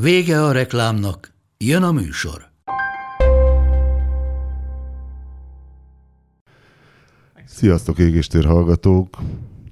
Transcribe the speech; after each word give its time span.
Vége 0.00 0.42
a 0.42 0.52
reklámnak, 0.52 1.32
jön 1.56 1.82
a 1.82 1.92
műsor. 1.92 2.50
Sziasztok, 7.44 7.98
égéstér 7.98 8.44
hallgatók! 8.44 9.18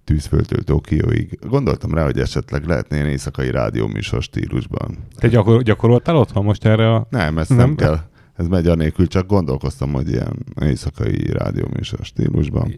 Tűzföldtől 0.05 0.63
Tokióig. 0.63 1.39
Gondoltam 1.49 1.95
rá, 1.95 2.05
hogy 2.05 2.19
esetleg 2.19 2.67
lehetne 2.67 2.97
ilyen 2.97 3.09
éjszakai 3.09 3.51
rádióműsor 3.51 4.23
stílusban. 4.23 4.97
Te 5.17 5.29
gyakor- 5.29 5.63
gyakoroltál 5.63 6.17
otthon 6.17 6.45
most 6.45 6.65
erre 6.65 6.95
a... 6.95 7.07
Nem, 7.11 7.39
ezt 7.39 7.49
nem, 7.49 7.59
Nem? 7.59 7.75
kell. 7.75 7.99
Ez 8.35 8.47
megy 8.47 8.67
anélkül, 8.67 9.07
csak 9.07 9.27
gondolkoztam, 9.27 9.93
hogy 9.93 10.09
ilyen 10.09 10.47
éjszakai 10.61 11.33
rádióműsor 11.33 12.05
stílusban. 12.05 12.73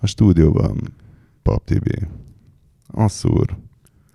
A 0.00 0.06
stúdióban 0.06 0.94
Pap 1.42 1.64
Tibi, 1.64 2.08
Asszúr, 2.86 3.56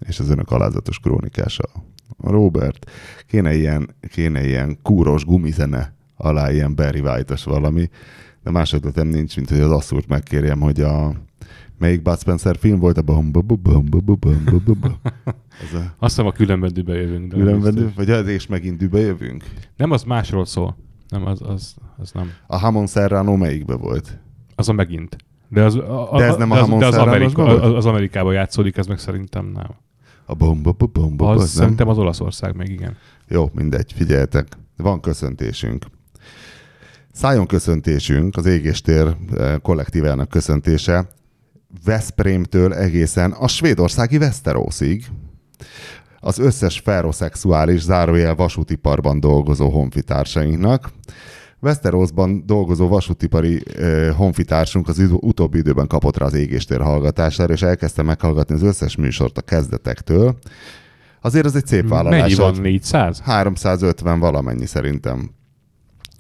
és 0.08 0.20
az 0.20 0.30
önök 0.30 0.52
alázatos 0.52 1.00
krónikása, 1.00 1.64
a 1.74 1.93
Robert, 2.18 2.92
kéne 3.28 3.56
ilyen, 3.56 3.96
kéne 4.10 4.46
ilyen 4.46 4.78
kúros 4.82 5.26
gumizene 5.26 5.94
alá 6.16 6.52
ilyen 6.52 6.76
Barry 6.76 7.00
white 7.00 7.36
valami, 7.46 7.90
de 8.44 8.52
más 8.52 8.74
ötletem 8.74 9.08
nincs, 9.08 9.36
mint 9.36 9.50
hogy 9.50 9.60
az 9.60 9.72
asszúrt 9.72 10.08
megkérjem, 10.08 10.60
hogy 10.60 10.82
a 10.82 11.14
melyik 11.78 12.02
Bud 12.02 12.20
Spencer 12.20 12.58
film 12.58 12.80
volt, 12.80 12.98
a 12.98 13.02
bum 13.02 13.32
bum 13.32 13.46
bum 13.48 13.62
bum 13.64 14.06
bum 14.06 14.44
bum 14.46 14.64
bum 14.66 14.96
az 15.64 15.74
a... 15.74 15.78
Azt 15.78 16.16
hiszem 16.16 16.26
a 16.26 16.32
különben 16.32 16.74
dübe 16.74 16.94
jövünk. 16.94 17.30
Különben 17.30 17.94
vagy 17.96 18.10
az 18.10 18.28
és 18.28 18.48
megint 18.48 18.78
dübe 18.78 19.00
jövünk? 19.00 19.44
Nem, 19.78 19.92
az 19.92 20.04
másról 20.04 20.46
szól. 20.46 20.78
Nem, 21.10 21.26
az, 21.26 21.42
az, 21.42 21.76
az 21.98 22.12
nem. 22.12 22.32
A 22.48 22.58
Hamon 22.58 22.88
Serrano 22.88 23.36
melyikbe 23.36 23.76
volt? 23.76 24.20
Az 24.56 24.70
a 24.70 24.74
megint. 24.74 25.16
De, 25.50 25.64
az, 25.64 25.76
a, 25.76 26.14
a, 26.14 26.18
de 26.18 26.24
ez 26.24 26.36
nem 26.36 26.52
a, 26.52 26.56
a 26.56 26.60
Hamon 26.60 26.80
de 26.80 26.86
az, 26.86 26.94
Serrano, 26.94 27.16
Amerika, 27.16 27.44
az, 27.44 27.74
az, 27.74 27.86
Amerikában 27.86 28.34
játszódik, 28.34 28.78
ez 28.78 28.88
meg 28.88 29.00
szerintem 29.00 29.46
nem. 29.46 29.68
A 30.26 30.36
bomba, 30.36 30.72
bomba, 30.72 31.02
bomba, 31.02 31.30
Az, 31.30 31.38
nem? 31.38 31.48
szerintem 31.48 31.88
az 31.88 31.98
Olaszország 31.98 32.56
még, 32.56 32.70
igen. 32.70 32.98
Jó, 33.28 33.50
mindegy, 33.54 33.94
figyeljetek. 33.96 34.48
Van 34.78 35.00
köszöntésünk. 35.02 35.86
Szálljon 37.12 37.46
köszöntésünk, 37.46 38.38
az 38.38 38.46
égéstér 38.46 39.16
eh, 39.38 39.56
kollektívának 39.62 40.30
köszöntése 40.30 41.08
Veszprémtől 41.86 42.74
egészen 42.74 43.32
a 43.32 43.48
svédországi 43.48 44.18
Westerósig. 44.18 45.06
Az 46.20 46.40
összes 46.40 46.80
ferroszexuális 46.80 47.82
zárójel 47.82 48.36
vasútiparban 48.36 49.20
dolgozó 49.20 49.70
honfitársainknak. 49.70 50.92
Westerósban 51.64 52.44
dolgozó 52.46 52.88
vasútipari 52.88 53.64
eh, 53.78 54.14
honfitársunk 54.16 54.88
az 54.88 55.04
utóbbi 55.20 55.58
időben 55.58 55.88
kapott 55.88 56.18
rá 56.18 56.26
az 56.26 56.34
égéstér 56.34 56.82
hallgatására, 56.82 57.54
és 57.54 57.62
elkezdte 57.62 58.02
meghallgatni 58.02 58.56
az 58.56 58.64
összes 58.64 58.96
műsort 58.96 59.38
a 59.38 59.42
kezdetektől. 59.42 60.38
Azért 61.22 61.46
ez 61.46 61.56
egy 61.56 61.66
szép 61.68 61.88
vállalás. 61.88 62.20
Mennyi 62.20 62.34
van? 62.34 62.54
hogy- 62.54 62.62
400? 62.62 63.20
350 63.20 64.20
valamennyi 64.20 64.66
szerintem. 64.66 65.30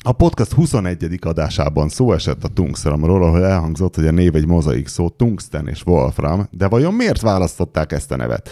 A 0.06 0.12
podcast 0.12 0.52
21. 0.52 1.18
adásában 1.22 1.90
szó 1.90 2.14
esett 2.14 2.44
a 2.44 2.48
tungstramról, 2.48 3.24
ahol 3.24 3.46
elhangzott, 3.46 3.96
hogy 3.96 4.08
a 4.08 4.12
név 4.12 4.36
egy 4.36 4.48
mozaik 4.48 4.88
szó, 4.88 5.10
tungsten 5.10 5.68
és 5.68 5.86
wolfram, 5.86 6.48
de 6.52 6.68
vajon 6.68 6.94
miért 6.94 7.22
választották 7.22 7.92
ezt 7.92 8.12
a 8.12 8.16
nevet? 8.16 8.50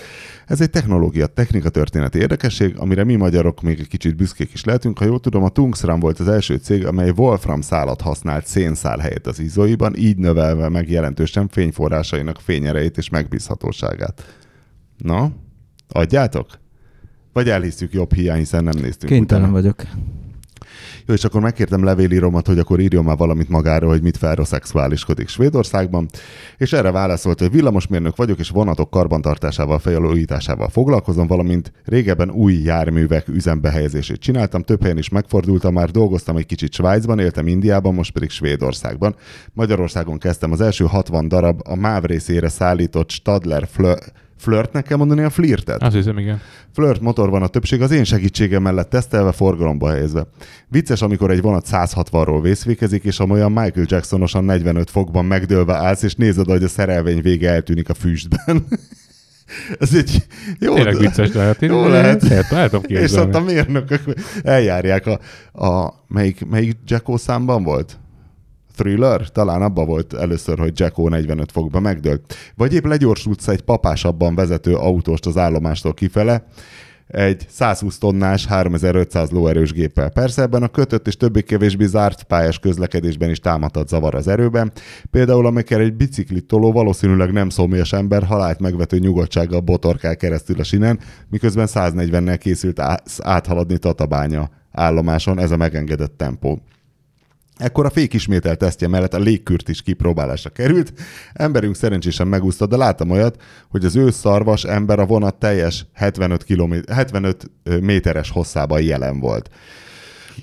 Ez 0.47 0.61
egy 0.61 0.69
technológia, 0.69 1.27
technika 1.27 1.69
történeti 1.69 2.19
érdekesség, 2.19 2.75
amire 2.77 3.03
mi 3.03 3.15
magyarok 3.15 3.61
még 3.61 3.79
egy 3.79 3.87
kicsit 3.87 4.15
büszkék 4.15 4.53
is 4.53 4.63
lehetünk. 4.63 4.97
Ha 4.99 5.05
jól 5.05 5.19
tudom, 5.19 5.43
a 5.43 5.49
Tungstram 5.49 5.99
volt 5.99 6.19
az 6.19 6.27
első 6.27 6.55
cég, 6.55 6.85
amely 6.85 7.09
wolfram 7.15 7.61
szálat 7.61 8.01
használt 8.01 8.45
szénszál 8.45 8.99
helyett 8.99 9.27
az 9.27 9.39
izóiban, 9.39 9.95
így 9.95 10.17
növelve 10.17 10.69
meg 10.69 10.89
jelentősen 10.89 11.47
fényforrásainak 11.47 12.39
fényerejét 12.39 12.97
és 12.97 13.09
megbízhatóságát. 13.09 14.35
Na, 14.97 15.31
adjátok? 15.89 16.47
Vagy 17.33 17.49
elhisztük 17.49 17.93
jobb 17.93 18.13
hiány, 18.13 18.37
hiszen 18.37 18.63
nem 18.63 18.77
néztünk 18.81 19.11
Kénytelen 19.11 19.43
utána. 19.43 19.61
vagyok. 19.61 19.83
Jó, 21.05 21.13
és 21.13 21.23
akkor 21.23 21.41
megkértem 21.41 21.83
levélíromat, 21.83 22.47
hogy 22.47 22.59
akkor 22.59 22.79
írjon 22.79 23.03
már 23.03 23.17
valamit 23.17 23.49
magáról, 23.49 23.89
hogy 23.89 24.01
mit 24.01 24.17
ferroszexuáliskodik 24.17 25.27
Svédországban, 25.27 26.09
és 26.57 26.73
erre 26.73 26.91
válaszolt, 26.91 27.39
hogy 27.39 27.51
villamosmérnök 27.51 28.15
vagyok, 28.15 28.39
és 28.39 28.49
vonatok 28.49 28.89
karbantartásával, 28.89 29.79
fejlőításával 29.79 30.69
foglalkozom, 30.69 31.27
valamint 31.27 31.71
régebben 31.85 32.29
új 32.29 32.53
járművek 32.53 33.27
üzembehelyezését 33.27 34.19
csináltam, 34.19 34.61
több 34.61 34.81
helyen 34.81 34.97
is 34.97 35.09
megfordultam, 35.09 35.73
már 35.73 35.89
dolgoztam 35.89 36.37
egy 36.37 36.45
kicsit 36.45 36.73
Svájcban, 36.73 37.19
éltem 37.19 37.47
Indiában, 37.47 37.93
most 37.93 38.11
pedig 38.11 38.29
Svédországban. 38.29 39.15
Magyarországon 39.53 40.17
kezdtem 40.17 40.51
az 40.51 40.61
első 40.61 40.85
60 40.85 41.27
darab 41.27 41.61
a 41.63 41.75
MÁV 41.75 42.03
részére 42.03 42.49
szállított 42.49 43.09
Stadler 43.09 43.67
Flö- 43.71 44.13
Flirtnek 44.41 44.83
kell 44.83 44.97
mondani 44.97 45.23
a 45.23 45.29
flirtet? 45.29 45.83
Azt 45.83 45.95
hiszem, 45.95 46.17
igen. 46.17 46.41
Flirt 46.73 47.01
motor 47.01 47.29
van 47.29 47.41
a 47.41 47.47
többség 47.47 47.81
az 47.81 47.91
én 47.91 48.03
segítségem 48.03 48.61
mellett 48.61 48.89
tesztelve, 48.89 49.31
forgalomba 49.31 49.89
helyezve. 49.89 50.27
Vicces, 50.67 51.01
amikor 51.01 51.31
egy 51.31 51.41
vonat 51.41 51.67
160-ról 51.71 52.39
vészfékezik, 52.41 53.03
és 53.03 53.19
amolyan 53.19 53.51
Michael 53.51 53.85
Jacksonosan 53.89 54.43
45 54.43 54.89
fokban 54.89 55.25
megdőlve 55.25 55.73
állsz, 55.73 56.03
és 56.03 56.15
nézed, 56.15 56.45
hogy 56.45 56.63
a 56.63 56.67
szerelvény 56.67 57.21
vége 57.21 57.49
eltűnik 57.49 57.89
a 57.89 57.93
füstben. 57.93 58.65
Ez 59.79 59.93
egy 59.93 60.25
jó... 60.59 60.73
Tényleg 60.73 60.97
vicces 60.97 61.31
lehet. 61.33 61.61
Jó 61.61 61.87
lehet. 61.87 62.49
Lehet, 62.49 62.71
tudom 62.71 62.83
És 62.87 63.11
ott 63.11 63.35
a 63.35 63.39
mérnökök 63.39 64.01
eljárják 64.43 65.05
a, 65.05 65.19
a 65.65 65.93
melyik, 66.07 66.45
melyik 66.45 66.77
Jacko 66.85 67.17
számban 67.17 67.63
volt? 67.63 67.99
Thriller? 68.81 69.29
Talán 69.29 69.61
abban 69.61 69.85
volt 69.85 70.13
először, 70.13 70.59
hogy 70.59 70.79
Jacko 70.79 71.09
45 71.09 71.51
fokba 71.51 71.79
megdőlt. 71.79 72.33
Vagy 72.55 72.73
épp 72.73 72.85
legyorsultsz 72.85 73.47
egy 73.47 73.61
papásabban 73.61 74.35
vezető 74.35 74.75
autóst 74.75 75.25
az 75.25 75.37
állomástól 75.37 75.93
kifele, 75.93 76.45
egy 77.07 77.45
120 77.49 77.97
tonnás, 77.97 78.45
3500 78.45 79.29
lóerős 79.29 79.71
géppel. 79.71 80.09
Persze 80.09 80.41
ebben 80.41 80.63
a 80.63 80.67
kötött 80.67 81.07
és 81.07 81.17
többé-kevésbé 81.17 81.85
zárt 81.85 82.23
pályás 82.23 82.59
közlekedésben 82.59 83.29
is 83.29 83.39
támadhat 83.39 83.87
zavar 83.87 84.15
az 84.15 84.27
erőben. 84.27 84.71
Például 85.11 85.45
amikor 85.45 85.79
egy 85.79 85.93
biciklit 85.93 86.45
toló 86.45 86.71
valószínűleg 86.71 87.31
nem 87.31 87.49
szomjas 87.49 87.93
ember 87.93 88.23
halált 88.23 88.59
megvető 88.59 88.97
nyugodtsággal 88.97 89.59
botorkál 89.59 90.15
keresztül 90.15 90.59
a 90.59 90.63
sinen, 90.63 90.99
miközben 91.29 91.67
140-nel 91.69 92.37
készült 92.39 92.79
á- 92.79 93.03
áthaladni 93.19 93.77
Tatabánya 93.77 94.49
állomáson, 94.71 95.39
ez 95.39 95.51
a 95.51 95.57
megengedett 95.57 96.17
tempó. 96.17 96.61
Ekkor 97.61 97.85
a 97.85 97.89
fék 97.89 98.13
ismételt 98.13 98.57
tesztje 98.57 98.87
mellett 98.87 99.13
a 99.13 99.19
légkürt 99.19 99.69
is 99.69 99.81
kipróbálásra 99.81 100.49
került. 100.49 100.93
Emberünk 101.33 101.75
szerencsésen 101.75 102.27
megúszta, 102.27 102.65
de 102.65 102.77
láttam 102.77 103.09
olyat, 103.09 103.41
hogy 103.69 103.85
az 103.85 103.95
ő 103.95 104.09
szarvas 104.09 104.63
ember 104.63 104.99
a 104.99 105.05
vonat 105.05 105.35
teljes 105.35 105.85
75, 105.93 106.43
km, 106.43 106.73
75 106.91 107.51
méteres 107.81 108.29
hosszában 108.29 108.81
jelen 108.81 109.19
volt. 109.19 109.49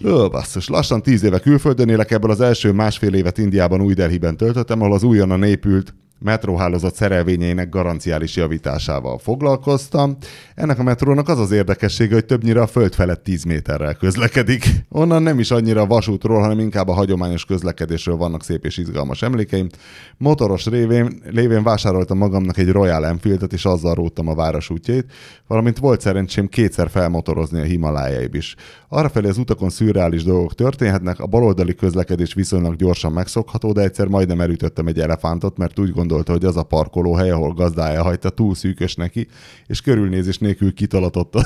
Ó, 0.05 0.29
basszus, 0.29 0.69
lassan 0.69 1.03
tíz 1.03 1.23
éve 1.23 1.39
külföldön 1.39 1.89
élek, 1.89 2.11
ebből 2.11 2.31
az 2.31 2.41
első 2.41 2.73
másfél 2.73 3.15
évet 3.15 3.39
Indiában, 3.39 3.83
új 3.83 3.95
töltöttem, 3.95 4.81
ahol 4.81 4.95
az 4.95 5.03
újonnan 5.03 5.43
épült 5.43 5.95
metróhálózat 6.19 6.95
szerelvényeinek 6.95 7.69
garanciális 7.69 8.37
javításával 8.37 9.19
foglalkoztam. 9.19 10.17
Ennek 10.55 10.79
a 10.79 10.83
metrónak 10.83 11.29
az 11.29 11.39
az 11.39 11.51
érdekessége, 11.51 12.15
hogy 12.15 12.25
többnyire 12.25 12.61
a 12.61 12.67
föld 12.67 12.95
felett 12.95 13.23
10 13.23 13.45
méterrel 13.45 13.95
közlekedik. 13.95 14.65
Onnan 14.88 15.23
nem 15.23 15.38
is 15.38 15.50
annyira 15.50 15.87
vasútról, 15.87 16.41
hanem 16.41 16.59
inkább 16.59 16.88
a 16.88 16.93
hagyományos 16.93 17.44
közlekedésről 17.44 18.17
vannak 18.17 18.43
szép 18.43 18.65
és 18.65 18.76
izgalmas 18.76 19.23
emlékeim. 19.23 19.69
Motoros 20.17 20.67
révén, 20.67 21.23
lévén 21.31 21.62
vásároltam 21.62 22.19
magamnak 22.19 22.59
egy 22.59 22.70
Royal 22.70 23.06
Enfieldet, 23.06 23.53
és 23.53 23.65
azzal 23.65 23.94
róttam 23.94 24.29
a 24.29 24.35
város 24.35 24.70
útjait, 24.70 25.12
valamint 25.47 25.79
volt 25.79 26.00
szerencsém 26.00 26.49
kétszer 26.49 26.91
felmotorozni 26.91 27.61
a 27.61 27.65
Himalájaib 27.65 28.35
is. 28.35 28.55
Arrafelé 28.88 29.29
az 29.29 29.38
utakon 29.38 29.70
szürreális 29.70 30.25
dolgok 30.25 30.55
történhetnek, 30.55 31.20
a 31.20 31.26
baloldali 31.26 31.75
közlekedés 31.75 32.35
viszonylag 32.35 32.76
gyorsan 32.76 33.12
megszokható, 33.12 33.73
de 33.73 33.82
egyszer 33.82 34.06
majdnem 34.06 34.41
elütöttem 34.41 34.87
egy 34.87 35.00
elefántot, 35.00 35.56
mert 35.56 35.79
úgy 35.79 35.93
gondolta, 36.08 36.32
hogy 36.32 36.44
az 36.44 36.56
a 36.56 36.62
parkolóhely, 36.62 37.31
ahol 37.31 37.52
gazdája 37.52 38.02
hagyta, 38.02 38.31
túl 38.31 38.55
szűkös 38.55 38.94
neki, 38.94 39.28
és 39.66 39.81
körülnézés 39.81 40.38
nélkül 40.38 40.75
kitalatott 40.75 41.34
a... 41.34 41.44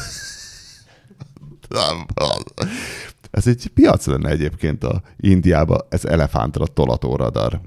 Ez 3.30 3.46
egy 3.46 3.70
piac 3.74 4.06
lenne 4.06 4.30
egyébként 4.30 4.84
a 4.84 5.02
Indiába, 5.16 5.86
ez 5.88 6.04
elefántra 6.04 6.66
tolató 6.66 7.16
radar. 7.16 7.60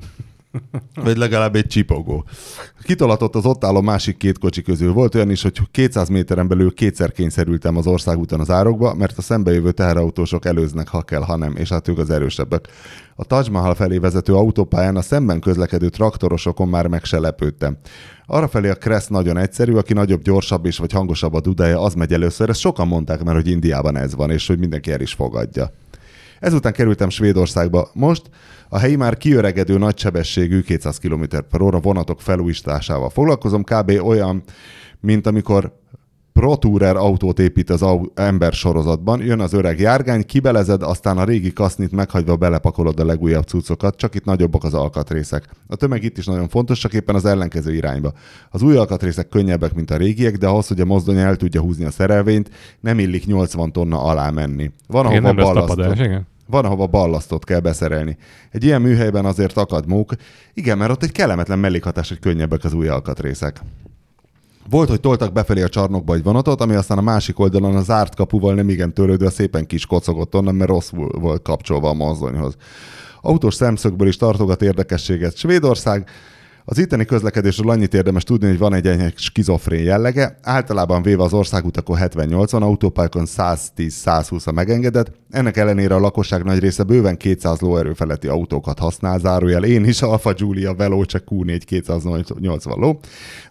Vagy 1.04 1.18
legalább 1.18 1.56
egy 1.56 1.68
csipogó. 1.68 2.26
Kitolatott 2.84 3.36
az 3.36 3.46
ott 3.46 3.64
álló 3.64 3.82
másik 3.82 4.18
két 4.18 4.38
kocsi 4.38 4.62
közül. 4.62 4.94
Volt 4.94 5.16
olyan 5.16 5.30
is, 5.30 5.42
hogy 5.42 5.62
200 5.72 6.10
méteren 6.10 6.48
belül 6.48 6.74
kétszer 6.74 7.12
kényszerültem 7.12 7.78
az 7.78 7.88
országúton 7.88 8.40
az 8.40 8.50
árokba, 8.50 8.94
mert 8.94 9.18
a 9.18 9.22
szembejövő 9.22 9.72
teherautósok 9.72 10.46
előznek, 10.46 10.88
ha 10.88 11.02
kell, 11.02 11.22
ha 11.22 11.36
nem, 11.36 11.56
és 11.56 11.70
hát 11.70 11.88
ők 11.88 11.98
az 11.98 12.10
erősebbek. 12.10 12.68
A 13.16 13.24
Taj 13.24 13.44
Mahal 13.52 13.76
felé 13.76 13.98
vezető 13.98 14.34
autópályán 14.34 14.96
a 14.96 15.02
szemben 15.02 15.40
közlekedő 15.40 15.90
traktorosokon 15.90 16.68
már 16.68 16.88
meg 16.88 17.04
se 17.04 17.20
lepődtem. 17.20 17.78
Arrafelé 18.26 18.70
a 18.70 18.76
Kressz 18.76 19.08
nagyon 19.08 19.38
egyszerű, 19.38 19.74
aki 19.74 19.94
nagyobb, 19.94 20.22
gyorsabb 20.22 20.66
és 20.66 20.78
vagy 20.78 20.92
hangosabb 20.92 21.34
a 21.34 21.42
dudája, 21.42 21.82
az 21.82 21.94
megy 21.94 22.14
először. 22.14 22.50
Ezt 22.50 22.60
sokan 22.60 22.88
mondták 22.88 23.24
már, 23.24 23.36
hogy 23.36 23.48
Indiában 23.48 23.98
ez 23.98 24.16
van, 24.16 24.32
és 24.32 24.48
hogy 24.48 24.60
mindenki 24.60 24.92
el 24.92 25.02
is 25.02 25.14
fogadja. 25.14 25.72
Ezután 26.40 26.74
kerültem 26.74 27.10
Svédországba. 27.10 27.90
Most 27.94 28.22
a 28.70 28.78
helyi 28.78 28.96
már 28.96 29.18
kiöregedő 29.18 29.78
nagysebességű 29.78 30.62
200 30.62 30.98
km 30.98 31.24
per 31.50 31.62
óra 31.62 31.80
vonatok 31.80 32.22
felújításával 32.22 33.10
foglalkozom. 33.10 33.64
Kb. 33.64 33.90
olyan, 34.04 34.44
mint 35.00 35.28
amikor 35.28 35.74
ProTourer 36.40 36.96
autót 36.96 37.40
épít 37.40 37.70
az 37.70 37.86
ember 38.14 38.54
sorozatban, 38.54 39.22
jön 39.22 39.40
az 39.40 39.54
öreg 39.54 39.80
járgány, 39.80 40.26
kibelezed, 40.26 40.84
aztán 40.84 41.18
a 41.18 41.24
régi 41.24 41.54
kasznit 41.54 41.92
meghagyva 41.92 42.36
belepakolod 42.36 43.00
a 43.00 43.06
legújabb 43.06 43.44
cuccokat, 43.44 43.96
csak 43.96 44.16
itt 44.16 44.26
nagyobbak 44.26 44.64
az 44.64 44.74
alkatrészek. 44.74 45.50
A 45.68 45.76
tömeg 45.76 46.04
itt 46.04 46.18
is 46.18 46.26
nagyon 46.26 46.48
fontos, 46.48 46.80
csak 46.80 46.94
éppen 46.94 47.16
az 47.16 47.26
ellenkező 47.26 47.74
irányba. 47.74 48.14
Az 48.50 48.62
új 48.62 48.78
alkatrészek 48.78 49.30
könnyebbek, 49.30 49.74
mint 49.74 49.92
a 49.92 49.98
régiek, 49.98 50.38
de 50.38 50.48
ahhoz, 50.48 50.68
hogy 50.68 50.82
a 50.82 50.86
mozdony 50.86 51.18
el 51.18 51.36
tudja 51.36 51.62
húzni 51.62 51.86
a 51.86 51.92
szerelvényt, 51.92 52.50
nem 52.80 53.00
illik 53.00 53.26
80 53.26 53.72
tonna 53.72 54.04
alá 54.04 54.30
menni. 54.30 54.72
Van, 54.88 55.06
Igen, 55.06 55.26
ahova 55.26 55.54
nem 55.54 55.66
tapadás, 55.66 56.00
igen? 56.00 56.28
Van, 56.48 56.66
ahova 56.66 56.88
ballasztot 56.88 57.44
kell 57.44 57.60
beszerelni. 57.60 58.18
Egy 58.52 58.64
ilyen 58.64 58.82
műhelyben 58.82 59.26
azért 59.26 59.58
akad 59.58 59.88
mók. 59.88 60.14
Igen, 60.54 60.78
mert 60.78 60.92
ott 60.92 61.04
egy 61.04 61.12
kellemetlen 61.12 61.60
mellékhatás, 61.60 62.10
hogy 62.10 62.20
könnyebbek 62.20 62.64
az 62.64 62.74
új 62.74 62.88
alkatrészek. 62.88 63.62
Volt, 64.70 64.90
hogy 64.90 65.00
toltak 65.00 65.34
befelé 65.34 65.62
a 65.62 65.70
csarnokba 65.70 66.14
egy 66.14 66.24
vonatot, 66.24 66.62
ami 66.62 66.76
aztán 66.76 66.98
a 66.98 67.02
másik 67.02 67.40
oldalon 67.40 67.76
a 67.76 67.82
zárt 67.82 68.16
kapuval 68.16 68.54
nem 68.54 68.70
igen 68.70 68.94
törődve 68.94 69.30
szépen 69.30 69.66
kis 69.66 69.86
kocogott 69.86 70.36
onnan, 70.36 70.56
mert 70.56 70.70
rossz 70.70 70.90
volt 71.12 71.42
kapcsolva 71.42 71.90
a 71.90 71.94
mozdonyhoz. 71.94 72.56
Autós 73.22 73.54
szemszögből 73.54 74.08
is 74.08 74.18
tartogat 74.18 74.62
érdekességet 74.62 75.38
Svédország. 75.38 76.10
Az 76.68 76.78
itteni 76.78 77.06
közlekedésről 77.06 77.70
annyit 77.70 77.94
érdemes 77.94 78.24
tudni, 78.24 78.48
hogy 78.48 78.58
van 78.58 78.74
egy 78.74 78.88
enyhe 78.88 79.12
skizofrén 79.16 79.84
jellege. 79.84 80.38
Általában 80.42 81.02
véve 81.02 81.24
az 81.24 81.34
országutakon 81.34 81.98
70-80 82.02 82.62
autópályakon 82.62 83.26
110-120 83.38 84.46
a 84.46 84.52
megengedett. 84.52 85.12
Ennek 85.30 85.58
ellenére 85.58 85.96
a 85.96 86.00
lakosság 86.00 86.44
nagy 86.44 86.60
része 86.60 86.84
bőven 86.84 87.18
200 87.18 87.60
lóerő 87.60 87.94
feletti 87.94 88.28
autókat 88.28 88.80
használ, 88.80 89.20
zárójel 89.20 89.64
én 89.64 89.86
is, 89.86 90.02
Alfa 90.02 90.34
Giulia 90.34 90.76
Veloce 90.76 91.24
Q4 91.30 91.62
280 91.66 92.80
ló. 92.80 93.00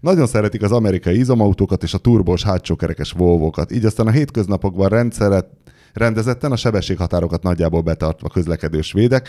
Nagyon 0.01 0.27
szeretik 0.27 0.63
az 0.63 0.73
amerikai 0.73 1.19
izomautókat 1.19 1.83
és 1.83 1.95
a 1.95 1.99
turbós 1.99 2.43
hátsókerekes 2.43 3.13
Volvo-kat, 3.13 3.73
így 3.73 3.85
aztán 3.85 4.07
a 4.07 4.11
hétköznapokban 4.11 4.89
rendszeret 4.89 5.47
rendezetten 5.95 6.53
a 6.53 6.57
sebességhatárokat 6.57 7.43
nagyjából 7.43 7.81
betartva 7.81 8.29
közlekedő 8.29 8.81
svédek, 8.81 9.29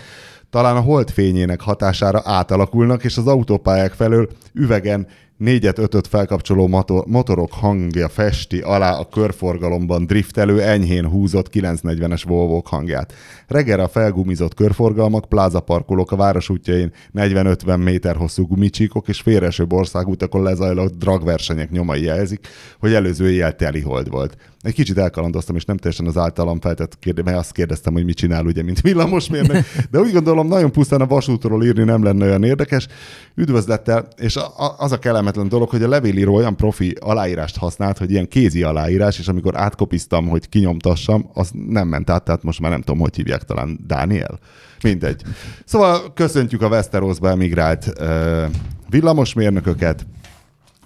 talán 0.50 0.75
a 0.75 0.81
holdfényének 0.81 1.62
hatására 1.62 2.21
átalakulnak, 2.23 3.03
és 3.03 3.17
az 3.17 3.27
autópályák 3.27 3.91
felől 3.91 4.29
üvegen 4.53 5.07
négyet 5.38 5.77
ötöt 5.77 6.07
felkapcsoló 6.07 6.67
motor, 6.67 7.06
motorok 7.06 7.53
hangja 7.53 8.09
festi 8.09 8.59
alá 8.59 8.91
a 9.00 9.07
körforgalomban 9.09 10.06
driftelő, 10.06 10.62
enyhén 10.62 11.09
húzott 11.09 11.50
940-es 11.53 12.21
volvo 12.27 12.62
hangját. 12.65 13.13
Reggelre 13.47 13.83
a 13.83 13.88
felgumizott 13.88 14.53
körforgalmak, 14.53 15.29
plázaparkolók 15.29 16.12
a 16.12 16.15
város 16.15 16.50
útjain 16.50 16.91
40-50 17.15 17.83
méter 17.83 18.15
hosszú 18.15 18.47
gumicsíkok 18.47 19.07
és 19.07 19.21
félresőbb 19.21 19.73
országútakon 19.73 20.44
lezajlott 20.44 20.97
dragversenyek 20.97 21.71
nyomai 21.71 22.03
jelzik, 22.03 22.47
hogy 22.79 22.94
előző 22.94 23.29
éjjel 23.29 23.56
teli 23.56 23.81
hold 23.81 24.09
volt. 24.09 24.38
Egy 24.65 24.73
kicsit 24.73 24.97
elkalandoztam, 24.97 25.56
és 25.56 25.65
nem 25.65 25.77
teljesen 25.77 26.06
az 26.06 26.17
általam 26.17 26.59
feltett 26.59 27.00
kérdés, 27.00 27.23
mert 27.23 27.38
azt 27.38 27.51
kérdeztem, 27.51 27.94
hogy 27.94 28.06
mit 28.06 28.15
csinál, 28.15 28.45
ugye, 28.45 28.63
mint 28.63 28.81
villamosmérnök, 28.81 29.65
de 29.91 30.00
úgy 30.00 30.12
gondolom, 30.12 30.47
nagyon 30.47 30.71
pusztán 30.71 31.01
a 31.01 31.06
vasútról 31.06 31.65
írni 31.65 31.83
nem 31.83 32.03
lenne 32.03 32.25
olyan 32.25 32.44
érdekes. 32.44 32.88
Üdvözlettel, 33.35 34.07
és 34.17 34.38
az 34.77 34.91
a 34.91 35.00
kellemetlen 35.00 35.47
dolog, 35.47 35.69
hogy 35.69 35.83
a 35.83 35.88
levélíró 35.88 36.35
olyan 36.35 36.56
profi 36.56 36.95
aláírást 37.00 37.57
használt, 37.57 37.97
hogy 37.97 38.12
ilyen 38.12 38.27
kézi 38.27 38.63
aláírás, 38.63 39.19
és 39.19 39.27
amikor 39.27 39.57
átkopiztam, 39.57 40.27
hogy 40.27 40.50
kinyomtassam, 40.50 41.29
az 41.33 41.51
nem 41.67 41.88
ment 41.88 42.09
át, 42.09 42.23
tehát 42.23 42.44
most 42.44 42.59
már 42.59 42.71
nem 42.71 42.81
tudom, 42.81 43.00
hogy 43.00 43.15
hívják, 43.15 43.44
talán 43.44 43.79
Dániel. 43.88 44.39
Mindegy. 44.83 45.21
Szóval 45.65 46.13
köszöntjük 46.13 46.62
a 46.62 46.67
Westerosba 46.67 47.29
emigrált 47.29 47.94
uh, 48.00 48.44
villamosmérnököket, 48.89 50.06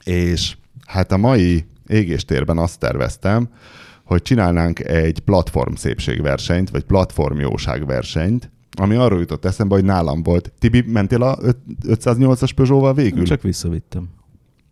és 0.04 0.58
hát 0.86 1.12
a 1.12 1.18
mai 1.18 1.66
égéstérben 1.90 2.58
azt 2.58 2.80
terveztem, 2.80 3.50
hogy 4.04 4.22
csinálnánk 4.22 4.80
egy 4.80 5.20
platform 5.20 5.74
szépségversenyt, 5.74 6.70
vagy 6.70 6.84
platform 6.84 7.40
jóságversenyt, 7.40 8.52
ami 8.80 8.96
arról 8.96 9.20
jutott 9.20 9.46
eszembe, 9.46 9.76
hogy 9.76 9.84
nálam 9.84 10.24
volt. 10.24 10.52
Tibi, 10.60 10.84
mentél 10.88 11.22
a 11.22 11.38
508-as 11.88 12.50
Peugeot-val 12.56 12.94
végül? 12.94 13.24
Csak 13.26 13.42
visszavittem. 13.42 14.10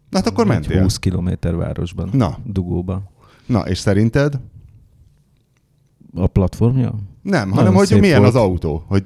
Na, 0.09 0.17
hát 0.17 0.27
akkor 0.27 0.43
Egy 0.43 0.49
mentél. 0.49 0.81
20 0.81 0.97
kilométer 0.97 1.55
városban. 1.55 2.09
Na. 2.13 2.37
Dugóba. 2.45 3.11
Na, 3.45 3.59
és 3.59 3.77
szerinted? 3.77 4.39
A 6.15 6.27
platformja? 6.27 6.95
Nem, 7.21 7.39
Nagyon 7.39 7.53
hanem 7.53 7.73
hogy 7.73 7.87
szép 7.87 7.99
milyen 7.99 8.19
volt. 8.21 8.35
az 8.35 8.41
autó. 8.41 8.83
Hogy 8.87 9.03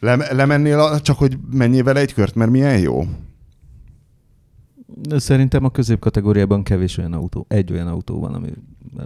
le, 0.00 0.32
lemennél, 0.32 0.78
a, 0.78 1.00
csak 1.00 1.18
hogy 1.18 1.38
menjél 1.50 1.82
vele 1.84 2.00
egy 2.00 2.14
kört, 2.14 2.34
mert 2.34 2.50
milyen 2.50 2.78
jó. 2.78 3.04
De 5.00 5.18
szerintem 5.18 5.64
a 5.64 5.70
középkategóriában 5.70 6.62
kevés 6.62 6.98
olyan 6.98 7.12
autó, 7.12 7.44
egy 7.48 7.72
olyan 7.72 7.86
autó 7.86 8.20
van, 8.20 8.34
ami 8.34 8.48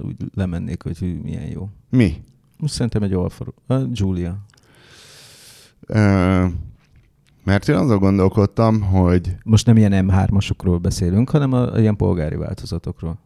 úgy 0.03 0.17
lemennék, 0.35 0.83
hogy 0.83 1.19
milyen 1.23 1.47
jó. 1.47 1.69
Mi? 1.91 2.23
Most 2.57 2.73
szerintem 2.73 3.03
egy 3.03 3.13
Alfa, 3.13 3.45
a 3.67 3.75
Giulia. 3.77 4.39
Ö, 5.87 6.47
mert 7.45 7.69
én 7.69 7.77
azon 7.77 7.99
gondolkodtam, 7.99 8.81
hogy 8.83 9.37
Most 9.45 9.67
nem 9.67 9.77
ilyen 9.77 10.07
M3-asokról 10.09 10.79
beszélünk, 10.83 11.31
hanem 11.31 11.53
a, 11.53 11.73
a 11.73 11.81
ilyen 11.81 11.97
polgári 11.97 12.37
változatokról. 12.37 13.19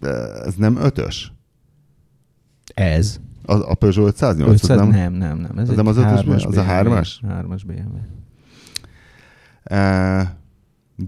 ö, 0.00 0.44
ez 0.44 0.54
nem 0.54 0.76
ötös. 0.76 1.32
Ez? 2.74 3.20
A, 3.44 3.52
a 3.52 3.74
Peugeot 3.74 4.08
508, 4.08 4.52
500, 4.52 4.70
az 4.70 4.76
nem? 4.76 4.90
nem, 4.90 5.12
nem, 5.12 5.38
nem. 5.38 5.58
Ez 5.58 5.68
egy 5.68 5.76
nem 5.76 5.86
az 5.86 5.96
ötös, 5.96 6.44
az 6.44 6.56
a 6.56 6.62
hármas? 6.62 7.20
Hármas 7.28 7.64
BMW. 7.64 7.98
Ö, 9.64 10.20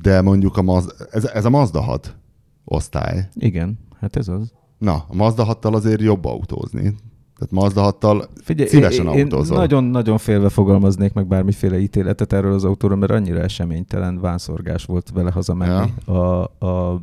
de 0.03 0.21
mondjuk 0.21 0.57
a 0.57 0.63
Mazda, 0.63 0.93
ez, 1.11 1.25
ez 1.25 1.45
a 1.45 1.51
Mazda 1.51 1.81
6 1.81 2.17
osztály. 2.65 3.29
Igen, 3.35 3.79
hát 4.01 4.17
ez 4.17 4.29
az. 4.29 4.53
Na, 4.79 5.05
a 5.09 5.15
Mazda 5.15 5.59
6-tal 5.61 5.73
azért 5.73 6.01
jobb 6.01 6.25
autózni. 6.25 6.95
Tehát 7.39 7.51
Mazda 7.51 7.97
6-tal 8.01 8.29
Figyelj, 8.43 8.69
szívesen 8.69 9.07
én, 9.07 9.25
autózol. 9.25 9.57
nagyon-nagyon 9.57 10.19
félve 10.19 10.49
fogalmaznék 10.49 11.13
meg 11.13 11.27
bármiféle 11.27 11.79
ítéletet 11.79 12.33
erről 12.33 12.53
az 12.53 12.65
autóról, 12.65 12.97
mert 12.97 13.13
annyira 13.13 13.41
eseménytelen 13.41 14.21
vánszorgás 14.21 14.85
volt 14.85 15.11
vele 15.15 15.31
hazamenni 15.31 15.93
ja. 16.07 16.15
a, 16.15 16.51
a, 16.67 17.03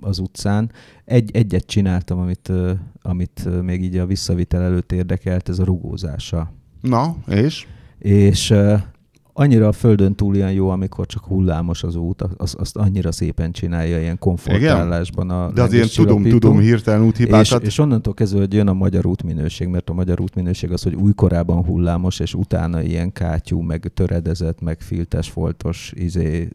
az 0.00 0.18
utcán. 0.18 0.70
Egy, 1.04 1.30
egyet 1.36 1.66
csináltam, 1.66 2.18
amit, 2.18 2.52
amit 3.02 3.62
még 3.62 3.82
így 3.82 3.96
a 3.96 4.06
visszavitel 4.06 4.62
előtt 4.62 4.92
érdekelt, 4.92 5.48
ez 5.48 5.58
a 5.58 5.64
rugózása. 5.64 6.52
Na, 6.80 7.16
és? 7.28 7.66
És 7.98 8.54
annyira 9.38 9.68
a 9.68 9.72
földön 9.72 10.14
túl 10.14 10.34
ilyen 10.34 10.52
jó, 10.52 10.68
amikor 10.68 11.06
csak 11.06 11.24
hullámos 11.24 11.82
az 11.82 11.96
út, 11.96 12.22
azt, 12.36 12.54
azt 12.54 12.76
annyira 12.76 13.12
szépen 13.12 13.52
csinálja 13.52 14.00
ilyen 14.00 14.18
komfortállásban 14.18 15.30
a 15.30 15.34
De 15.34 15.62
az 15.62 15.72
ilyen 15.72 15.80
lengéscsillapító. 15.80 16.22
tudom-tudom 16.22 16.58
hirtelen 16.58 17.00
És, 17.00 17.06
úthibákat. 17.06 17.62
és 17.62 17.78
onnantól 17.78 18.14
kezdve, 18.14 18.38
hogy 18.38 18.52
jön 18.52 18.68
a 18.68 18.72
magyar 18.72 19.06
útminőség, 19.06 19.68
mert 19.68 19.90
a 19.90 19.92
magyar 19.92 20.20
útminőség 20.20 20.72
az, 20.72 20.82
hogy 20.82 20.94
újkorában 20.94 21.64
hullámos, 21.64 22.20
és 22.20 22.34
utána 22.34 22.82
ilyen 22.82 23.12
kátyú, 23.12 23.60
meg 23.60 23.90
töredezett, 23.94 24.60
meg 24.60 24.80
filtes, 24.80 25.30
foltos, 25.30 25.92
izé, 25.96 26.48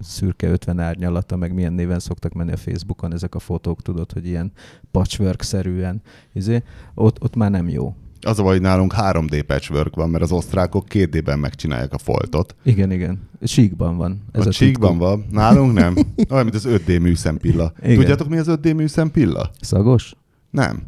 szürke 0.00 0.50
50 0.50 0.78
árnyalata, 0.80 1.36
meg 1.36 1.54
milyen 1.54 1.72
néven 1.72 1.98
szoktak 1.98 2.32
menni 2.32 2.52
a 2.52 2.56
Facebookon 2.56 3.12
ezek 3.12 3.34
a 3.34 3.38
fotók, 3.38 3.82
tudod, 3.82 4.12
hogy 4.12 4.26
ilyen 4.26 4.52
patchwork-szerűen, 4.90 6.02
izé, 6.32 6.62
ott, 6.94 7.22
ott 7.22 7.36
már 7.36 7.50
nem 7.50 7.68
jó. 7.68 7.94
Az 8.20 8.38
a 8.38 8.42
baj, 8.42 8.52
hogy 8.52 8.62
nálunk 8.62 8.94
3D 8.96 9.44
patchwork 9.46 9.94
van, 9.94 10.10
mert 10.10 10.22
az 10.22 10.32
osztrákok 10.32 10.86
2D-ben 10.90 11.38
megcsinálják 11.38 11.92
a 11.92 11.98
foltot. 11.98 12.54
Igen, 12.64 12.90
igen. 12.90 13.28
Síkban 13.42 13.96
van. 13.96 14.22
Ez 14.32 14.46
a, 14.46 14.48
a 14.48 14.52
titkok. 14.52 14.98
van, 14.98 15.26
nálunk 15.30 15.72
nem. 15.72 15.96
Olyan, 16.30 16.44
mint 16.44 16.54
az 16.56 16.66
5D 16.68 17.00
műszempilla. 17.00 17.72
Igen. 17.82 17.96
Tudjátok, 17.96 18.28
mi 18.28 18.38
az 18.38 18.46
5D 18.50 18.74
műszempilla? 18.76 19.50
Szagos? 19.60 20.14
Nem. 20.50 20.82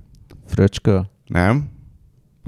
Fröcsköl? 0.47 1.11
Nem. 1.27 1.69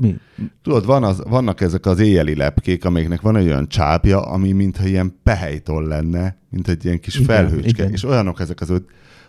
Mi? 0.01 0.17
Tudod, 0.63 0.87
van 0.87 1.05
az, 1.05 1.23
vannak 1.29 1.61
ezek 1.61 1.87
az 1.87 1.99
éjjeli 1.99 2.35
lepkék, 2.37 2.85
amiknek 2.85 3.21
van 3.21 3.37
egy 3.37 3.47
olyan 3.47 3.69
csápja, 3.69 4.21
ami 4.23 4.53
mintha 4.53 4.87
ilyen 4.87 5.15
pehelytól 5.23 5.87
lenne, 5.87 6.37
mint 6.51 6.69
egy 6.69 6.85
ilyen 6.85 7.01
kis 7.01 7.15
Igen, 7.15 7.27
felhőcske. 7.27 7.69
igen. 7.69 7.91
És 7.93 8.05
olyanok 8.05 8.41
ezek 8.41 8.61
az 8.61 8.71
öt, 8.71 8.85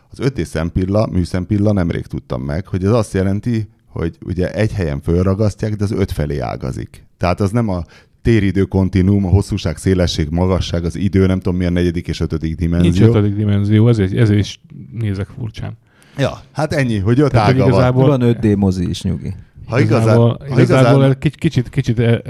az 0.10 0.18
5D 0.22 0.44
szempilla, 0.44 1.08
műszempilla, 1.08 1.74
nemrég 1.74 2.06
tudtam 2.06 2.42
meg, 2.42 2.68
hogy 2.68 2.84
ez 2.84 2.92
azt 2.92 3.14
jelenti, 3.14 3.70
hogy 3.94 4.18
ugye 4.26 4.52
egy 4.54 4.72
helyen 4.74 5.02
fölragasztják, 5.02 5.76
de 5.76 5.84
az 5.84 5.92
öt 5.92 6.12
felé 6.12 6.40
ágazik. 6.40 7.06
Tehát 7.18 7.40
az 7.40 7.52
nem 7.52 7.70
a 7.70 7.84
téridő 8.22 8.64
kontinúm, 8.64 9.26
a 9.26 9.30
hosszúság, 9.30 9.78
szélesség, 9.78 10.28
magasság, 10.30 10.84
az 10.86 10.96
idő, 10.96 11.26
nem 11.26 11.40
tudom 11.40 11.58
mi 11.58 11.66
a 11.66 11.70
negyedik 11.70 12.08
és 12.08 12.20
ötödik 12.20 12.60
Nincs 12.60 12.72
dimenzió. 12.72 13.08
ötödik 13.08 13.36
dimenzió, 13.36 13.88
ezért, 13.88 14.14
ezért 14.14 14.40
is 14.40 14.60
nézek 14.92 15.28
furcsán. 15.38 15.78
Ja, 16.18 16.40
hát 16.52 16.74
ennyi, 16.74 16.98
hogy 16.98 17.20
öt 17.20 17.32
Tehát, 17.32 17.50
ága 17.50 17.60
van. 17.60 17.68
igazából- 17.68 18.08
Van 18.08 18.22
5D 18.24 18.58
mozi 18.58 18.90
is, 18.90 19.02
nyugi. 19.02 19.34
Ha 19.68 19.80
igazán, 19.80 20.02
igazából, 20.02 20.38
ha 20.50 20.60
igazából 20.62 21.04
igazán 21.04 21.18
kicsit, 21.20 21.70
kicsit, 21.70 22.00
el, 22.00 22.22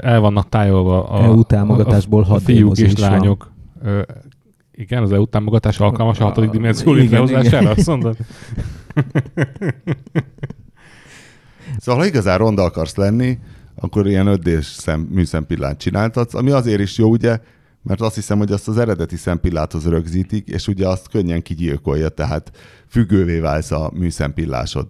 el, 0.00 0.20
vannak 0.20 0.48
tájolva 0.48 1.08
a, 1.08 1.22
EU 1.24 1.42
támogatásból 1.42 2.22
a, 2.24 2.34
a 2.34 2.38
6D 2.38 2.42
fiúk 2.44 2.78
és 2.78 2.92
van. 3.00 3.10
lányok. 3.10 3.52
Ö, 3.82 4.00
igen, 4.72 5.02
az 5.02 5.12
EU 5.12 5.26
támogatás 5.26 5.80
alkalmas 5.80 6.20
a 6.20 6.24
hatodik 6.24 6.48
A- 6.48 6.52
dimenzió 6.52 6.94
igen, 6.94 7.02
létrehozására, 7.04 7.60
igen. 7.60 7.72
azt 7.76 7.86
mondod? 7.86 8.16
Szóval, 11.80 12.00
ha 12.00 12.06
igazán 12.06 12.38
ronda 12.38 12.62
akarsz 12.62 12.94
lenni, 12.94 13.38
akkor 13.74 14.06
ilyen 14.06 14.26
5D-s 14.28 14.66
szem, 14.66 15.00
műszempillát 15.00 15.78
csináltatsz, 15.78 16.34
ami 16.34 16.50
azért 16.50 16.80
is 16.80 16.98
jó, 16.98 17.10
ugye, 17.10 17.38
mert 17.82 18.00
azt 18.00 18.14
hiszem, 18.14 18.38
hogy 18.38 18.52
azt 18.52 18.68
az 18.68 18.78
eredeti 18.78 19.16
szempilláthoz 19.16 19.86
rögzítik, 19.86 20.48
és 20.48 20.68
ugye 20.68 20.88
azt 20.88 21.08
könnyen 21.08 21.42
kigyilkolja, 21.42 22.08
tehát 22.08 22.50
függővé 22.88 23.38
válsz 23.38 23.70
a 23.70 23.90
műszempillásod. 23.94 24.86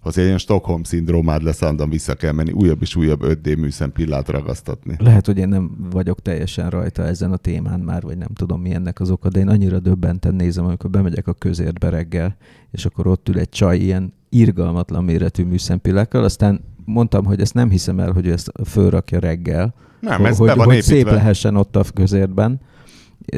Az 0.00 0.16
ilyen 0.16 0.38
Stockholm 0.38 0.82
szindrómád 0.82 1.42
lesz, 1.42 1.62
andan 1.62 1.90
vissza 1.90 2.14
kell 2.14 2.32
menni, 2.32 2.52
újabb 2.52 2.82
és 2.82 2.96
újabb 2.96 3.20
5D 3.24 3.58
műszempillát 3.58 4.28
ragasztatni. 4.28 4.96
Lehet, 4.98 5.26
hogy 5.26 5.38
én 5.38 5.48
nem 5.48 5.88
vagyok 5.90 6.22
teljesen 6.22 6.70
rajta 6.70 7.02
ezen 7.02 7.32
a 7.32 7.36
témán 7.36 7.80
már, 7.80 8.02
vagy 8.02 8.18
nem 8.18 8.28
tudom 8.34 8.60
mi 8.60 8.74
ennek 8.74 9.00
az 9.00 9.10
oka, 9.10 9.28
de 9.28 9.38
én 9.38 9.48
annyira 9.48 9.78
döbbenten 9.78 10.34
nézem, 10.34 10.64
amikor 10.64 10.90
bemegyek 10.90 11.26
a 11.26 11.32
közértbe 11.32 11.88
reggel, 11.88 12.36
és 12.70 12.84
akkor 12.84 13.06
ott 13.06 13.28
ül 13.28 13.38
egy 13.38 13.48
csaj 13.48 13.78
ilyen 13.78 14.12
irgalmatlan 14.28 15.04
méretű 15.04 15.44
műszempillákkal, 15.44 16.24
aztán 16.24 16.60
mondtam, 16.84 17.24
hogy 17.24 17.40
ezt 17.40 17.54
nem 17.54 17.70
hiszem 17.70 17.98
el, 18.00 18.12
hogy 18.12 18.28
ezt 18.28 18.52
fölrakja 18.64 19.18
reggel, 19.18 19.74
Nem, 20.00 20.24
ez 20.26 20.38
hogy, 20.38 20.46
be 20.46 20.54
van 20.54 20.64
hogy 20.66 20.74
építve. 20.74 20.94
szép 20.94 21.10
lehessen 21.10 21.56
ott 21.56 21.76
a 21.76 21.84
közértben, 21.94 22.60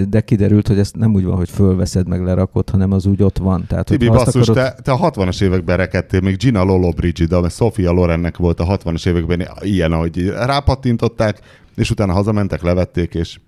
de 0.08 0.20
kiderült, 0.20 0.68
hogy 0.68 0.78
ez 0.78 0.90
nem 0.94 1.14
úgy 1.14 1.24
van, 1.24 1.36
hogy 1.36 1.48
fölveszed 1.50 2.08
meg 2.08 2.22
lerakod, 2.24 2.70
hanem 2.70 2.92
az 2.92 3.06
úgy 3.06 3.22
ott 3.22 3.38
van. 3.38 3.64
Tehát, 3.66 3.86
Tibi, 3.86 4.08
basszus, 4.08 4.48
akarod- 4.48 4.74
te, 4.74 4.82
te 4.82 4.92
a 4.92 5.10
60-as 5.10 5.42
években 5.42 5.76
rekedtél, 5.76 6.20
még 6.20 6.36
Gina 6.36 6.62
Lollobrigida, 6.62 7.40
mert 7.40 7.54
Sofia 7.54 7.90
Lorennek 7.90 8.36
volt 8.36 8.60
a 8.60 8.78
60-as 8.78 9.06
években 9.06 9.48
ilyen, 9.60 9.92
ahogy 9.92 10.28
rápattintották, 10.28 11.40
és 11.76 11.90
utána 11.90 12.12
hazamentek, 12.12 12.62
levették, 12.62 13.14
és 13.14 13.38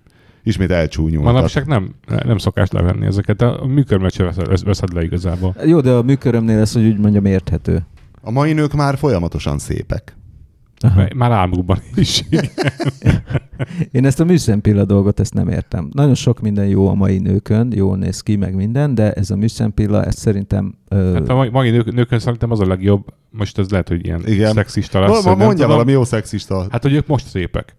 ismét 0.43 0.71
elcsúnyultak. 0.71 1.33
Manapság 1.33 1.65
nem, 1.65 1.95
nem 2.25 2.37
szokás 2.37 2.69
levenni 2.71 3.05
ezeket. 3.05 3.41
A 3.41 3.65
műkörmet 3.65 4.11
sem 4.11 4.25
veszed, 4.25 4.63
veszed 4.63 4.93
le 4.93 5.03
igazából. 5.03 5.55
Jó, 5.65 5.81
de 5.81 5.91
a 5.91 6.01
műkörömnél 6.01 6.59
ez, 6.59 6.73
hogy 6.73 6.85
úgy 6.85 6.99
mondjam, 6.99 7.25
érthető. 7.25 7.85
A 8.21 8.31
mai 8.31 8.53
nők 8.53 8.73
már 8.73 8.97
folyamatosan 8.97 9.59
szépek. 9.59 10.15
Aha. 10.83 11.07
Már 11.15 11.31
álmukban 11.31 11.79
is. 11.95 12.23
Én 13.91 14.05
ezt 14.05 14.19
a 14.19 14.23
műszempilla 14.23 14.85
dolgot, 14.85 15.19
ezt 15.19 15.33
nem 15.33 15.47
értem. 15.47 15.89
Nagyon 15.93 16.15
sok 16.15 16.39
minden 16.41 16.67
jó 16.67 16.87
a 16.87 16.93
mai 16.93 17.17
nőkön, 17.17 17.71
jól 17.75 17.97
néz 17.97 18.21
ki, 18.21 18.35
meg 18.35 18.55
minden, 18.55 18.95
de 18.95 19.11
ez 19.13 19.29
a 19.29 19.35
műszempilla, 19.35 20.03
ezt 20.03 20.17
szerintem... 20.17 20.75
Ö, 20.87 21.13
Hát 21.13 21.29
a 21.29 21.35
mai- 21.35 21.49
mai 21.49 21.69
nők, 21.69 21.93
nőkön 21.93 22.19
szerintem 22.19 22.51
az 22.51 22.59
a 22.59 22.67
legjobb, 22.67 23.05
most 23.29 23.57
ez 23.57 23.69
lehet, 23.69 23.87
hogy 23.87 24.05
ilyen 24.05 24.21
Igen. 24.25 24.53
Szexista 24.53 24.99
lesz. 24.99 25.23
Mondja 25.23 25.67
valami 25.67 25.91
jó 25.91 26.03
szexista. 26.03 26.65
Hát, 26.69 26.81
hogy 26.83 26.93
ők 26.93 27.07
most 27.07 27.27
szépek. 27.27 27.75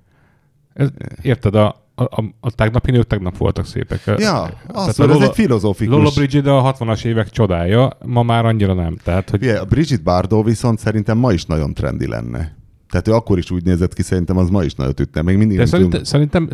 Ez, 0.74 0.88
érted, 1.22 1.54
a, 1.54 1.81
a, 1.94 2.02
a, 2.02 2.24
a 2.40 2.50
tegnapi 2.50 2.90
nők 2.90 3.06
tegnap 3.06 3.36
voltak 3.36 3.66
szépek. 3.66 4.02
ja, 4.18 4.42
az, 4.66 4.86
a 4.86 4.88
ez 4.88 4.96
Lola- 4.98 5.22
egy 5.22 5.34
filozófikus. 5.34 5.94
Lola 5.94 6.10
Brigida 6.14 6.58
a 6.58 6.72
60-as 6.74 7.04
évek 7.04 7.30
csodája, 7.30 7.90
ma 8.06 8.22
már 8.22 8.44
annyira 8.44 8.74
nem. 8.74 8.96
Tehát, 9.04 9.30
hogy 9.30 9.42
Ugye, 9.42 9.58
a 9.58 9.64
Brigitte 9.64 10.02
Bardot 10.02 10.44
viszont 10.44 10.78
szerintem 10.78 11.18
ma 11.18 11.32
is 11.32 11.44
nagyon 11.44 11.74
trendi 11.74 12.08
lenne. 12.08 12.56
Tehát 12.90 13.08
ő 13.08 13.12
akkor 13.12 13.38
is 13.38 13.50
úgy 13.50 13.64
nézett 13.64 13.92
ki, 13.94 14.02
szerintem 14.02 14.36
az 14.36 14.48
ma 14.50 14.62
is 14.64 14.74
nagyot 14.74 15.00
ütne. 15.00 15.22
Még 15.22 15.36
mindig 15.36 15.56
de 15.56 15.62
nem 15.62 15.72
szerintem, 15.72 16.04
szerintem 16.04 16.48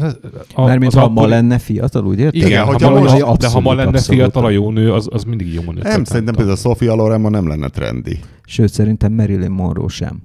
a, 0.54 0.64
Mert 0.64 0.78
mint 0.80 0.94
az 0.94 1.00
ha 1.00 1.08
ma 1.08 1.26
lenne 1.26 1.58
fiatal, 1.58 2.06
úgy 2.06 2.18
érted? 2.18 2.34
Igen, 2.34 2.48
Igen, 2.48 2.64
ha 2.64 2.90
ma, 2.90 3.00
most- 3.00 3.14
de 3.16 3.22
ha 3.22 3.26
ma 3.26 3.32
abszolút, 3.32 3.64
lenne 3.76 3.88
abszolút. 3.88 4.20
fiatal 4.20 4.44
a 4.44 4.50
jó 4.50 4.70
nő, 4.70 4.92
az, 4.92 5.08
az 5.10 5.24
mindig 5.24 5.54
jó 5.54 5.62
nő. 5.72 5.80
Nem, 5.82 6.04
szerintem 6.04 6.34
például 6.34 6.56
Sofia 6.56 6.94
Loren 6.94 7.20
ma 7.20 7.28
nem 7.28 7.48
lenne 7.48 7.68
trendi. 7.68 8.18
Sőt, 8.44 8.72
szerintem 8.72 9.12
Marilyn 9.12 9.50
Monroe 9.50 9.88
sem. 9.88 10.22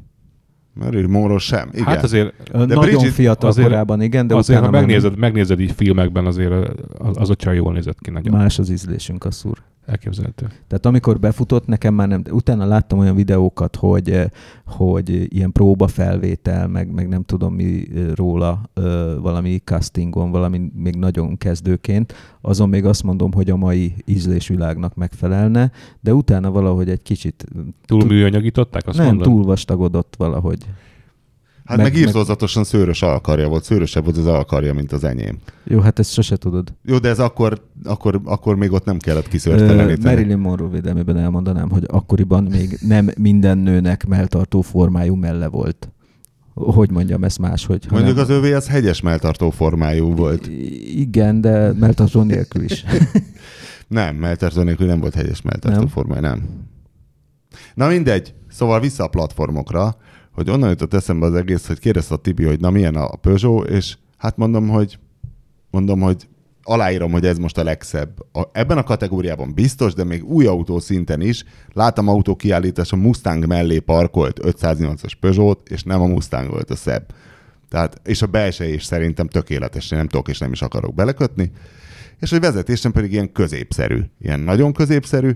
Marilyn 0.74 1.10
Monroe 1.10 1.38
sem. 1.38 1.70
Igen. 1.72 1.86
Hát 1.86 2.04
azért, 2.04 2.52
De 2.52 2.58
Nagyon 2.58 2.80
Bridget 2.84 3.12
fiatal 3.14 3.50
azért- 3.50 3.68
korában, 3.68 4.02
igen, 4.02 4.28
de 4.28 4.36
azért 4.36 4.60
ha 4.60 4.70
megnézed, 4.70 5.18
megnézed 5.18 5.60
így 5.60 5.72
filmekben, 5.72 6.26
azért 6.26 6.52
az, 6.98 7.18
az 7.18 7.30
a 7.30 7.36
csaj 7.36 7.56
jól 7.56 7.74
nézett 7.74 7.98
ki 8.02 8.10
nagyon. 8.10 8.38
más 8.38 8.60
az 8.60 8.70
ízlésünk 8.70 9.26
a 9.26 9.32
szúr. 9.32 9.58
Elképzelhető. 9.86 10.46
Tehát 10.46 10.86
amikor 10.86 11.20
befutott, 11.20 11.68
nekem 11.68 11.94
már 11.94 12.08
nem, 12.08 12.24
utána 12.32 12.66
láttam 12.66 13.00
olyan 13.00 13.16
videókat, 13.16 13.76
hogy, 13.76 14.10
eh, 14.10 14.26
hogy 14.66 15.36
ilyen 15.36 15.52
próbafelvétel, 15.52 16.68
meg, 16.68 16.92
meg 16.92 17.08
nem 17.08 17.24
tudom 17.24 17.54
mi 17.54 17.88
eh, 17.96 18.04
róla, 18.16 18.62
ö, 18.74 19.18
valami 19.22 19.58
castingon, 19.64 20.32
valami 20.32 20.72
még 20.76 20.96
nagyon 20.96 21.38
kezdőként, 21.38 22.14
azon 22.42 22.70
még 22.70 22.86
azt 22.86 23.04
mondom, 23.04 23.34
hogy 23.34 23.50
a 23.50 23.56
mai 23.56 23.94
ízlésvilágnak 24.06 24.96
megfelelne, 24.96 25.72
de 26.00 26.14
utána 26.14 26.52
valahogy 26.52 26.90
egy 26.90 27.02
kicsit 27.02 27.46
Túl- 27.86 28.08
műanyagították, 28.08 28.88
azt 28.88 28.98
nem 28.98 29.08
mondod? 29.08 29.28
túl 29.28 29.44
vastagodott 29.44 30.16
valahogy. 30.18 30.66
Hát 31.66 31.78
meg- 31.78 31.86
meg, 31.86 31.96
meg 31.96 32.02
írtózatosan 32.08 32.64
szőrös 32.64 33.02
alkarja 33.02 33.48
volt, 33.48 33.64
szőrösebb 33.64 34.04
volt 34.04 34.18
az 34.18 34.26
alkarja, 34.26 34.74
mint 34.74 34.92
az 34.92 35.04
enyém. 35.04 35.38
Jó, 35.64 35.80
hát 35.80 36.00
ezt 36.00 36.12
sose 36.14 36.36
tudod. 36.38 36.74
Jó, 36.86 36.98
de 36.98 37.10
ez 37.10 37.20
akkor, 37.20 37.62
akkor, 37.84 38.22
akkor 38.24 38.56
még 38.56 38.72
ott 38.72 38.86
nem 38.86 38.98
kellett 38.98 39.28
kiszörteleníteni. 39.28 40.16
Marilyn 40.16 40.38
Monroe 40.38 40.70
védelmében 40.70 41.18
elmondanám, 41.18 41.70
hogy 41.70 41.84
akkoriban 41.88 42.44
még 42.44 42.78
nem 42.82 43.10
minden 43.18 43.58
nőnek 43.58 44.06
melltartó 44.06 44.62
formájú 44.62 45.16
melle 45.16 45.48
volt. 45.48 45.88
Hogy 46.54 46.92
mondjam 46.92 47.24
ezt 47.24 47.40
máshogy? 47.40 47.86
hanem- 47.86 48.04
Mondjuk 48.04 48.24
az 48.30 48.36
övé 48.36 48.54
az 48.54 48.68
hegyes 48.68 49.02
melltartó 49.02 49.50
formájú 49.50 50.16
volt. 50.16 50.48
I- 50.48 51.00
Igen, 51.00 51.42
de 51.42 51.74
melltartó 51.74 52.22
nélkül 52.22 52.64
is. 52.64 52.84
Nem, 53.88 54.16
melltartó 54.16 54.62
nélkül 54.62 54.88
nem 54.88 55.00
volt 55.00 55.14
hegyes 55.16 55.42
melltartó 55.42 55.78
Nem? 55.80 55.88
formájú, 55.88 56.22
nem. 56.22 56.44
Na 57.74 57.88
mindegy, 57.88 58.34
szóval 58.50 58.80
vissza 58.80 59.04
a 59.04 59.08
platformokra, 59.08 59.96
hogy 60.34 60.50
onnan 60.50 60.70
jutott 60.70 60.94
eszembe 60.94 61.26
az 61.26 61.34
egész, 61.34 61.68
hogy 61.68 61.80
kérdezte 61.80 62.14
a 62.14 62.18
Tibi, 62.18 62.44
hogy 62.44 62.60
na 62.60 62.70
milyen 62.70 62.96
a 62.96 63.16
Peugeot, 63.16 63.70
és 63.70 63.98
hát 64.18 64.38
mondom, 64.38 64.68
hogy 64.68 65.00
mondom, 65.72 66.00
hogy 66.00 66.28
aláírom, 66.64 67.12
hogy 67.12 67.26
ez 67.26 67.38
most 67.38 67.58
a 67.58 67.64
legszebb. 67.64 68.20
A, 68.32 68.42
ebben 68.52 68.78
a 68.78 68.84
kategóriában 68.84 69.54
biztos, 69.54 69.94
de 69.94 70.04
még 70.04 70.24
új 70.24 70.46
autó 70.46 70.80
szinten 70.80 71.22
is. 71.22 71.44
Láttam 71.74 72.08
autó 72.08 72.36
kiállítás, 72.36 72.92
a 72.92 72.96
Mustang 72.96 73.46
mellé 73.46 73.80
parkolt 73.80 74.40
508-as 74.44 75.12
Peugeot, 75.20 75.70
és 75.70 75.84
nem 75.84 76.02
a 76.02 76.06
Mustang 76.06 76.50
volt 76.50 76.70
a 76.70 76.76
szebb. 76.76 77.14
Tehát, 77.70 78.02
és 78.04 78.22
a 78.22 78.28
belső 78.28 78.66
is 78.66 78.84
szerintem 78.84 79.28
tökéletes, 79.28 79.90
nem 79.90 80.08
tudok 80.08 80.28
és 80.28 80.38
nem 80.38 80.52
is 80.52 80.62
akarok 80.62 80.96
belekötni. 80.96 81.52
És 82.20 82.30
hogy 82.30 82.40
vezetésem 82.40 82.92
pedig 82.92 83.12
ilyen 83.12 83.32
középszerű, 83.32 84.00
ilyen 84.22 84.40
nagyon 84.40 84.74
középszerű, 84.74 85.32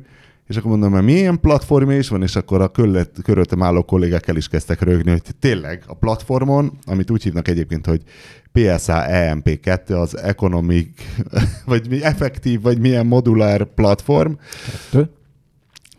és 0.48 0.56
akkor 0.58 0.70
mondom, 0.72 0.92
hogy 0.92 1.04
milyen 1.04 1.40
platformja 1.40 1.98
is 1.98 2.08
van, 2.10 2.22
és 2.22 2.36
akkor 2.36 2.62
a 2.62 2.68
körülött- 2.68 3.22
körülöttem 3.24 3.64
álló 3.64 3.84
kollégák 3.84 4.28
el 4.28 4.36
is 4.36 4.48
kezdtek 4.48 4.82
rögni, 4.82 5.12
hogy 5.12 5.22
tényleg 5.40 5.84
a 5.88 5.94
platformon, 5.94 6.72
amit 6.86 7.12
úgy 7.12 7.24
hívnak 7.24 7.48
egyébként, 7.48 7.86
hogy 7.86 8.02
PSA 8.52 9.04
EMP2, 9.08 10.00
az 10.02 10.18
Economic, 10.18 10.88
vagy 11.66 11.90
mi, 11.90 12.04
effektív, 12.04 12.62
vagy 12.62 12.80
milyen 12.80 13.06
modulár 13.06 13.64
platform, 13.66 14.32
Kettő. 14.92 15.10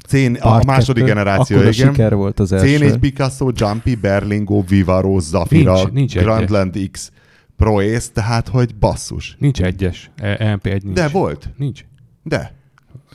C- 0.09 0.41
a 0.41 0.63
második 0.67 1.03
kettő. 1.05 1.15
generáció, 1.15 1.57
Akkor 1.57 1.69
a 1.69 1.73
igen. 1.73 1.89
siker 1.93 2.15
volt 2.15 2.41
az 2.41 2.53
első. 2.53 2.79
C4 2.79 2.97
Picasso, 3.01 3.51
Jumpy, 3.55 3.95
Berlingo, 3.95 4.63
Vivaro, 4.69 5.19
Zafira, 5.21 5.75
Nincs- 5.75 5.91
nincs 5.93 6.17
Grandland 6.17 6.89
X 6.91 7.11
Pro 7.57 7.79
Ace, 7.81 8.09
tehát 8.13 8.49
hogy 8.49 8.75
basszus. 8.77 9.37
Nincs 9.39 9.63
egyes. 9.63 10.11
E- 10.17 10.59
EMP1 10.63 10.83
nincs. 10.83 10.95
De 10.95 11.09
volt. 11.09 11.51
Nincs. 11.57 11.85
De. 12.23 12.57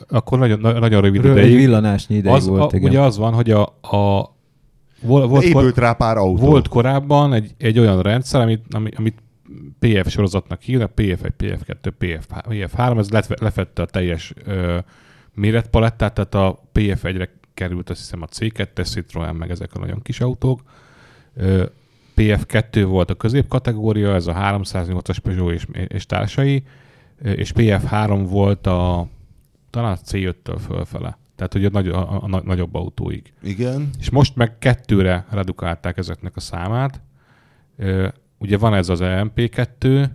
Akkor 0.10 0.39
nagyon, 0.39 0.60
na- 0.60 0.79
nagyon 0.79 1.01
rövid 1.01 1.22
Rö- 1.22 1.38
Egy 1.38 1.45
ideig. 1.45 1.57
villanásnyi 1.57 2.15
ideig 2.15 2.36
Az, 2.36 2.48
volt, 2.48 2.74
a, 2.74 2.75
igen. 2.75 2.89
ugye 2.89 3.00
az 3.01 3.17
van, 3.17 3.33
hogy 3.33 3.51
a, 3.51 3.62
a 3.81 4.31
vol, 5.01 5.27
volt, 5.27 5.43
Épült 5.43 5.74
kor, 5.74 5.83
rá 5.83 5.93
pár 5.93 6.17
autó. 6.17 6.45
volt 6.45 6.67
korábban 6.67 7.33
egy, 7.33 7.51
egy 7.57 7.79
olyan 7.79 8.01
rendszer, 8.01 8.41
amit, 8.41 8.63
ami, 8.72 8.89
amit 8.95 9.17
PF 9.79 10.10
sorozatnak 10.12 10.62
hívnak, 10.62 10.91
PF1, 10.95 11.29
PF2, 11.39 11.91
PF, 11.98 12.25
PF3, 12.50 12.98
ez 12.98 13.10
lef- 13.10 13.39
lefette 13.39 13.81
a 13.81 13.86
teljes 13.86 14.33
ö, 14.45 14.77
méretpalettát, 15.33 16.13
tehát 16.13 16.36
a 16.36 16.60
PF1-re 16.74 17.29
került 17.53 17.89
azt 17.89 18.00
hiszem 18.00 18.22
a 18.22 18.25
C2, 18.25 18.86
Citroen, 18.86 19.36
meg 19.36 19.51
ezek 19.51 19.69
a 19.74 19.79
nagyon 19.79 20.01
kis 20.01 20.19
autók. 20.19 20.62
Ö, 21.36 21.63
PF2 22.15 22.86
volt 22.88 23.10
a 23.10 23.13
középkategória, 23.15 24.13
ez 24.13 24.27
a 24.27 24.33
308-as 24.33 25.17
Peugeot 25.24 25.51
és, 25.53 25.65
és 25.88 26.05
társai, 26.05 26.63
és 27.24 27.51
PF3 27.55 28.25
volt 28.29 28.67
a 28.67 29.07
talán 29.74 29.92
a 29.92 30.10
C5-től 30.10 30.60
fölfele. 30.68 31.18
Tehát 31.36 31.53
ugye 31.53 31.68
a, 31.68 31.70
nagy, 31.72 31.88
a, 31.88 32.13
a, 32.13 32.24
a 32.24 32.42
nagyobb 32.44 32.75
autóig. 32.75 33.34
Igen. 33.44 33.89
És 34.00 34.10
most 34.10 34.36
meg 34.36 34.58
kettőre 34.58 35.25
redukálták 35.30 35.98
ezeknek 35.98 36.36
a 36.36 36.39
számát. 36.39 37.01
Ö, 37.77 38.08
ugye 38.38 38.58
van 38.58 38.74
ez 38.74 38.89
az 38.89 39.00
EMP2, 39.03 40.10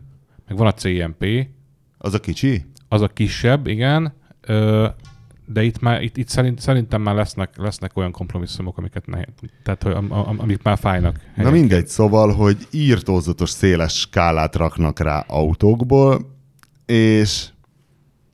meg 0.47 0.57
van 0.57 0.67
a 0.67 0.73
CMP, 0.73 1.49
Az 1.99 2.15
a 2.15 2.21
kicsi? 2.21 2.65
az 2.88 3.00
a 3.00 3.09
kisebb, 3.09 3.67
igen, 3.67 4.12
ö, 4.41 4.88
de 5.47 5.62
itt, 5.62 5.81
már, 5.81 6.03
itt, 6.03 6.17
itt 6.17 6.29
szerint, 6.29 6.61
szerintem 6.61 7.03
már 7.03 7.15
lesznek, 7.15 7.57
lesznek 7.57 7.97
olyan 7.97 8.12
kompromisszumok, 8.12 8.79
amiket 8.79 9.07
ne, 9.07 9.21
tehát, 9.62 9.83
hogy, 9.83 9.93
am, 9.93 10.12
am, 10.12 10.41
amik 10.41 10.62
már 10.62 10.79
fájnak. 10.79 11.15
Na 11.15 11.21
helyenként. 11.35 11.61
mindegy, 11.61 11.87
szóval, 11.87 12.33
hogy 12.33 12.57
írtózatos 12.71 13.50
széles 13.50 13.99
skálát 13.99 14.57
raknak 14.57 14.99
rá 14.99 15.25
autókból, 15.29 16.37
és, 16.87 17.49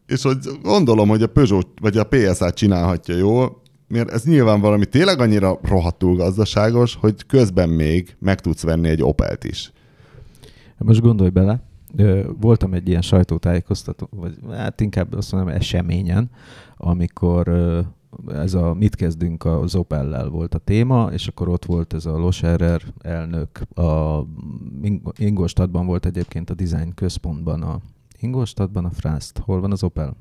és 0.06 0.22
hogy 0.22 0.38
gondolom, 0.62 1.08
hogy 1.08 1.22
a 1.22 1.26
Peugeot 1.26 1.68
vagy 1.80 1.96
a 1.96 2.04
PSA 2.04 2.50
csinálhatja 2.50 3.16
jól, 3.16 3.62
mert 3.88 4.10
ez 4.10 4.24
nyilván 4.24 4.60
valami 4.60 4.86
tényleg 4.86 5.20
annyira 5.20 5.58
rohadtul 5.62 6.16
gazdaságos, 6.16 6.94
hogy 6.94 7.26
közben 7.26 7.68
még 7.68 8.16
meg 8.18 8.40
tudsz 8.40 8.62
venni 8.62 8.88
egy 8.88 9.02
Opelt 9.02 9.44
is. 9.44 9.72
Most 10.78 11.00
gondolj 11.00 11.30
bele, 11.30 11.62
voltam 12.40 12.74
egy 12.74 12.88
ilyen 12.88 13.02
sajtótájékoztató, 13.02 14.08
vagy 14.10 14.34
hát 14.50 14.80
inkább 14.80 15.12
azt 15.12 15.32
mondom 15.32 15.50
eseményen, 15.50 16.30
amikor 16.76 17.48
ez 18.28 18.54
a 18.54 18.74
mit 18.74 18.94
kezdünk 18.94 19.44
az 19.44 19.74
Opellel 19.74 20.28
volt 20.28 20.54
a 20.54 20.58
téma, 20.58 21.08
és 21.12 21.26
akkor 21.26 21.48
ott 21.48 21.64
volt 21.64 21.92
ez 21.92 22.06
a 22.06 22.18
Loscherer 22.18 22.82
elnök, 22.98 23.48
a 23.74 24.20
Ing- 24.82 25.18
Ingolstadtban 25.18 25.86
volt 25.86 26.06
egyébként 26.06 26.50
a 26.50 26.54
design 26.54 26.94
központban 26.94 27.62
a 27.62 27.80
Ingolstadtban 28.20 28.84
a 28.84 28.90
Frászt. 28.90 29.38
Hol 29.44 29.60
van 29.60 29.72
az 29.72 29.82
Opel? 29.82 30.16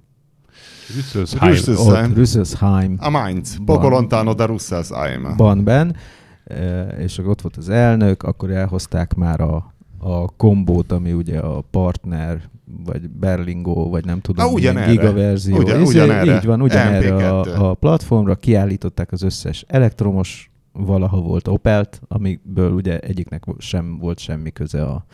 Ott 2.07 2.13
Rüsselsheim. 2.13 2.97
A 2.99 3.09
Mainz, 3.09 3.57
poco 3.65 3.89
lontano 3.89 4.33
da 4.33 4.45
Russelsheim. 4.45 5.33
Banben, 5.37 5.95
eh, 6.43 6.87
és 6.99 7.17
akkor 7.19 7.31
ott 7.31 7.41
volt 7.41 7.57
az 7.57 7.69
elnök, 7.69 8.23
akkor 8.23 8.49
elhozták 8.51 9.13
már 9.15 9.41
a, 9.41 9.73
a 9.99 10.25
kombót, 10.35 10.91
ami 10.91 11.11
ugye 11.13 11.39
a 11.39 11.61
partner, 11.61 12.41
vagy 12.85 13.09
Berlingo, 13.09 13.89
vagy 13.89 14.05
nem 14.05 14.19
tudom, 14.21 14.45
Ah, 14.45 14.53
milyen 14.53 14.89
gigaverzió. 14.89 15.57
Ugyan- 15.57 15.87
ugyanerre. 15.87 16.35
Így 16.35 16.45
van, 16.45 16.61
ugyanerre 16.61 17.09
MP2. 17.15 17.55
a, 17.57 17.69
a 17.69 17.73
platformra 17.73 18.35
kiállították 18.35 19.11
az 19.11 19.21
összes 19.21 19.65
elektromos, 19.67 20.51
valaha 20.71 21.21
volt 21.21 21.47
Opelt, 21.47 22.01
amiből 22.07 22.71
ugye 22.71 22.99
egyiknek 22.99 23.43
sem 23.57 23.97
volt 23.97 24.19
semmi 24.19 24.51
köze 24.51 24.83
a 24.85 25.05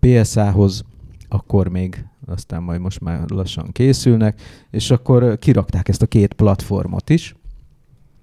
PSA-hoz, 0.00 0.84
akkor 1.32 1.68
még, 1.68 2.06
aztán 2.26 2.62
majd 2.62 2.80
most 2.80 3.00
már 3.00 3.30
lassan 3.30 3.72
készülnek, 3.72 4.40
és 4.70 4.90
akkor 4.90 5.38
kirakták 5.38 5.88
ezt 5.88 6.02
a 6.02 6.06
két 6.06 6.32
platformot 6.32 7.10
is. 7.10 7.34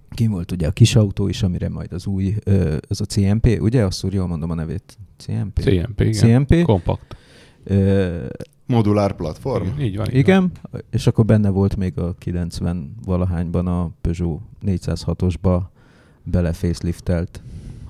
Ki 0.10 0.28
volt 0.28 0.52
ugye 0.52 0.68
a 0.68 0.72
kis 0.72 0.96
autó 0.96 1.28
is, 1.28 1.44
amire 1.44 1.70
majd 1.70 1.94
az 1.94 2.06
új, 2.08 2.36
az 2.88 3.02
a 3.02 3.06
CMP, 3.06 3.58
ugye? 3.62 3.86
Azt 3.86 4.04
úgy 4.04 4.14
jól 4.14 4.28
mondom 4.28 4.50
a 4.50 4.54
nevét. 4.54 4.98
CMP? 5.18 5.60
CMP, 5.60 6.02
igen. 6.02 6.46
CMP. 6.46 6.62
Kompakt. 6.62 7.16
Ö, 7.64 8.26
Modulár 8.66 9.16
platform. 9.16 9.66
Igen, 9.66 9.80
így 9.82 9.96
van. 9.98 10.06
így 10.08 10.12
van. 10.12 10.20
igen, 10.20 10.52
és 10.92 11.08
akkor 11.08 11.26
benne 11.26 11.50
volt 11.50 11.76
még 11.76 11.98
a 11.98 12.14
90 12.18 12.96
valahányban 13.06 13.68
a 13.68 13.92
Peugeot 14.02 14.42
406-osba 14.66 15.62
belefaceliftelt 16.24 17.42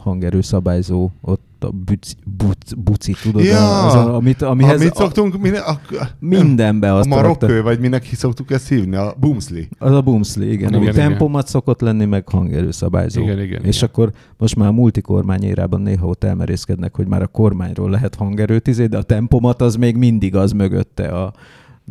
hangerőszabályzó, 0.03 1.09
ott 1.21 1.47
a 1.63 1.71
buci, 1.71 2.13
buci, 2.37 2.75
buci 2.77 3.15
tudod, 3.21 3.43
Ja, 3.43 3.85
az, 3.85 3.93
a, 3.93 4.15
amit, 4.15 4.41
amihez 4.41 4.79
Amit 4.79 4.91
a, 4.91 4.95
szoktunk, 4.95 5.35
a, 5.35 5.79
mindenbe 6.19 6.93
a 6.93 6.97
azt 6.97 7.07
marokkő, 7.07 7.47
rakta. 7.47 7.63
vagy 7.63 7.79
minek 7.79 8.05
szoktuk 8.13 8.51
ezt 8.51 8.67
hívni? 8.67 8.95
A 8.95 9.13
boomsli. 9.19 9.69
Az 9.77 9.91
a 9.91 10.01
Boomsli, 10.01 10.45
igen. 10.45 10.57
Igen, 10.57 10.73
ami 10.73 10.83
igen. 10.83 10.95
tempomat 10.95 11.47
szokott 11.47 11.81
lenni, 11.81 12.05
meg 12.05 12.29
hangerőszabályzó. 12.29 13.21
Igen, 13.21 13.39
igen, 13.39 13.63
És 13.63 13.77
igen. 13.77 13.89
akkor 13.89 14.11
most 14.37 14.55
már 14.55 14.67
a 14.67 14.71
multikormány 14.71 15.43
érában 15.43 15.81
néha 15.81 16.07
ott 16.07 16.23
elmerészkednek, 16.23 16.95
hogy 16.95 17.07
már 17.07 17.21
a 17.21 17.27
kormányról 17.27 17.89
lehet 17.89 18.15
hangerőt 18.15 18.67
izé, 18.67 18.85
de 18.85 18.97
a 18.97 19.03
tempomat 19.03 19.61
az 19.61 19.75
még 19.75 19.95
mindig 19.95 20.35
az 20.35 20.51
mögötte 20.51 21.07
a 21.07 21.33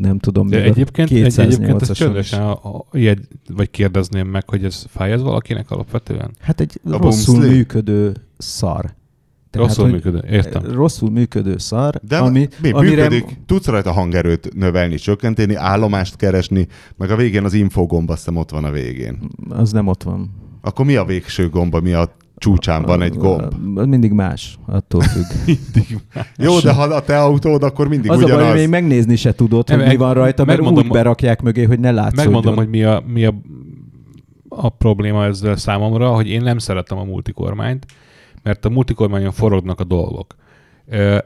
nem 0.00 0.18
tudom, 0.18 0.48
De 0.48 0.62
egyébként, 0.62 1.10
egy, 1.10 1.38
egyébként 1.38 1.82
ezt 1.82 1.90
208-ason 1.90 1.90
is. 1.90 1.96
csődösen, 1.98 2.42
a, 2.42 2.52
a, 2.52 2.84
ilyet, 2.92 3.18
vagy 3.54 3.70
kérdezném 3.70 4.26
meg, 4.26 4.48
hogy 4.48 4.64
ez 4.64 4.84
fáj 4.88 5.12
ez 5.12 5.22
valakinek 5.22 5.70
alapvetően? 5.70 6.30
Hát 6.40 6.60
egy 6.60 6.80
A 6.84 6.96
rosszul 6.96 7.34
Boomsli? 7.34 7.56
működő 7.56 8.12
szar. 8.38 8.96
Rosszul 9.52 9.84
hogy 9.84 9.92
működő, 9.92 10.24
értem. 10.30 10.62
Rosszul 10.72 11.10
működő 11.10 11.58
szar, 11.58 12.00
De 12.08 12.16
ami, 12.16 12.48
mi 12.62 12.70
amire 12.70 13.08
működik? 13.08 13.38
Tudsz 13.46 13.66
rajta 13.66 13.92
hangerőt 13.92 14.54
növelni, 14.54 14.96
csökkenteni, 14.96 15.54
állomást 15.54 16.16
keresni, 16.16 16.66
meg 16.96 17.10
a 17.10 17.16
végén 17.16 17.44
az 17.44 17.52
infogomb 17.52 18.10
azt 18.10 18.18
hiszem 18.18 18.36
ott 18.36 18.50
van 18.50 18.64
a 18.64 18.70
végén. 18.70 19.18
az 19.48 19.72
nem 19.72 19.86
ott 19.86 20.02
van. 20.02 20.30
Akkor 20.60 20.84
mi 20.84 20.96
a 20.96 21.04
végső 21.04 21.48
gomba, 21.48 21.80
mi 21.80 21.92
a 21.92 22.16
csúcsán 22.38 22.82
van 22.82 23.02
egy 23.02 23.14
gomb? 23.16 23.78
Az 23.78 23.86
mindig 23.86 24.12
más, 24.12 24.58
attól 24.66 25.00
függ. 25.00 25.24
Jó, 26.36 26.58
de 26.58 26.72
ha 26.72 26.82
a 26.82 27.02
te 27.02 27.20
autód, 27.20 27.62
akkor 27.62 27.88
mindig 27.88 28.10
Az 28.10 28.16
a 28.16 28.20
baj, 28.20 28.30
ugyanaz. 28.30 28.50
hogy 28.50 28.58
még 28.58 28.68
megnézni 28.68 29.16
se 29.16 29.34
tudod, 29.34 29.70
hogy 29.70 29.86
mi 29.86 29.96
van 29.96 30.14
rajta, 30.14 30.44
mert 30.44 30.58
megmondom- 30.58 30.86
úgy 30.86 30.92
berakják 30.92 31.42
mögé, 31.42 31.64
hogy 31.64 31.80
ne 31.80 31.90
látszódjon. 31.90 32.24
Megmondom, 32.24 32.56
hogy 32.56 32.68
mi 32.68 32.82
a, 32.82 33.02
mi 33.06 33.24
a, 33.24 33.34
a 34.48 34.68
probléma 34.68 35.24
ezzel 35.24 35.56
számomra, 35.56 36.08
hogy 36.08 36.28
én 36.28 36.42
nem 36.42 36.58
szeretem 36.58 36.98
a 36.98 37.04
multikormányt, 37.04 37.86
mert 38.42 38.64
a 38.64 38.68
multikormányon 38.68 39.32
forognak 39.32 39.80
a 39.80 39.84
dolgok. 39.84 40.34
Ö, 40.86 41.18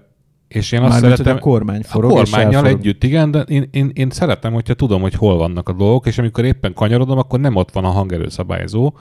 és 0.48 0.72
én 0.72 0.80
azt 0.80 1.00
hogy 1.00 1.10
szeretem... 1.10 1.36
a 1.36 1.38
kormány 1.38 1.82
forog, 1.82 2.10
a 2.10 2.14
kormányjal 2.14 2.66
együtt, 2.66 3.04
igen, 3.04 3.30
de 3.30 3.40
én, 3.40 3.68
én, 3.70 3.90
én 3.94 4.10
szeretem, 4.10 4.52
hogyha 4.52 4.74
tudom, 4.74 5.00
hogy 5.00 5.14
hol 5.14 5.36
vannak 5.36 5.68
a 5.68 5.72
dolgok, 5.72 6.06
és 6.06 6.18
amikor 6.18 6.44
éppen 6.44 6.74
kanyarodom, 6.74 7.18
akkor 7.18 7.40
nem 7.40 7.56
ott 7.56 7.70
van 7.70 7.84
a 7.84 7.88
hangerőszabályzó, 7.88 8.92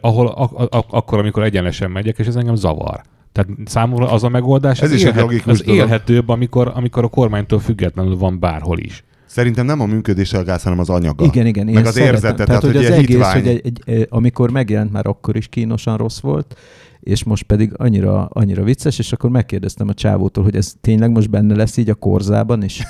ahol 0.00 0.26
a, 0.26 0.42
a, 0.54 0.76
a, 0.76 0.84
akkor, 0.90 1.18
amikor 1.18 1.42
egyenesen 1.42 1.90
megyek, 1.90 2.18
és 2.18 2.26
ez 2.26 2.36
engem 2.36 2.54
zavar. 2.54 3.00
Tehát 3.32 3.50
számomra 3.64 4.10
az 4.10 4.24
a 4.24 4.28
megoldás, 4.28 4.80
Ez 4.80 4.88
az 4.88 4.94
is 4.94 5.00
egy 5.00 5.06
élhet, 5.06 5.22
logikus 5.22 5.52
az 5.52 5.60
dolog. 5.60 5.80
élhetőbb, 5.80 6.28
amikor, 6.28 6.72
amikor 6.74 7.04
a 7.04 7.08
kormánytól 7.08 7.58
függetlenül 7.58 8.16
van 8.16 8.40
bárhol 8.40 8.78
is. 8.78 9.04
Szerintem 9.26 9.66
nem 9.66 9.80
a 9.80 9.86
működése 9.86 10.38
a 10.38 10.44
gáz, 10.44 10.62
hanem 10.62 10.78
az 10.78 10.88
anyaga. 10.90 11.24
Igen, 11.24 11.46
igen. 11.46 11.66
Meg 11.66 11.86
az 11.86 11.96
érzete, 11.96 12.44
Tehát, 12.44 12.62
hogy 12.62 12.76
az 12.76 12.90
egész, 12.90 13.06
hitvány. 13.06 13.32
hogy 13.42 13.48
egy, 13.48 13.60
egy, 13.64 13.80
egy, 13.84 14.06
amikor 14.10 14.50
megjelent, 14.50 14.92
már 14.92 15.06
akkor 15.06 15.36
is 15.36 15.46
kínosan 15.48 15.96
rossz 15.96 16.20
volt, 16.20 16.58
és 17.00 17.24
most 17.24 17.42
pedig 17.42 17.72
annyira, 17.76 18.24
annyira 18.24 18.62
vicces, 18.62 18.98
és 18.98 19.12
akkor 19.12 19.30
megkérdeztem 19.30 19.88
a 19.88 19.94
csávótól, 19.94 20.44
hogy 20.44 20.56
ez 20.56 20.72
tényleg 20.80 21.10
most 21.10 21.30
benne 21.30 21.56
lesz 21.56 21.76
így 21.76 21.90
a 21.90 21.94
korzában 21.94 22.62
is. 22.62 22.82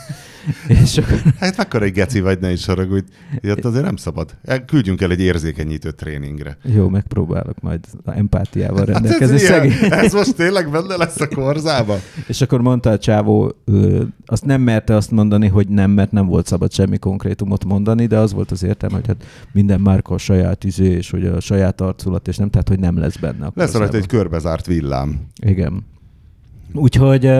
és 0.83 0.99
akkor, 0.99 1.21
Hát 1.39 1.57
mekkora 1.57 1.85
egy 1.85 1.93
geci 1.93 2.21
vagy, 2.21 2.39
ne 2.41 2.53
is 2.53 2.67
haragudj. 2.67 3.07
Ilyet 3.41 3.65
azért 3.65 3.85
nem 3.85 3.97
szabad. 3.97 4.37
El- 4.45 4.65
Küldjünk 4.65 5.01
el 5.01 5.11
egy 5.11 5.21
érzékenyítő 5.21 5.91
tréningre. 5.91 6.57
jó, 6.63 6.89
megpróbálok 6.89 7.61
majd 7.61 7.81
empátiával 8.05 8.79
Hát 8.79 8.89
ez, 8.89 8.95
rendelkezni. 8.95 9.69
ilyen, 9.69 9.93
ez 10.05 10.13
most 10.13 10.35
tényleg 10.37 10.71
benne 10.71 10.97
lesz 10.97 11.21
a 11.21 11.29
korzában? 11.29 11.99
És 12.29 12.41
akkor 12.41 12.61
mondta 12.61 12.91
a 12.91 12.99
csávó, 12.99 13.53
ö, 13.65 14.03
azt 14.27 14.45
nem 14.45 14.61
merte 14.61 14.95
azt 14.95 15.11
mondani, 15.11 15.47
hogy 15.49 15.69
nem, 15.69 15.91
mert 15.91 16.13
nem 16.13 16.27
volt 16.27 16.47
szabad 16.47 16.73
semmi 16.73 16.99
konkrétumot 16.99 17.65
mondani, 17.65 18.07
de 18.07 18.19
az 18.19 18.33
volt 18.33 18.51
az 18.51 18.63
értelme, 18.63 18.95
hogy 18.97 19.07
hát 19.07 19.25
minden 19.53 19.81
márka 19.81 20.15
a 20.15 20.19
saját 20.19 20.65
izé, 20.65 20.87
és 20.91 21.11
hogy 21.11 21.27
a 21.27 21.41
saját 21.41 21.81
arculat, 21.81 22.29
és 22.29 22.37
nem, 22.37 22.51
tehát 22.51 22.69
hogy 22.69 22.79
nem 22.79 22.99
lesz 22.99 23.17
benne. 23.17 23.47
a 23.47 23.53
Lesz 23.55 23.75
rajta 23.75 23.97
egy 23.97 24.07
körbezárt 24.07 24.67
villám. 24.67 25.21
Igen. 25.43 25.85
Úgyhogy 26.79 27.31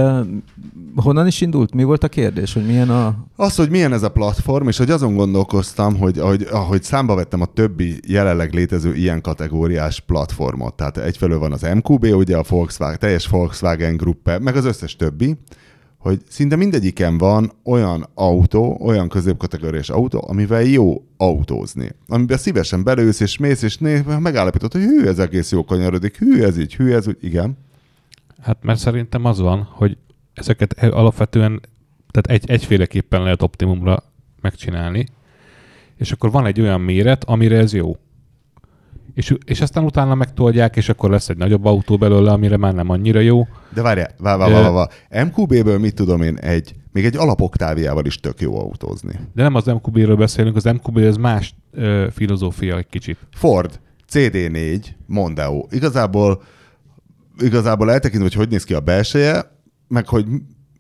honnan 0.97 1.27
is 1.27 1.41
indult? 1.41 1.75
Mi 1.75 1.83
volt 1.83 2.05
a 2.05 2.09
kérdés, 2.09 2.53
hogy 2.53 2.67
milyen 2.67 2.91
a... 2.91 3.15
Az, 3.37 3.57
hogy 3.57 3.71
milyen 3.71 3.93
ez 3.93 4.03
a 4.03 4.11
platform, 4.11 4.69
és 4.69 4.77
hogy 4.77 4.91
azon 4.91 5.15
gondolkoztam, 5.15 5.97
hogy 5.97 6.19
ahogy, 6.19 6.47
ahogy 6.51 6.83
számba 6.83 7.15
vettem 7.15 7.41
a 7.41 7.47
többi 7.47 8.01
jelenleg 8.07 8.55
létező 8.55 8.95
ilyen 8.95 9.21
kategóriás 9.21 10.01
platformot, 10.01 10.75
tehát 10.75 10.99
egyfelől 10.99 11.39
van 11.39 11.53
az 11.53 11.67
MQB, 11.75 12.05
ugye 12.05 12.37
a 12.37 12.45
Volkswagen, 12.49 12.99
teljes 12.99 13.27
Volkswagen 13.27 13.97
gruppe, 13.97 14.39
meg 14.39 14.57
az 14.57 14.65
összes 14.65 14.97
többi, 14.97 15.37
hogy 15.99 16.21
szinte 16.29 16.57
mindegyiken 16.57 17.19
van 17.19 17.53
olyan 17.65 18.09
autó, 18.15 18.79
olyan 18.81 19.09
középkategóriás 19.09 19.91
autó, 19.91 20.25
amivel 20.29 20.63
jó 20.63 21.03
autózni. 21.17 21.91
Amiben 22.09 22.39
szívesen 22.39 22.85
belősz 22.85 23.21
és 23.21 23.39
mész, 23.39 23.63
és 23.63 23.79
né, 23.79 24.03
megállapítod, 24.19 24.73
hogy 24.73 24.83
hű, 24.83 25.07
ez 25.07 25.19
egész 25.19 25.53
jó 25.53 25.65
kanyarodik, 25.65 26.17
hű, 26.17 26.43
ez 26.43 26.59
így, 26.59 26.75
hű, 26.75 26.93
ez 26.93 27.09
úgy, 27.09 27.17
igen. 27.21 27.59
Hát 28.43 28.57
mert 28.63 28.79
szerintem 28.79 29.25
az 29.25 29.41
van, 29.41 29.69
hogy 29.71 29.97
ezeket 30.35 30.83
alapvetően, 30.83 31.61
tehát 32.11 32.43
egy, 32.43 32.51
egyféleképpen 32.51 33.23
lehet 33.23 33.43
optimumra 33.43 34.03
megcsinálni, 34.41 35.07
és 35.97 36.13
akkor 36.13 36.31
van 36.31 36.47
egy 36.47 36.61
olyan 36.61 36.81
méret, 36.81 37.25
amire 37.25 37.57
ez 37.57 37.73
jó. 37.73 37.97
És, 39.15 39.35
és 39.45 39.61
aztán 39.61 39.85
utána 39.85 40.15
megtoldják, 40.15 40.77
és 40.77 40.89
akkor 40.89 41.11
lesz 41.11 41.29
egy 41.29 41.37
nagyobb 41.37 41.65
autó 41.65 41.97
belőle, 41.97 42.33
amire 42.33 42.57
már 42.57 42.75
nem 42.75 42.91
annyira 42.91 43.21
jó. 43.21 43.47
De 43.75 43.83
várjál, 43.83 44.15
várj, 44.19 44.39
várj, 44.39 44.53
várj, 44.53 44.75
várj. 44.75 45.29
MQB-ből 45.29 45.79
mit 45.79 45.95
tudom 45.95 46.23
én, 46.23 46.37
egy, 46.37 46.75
még 46.93 47.05
egy 47.05 47.17
alapoktáviával 47.17 48.05
is 48.05 48.17
tök 48.17 48.41
jó 48.41 48.59
autózni. 48.59 49.21
De 49.35 49.43
nem 49.43 49.55
az 49.55 49.65
MQB-ről 49.65 50.17
beszélünk, 50.17 50.57
az 50.57 50.65
MQB 50.65 50.97
az 50.97 51.17
más 51.17 51.55
ö, 51.73 52.07
filozófia 52.13 52.77
egy 52.77 52.89
kicsit. 52.89 53.19
Ford 53.33 53.81
CD4 54.13 54.85
Mondeo. 55.07 55.67
Igazából, 55.71 56.43
igazából 57.39 57.91
eltekintve, 57.93 58.29
hogy 58.29 58.35
hogy 58.35 58.49
néz 58.49 58.65
ki 58.65 58.75
a 58.75 58.81
belseje, 58.81 59.51
meg 59.89 60.09
hogy 60.09 60.27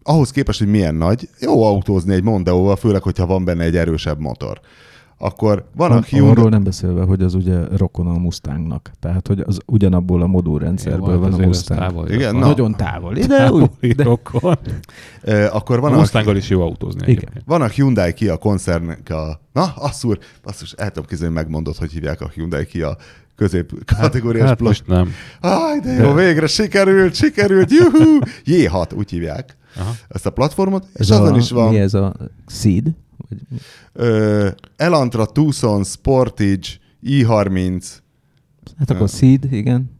ahhoz 0.02 0.30
képest, 0.30 0.58
hogy 0.58 0.68
milyen 0.68 0.94
nagy, 0.94 1.28
jó 1.40 1.64
autózni 1.64 2.14
egy 2.14 2.22
Mondeóval, 2.22 2.76
főleg, 2.76 3.02
hogyha 3.02 3.26
van 3.26 3.44
benne 3.44 3.64
egy 3.64 3.76
erősebb 3.76 4.20
motor. 4.20 4.60
akkor 5.18 5.68
van 5.76 5.92
a 5.92 6.02
Hyundai... 6.02 6.30
arról 6.30 6.48
nem 6.48 6.62
beszélve, 6.62 7.02
hogy 7.02 7.22
az 7.22 7.34
ugye 7.34 7.76
rokon 7.76 8.06
a 8.06 8.18
Mustangnak. 8.18 8.90
Tehát, 9.00 9.26
hogy 9.26 9.40
az 9.40 9.58
ugyanabból 9.66 10.22
a 10.22 10.26
modulrendszerből 10.26 11.14
Jó, 11.14 11.20
van 11.20 11.32
a 11.32 11.36
Mustang. 11.36 11.80
távol 11.80 12.08
Igen, 12.08 12.34
na. 12.34 12.46
Nagyon 12.46 12.76
távol. 12.76 13.16
Ide, 13.16 13.50
úgy, 13.50 13.70
Távoli 13.70 13.92
de, 13.92 14.02
rokon. 14.02 14.56
Ö, 15.22 15.46
akkor 15.52 15.80
van 15.80 15.92
A 15.92 15.94
a, 15.94 15.98
Mustanggal 15.98 16.36
is 16.36 16.48
jó 16.48 16.62
autózni. 16.62 17.00
Igen. 17.02 17.16
egyébként. 17.16 17.44
van 17.46 17.62
a 17.62 17.66
Hyundai 17.66 18.12
Kia 18.12 18.36
koncernnek 18.36 19.10
a... 19.10 19.40
Na, 19.52 19.64
asszúr, 19.76 20.18
basszus, 20.42 20.72
el 20.72 20.88
tudom 20.88 21.08
képzelni, 21.08 21.34
megmondod, 21.34 21.76
hogy 21.76 21.92
hívják 21.92 22.20
a 22.20 22.28
Hyundai 22.34 22.66
Kia 22.66 22.96
közép 23.36 23.84
kategóriás 23.96 24.48
Hát 24.48 24.56
blokk. 24.58 24.68
most 24.68 24.86
nem. 24.86 25.12
Aj, 25.40 25.80
de 25.80 25.92
jó, 25.92 26.12
végre 26.12 26.46
sikerült, 26.46 27.14
sikerült, 27.14 27.70
juhú! 27.70 28.18
J6, 28.44 28.96
úgy 28.96 29.10
hívják 29.10 29.56
Aha. 29.76 29.90
ezt 30.08 30.26
a 30.26 30.30
platformot, 30.30 30.86
és 30.94 31.00
ez 31.00 31.10
azon 31.10 31.34
a, 31.34 31.36
is 31.36 31.50
van 31.50 31.72
Mi 31.72 31.78
ez 31.78 31.94
a 31.94 32.14
Seed? 32.46 32.84
Vagy, 33.28 33.38
ö, 33.92 34.48
Elantra 34.76 35.26
Tucson 35.26 35.84
Sportage 35.84 36.68
i30, 37.04 37.84
hát 38.78 38.90
akkor 38.90 39.08
Seed, 39.08 39.52
igen. 39.52 39.90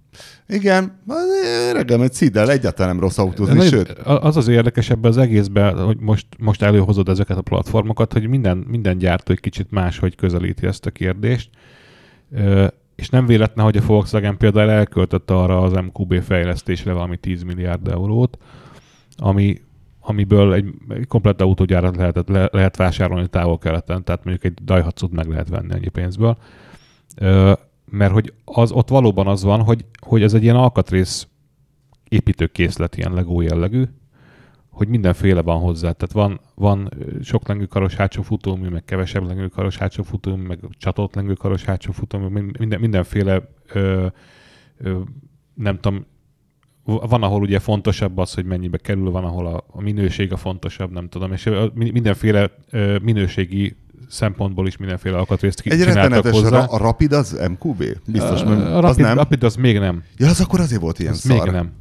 igen, 0.49 0.99
reggel 1.73 2.03
egy 2.03 2.13
ciddel 2.13 2.51
egyáltalán 2.51 2.91
nem 2.93 3.01
rossz 3.01 3.19
autózni, 3.19 3.55
Nagyon- 3.55 3.71
sőt, 3.71 3.91
Az 3.99 4.37
az 4.37 4.49
érdekes 4.49 4.91
ebben 4.91 5.11
az 5.11 5.19
egészben, 5.19 5.85
hogy 5.85 5.99
most, 6.01 6.27
most 6.39 6.63
előhozod 6.63 7.09
ezeket 7.09 7.37
a 7.37 7.43
platformokat, 7.43 8.13
hogy 8.13 8.27
minden, 8.29 8.57
minden 8.57 8.99
gyártó 8.99 9.33
egy 9.33 9.41
kicsit 9.41 9.71
máshogy 9.71 10.15
közelíti 10.15 10.67
ezt 10.67 10.87
a 10.87 10.91
kérdést. 10.91 11.51
És 12.97 13.09
nem 13.09 13.27
véletlen, 13.27 13.65
hogy 13.65 13.77
a 13.77 13.87
Volkswagen 13.87 14.37
például 14.37 14.71
elköltött 14.71 15.31
arra 15.31 15.61
az 15.61 15.73
MQB 15.73 16.23
fejlesztésre 16.23 16.93
valami 16.93 17.17
10 17.17 17.43
milliárd 17.43 17.89
eurót, 17.89 18.39
ami, 19.17 19.61
amiből 20.01 20.55
egy, 20.55 20.75
egy 20.89 21.07
komplett 21.07 21.41
autógyárat 21.41 21.97
lehetett, 21.97 22.29
le, 22.29 22.49
lehet 22.53 22.77
vásárolni 22.77 23.29
távol-keleten, 23.29 24.05
tehát 24.05 24.25
mondjuk 24.25 24.45
egy 24.45 24.65
Daihatsu-t 24.65 25.13
meg 25.13 25.29
lehet 25.29 25.49
venni 25.49 25.75
ennyi 25.75 25.89
pénzből. 25.89 26.37
Ö, 27.17 27.53
mert 27.91 28.13
hogy 28.13 28.33
az, 28.45 28.73
ott 28.73 28.89
valóban 28.89 29.27
az 29.27 29.43
van, 29.43 29.63
hogy, 29.63 29.85
hogy 30.01 30.23
ez 30.23 30.35
egy 30.35 30.43
ilyen 30.43 30.57
alkatrész 30.57 31.29
építőkészlet, 32.09 32.97
ilyen 32.97 33.15
Lego 33.15 33.41
jellegű, 33.41 33.85
hogy 34.77 34.89
mindenféle 34.89 35.43
van 35.43 35.61
hozzá. 35.61 35.91
Tehát 35.93 36.13
van, 36.13 36.41
van 36.55 36.91
sok 37.23 37.49
lengőkaros 37.49 37.95
hátsó 37.95 38.23
futómű, 38.23 38.69
meg 38.69 38.85
kevesebb 38.85 39.27
lengőkaros 39.27 39.77
hátsó 39.77 40.03
futómű, 40.03 40.47
meg 40.47 40.59
csatolt 40.79 41.15
lengőkaros 41.15 41.65
hátsó 41.65 41.93
futómű, 41.93 42.27
min- 42.27 42.59
minden, 42.59 42.81
mindenféle 42.81 43.49
ö, 43.73 44.07
ö, 44.79 44.99
nem 45.55 45.79
tudom, 45.81 46.07
van, 46.85 47.23
ahol 47.23 47.41
ugye 47.41 47.59
fontosabb 47.59 48.19
az, 48.19 48.35
hogy 48.35 48.45
mennyibe 48.45 48.79
kerül, 48.79 49.11
van, 49.11 49.25
ahol 49.25 49.47
a, 49.47 49.65
a 49.67 49.81
minőség 49.83 50.33
a 50.33 50.37
fontosabb, 50.37 50.93
nem 50.93 51.09
tudom, 51.09 51.33
és 51.33 51.51
mindenféle 51.75 52.51
ö, 52.71 52.97
minőségi 53.03 53.77
szempontból 54.09 54.67
is 54.67 54.77
mindenféle 54.77 55.17
alkatrészt 55.17 55.61
ki- 55.61 55.71
egy 55.71 55.79
csináltak 55.79 56.27
hozzá. 56.27 56.49
ra- 56.49 56.71
a 56.73 56.77
Rapid 56.79 57.13
az 57.13 57.47
MQB? 57.51 57.85
Biztos, 58.07 58.43
a, 58.43 58.49
mert 58.49 58.61
a 58.61 58.77
az 58.77 58.83
Rapid, 58.83 59.05
nem. 59.05 59.15
Rapid 59.17 59.43
az 59.43 59.57
még 59.57 59.79
nem. 59.79 60.03
Ja, 60.17 60.29
az 60.29 60.41
akkor 60.41 60.61
azért 60.61 60.81
volt 60.81 60.99
ilyen 60.99 61.13
Ez 61.13 61.19
szar. 61.19 61.43
még 61.45 61.53
nem. 61.53 61.73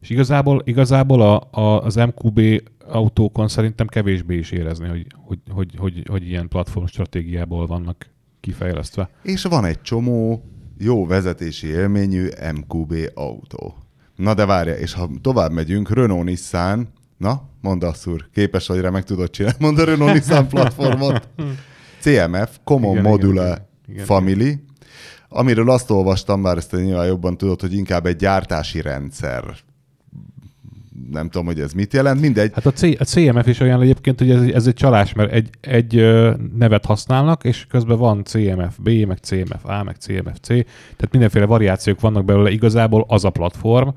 És 0.00 0.10
igazából, 0.10 0.62
igazából 0.64 1.22
a, 1.22 1.48
a, 1.60 1.84
az 1.84 1.94
MQB 1.94 2.40
autókon 2.86 3.48
szerintem 3.48 3.86
kevésbé 3.86 4.36
is 4.36 4.50
érezni, 4.50 4.88
hogy, 4.88 5.06
hogy, 5.26 5.38
hogy, 5.50 5.74
hogy, 5.78 6.02
hogy 6.08 6.28
ilyen 6.28 6.48
platform 6.48 6.84
stratégiából 6.84 7.66
vannak 7.66 8.10
kifejlesztve. 8.40 9.10
És 9.22 9.42
van 9.42 9.64
egy 9.64 9.82
csomó 9.82 10.44
jó 10.78 11.06
vezetési 11.06 11.66
élményű 11.66 12.28
MQB 12.54 12.94
autó. 13.14 13.74
Na 14.16 14.34
de 14.34 14.46
várja, 14.46 14.74
és 14.74 14.92
ha 14.92 15.10
tovább 15.20 15.52
megyünk, 15.52 15.90
Renault 15.90 16.24
Nissan, 16.24 16.88
na, 17.16 17.42
mondd 17.60 17.84
azt 17.84 18.06
úr, 18.06 18.28
képes 18.32 18.66
vagy 18.66 18.80
rá, 18.80 18.90
meg 18.90 19.04
tudod 19.04 19.30
csinálni, 19.30 19.56
mondd 19.60 19.80
a 19.80 19.84
Renault 19.84 20.12
Nissan 20.12 20.48
platformot. 20.48 21.28
CMF, 22.02 22.58
Common 22.64 22.90
Igen, 22.90 23.02
Module 23.02 23.42
igen, 23.42 23.66
igen. 23.88 24.04
Family, 24.04 24.62
amiről 25.28 25.70
azt 25.70 25.90
olvastam, 25.90 26.42
bár 26.42 26.56
ezt 26.56 26.72
nyilván 26.72 27.06
jobban 27.06 27.36
tudod, 27.36 27.60
hogy 27.60 27.74
inkább 27.74 28.06
egy 28.06 28.16
gyártási 28.16 28.80
rendszer. 28.80 29.44
Nem 31.10 31.28
tudom, 31.28 31.46
hogy 31.46 31.60
ez 31.60 31.72
mit 31.72 31.92
jelent, 31.92 32.20
mindegy. 32.20 32.50
Hát 32.54 32.66
a, 32.66 32.72
C, 32.72 32.82
a 32.82 33.04
CMF 33.04 33.46
is 33.46 33.60
olyan 33.60 33.80
egyébként, 33.80 34.18
hogy 34.18 34.30
ez, 34.30 34.42
ez 34.42 34.66
egy 34.66 34.74
csalás, 34.74 35.12
mert 35.12 35.32
egy, 35.32 35.50
egy 35.60 35.94
nevet 36.56 36.84
használnak, 36.84 37.44
és 37.44 37.66
közben 37.66 37.98
van 37.98 38.24
CMF 38.24 38.78
B, 38.78 38.88
meg 38.88 39.18
CMF 39.18 39.64
A, 39.64 39.82
meg 39.82 39.96
CMF 39.96 40.38
C, 40.40 40.46
tehát 40.46 41.08
mindenféle 41.10 41.44
variációk 41.46 42.00
vannak 42.00 42.24
belőle, 42.24 42.50
igazából 42.50 43.04
az 43.08 43.24
a 43.24 43.30
platform, 43.30 43.88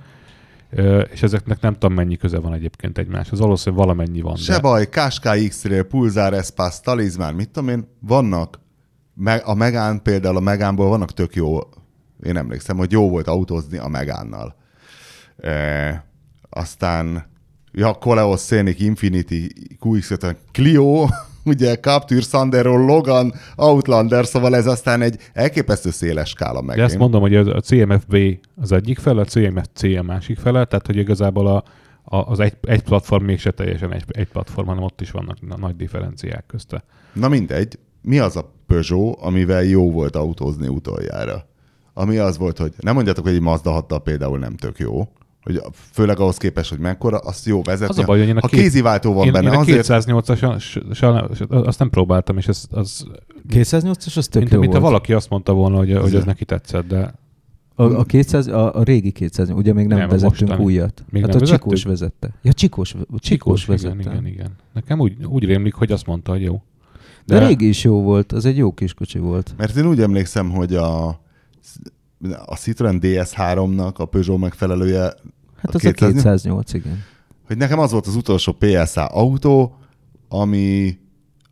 és 1.12 1.24
ezeknek 1.24 1.62
nem 1.62 1.74
tudom 1.74 1.94
mennyi 1.94 2.18
köze 2.18 2.40
van 2.40 2.54
egyébként 2.54 2.98
egymáshoz, 2.98 3.40
valószínűleg 3.40 3.86
valamennyi 3.86 4.22
van. 4.22 4.36
Se 4.36 4.60
baj, 4.60 4.90
Qashqai 4.90 5.48
X-Rail, 5.48 5.84
Pulsar 5.84 6.34
Espace, 6.34 6.80
Talisman, 6.84 7.34
mit 7.34 7.50
tudom 7.50 7.70
én, 7.70 7.88
vannak, 8.00 8.60
a 9.44 9.54
Megán 9.54 10.02
például 10.02 10.38
a 10.38 10.40
Megánból 10.40 10.88
vannak 10.88 11.14
tök 11.14 11.36
jó, 11.36 11.60
én 12.24 12.38
emlékszem, 12.38 12.78
hogy 12.78 12.92
jó 12.92 13.10
volt 13.10 13.28
autózni 13.28 13.78
a 13.78 13.88
Megánnal. 13.88 14.56
E, 15.38 16.13
aztán, 16.54 17.26
ja, 17.72 17.94
Coleos 17.94 18.40
Scenic 18.40 18.82
Infinity 18.82 19.48
qx 19.80 20.12
Clio, 20.52 21.06
ugye 21.46 21.76
Capture, 21.76 22.22
Sandero, 22.22 22.78
Logan, 22.86 23.34
Outlander, 23.56 24.26
szóval 24.26 24.56
ez 24.56 24.68
aztán 24.68 25.02
egy 25.02 25.18
elképesztő 25.34 25.90
széles 25.90 26.30
skála 26.30 26.62
meg. 26.62 26.78
De 26.78 26.84
ezt 26.84 26.98
mondom, 26.98 27.22
hogy 27.22 27.36
a 27.36 27.62
CMFB 27.62 28.18
az 28.62 28.72
egyik 28.72 29.00
fele, 29.00 29.22
a 29.22 29.26
CMFC 29.26 29.84
a 29.84 30.04
másik 30.04 30.40
fele, 30.40 30.66
tehát 30.66 30.86
hogy 30.86 30.98
igazából 30.98 31.48
a, 31.48 31.64
a, 32.04 32.18
az 32.18 32.40
egy, 32.40 32.58
egy 32.62 32.84
platform 32.84 33.26
mégse 33.26 33.52
teljesen 33.52 33.94
egy, 33.94 34.04
egy 34.08 34.28
platform, 34.28 34.68
hanem 34.68 34.84
ott 34.84 35.02
is 35.02 35.12
vannak 35.12 35.48
na- 35.48 35.58
nagy 35.58 35.76
differenciák 35.76 36.46
közte. 36.46 36.84
Na 37.14 37.28
mindegy, 37.28 37.80
mi 38.02 38.20
az 38.20 38.36
a 38.36 38.52
Peugeot, 38.68 39.20
amivel 39.22 39.64
jó 39.64 39.92
volt 39.92 40.16
autózni 40.16 40.68
utoljára? 40.68 41.46
Ami 41.94 42.18
az 42.18 42.38
volt, 42.38 42.58
hogy 42.58 42.74
nem 42.80 42.94
mondjátok, 42.94 43.24
hogy 43.26 43.34
egy 43.34 43.42
Mazda 43.42 43.72
6 43.72 43.94
például 44.04 44.40
nem 44.40 44.56
tök 44.56 44.78
jó, 44.80 45.08
hogy 45.44 45.62
főleg 45.92 46.20
ahhoz 46.20 46.38
képest, 46.38 46.70
hogy 46.70 46.80
mekkora, 46.80 47.18
azt 47.18 47.46
jó 47.46 47.62
vezetni. 47.62 47.96
Az 47.96 47.98
a 48.02 48.06
baj, 48.06 48.20
hogy 48.20 48.28
én 48.28 48.38
a 48.38 48.40
ha 48.40 48.48
két- 48.48 48.60
kéziváltó 48.60 49.14
van 49.14 49.26
én, 49.26 49.32
benne, 49.32 49.52
én 49.52 49.58
a 49.58 49.60
azért 49.60 49.88
208-as 49.90 51.42
azt 51.50 51.80
nem 51.80 51.90
próbáltam, 51.90 52.38
és 52.38 52.48
ez, 52.48 52.66
az, 52.72 53.08
208-as 53.50 54.18
az 54.18 54.28
tök 54.28 54.42
mint, 54.42 54.54
jó 54.54 54.60
mint 54.60 54.74
ha 54.74 54.80
volt. 54.80 54.92
valaki 54.92 55.14
azt 55.14 55.30
mondta 55.30 55.54
volna, 55.54 55.78
hogy, 55.78 55.98
hogy 55.98 56.16
ez 56.16 56.24
neki 56.24 56.46
tetszett, 56.46 56.88
de 56.88 57.14
A, 57.76 57.84
a, 57.84 58.04
200, 58.04 58.48
a, 58.48 58.76
a 58.76 58.84
régi 58.84 59.12
200, 59.12 59.50
ugye 59.50 59.74
még 59.74 59.88
nem, 59.88 59.98
Nem, 59.98 60.10
vezettünk 60.10 60.40
mostani. 60.40 60.64
újat. 60.64 61.04
Még 61.10 61.22
hát 61.22 61.34
nem 61.34 61.42
a 61.42 61.46
Csikós 61.46 61.84
vezettük? 61.84 61.88
vezette. 62.20 62.40
Ja, 62.42 62.54
Csikós, 62.54 62.90
Csikós, 62.90 63.62
Csikós 63.62 63.64
igen, 63.64 63.98
vezette. 63.98 64.12
igen, 64.12 64.26
igen. 64.28 64.52
Nekem 64.74 65.00
úgy, 65.00 65.26
úgy 65.26 65.44
rémlik, 65.46 65.74
hogy 65.74 65.92
azt 65.92 66.06
mondta, 66.06 66.32
hogy 66.32 66.42
jó. 66.42 66.62
De, 67.26 67.40
De 67.40 67.48
régi 67.48 67.68
is 67.68 67.84
jó 67.84 68.02
volt, 68.02 68.32
az 68.32 68.46
egy 68.46 68.58
jó 68.58 68.74
kis 68.74 68.94
kocsi 68.94 69.20
volt. 69.20 69.54
Mert 69.58 69.76
én 69.76 69.86
úgy 69.88 70.02
emlékszem, 70.02 70.50
hogy 70.52 70.76
a, 70.76 71.20
a 72.46 72.56
Citroen 72.56 73.00
DS3-nak 73.02 73.96
a 73.96 74.06
Peugeot 74.06 74.40
megfelelője, 74.40 75.14
Hát 75.56 75.76
az 75.76 75.86
a 75.86 75.92
208, 75.92 76.74
igen. 76.74 77.04
hogy 77.48 77.58
nekem 77.58 77.80
az 77.80 77.92
volt 77.92 78.08
az 78.08 78.16
utolsó 78.16 78.52
PSA 78.52 79.06
autó, 79.06 79.76
ami, 80.30 80.98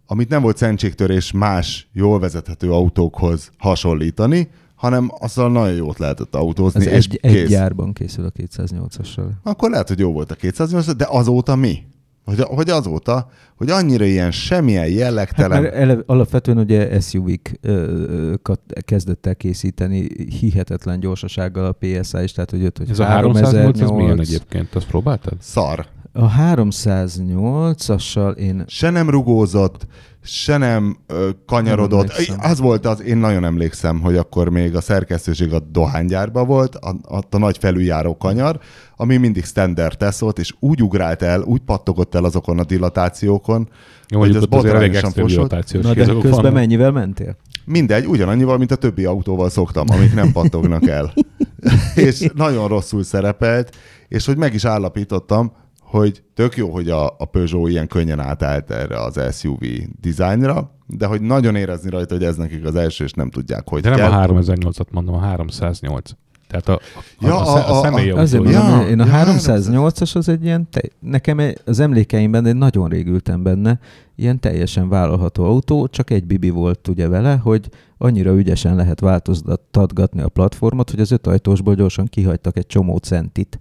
amit 0.06 0.30
nem 0.30 0.42
volt 0.42 0.58
szentségtörés 0.58 1.32
más 1.32 1.90
jól 1.94 2.20
vezethető 2.20 2.72
autókhoz 2.72 3.52
hasonlítani, 3.58 4.50
hanem 4.76 5.12
azzal 5.20 5.52
nagyon 5.52 5.76
jót 5.76 5.98
lehetett 5.98 6.36
autózni, 6.36 6.80
Az 6.80 6.86
és 6.88 6.94
egy, 7.08 7.20
kész. 7.20 7.32
egy 7.42 7.48
gyárban 7.48 7.94
készül 7.94 8.26
a 8.26 8.32
208-assal. 8.32 9.30
Akkor 9.44 9.70
lehet, 9.70 9.88
hogy 9.88 10.00
jó 10.00 10.12
volt 10.12 10.32
a 10.32 10.36
208, 10.36 10.96
de 10.96 11.08
azóta 11.10 11.56
mi? 11.56 11.84
Hogy, 12.26 12.40
hogy 12.40 12.70
azóta, 12.70 13.30
hogy 13.56 13.70
annyira 13.70 14.06
ilyen 14.06 14.32
semmilyen 14.32 14.82
Hát 14.84 14.92
jellegtelen... 14.92 15.62
mert 15.62 15.74
eleve, 15.74 16.02
alapvetően 16.06 16.58
ugye 16.58 17.00
SUV-kat 17.00 18.60
kezdett 18.86 19.26
el 19.26 19.36
készíteni 19.36 20.08
hihetetlen 20.40 21.00
gyorsasággal 21.00 21.66
a 21.66 21.72
PSA 21.72 22.22
is, 22.24 22.32
tehát 22.32 22.50
hogy 22.50 22.62
jött, 22.62 22.78
hogy 22.78 22.90
Ez 22.90 23.00
a 23.00 23.06
308, 23.06 23.82
ez 23.82 23.90
milyen 23.90 24.08
3008. 24.08 24.28
egyébként? 24.28 24.76
Azt 24.76 24.88
próbáltad? 24.88 25.34
Szar. 25.40 25.86
A 26.14 26.30
308-assal 26.30 28.36
én 28.36 28.64
Se 28.68 28.90
nem 28.90 29.10
rugózott, 29.10 29.88
se 30.24 30.58
nem 30.58 30.98
ö, 31.08 31.30
kanyarodott. 31.46 32.28
Nem 32.28 32.38
az 32.42 32.60
volt 32.60 32.86
az, 32.86 33.02
én 33.02 33.18
nagyon 33.18 33.46
emlékszem, 33.46 34.00
hogy 34.00 34.16
akkor 34.16 34.50
még 34.50 34.76
a 34.76 34.82
szerkesztőség 34.82 35.54
a 35.54 35.60
dohánygyárban 35.60 36.48
volt, 36.48 36.76
a, 36.76 36.96
a, 37.02 37.22
a 37.30 37.38
nagy 37.38 37.58
felüljáró 37.58 38.18
kanyar, 38.18 38.60
ami 38.96 39.18
mindig 39.18 39.46
standard 39.46 39.98
tesz 39.98 40.20
volt, 40.20 40.40
és 40.40 40.54
úgy 40.60 40.84
ugrált 40.84 41.22
el, 41.22 41.42
úgy 41.42 41.62
pattogott 41.62 42.16
el 42.16 42.24
azokon 42.24 42.60
a 42.60 42.64
dilatációkon, 42.64 43.70
Jó, 44.08 44.20
hogy 44.20 44.36
az 44.36 44.46
botrányosan 44.46 45.12
fosott. 45.12 45.52
Na 45.82 45.94
de 45.94 46.06
közben 46.06 46.32
vannak. 46.32 46.54
mennyivel 46.54 46.92
mentél? 46.92 47.36
Mindegy, 47.66 48.06
ugyanannyival, 48.06 48.58
mint 48.58 48.72
a 48.72 48.76
többi 48.76 49.06
autóval 49.06 49.50
szoktam, 49.50 49.86
amik 49.90 50.14
nem 50.14 50.32
pattognak 50.32 50.88
el. 50.88 51.14
és 51.96 52.30
nagyon 52.34 52.68
rosszul 52.68 53.04
szerepelt, 53.04 53.76
és 54.08 54.26
hogy 54.26 54.38
meg 54.38 54.54
is 54.54 54.66
állapítottam, 54.66 55.52
hogy 55.92 56.24
tök 56.34 56.56
jó, 56.58 56.70
hogy 56.70 56.90
a, 56.90 57.06
a 57.06 57.26
Peugeot 57.26 57.70
ilyen 57.70 57.88
könnyen 57.88 58.20
átállt 58.20 58.72
erre 58.72 59.04
az 59.04 59.20
SUV 59.38 59.60
dizájnra, 60.02 60.72
de 60.88 61.06
hogy 61.06 61.22
nagyon 61.22 61.56
érezni 61.56 61.90
rajta, 61.90 62.14
hogy 62.14 62.24
ez 62.24 62.36
nekik 62.36 62.66
az 62.66 62.76
első, 62.76 63.04
és 63.04 63.12
nem 63.12 63.30
tudják, 63.30 63.70
hogy 63.70 63.82
De 63.82 63.90
nem 63.90 63.98
kell. 63.98 64.12
a 64.12 64.28
3008-at 64.28 64.90
mondom, 64.92 65.16
a 65.16 65.20
308. 65.20 66.12
Tehát 66.48 66.70
a, 66.70 66.74
a, 66.74 67.04
Ja, 67.20 67.36
a, 67.36 67.42
a, 67.42 67.56
a- 67.56 67.68
a- 67.76 67.80
a 67.80 67.84
személyi 67.84 68.10
Azért. 68.10 68.50
Ja, 68.50 68.64
mondom, 68.64 68.88
én 68.88 69.00
a 69.00 69.06
ja, 69.06 69.14
308-as 69.26 70.16
az 70.16 70.30
egy 70.30 70.44
ilyen, 70.44 70.70
te, 70.70 70.82
nekem 71.00 71.40
az 71.66 71.80
emlékeimben 71.80 72.46
egy 72.46 72.56
nagyon 72.56 72.90
rég 72.90 73.08
ültem 73.08 73.44
benne, 73.44 73.80
ilyen 74.16 74.40
teljesen 74.40 74.90
vállalható 74.90 75.44
autó, 75.44 75.88
csak 75.88 76.10
egy 76.10 76.26
bibi 76.26 76.50
volt 76.50 76.88
ugye 76.88 77.08
vele, 77.08 77.36
hogy 77.36 77.70
annyira 77.98 78.34
ügyesen 78.36 78.76
lehet 78.76 79.00
változtatgatni 79.00 80.22
a 80.22 80.30
platformot, 80.30 80.90
hogy 80.90 81.00
az 81.00 81.12
öt 81.12 81.28
ajtósból 81.28 81.76
gyorsan 81.76 82.06
kihagytak 82.06 82.58
egy 82.58 82.68
csomó 82.68 82.98
centit 82.98 83.60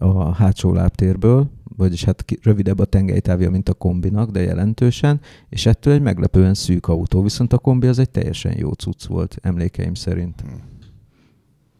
a 0.00 0.32
hátsó 0.32 0.72
lábtérből, 0.72 1.50
vagyis 1.76 2.04
hát 2.04 2.24
rövidebb 2.42 2.78
a 2.78 2.84
tengelytávja, 2.84 3.50
mint 3.50 3.68
a 3.68 3.74
kombinak, 3.74 4.30
de 4.30 4.40
jelentősen, 4.40 5.20
és 5.48 5.66
ettől 5.66 5.92
egy 5.92 6.02
meglepően 6.02 6.54
szűk 6.54 6.88
autó, 6.88 7.22
viszont 7.22 7.52
a 7.52 7.58
kombi 7.58 7.86
az 7.86 7.98
egy 7.98 8.10
teljesen 8.10 8.58
jó 8.58 8.72
cucc 8.72 9.06
volt, 9.06 9.38
emlékeim 9.42 9.94
szerint. 9.94 10.44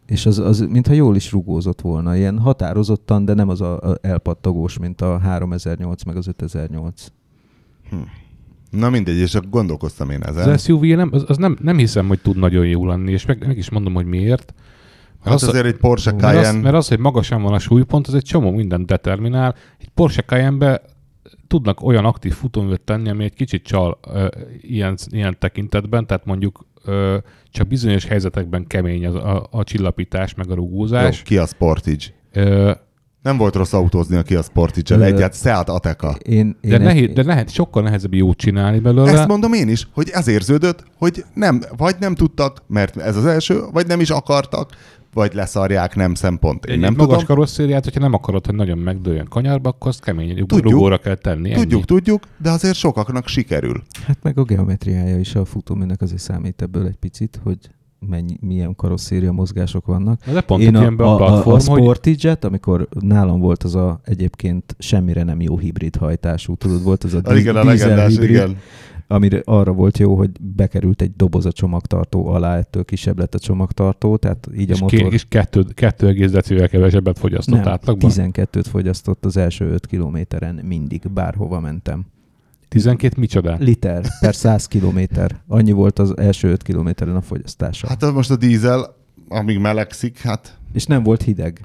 És 0.05 0.25
az, 0.25 0.39
az 0.39 0.59
mintha 0.59 0.93
jól 0.93 1.15
is 1.15 1.31
rugózott 1.31 1.81
volna, 1.81 2.15
ilyen 2.15 2.39
határozottan, 2.39 3.25
de 3.25 3.33
nem 3.33 3.49
az 3.49 3.61
a, 3.61 3.79
a 3.79 3.97
elpattagós, 4.01 4.77
mint 4.77 5.01
a 5.01 5.17
3008 5.17 6.03
meg 6.03 6.15
az 6.15 6.27
5008. 6.27 7.05
Na 8.69 8.89
mindegy, 8.89 9.17
és 9.17 9.35
akkor 9.35 9.49
gondolkoztam 9.49 10.09
én 10.09 10.23
ezen. 10.23 10.49
Az 10.49 10.63
SUV 10.63 10.81
nem, 10.81 11.09
az, 11.11 11.23
az 11.27 11.37
nem, 11.37 11.57
nem 11.61 11.77
hiszem, 11.77 12.07
hogy 12.07 12.21
tud 12.21 12.37
nagyon 12.37 12.67
jó 12.67 12.85
lenni, 12.85 13.11
és 13.11 13.25
meg, 13.25 13.47
meg 13.47 13.57
is 13.57 13.69
mondom, 13.69 13.93
hogy 13.93 14.05
miért. 14.05 14.53
Hát 15.23 15.33
az- 15.33 15.43
azért 15.43 15.65
egy 15.65 15.75
Porsche 15.77 16.11
Mert 16.11 16.23
az, 16.23 16.31
Cayenne... 16.31 16.61
mert 16.61 16.75
az, 16.75 16.87
hogy 16.87 16.99
magasan 16.99 17.41
van 17.41 17.53
a 17.53 17.59
súlypont, 17.59 18.07
az 18.07 18.13
egy 18.15 18.23
csomó 18.23 18.51
mindent 18.51 18.85
determinál. 18.85 19.55
Egy 19.79 19.89
Porsche 19.89 20.21
cayenne 20.21 20.81
tudnak 21.47 21.81
olyan 21.83 22.05
aktív 22.05 22.33
futóművet 22.33 22.81
tenni, 22.81 23.09
ami 23.09 23.23
egy 23.23 23.33
kicsit 23.33 23.63
csal 23.63 23.99
ö, 24.13 24.27
ilyen, 24.61 24.95
ilyen 25.09 25.35
tekintetben, 25.39 26.07
tehát 26.07 26.25
mondjuk 26.25 26.65
ö, 26.85 27.17
csak 27.51 27.67
bizonyos 27.67 28.05
helyzetekben 28.05 28.67
kemény 28.67 29.05
az, 29.05 29.15
a, 29.15 29.47
a 29.51 29.63
csillapítás, 29.63 30.33
meg 30.33 30.45
a 30.47 30.49
Jó, 30.49 30.55
rugózás. 30.55 31.21
Kia 31.21 31.45
Sportage. 31.45 32.03
Ö, 32.33 32.71
Nem 33.21 33.37
volt 33.37 33.55
rossz 33.55 33.73
autózni 33.73 34.15
a 34.15 34.21
Kia 34.23 34.41
Sportage-el, 34.41 35.03
egyet 35.03 35.35
Seat 35.35 35.69
Ateca. 35.69 36.15
Én, 36.23 36.57
de, 36.61 36.75
én 36.75 36.81
nehéz, 36.81 37.13
de 37.13 37.23
nehéz, 37.23 37.51
sokkal 37.51 37.83
nehezebb 37.83 38.13
jót 38.13 38.37
csinálni 38.37 38.79
belőle. 38.79 39.11
Ezt 39.11 39.27
mondom 39.27 39.53
én 39.53 39.69
is, 39.69 39.87
hogy 39.93 40.09
ez 40.13 40.27
érződött, 40.27 40.83
hogy 40.97 41.23
nem, 41.33 41.61
vagy 41.77 41.95
nem 41.99 42.15
tudtak, 42.15 42.63
mert 42.67 42.97
ez 42.97 43.15
az 43.15 43.25
első, 43.25 43.61
vagy 43.71 43.87
nem 43.87 43.99
is 43.99 44.09
akartak, 44.09 44.69
vagy 45.13 45.33
leszarják, 45.33 45.95
nem 45.95 46.13
szempont. 46.13 46.65
Én 46.65 46.73
egy 46.73 46.79
nem 46.79 46.93
magas 46.93 47.19
tudom. 47.19 47.25
karosszériát, 47.25 47.83
hogyha 47.83 47.99
nem 47.99 48.13
akarod, 48.13 48.45
hogy 48.45 48.55
nagyon 48.55 48.77
megdőljön 48.77 49.25
kanyarba, 49.25 49.69
akkor 49.69 49.87
azt 49.87 50.03
kemény 50.03 50.45
Tudjuk. 50.45 50.71
rugóra 50.71 50.97
kell 50.97 51.15
tenni. 51.15 51.51
Tudjuk, 51.51 51.71
ennyi. 51.71 51.83
tudjuk, 51.83 52.23
de 52.37 52.49
azért 52.49 52.75
sokaknak 52.75 53.27
sikerül. 53.27 53.83
Hát 54.05 54.17
meg 54.21 54.37
a 54.37 54.43
geometriája 54.43 55.19
is 55.19 55.35
a 55.35 55.45
futóműnek 55.45 56.01
azért 56.01 56.21
számít 56.21 56.61
ebből 56.61 56.85
egy 56.85 56.97
picit, 56.97 57.39
hogy 57.43 57.57
mennyi, 58.07 58.37
milyen 58.39 58.75
karosszéria 58.75 59.31
mozgások 59.31 59.85
vannak. 59.85 60.25
Na 60.25 60.33
De 60.33 60.41
pont 60.41 60.61
Én 60.61 60.75
egy 60.75 60.83
a, 60.83 61.03
a, 61.03 61.09
a, 61.09 61.37
a, 61.37 61.41
platform, 61.41 61.83
a 61.83 61.95
hogy 62.19 62.37
amikor 62.41 62.87
nálam 62.99 63.39
volt 63.39 63.63
az 63.63 63.75
a 63.75 63.99
egyébként 64.03 64.75
semmire 64.79 65.23
nem 65.23 65.41
jó 65.41 65.57
hibrid 65.57 65.95
hajtású, 65.95 66.55
tudod, 66.55 66.83
volt 66.83 67.03
az 67.03 67.13
a 67.13 67.21
Ah, 67.23 67.39
igen, 67.39 67.55
a 67.55 67.61
dízel 67.61 67.87
legendás, 67.87 68.11
hibrid, 68.11 68.29
igen. 68.29 68.57
Amire 69.11 69.41
arra 69.45 69.71
volt 69.71 69.97
jó, 69.97 70.15
hogy 70.15 70.29
bekerült 70.41 71.01
egy 71.01 71.11
doboz 71.15 71.45
a 71.45 71.51
csomagtartó 71.51 72.27
alá, 72.27 72.57
ettől 72.57 72.85
kisebb 72.85 73.19
lett 73.19 73.35
a 73.35 73.39
csomagtartó, 73.39 74.17
tehát 74.17 74.47
így 74.57 74.69
és, 74.69 74.79
a 74.79 74.83
motor... 74.83 74.99
ké, 74.99 75.13
és 75.13 75.25
kettő, 75.27 75.63
kettő 75.73 76.07
egész 76.07 76.31
decivel 76.31 76.69
kevesebbet 76.69 77.19
fogyasztott 77.19 77.63
nem, 77.63 77.67
átlagban. 77.67 78.11
12-t 78.13 78.65
fogyasztott 78.69 79.25
az 79.25 79.37
első 79.37 79.71
5 79.71 79.85
kilométeren 79.85 80.55
mindig, 80.55 81.01
bárhova 81.09 81.59
mentem. 81.59 82.05
12 82.67 83.15
micsoda? 83.19 83.55
Liter 83.59 84.05
per 84.19 84.35
100 84.35 84.67
kilométer. 84.67 85.41
Annyi 85.47 85.71
volt 85.71 85.99
az 85.99 86.17
első 86.17 86.51
5 86.51 86.63
kilométeren 86.63 87.15
a 87.15 87.21
fogyasztása. 87.21 87.87
Hát, 87.87 88.03
Hát 88.03 88.13
most 88.13 88.31
a 88.31 88.35
dízel, 88.35 88.95
amíg 89.29 89.59
melegszik, 89.59 90.19
hát 90.19 90.57
és 90.73 90.85
nem 90.85 91.03
volt 91.03 91.21
hideg. 91.21 91.61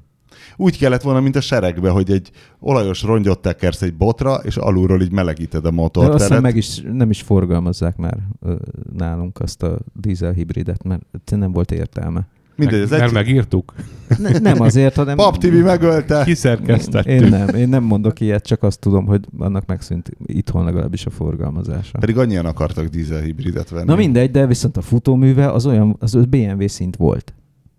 Úgy 0.56 0.78
kellett 0.78 1.02
volna, 1.02 1.20
mint 1.20 1.36
a 1.36 1.40
seregbe, 1.40 1.90
hogy 1.90 2.10
egy 2.10 2.30
olajos 2.60 3.02
rongyot 3.02 3.38
tekersz 3.40 3.82
egy 3.82 3.94
botra, 3.94 4.34
és 4.34 4.56
alulról 4.56 5.02
így 5.02 5.12
melegíted 5.12 5.60
a 5.60 5.60
De 5.60 5.68
azt 5.68 5.76
motort. 5.76 6.12
hiszem 6.12 6.42
meg 6.42 6.56
is, 6.56 6.82
nem 6.92 7.10
is 7.10 7.22
forgalmazzák 7.22 7.96
már 7.96 8.16
ö, 8.42 8.54
nálunk 8.96 9.40
azt 9.40 9.62
a 9.62 9.78
dízel 9.92 10.32
hibridet, 10.32 10.82
mert 10.82 11.02
nem 11.30 11.52
volt 11.52 11.70
értelme. 11.70 12.26
Mindegy, 12.56 12.80
ez 12.80 12.90
Mert 12.90 13.02
egy... 13.02 13.12
megírtuk. 13.12 13.74
Ne, 14.18 14.38
nem 14.38 14.60
azért, 14.60 14.94
hanem... 14.94 15.16
Pap 15.16 15.36
TV 15.38 15.52
megölte. 15.52 16.24
Kiszerkeztettük. 16.24 17.12
Én 17.12 17.28
nem, 17.28 17.48
én 17.48 17.68
nem 17.68 17.82
mondok 17.82 18.20
ilyet, 18.20 18.44
csak 18.46 18.62
azt 18.62 18.80
tudom, 18.80 19.06
hogy 19.06 19.24
annak 19.38 19.66
megszűnt 19.66 20.10
itthon 20.26 20.64
legalábbis 20.64 21.06
a 21.06 21.10
forgalmazása. 21.10 21.98
Pedig 21.98 22.18
annyian 22.18 22.46
akartak 22.46 22.86
dízel 22.86 23.20
hibridet 23.20 23.68
venni. 23.68 23.84
Na 23.86 23.94
mindegy, 23.94 24.30
de 24.30 24.46
viszont 24.46 24.76
a 24.76 24.80
futóműve 24.82 25.50
az 25.50 25.66
olyan, 25.66 25.96
az 25.98 26.24
BMW 26.28 26.66
szint 26.66 26.96
volt. 26.96 27.34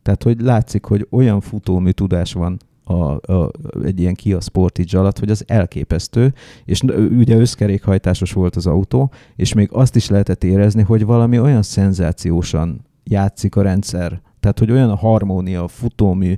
Tehát, 0.07 0.23
hogy 0.23 0.41
látszik, 0.41 0.85
hogy 0.85 1.07
olyan 1.09 1.41
futómű 1.41 1.89
tudás 1.89 2.33
van 2.33 2.57
a, 2.83 2.93
a, 3.33 3.51
egy 3.83 3.99
ilyen 3.99 4.13
Kia 4.13 4.41
Sportage 4.41 4.99
alatt, 4.99 5.19
hogy 5.19 5.29
az 5.29 5.43
elképesztő, 5.47 6.33
és 6.65 6.81
ugye 7.17 7.37
összkerékhajtásos 7.37 8.33
volt 8.33 8.55
az 8.55 8.67
autó, 8.67 9.11
és 9.35 9.53
még 9.53 9.69
azt 9.71 9.95
is 9.95 10.09
lehetett 10.09 10.43
érezni, 10.43 10.81
hogy 10.81 11.05
valami 11.05 11.39
olyan 11.39 11.61
szenzációsan 11.61 12.85
játszik 13.03 13.55
a 13.55 13.61
rendszer, 13.61 14.21
tehát, 14.39 14.59
hogy 14.59 14.71
olyan 14.71 14.89
a 14.89 14.95
harmónia, 14.95 15.63
a 15.63 15.67
futómű 15.67 16.33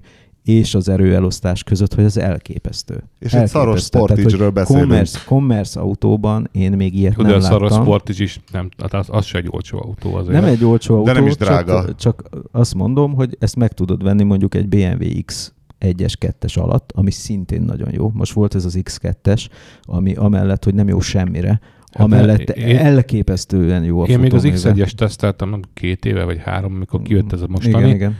és 0.49 0.75
az 0.75 0.89
erőelosztás 0.89 1.63
között, 1.63 1.93
hogy 1.93 2.03
az 2.03 2.17
elképesztő. 2.17 3.03
És 3.19 3.33
egy 3.33 3.47
szaros 3.47 3.65
Elképesztő. 3.67 3.89
Tehát, 3.99 4.09
hogy 4.09 4.19
Sportage-ről 4.19 4.49
beszélünk. 4.51 4.87
Commerce, 4.87 5.19
commerce 5.25 5.79
autóban 5.79 6.49
én 6.51 6.71
még 6.71 6.95
ilyet 6.95 7.13
Jó, 7.17 7.21
nem 7.23 7.31
de 7.31 7.37
a 7.37 7.41
szaros. 7.41 7.73
Sportage 7.73 8.23
is, 8.23 8.39
nem, 8.51 8.69
hát 8.77 8.93
az, 8.93 9.07
az 9.09 9.25
se 9.25 9.37
egy 9.37 9.47
olcsó 9.49 9.77
autó 9.81 10.15
azért. 10.15 10.41
Nem 10.41 10.49
egy 10.49 10.63
olcsó 10.63 10.93
autó, 10.93 11.05
De 11.05 11.13
nem 11.13 11.27
is 11.27 11.35
drága. 11.35 11.85
Csak, 11.85 11.95
csak 11.95 12.29
azt 12.51 12.75
mondom, 12.75 13.13
hogy 13.13 13.37
ezt 13.39 13.55
meg 13.55 13.71
tudod 13.73 14.03
venni 14.03 14.23
mondjuk 14.23 14.55
egy 14.55 14.67
BMW 14.67 15.23
X 15.25 15.53
1-es, 15.79 16.13
2-es 16.19 16.59
alatt, 16.59 16.91
ami 16.95 17.11
szintén 17.11 17.61
nagyon 17.61 17.89
jó. 17.91 18.11
Most 18.13 18.33
volt 18.33 18.55
ez 18.55 18.65
az 18.65 18.79
X2-es, 18.83 19.45
ami 19.81 20.13
amellett, 20.15 20.63
hogy 20.63 20.73
nem 20.73 20.87
jó 20.87 20.99
semmire, 20.99 21.59
Hát 21.91 22.01
amellett 22.05 22.49
én- 22.49 22.77
elképesztően 22.77 23.83
jó 23.83 24.01
a 24.01 24.05
Én 24.05 24.19
még 24.19 24.33
az 24.33 24.41
futóműve. 24.43 24.85
X1-es 24.85 24.91
teszteltem, 24.91 25.49
nem 25.49 25.61
két 25.73 26.05
éve 26.05 26.23
vagy 26.23 26.37
három, 26.37 26.75
amikor 26.75 27.01
kijött 27.01 27.33
ez 27.33 27.41
a 27.41 27.47
mostani, 27.47 27.77
Igen, 27.83 27.95
igen. 27.95 28.15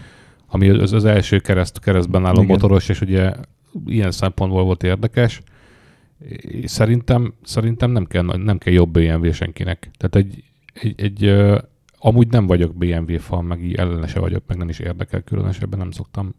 Ami 0.50 0.70
az, 0.70 0.94
az 0.94 1.06
első 1.06 1.40
kereszt, 1.40 1.80
keresztben 1.80 2.26
álló 2.26 2.42
Igen. 2.42 2.46
motoros, 2.46 2.90
és 2.90 3.02
ugye 3.02 3.34
ilyen 3.86 4.12
szempontból 4.12 4.64
volt 4.64 4.84
érdekes. 4.84 5.42
Szerintem, 6.64 7.34
szerintem 7.44 7.92
nem, 7.92 8.06
kell, 8.06 8.24
nem 8.24 8.58
kell 8.58 8.74
jobb 8.74 8.92
BMW 8.92 9.32
senkinek. 9.32 9.92
Tehát 9.98 10.16
egy, 10.16 10.44
egy, 10.74 11.02
egy 11.02 11.36
amúgy 11.98 12.28
nem 12.28 12.48
vagyok 12.48 12.76
BMW 12.76 13.20
fan, 13.20 13.46
meg 13.46 13.64
így 13.64 13.74
ellene 13.74 14.08
se 14.08 14.20
vagyok, 14.20 14.44
meg 14.48 14.58
nem 14.58 14.70
is 14.70 14.80
érdekel 14.80 15.22
különösebben, 15.22 15.80
nem 15.80 15.92
szoktam 15.92 16.36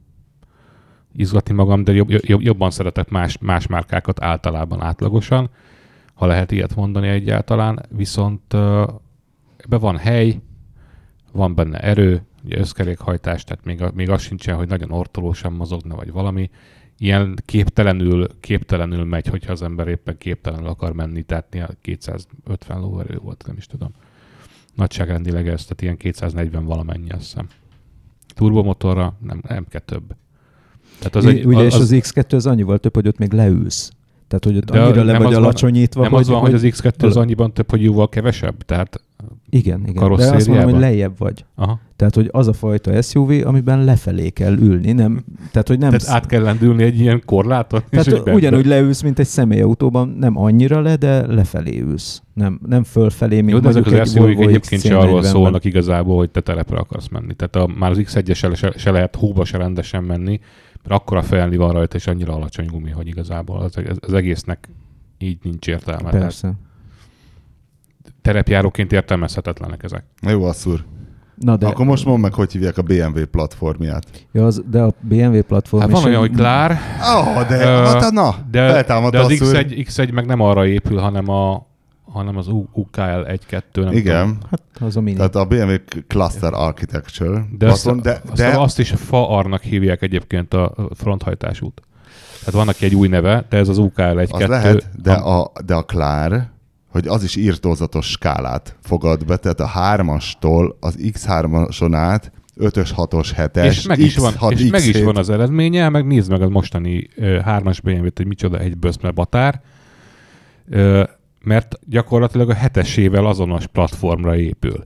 izgatni 1.13 1.55
magam, 1.55 1.85
de 1.85 1.93
jobb, 1.93 2.11
jobb, 2.11 2.41
jobban 2.41 2.71
szeretek 2.71 3.09
más, 3.09 3.39
más 3.39 3.67
márkákat 3.67 4.23
általában 4.23 4.83
átlagosan, 4.83 5.51
ha 6.15 6.27
lehet 6.27 6.51
ilyet 6.51 6.75
mondani 6.75 7.09
egyáltalán, 7.09 7.87
viszont 7.97 8.55
ebbe 9.57 9.77
van 9.79 9.97
hely, 9.97 10.41
van 11.33 11.55
benne 11.55 11.79
erő, 11.79 12.23
ugye 12.45 12.59
összkerékhajtás, 12.59 13.45
tehát 13.45 13.65
még, 13.65 13.83
a, 13.83 13.91
még 13.95 14.11
az 14.11 14.23
sincsen, 14.23 14.57
hogy 14.57 14.69
nagyon 14.69 14.91
ortolósan 14.91 15.53
mozogna, 15.53 15.95
vagy 15.95 16.13
valami. 16.13 16.51
Ilyen 16.99 17.39
képtelenül, 17.45 18.27
képtelenül 18.41 19.05
megy, 19.05 19.27
hogyha 19.27 19.53
az 19.53 19.63
ember 19.63 19.89
éppen 19.89 20.19
képtelenül 20.19 20.67
akar 20.67 20.93
menni, 20.93 21.23
tehát 21.23 21.47
néha 21.51 21.69
250 21.81 22.81
lóerő 22.81 23.19
volt, 23.23 23.45
nem 23.47 23.57
is 23.57 23.67
tudom. 23.67 23.91
Nagyságrendileg 24.75 25.49
ez, 25.49 25.63
tehát 25.63 25.83
ilyen 25.83 25.97
240 25.97 26.65
valamennyi, 26.65 27.11
azt 27.11 27.23
hiszem. 27.23 27.47
Turbomotorra 28.35 29.17
nem, 29.21 29.43
nem 29.49 29.67
kell 29.69 29.81
több. 29.81 30.15
Tehát 30.99 31.17
Az, 31.17 31.27
egy, 31.27 31.45
ugye, 31.45 31.59
az, 31.59 31.65
és 31.65 31.75
az 31.75 31.91
X2 31.93 32.35
az 32.35 32.47
annyival 32.47 32.79
több, 32.79 32.95
hogy 32.95 33.09
ott 33.09 33.19
még 33.19 33.33
leülsz. 33.33 33.93
Tehát, 34.29 34.45
hogy 34.45 34.57
ott 34.57 34.71
annyira 34.71 35.05
le 35.05 35.19
vagy 35.19 35.35
alacsonyítva, 35.35 36.03
nem 36.03 36.11
hogy, 36.11 36.21
az 36.21 36.29
van, 36.29 36.41
hogy 36.41 36.55
az 36.55 36.63
X2 36.65 37.03
az 37.03 37.17
annyiban 37.17 37.53
több, 37.53 37.71
hogy 37.71 37.83
jóval 37.83 38.09
kevesebb? 38.09 38.63
Tehát, 38.63 39.03
Igen, 39.49 39.87
igen. 39.87 40.17
De 40.17 40.25
azt 40.31 40.49
mondom, 40.49 40.71
hogy 40.71 40.81
lejjebb 40.81 41.19
vagy. 41.19 41.45
aha. 41.55 41.81
Tehát, 41.97 42.15
hogy 42.15 42.29
az 42.33 42.49
a 42.49 42.53
fajta 42.53 43.03
SUV, 43.03 43.31
amiben 43.45 43.85
lefelé 43.85 44.29
kell 44.29 44.57
ülni, 44.57 44.93
nem, 44.93 45.25
tehát, 45.51 45.69
hogy 45.69 45.79
nem... 45.79 45.91
Tehát 45.91 46.09
át 46.09 46.27
kell 46.27 46.43
lendülni 46.43 46.83
egy 46.83 47.01
ilyen 47.01 47.23
korláton? 47.25 47.83
és 47.91 48.05
tehát 48.05 48.29
így 48.29 48.35
ugyanúgy 48.35 48.67
leülsz, 48.67 49.03
mint 49.03 49.19
egy 49.19 49.27
személyautóban, 49.27 50.09
nem 50.09 50.39
annyira 50.39 50.81
le, 50.81 50.97
de 50.97 51.27
lefelé 51.27 51.81
ülsz. 51.81 52.23
Nem, 52.35 52.61
nem 52.67 52.83
fölfelé, 52.83 53.41
mint 53.41 53.51
Jó, 53.51 53.59
de 53.59 53.69
ezek 53.69 53.87
az 53.87 53.93
egy 53.93 54.07
SUV-k 54.07 54.19
Volvo 54.19 54.43
egyébként 54.43 54.83
se 54.83 54.99
arról 54.99 55.21
XC40-ben. 55.21 55.31
szólnak 55.31 55.65
igazából, 55.65 56.17
hogy 56.17 56.31
te 56.31 56.41
telepre 56.41 56.79
akarsz 56.79 57.09
menni. 57.09 57.35
Tehát 57.35 57.57
a, 57.57 57.73
már 57.79 57.91
az 57.91 57.99
X1 58.01 58.35
se, 58.35 58.55
se, 58.55 58.73
se 58.77 58.91
lehet 58.91 59.17
hóba 59.17 59.45
se 59.45 59.57
rendesen 59.57 60.05
menni, 60.05 60.41
mert 60.83 61.01
akkora 61.01 61.23
felni 61.23 61.57
van 61.57 61.73
rajta, 61.73 61.97
és 61.97 62.07
annyira 62.07 62.35
alacsony 62.35 62.67
gumi, 62.67 62.91
hogy 62.91 63.07
igazából 63.07 63.61
az, 63.61 63.77
az, 63.77 63.99
az 64.01 64.13
egésznek 64.13 64.69
így 65.19 65.39
nincs 65.43 65.67
értelme. 65.67 66.11
Tehát 66.11 66.21
Persze. 66.21 66.55
Terepjáróként 68.23 68.93
értelmezhetetlenek 68.93 69.83
ezek. 69.83 70.05
Na 70.21 70.31
jó, 70.31 70.45
asszúr. 70.45 70.85
Na 71.35 71.57
de. 71.57 71.67
Akkor 71.67 71.85
most 71.87 72.05
mondd 72.05 72.21
meg, 72.21 72.35
hogy 72.35 72.53
hívják 72.53 72.79
a 72.79 72.83
BMW 72.83 73.25
platformját. 73.31 74.07
ja, 74.33 74.47
az, 74.47 74.63
de 74.71 74.81
a 74.81 74.93
BMW 75.01 75.43
platform 75.43 75.83
Hát 75.83 75.91
van 75.91 76.05
olyan, 76.05 76.21
hogy 76.21 76.31
Klár, 76.31 76.79
Ah, 77.01 77.49
de, 77.49 77.57
Ö, 77.65 77.67
hát, 77.85 78.11
na, 78.11 78.35
de, 78.51 78.83
de 78.83 78.95
az 78.97 79.15
asszúr. 79.15 79.57
X1, 79.57 79.87
X1 79.89 80.13
meg 80.13 80.27
nem 80.27 80.41
arra 80.41 80.67
épül, 80.67 80.99
hanem 80.99 81.29
a, 81.29 81.67
hanem 82.13 82.37
az 82.37 82.49
UKL 82.73 83.01
1-2, 83.01 83.63
nem 83.75 83.93
Igen, 83.93 84.27
Tudom. 84.27 84.39
Hát 84.51 84.63
az 84.81 84.97
a 84.97 85.01
mini. 85.01 85.17
tehát 85.17 85.35
a 85.35 85.45
BMW 85.45 85.75
Cluster 86.07 86.53
Architecture. 86.55 87.45
De, 87.59 87.67
azt, 87.71 87.85
Baton, 87.85 88.03
de, 88.03 88.21
de, 88.35 88.51
de 88.51 88.59
azt 88.59 88.79
is 88.79 88.91
FAR-nak 88.97 89.63
hívják 89.63 90.03
egyébként 90.03 90.55
a 90.55 90.75
fronthajtásút. 90.95 91.83
Tehát 92.39 92.55
vannak 92.55 92.81
egy 92.81 92.95
új 92.95 93.09
neve, 93.09 93.45
de 93.49 93.57
ez 93.57 93.69
az 93.69 93.79
UKL 93.79 94.03
1-2. 94.03 94.29
az 94.31 94.47
lehet, 94.47 94.89
de 95.03 95.13
a, 95.13 95.53
de 95.65 95.75
a 95.75 95.83
Klár, 95.83 96.51
hogy 96.91 97.07
az 97.07 97.23
is 97.23 97.37
írtózatos 97.37 98.11
skálát 98.11 98.77
fogad 98.83 99.27
be, 99.27 99.37
tehát 99.37 99.61
a 99.61 99.67
hármastól 99.67 100.77
az 100.81 100.99
X3-ason 101.03 101.95
át 101.95 102.33
5-ös, 102.61 102.91
6-os, 102.97 103.31
7-es, 103.37 103.65
és 103.65 103.87
meg 103.87 103.99
is, 103.99 104.17
van, 104.17 104.33
X6, 104.33 104.51
és 104.51 104.71
meg 104.71 104.87
is 104.87 104.97
X7. 104.97 105.03
van 105.05 105.17
az 105.17 105.31
eredménye, 105.31 105.89
meg 105.89 106.07
nézd 106.07 106.31
meg 106.31 106.43
az 106.43 106.49
mostani 106.49 107.09
ö, 107.17 107.39
hármas 107.39 107.81
BMW-t, 107.81 108.17
hogy 108.17 108.27
micsoda 108.27 108.59
egy 108.59 108.79
böszme 108.79 109.11
batár, 109.11 109.61
mert 111.45 111.79
gyakorlatilag 111.87 112.51
a 112.51 112.55
hetesével 112.55 113.27
azonos 113.27 113.67
platformra 113.67 114.37
épül. 114.37 114.85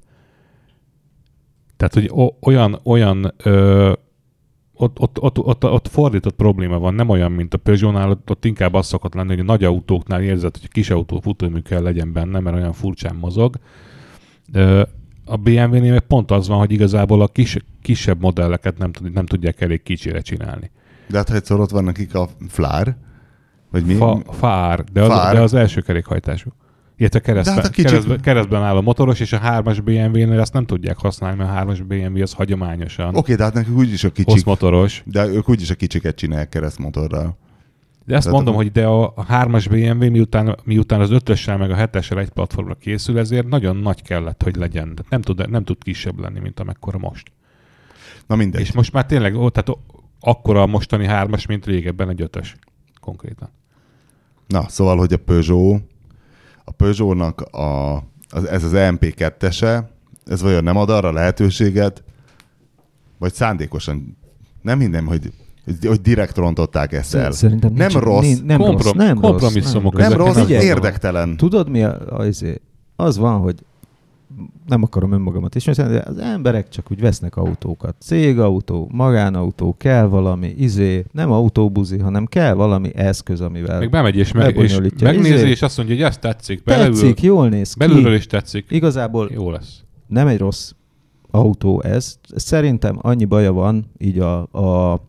Tehát, 1.77 1.95
hogy 1.95 2.09
o- 2.11 2.47
olyan, 2.47 2.81
olyan 2.85 3.35
ö, 3.37 3.93
ott, 4.77 4.99
ott, 5.01 5.21
ott, 5.21 5.39
ott, 5.39 5.65
ott 5.65 5.89
fordított 5.89 6.35
probléma 6.35 6.79
van, 6.79 6.95
nem 6.95 7.09
olyan, 7.09 7.33
mint 7.33 7.55
a 7.55 7.59
Peugeot-nál, 7.59 8.11
ott, 8.11 8.31
ott 8.31 8.45
inkább 8.45 8.75
az 8.75 8.87
szokott 8.87 9.15
lenni, 9.15 9.29
hogy 9.29 9.39
a 9.39 9.43
nagy 9.43 9.65
autóknál 9.65 10.23
érzed, 10.23 10.57
hogy 10.57 10.69
kis 10.69 10.91
autó 10.91 11.21
futómű 11.21 11.61
kell 11.61 11.83
legyen 11.83 12.13
benne, 12.13 12.41
mert 12.41 12.57
olyan 12.57 12.73
furcsán 12.73 13.17
mozog. 13.17 13.57
A 15.25 15.37
BMW-nél 15.37 15.93
meg 15.93 16.01
pont 16.01 16.31
az 16.31 16.49
van, 16.49 16.59
hogy 16.59 16.73
igazából 16.73 17.23
a 17.23 17.29
kis, 17.29 17.57
kisebb 17.83 18.21
modelleket 18.21 18.79
nem, 18.79 18.91
nem 19.13 19.27
tudják 19.27 19.61
elég 19.61 19.83
kicsire 19.83 20.21
csinálni. 20.21 20.71
De 21.09 21.17
hát 21.17 21.31
egyszer 21.31 21.59
ott 21.61 21.71
van 21.71 21.85
nekik 21.85 22.15
a 22.15 22.29
Flár, 22.49 22.97
vagy 23.71 23.85
mi? 23.85 23.95
Fa, 23.95 24.23
fár, 24.31 24.85
de 24.93 25.03
az, 25.03 25.09
Fár. 25.09 25.35
de 25.35 25.41
az 25.41 25.55
első 25.55 25.81
kerékhajtású. 25.81 26.51
Illetve 27.05 27.21
keresztben, 27.33 27.63
hát 27.63 27.71
kicsit- 27.71 27.91
keresztben, 27.91 28.21
keresztben 28.21 28.63
áll 28.63 28.77
a 28.77 28.81
motoros, 28.81 29.21
és 29.21 29.33
a 29.33 29.39
hármas 29.39 29.81
BMW-nél 29.81 30.41
azt 30.41 30.53
nem 30.53 30.67
tudják 30.67 30.99
használni, 30.99 31.37
mert 31.37 31.51
a 31.51 31.53
hármas 31.53 31.81
BMW 31.81 32.23
az 32.23 32.33
hagyományosan 32.33 33.17
Oké, 33.17 33.35
de 33.35 33.43
hát 33.43 33.55
nekik 33.55 33.77
úgyis 33.77 34.05
a 34.05 34.11
kicsik, 34.11 34.31
hosszmotoros. 34.31 35.03
de 35.07 35.27
ők 35.27 35.49
úgyis 35.49 35.71
a 35.71 35.75
kicsiket 35.75 36.17
csinálják 36.17 36.49
keresztmotorral. 36.49 37.37
De 38.07 38.15
ezt 38.15 38.23
Tehát 38.25 38.37
mondom, 38.37 38.55
a- 38.55 38.57
hogy 38.57 38.73
de 38.73 38.87
a, 38.87 39.13
a 39.17 39.25
hármas 39.25 39.69
BMW 39.69 40.11
miután, 40.11 40.57
miután 40.65 41.01
az 41.01 41.11
ötössel 41.11 41.57
meg 41.57 41.71
a 41.71 41.75
hetessel 41.75 42.19
egy 42.19 42.29
platformra 42.31 42.75
készül, 42.75 43.19
ezért 43.19 43.49
nagyon 43.49 43.77
nagy 43.77 44.03
kellett, 44.03 44.43
hogy 44.43 44.57
legyen. 44.57 44.95
Tehát 44.95 45.11
nem 45.11 45.21
tud, 45.23 45.51
nem 45.51 45.65
tud 45.65 45.83
kisebb 45.83 46.19
lenni, 46.21 46.41
mint 46.41 46.61
amekkora 46.61 46.99
most. 46.99 47.33
Na 48.27 48.37
mindegy. 48.37 48.61
És 48.61 48.73
most 48.73 48.93
már 48.93 49.07
tényleg, 49.07 49.35
ó, 49.37 49.49
tehát 49.49 49.81
akkora 50.21 50.63
a 50.63 50.67
mostani 50.67 51.07
hármas, 51.07 51.47
mint 51.47 51.67
régebben 51.67 52.09
egy 52.09 52.21
ötös. 52.23 52.57
Konkrétan. 53.01 53.49
Na, 54.47 54.69
szóval, 54.69 54.97
hogy 54.97 55.13
a 55.13 55.17
Peugeot, 55.17 55.83
a 56.65 56.71
Peugeotnak 56.71 57.41
a, 57.41 57.95
az, 58.29 58.45
ez 58.51 58.65
az 58.65 58.73
MP2-ese, 58.75 59.83
ez 60.25 60.43
vajon 60.43 60.63
nem 60.65 60.77
ad 60.77 60.91
arra 60.91 61.13
lehetőséget, 61.13 62.03
vagy 63.19 63.33
szándékosan, 63.33 64.17
nem 64.63 64.81
hinném, 64.81 65.07
hogy, 65.07 65.33
hogy, 65.65 65.87
hogy 65.87 66.01
direkt 66.01 66.37
rontották 66.37 66.93
ezt 66.93 67.15
el. 67.15 67.31
Szerintem 67.31 67.73
nem 67.73 67.89
nincs, 67.89 68.03
rossz, 68.03 68.25
nincs- 68.25 68.45
nem 68.45 68.59
Komprom- 68.59 68.83
rossz, 68.83 69.07
nem 69.07 69.21
rossz, 69.21 69.31
kompromisszumok 69.31 69.97
nem 69.97 70.09
nem 70.09 70.19
rossz, 70.19 70.35
nem 70.35 70.45
Figyelj, 70.47 70.65
érdektelen. 70.67 71.37
Tudod 71.37 71.69
mi 71.69 71.83
a, 71.83 71.99
az, 72.07 72.45
az 72.97 73.17
van, 73.17 73.41
hogy 73.41 73.65
nem 74.67 74.83
akarom 74.83 75.13
önmagamat 75.13 75.55
is, 75.55 75.65
de 75.65 76.03
az 76.07 76.19
emberek 76.19 76.69
csak 76.69 76.91
úgy 76.91 77.01
vesznek 77.01 77.37
autókat. 77.37 77.95
Cégautó, 77.99 78.91
magánautó, 78.93 79.75
kell 79.79 80.07
valami, 80.07 80.55
izé, 80.59 81.05
nem 81.13 81.31
autóbuzi, 81.31 81.99
hanem 81.99 82.27
kell 82.27 82.55
valami 82.55 82.91
eszköz, 82.95 83.41
amivel 83.41 83.79
Meg 83.79 83.91
bemegy 83.91 84.17
és, 84.17 84.33
meg, 84.33 84.57
és 84.57 84.79
megnézi, 85.01 85.35
Izé, 85.35 85.49
és 85.49 85.63
azt 85.63 85.77
mondja, 85.77 85.95
hogy 85.95 86.05
ezt 86.05 86.21
tetszik, 86.21 86.63
belülről, 86.63 86.93
tetszik, 86.93 87.23
jól 87.23 87.49
néz 87.49 87.73
ki. 87.73 87.79
belülről 87.79 88.15
is 88.15 88.27
tetszik. 88.27 88.67
Igazából 88.69 89.31
Jó 89.33 89.51
lesz. 89.51 89.83
nem 90.07 90.27
egy 90.27 90.39
rossz 90.39 90.71
autó 91.31 91.83
ez. 91.83 92.19
Szerintem 92.35 92.99
annyi 93.01 93.25
baja 93.25 93.53
van 93.53 93.91
így 93.99 94.19
a, 94.19 94.41
a 94.43 95.01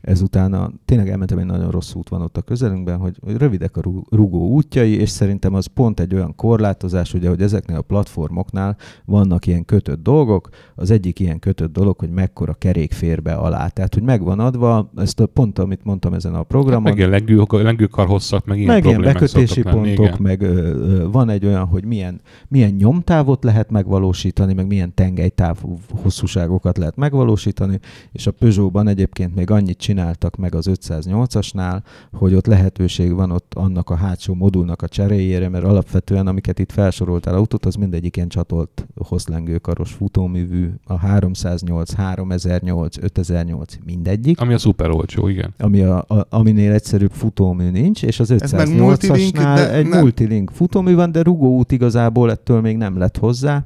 ezután 0.00 0.52
a, 0.52 0.70
tényleg 0.84 1.08
elmentem 1.08 1.38
egy 1.38 1.44
nagyon 1.44 1.70
rossz 1.70 1.94
út 1.94 2.08
van 2.08 2.22
ott 2.22 2.36
a 2.36 2.42
közelünkben, 2.42 2.98
hogy, 2.98 3.16
hogy 3.20 3.36
rövidek 3.36 3.76
a 3.76 3.80
rugó 4.10 4.48
útjai, 4.48 4.98
és 4.98 5.08
szerintem 5.08 5.54
az 5.54 5.66
pont 5.66 6.00
egy 6.00 6.14
olyan 6.14 6.34
korlátozás, 6.34 7.14
ugye, 7.14 7.28
hogy 7.28 7.42
ezeknél 7.42 7.76
a 7.76 7.82
platformoknál 7.82 8.76
vannak 9.04 9.46
ilyen 9.46 9.64
kötött 9.64 10.02
dolgok. 10.02 10.48
Az 10.74 10.90
egyik 10.90 11.20
ilyen 11.20 11.38
kötött 11.38 11.72
dolog, 11.72 11.98
hogy 11.98 12.10
mekkora 12.10 12.54
kerék 12.54 12.92
fér 12.92 13.22
be 13.22 13.34
alá. 13.34 13.68
Tehát, 13.68 13.94
hogy 13.94 14.02
megvan 14.02 14.40
adva, 14.40 14.90
ezt 14.96 15.20
a 15.20 15.26
pont, 15.26 15.58
amit 15.58 15.84
mondtam 15.84 16.12
ezen 16.12 16.34
a 16.34 16.42
programon, 16.42 16.82
Meg 16.82 16.96
ilyen 16.96 17.10
lengő, 17.10 17.44
lengőkar 17.50 18.06
hosszak, 18.06 18.46
meg 18.46 18.58
ilyen 18.58 18.74
meg 18.74 18.84
ilyen 18.84 19.00
bekötési 19.00 19.62
lenni, 19.62 19.76
pontok, 19.76 20.06
igen. 20.06 20.16
meg 20.20 20.42
ö, 20.42 21.08
van 21.12 21.28
egy 21.28 21.46
olyan, 21.46 21.66
hogy 21.66 21.84
milyen, 21.84 22.20
milyen 22.48 22.70
nyomtávot 22.70 23.44
lehet 23.44 23.70
megvalósítani, 23.70 24.54
meg 24.54 24.66
milyen 24.66 24.94
tengelytáv 24.94 25.58
hosszúságokat 26.02 26.78
lehet 26.78 26.96
megvalósítani, 26.96 27.78
és 28.12 28.26
a 28.26 28.30
Peugeotban 28.30 28.88
egyébként 28.88 29.34
még 29.34 29.50
annyit 29.50 29.80
csináltak 29.90 30.36
meg 30.36 30.54
az 30.54 30.68
508-asnál, 30.70 31.82
hogy 32.12 32.34
ott 32.34 32.46
lehetőség 32.46 33.14
van 33.14 33.30
ott 33.30 33.54
annak 33.54 33.90
a 33.90 33.94
hátsó 33.94 34.34
modulnak 34.34 34.82
a 34.82 34.88
cseréjére, 34.88 35.48
mert 35.48 35.64
alapvetően, 35.64 36.26
amiket 36.26 36.58
itt 36.58 36.72
felsoroltál 36.72 37.34
autót, 37.34 37.66
az 37.66 37.74
mindegyik 37.74 38.16
ilyen 38.16 38.28
csatolt 38.28 38.86
hosszlengőkaros 38.94 39.92
futóművű, 39.92 40.70
a 40.84 40.98
308, 40.98 41.92
3008, 41.92 42.96
5008, 43.02 43.78
mindegyik 43.84 44.40
Ami 44.40 44.54
a 44.54 44.58
szuper 44.58 44.90
olcsó, 44.90 45.28
igen. 45.28 45.54
ami 45.58 45.80
a, 45.80 46.04
a, 46.08 46.26
aminél 46.28 46.72
egyszerűbb 46.72 47.12
futómű 47.12 47.70
nincs, 47.70 48.02
és 48.02 48.20
az 48.20 48.30
Ez 48.30 48.52
meg 48.52 48.76
multilink, 48.76 49.36
508-asnál 49.36 49.54
de 49.54 49.72
egy 49.72 49.86
multilink 49.86 50.50
futómű 50.50 50.94
van, 50.94 51.12
de 51.12 51.22
rugóút 51.22 51.72
igazából 51.72 52.30
ettől 52.30 52.60
még 52.60 52.76
nem 52.76 52.98
lett 52.98 53.16
hozzá, 53.16 53.64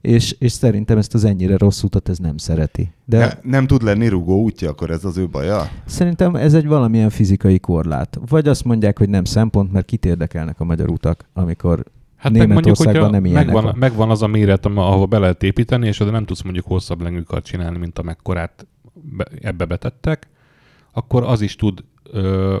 és, 0.00 0.36
és 0.38 0.52
szerintem 0.52 0.98
ezt 0.98 1.14
az 1.14 1.24
ennyire 1.24 1.56
rossz 1.56 1.82
utat 1.82 2.08
ez 2.08 2.18
nem 2.18 2.36
szereti. 2.36 2.92
De 3.04 3.18
De 3.18 3.38
nem 3.42 3.66
tud 3.66 3.82
lenni 3.82 4.08
rugó 4.08 4.42
útja, 4.42 4.70
akkor 4.70 4.90
ez 4.90 5.04
az 5.04 5.16
ő 5.16 5.28
baja? 5.28 5.70
szerintem 5.86 6.34
ez 6.34 6.54
egy 6.54 6.66
valamilyen 6.66 7.10
fizikai 7.10 7.58
korlát. 7.58 8.18
Vagy 8.28 8.48
azt 8.48 8.64
mondják, 8.64 8.98
hogy 8.98 9.08
nem 9.08 9.24
szempont, 9.24 9.72
mert 9.72 9.86
kit 9.86 10.04
érdekelnek 10.06 10.60
a 10.60 10.64
magyar 10.64 10.90
utak, 10.90 11.24
amikor 11.32 11.84
Hát 12.16 12.32
meg 12.32 12.48
mondjuk, 12.48 12.64
Németországban 12.64 12.94
hogyha 12.94 13.10
nem 13.10 13.24
ilyenek 13.24 13.44
megvan, 13.46 13.64
van. 13.64 13.74
megvan 13.78 14.10
az 14.10 14.22
a 14.22 14.26
méret, 14.26 14.66
ahova 14.66 15.06
be 15.06 15.18
lehet 15.18 15.42
építeni, 15.42 15.86
és 15.86 16.00
oda 16.00 16.10
nem 16.10 16.24
tudsz 16.24 16.42
mondjuk 16.42 16.66
hosszabb 16.66 17.02
lengőkart 17.02 17.44
csinálni, 17.44 17.78
mint 17.78 17.98
amekkorát 17.98 18.66
be, 19.16 19.24
ebbe 19.42 19.64
betettek, 19.64 20.28
akkor 20.92 21.22
az 21.22 21.40
is 21.40 21.56
tud, 21.56 21.84
ö, 22.12 22.56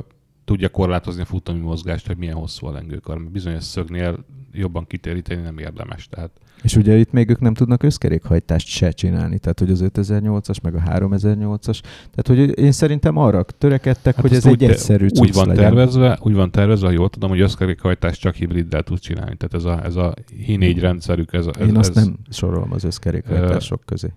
tudja 0.48 0.68
korlátozni 0.68 1.22
a 1.22 1.24
futómű 1.24 1.60
mozgást, 1.60 2.06
hogy 2.06 2.16
milyen 2.16 2.34
hosszú 2.34 2.66
a 2.66 2.72
lengőkar. 2.72 3.22
Bizonyos 3.30 3.64
szögnél 3.64 4.24
jobban 4.52 4.86
kitéríteni 4.86 5.42
nem 5.42 5.58
érdemes. 5.58 6.08
Tehát 6.08 6.30
És 6.62 6.76
ugye 6.76 6.96
itt 6.96 7.12
még 7.12 7.30
ők 7.30 7.40
nem 7.40 7.54
tudnak 7.54 7.82
összkerékhajtást 7.82 8.66
se 8.66 8.90
csinálni, 8.90 9.38
tehát 9.38 9.58
hogy 9.58 9.70
az 9.70 9.84
5008-as, 9.84 10.62
meg 10.62 10.74
a 10.74 10.78
3008-as. 10.78 11.80
Tehát 12.14 12.26
hogy 12.26 12.58
én 12.58 12.72
szerintem 12.72 13.16
arra 13.16 13.42
törekedtek, 13.42 14.14
hát 14.14 14.24
hogy 14.24 14.34
ez 14.34 14.46
egy 14.46 14.52
úgy 14.52 14.58
te- 14.58 14.68
egyszerű 14.68 15.06
úgy 15.20 15.32
van 15.32 15.46
legyen. 15.48 15.64
tervezve, 15.64 16.18
úgy 16.22 16.34
van 16.34 16.50
tervezve, 16.50 16.86
ha 16.86 16.92
jól 16.92 17.08
tudom, 17.10 17.30
hogy 17.30 17.40
összkerékhajtást 17.40 18.20
csak 18.20 18.34
hibriddel 18.34 18.82
tudsz 18.82 19.00
csinálni. 19.00 19.36
Tehát 19.36 19.54
ez 19.54 19.64
a, 19.64 19.84
ez 19.84 19.96
a 19.96 20.14
hi 20.46 20.78
rendszerük, 20.78 21.32
ez, 21.32 21.46
ez, 21.46 21.68
Én 21.68 21.76
azt 21.76 21.96
ez, 21.96 22.04
nem 22.04 22.18
sorolom 22.30 22.72
az 22.72 22.84
összkerékhajtások 22.84 23.82
közé. 23.84 24.08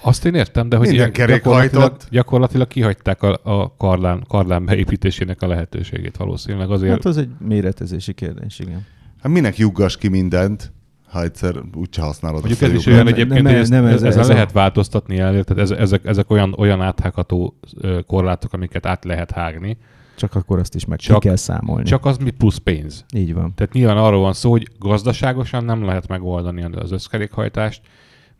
Azt 0.00 0.24
én 0.24 0.34
értem, 0.34 0.68
de 0.68 0.76
hogy 0.76 0.86
Minden 0.88 1.10
gyakorlatilag, 1.12 1.54
hajtott. 1.82 2.06
gyakorlatilag 2.10 2.68
kihagyták 2.68 3.22
a, 3.22 3.38
a 3.42 3.74
karlán, 3.76 4.24
karlán 4.28 4.64
beépítésének 4.64 5.42
a 5.42 5.46
lehetőségét 5.46 6.16
valószínűleg 6.16 6.70
azért. 6.70 6.92
Hát 6.92 7.04
az 7.04 7.16
egy 7.16 7.28
méretezési 7.38 8.12
kérdés, 8.12 8.58
igen. 8.58 8.86
Hát 9.22 9.32
minek 9.32 9.56
juggas 9.58 9.96
ki 9.96 10.08
mindent, 10.08 10.72
ha 11.08 11.22
egyszer 11.22 11.54
úgyse 11.74 12.02
használod 12.02 12.38
Mondjuk 12.40 12.62
a 12.62 12.64
ez 12.64 12.72
is 12.72 12.86
olyan 12.86 12.98
Nem- 12.98 13.06
egyébként, 13.06 13.42
nem- 13.42 13.56
hogy 13.56 13.68
nem 13.68 13.84
ez- 13.86 13.92
ez, 13.92 14.02
ezen 14.02 14.20
ez 14.20 14.28
a- 14.28 14.32
lehet 14.32 14.52
változtatni 14.52 15.18
el, 15.18 15.44
tehát 15.44 15.62
ez, 15.62 15.70
ezek, 15.70 16.04
ezek 16.06 16.30
olyan, 16.30 16.54
olyan 16.58 16.80
áthágható 16.80 17.58
korlátok, 18.06 18.52
amiket 18.52 18.86
át 18.86 19.04
lehet 19.04 19.30
hágni, 19.30 19.76
Csak 20.16 20.34
akkor 20.34 20.58
azt 20.58 20.74
is 20.74 20.84
meg 20.84 20.98
Csak- 20.98 21.20
ki 21.20 21.26
kell 21.26 21.36
számolni. 21.36 21.84
csak 21.84 22.04
az 22.04 22.16
mi 22.16 22.30
plusz 22.30 22.56
pénz. 22.56 23.04
Így 23.14 23.34
van. 23.34 23.54
Tehát 23.54 23.72
nyilván 23.72 23.96
arról 23.96 24.20
van 24.20 24.32
szó, 24.32 24.50
hogy 24.50 24.68
gazdaságosan 24.78 25.64
nem 25.64 25.84
lehet 25.84 26.08
megoldani 26.08 26.62
az 26.62 26.92
összkerékhajtást, 26.92 27.80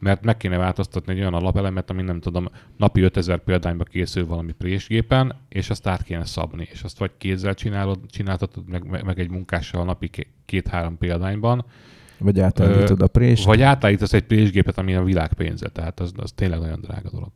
mert 0.04 0.24
meg 0.24 0.36
kéne 0.36 0.56
változtatni 0.56 1.12
egy 1.12 1.18
olyan 1.18 1.34
alapelemet, 1.34 1.90
ami 1.90 2.02
nem 2.02 2.20
tudom, 2.20 2.48
napi 2.76 3.00
5000 3.00 3.38
példányba 3.38 3.84
készül 3.84 4.26
valami 4.26 4.52
présgépen, 4.52 5.34
és 5.48 5.70
azt 5.70 5.86
át 5.86 6.02
kéne 6.02 6.24
szabni, 6.24 6.68
és 6.72 6.82
azt 6.82 6.98
vagy 6.98 7.10
kézzel 7.18 7.54
csinálod, 7.54 7.98
csináltatod, 8.10 8.68
meg, 8.68 9.02
meg- 9.04 9.18
egy 9.18 9.30
munkással 9.30 9.84
napi 9.84 10.08
ké- 10.08 10.28
két-három 10.44 10.98
példányban, 10.98 11.64
Vagy 12.18 12.40
átállítod 12.40 13.02
a 13.02 13.06
prést. 13.06 13.44
vagy 13.44 13.62
átállítasz 13.62 14.12
egy 14.12 14.22
présgépet, 14.24 14.78
ami 14.78 14.94
a 14.94 15.02
világ 15.02 15.32
pénze, 15.32 15.68
tehát 15.68 16.00
az, 16.00 16.12
az 16.16 16.32
tényleg 16.32 16.58
nagyon 16.58 16.80
drága 16.80 17.10
dolog. 17.10 17.30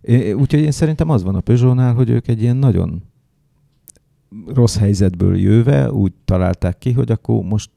É- 0.00 0.32
Úgyhogy 0.34 0.60
én 0.60 0.70
szerintem 0.70 1.10
az 1.10 1.22
van 1.22 1.34
a 1.34 1.40
Peugeotnál, 1.40 1.94
hogy 1.94 2.10
ők 2.10 2.28
egy 2.28 2.42
ilyen 2.42 2.56
nagyon 2.56 3.02
rossz 4.46 4.78
helyzetből 4.78 5.36
jöve 5.38 5.92
úgy 5.92 6.12
találták 6.24 6.78
ki, 6.78 6.92
hogy 6.92 7.10
akkor 7.10 7.42
most 7.42 7.70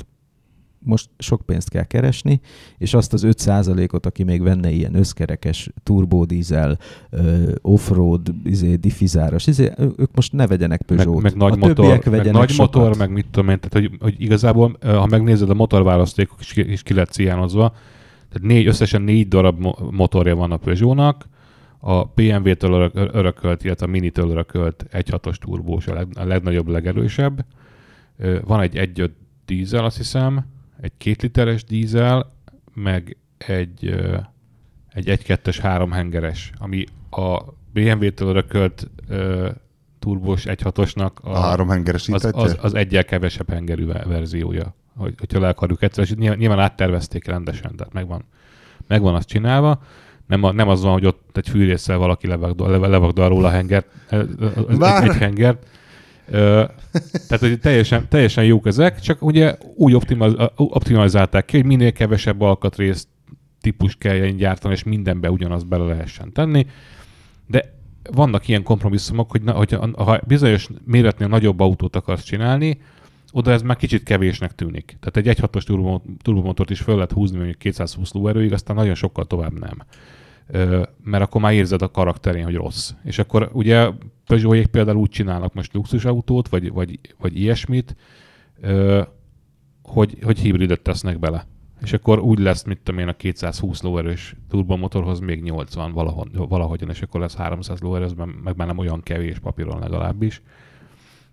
most 0.80 1.10
sok 1.18 1.42
pénzt 1.46 1.70
kell 1.70 1.84
keresni, 1.84 2.40
és 2.78 2.94
azt 2.94 3.14
az 3.14 3.26
5%-ot, 3.28 4.06
aki 4.06 4.24
még 4.24 4.42
venne 4.42 4.72
ilyen 4.72 4.96
összkerekes 4.96 5.70
turbódízel, 5.84 6.78
offroad, 7.62 8.34
izé, 8.44 8.76
diffizáros, 8.76 9.48
izé, 9.48 9.72
ők 9.78 10.16
most 10.16 10.34
ne 10.34 10.48
vegyenek 10.48 10.82
Peugeot. 10.82 11.22
Meg, 11.22 11.24
meg 11.24 11.36
nagy 11.36 11.52
a 11.52 11.68
motor, 11.68 12.06
meg 12.06 12.32
nagy 12.32 12.50
sokat. 12.50 12.76
motor, 12.76 12.98
meg 12.98 13.12
mit 13.12 13.26
tudom 13.32 13.50
én, 13.50 13.60
tehát 13.60 13.90
hogy, 13.90 13.98
hogy 14.00 14.22
igazából, 14.22 14.78
ha 14.82 15.06
megnézed 15.06 15.50
a 15.50 15.54
motorválasztékok 15.54 16.40
is, 16.40 16.56
is 16.56 16.84
ki 16.84 16.94
lett 16.94 17.10
ciánozva, 17.10 17.74
tehát 18.30 18.48
négy, 18.48 18.68
összesen 18.68 19.02
négy 19.02 19.28
darab 19.28 19.60
mo- 19.60 19.92
motorja 19.92 20.36
van 20.36 20.52
a 20.52 20.58
Peugeotnak, 20.58 21.28
a 21.82 22.04
BMW-től 22.04 22.74
örök, 22.74 22.92
örökölt, 22.96 23.64
illetve 23.64 23.86
a 23.86 23.90
Mini-től 23.90 24.30
örökölt 24.30 24.86
1.6-os 24.92 25.36
turbós, 25.36 25.88
a, 25.88 25.94
leg, 25.94 26.08
a 26.14 26.24
legnagyobb, 26.24 26.68
legerősebb. 26.68 27.46
Van 28.46 28.62
egy 28.62 28.92
1.5 28.96 29.10
dízel, 29.46 29.86
azt 29.86 29.98
hiszem, 29.98 30.46
egy 30.82 30.92
két 30.98 31.22
literes 31.22 31.64
dízel, 31.64 32.34
meg 32.74 33.18
egy, 33.38 33.96
egy 34.90 35.22
1-2-es 35.26 35.58
három 35.62 35.92
hengeres, 35.92 36.52
ami 36.58 36.86
a 37.10 37.44
BMW-től 37.74 38.28
örökölt 38.28 38.90
turbós 40.00 40.44
1.6-osnak 40.44 41.12
a, 41.22 41.30
a 41.30 41.40
három 41.40 41.70
az, 42.08 42.30
az, 42.32 42.58
az 42.62 42.74
egyel 42.74 43.06
kevesebb 43.06 43.50
hengerű 43.50 43.86
verziója, 43.86 44.76
hogy, 44.96 45.14
hogyha 45.20 45.40
le 45.40 45.48
akarjuk 45.48 45.82
egyszer, 45.82 46.04
és 46.04 46.14
nyilván 46.16 46.60
áttervezték 46.60 47.26
rendesen, 47.26 47.76
tehát 47.76 47.94
megvan, 47.94 48.24
megvan 48.88 49.16
azt 49.16 49.28
csinálva. 49.28 49.82
Nem, 50.28 50.44
a, 50.44 50.52
nem 50.52 50.68
az 50.68 50.82
van, 50.84 50.94
hogy 50.94 51.06
ott 51.06 51.38
egy 51.38 51.50
fűrészsel 51.50 51.98
valaki 51.98 52.28
levagdol 52.28 53.28
róla 53.28 53.48
a 53.48 53.52
hengert, 53.52 53.88
egy, 54.10 54.30
egy 55.02 55.16
hengert. 55.16 55.68
Tehát, 56.30 57.40
hogy 57.40 57.60
teljesen, 57.60 58.08
teljesen 58.10 58.44
jók 58.44 58.68
ezek, 58.68 59.00
csak 59.00 59.22
ugye 59.22 59.58
úgy 59.76 59.98
optimalizálták 60.56 61.46
ki, 61.46 61.58
hogy 61.58 61.66
minél 61.66 61.92
kevesebb 61.92 62.42
alkatrészt 62.42 63.08
típus 63.62 63.96
kelljen 63.96 64.36
gyártani, 64.36 64.74
és 64.74 64.84
mindenbe 64.84 65.32
ugyanazt 65.32 65.68
bele 65.68 65.86
lehessen 65.86 66.34
tenni. 66.34 66.66
De 67.48 67.74
vannak 68.12 68.48
ilyen 68.48 68.64
kompromisszumok, 68.64 69.32
hogy, 69.32 69.42
na, 69.42 69.52
hogy 69.52 69.78
ha 69.96 70.20
bizonyos 70.28 70.70
méretnél 70.86 71.28
nagyobb 71.28 71.60
autót 71.60 71.96
akarsz 71.96 72.24
csinálni, 72.24 72.82
oda 73.32 73.52
ez 73.52 73.62
már 73.62 73.76
kicsit 73.76 74.04
kevésnek 74.04 74.56
tűnik. 74.56 74.98
Tehát 75.00 75.28
egy 75.28 75.40
1.6-os 75.40 76.00
turbomotort 76.22 76.70
is 76.70 76.80
föl 76.80 76.96
lehet 76.96 77.12
húzni 77.12 77.38
mondjuk 77.38 77.58
220 77.58 78.12
lóerőig, 78.12 78.54
aztán 78.54 78.76
nagyon 78.76 78.96
sokkal 78.96 79.26
tovább 79.26 79.60
nem. 79.60 79.84
Mert 81.04 81.24
akkor 81.24 81.42
már 81.42 81.54
érzed 81.54 81.82
a 81.82 81.92
karakterén, 81.92 82.44
hogy 82.44 82.56
rossz. 82.56 82.92
És 83.04 83.20
akkor 83.20 83.50
ugye 83.54 83.90
Peugeoték 84.26 84.68
például 84.68 84.98
úgy 84.98 85.10
csinálnak 85.10 85.54
most 85.54 85.74
luxusautót, 85.74 86.48
vagy, 86.48 86.72
vagy, 86.72 87.00
vagy 87.18 87.40
ilyesmit, 87.40 87.96
hogy, 89.82 90.18
hogy 90.22 90.40
hibridet 90.40 90.82
tesznek 90.82 91.20
bele. 91.20 91.48
És 91.82 91.94
akkor 91.94 92.20
úgy 92.20 92.40
lesz, 92.40 92.64
mit 92.64 92.80
tudom 92.84 93.00
én, 93.00 93.08
a 93.08 93.14
220 93.14 93.82
lóerős 93.82 94.36
turbomotorhoz 94.50 95.20
még 95.20 95.42
80 95.42 95.92
valahol, 95.92 96.30
valahogyan, 96.34 96.90
és 96.90 97.02
akkor 97.02 97.20
lesz 97.20 97.36
300 97.36 97.80
lóerő, 97.80 98.08
meg 98.44 98.56
már 98.56 98.68
nem 98.68 98.78
olyan 98.78 99.02
kevés 99.02 99.40
papíron 99.40 99.80
legalábbis. 99.80 100.42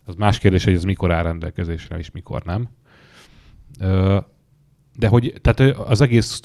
Az 0.05 0.15
más 0.15 0.39
kérdés, 0.39 0.65
hogy 0.65 0.75
ez 0.75 0.85
mikor 0.85 1.13
áll 1.13 1.23
rendelkezésre, 1.23 1.99
és 1.99 2.11
mikor 2.11 2.43
nem. 2.45 2.69
De 4.99 5.09
hogy 5.09 5.35
tehát 5.41 5.77
az 5.77 6.01
egész 6.01 6.41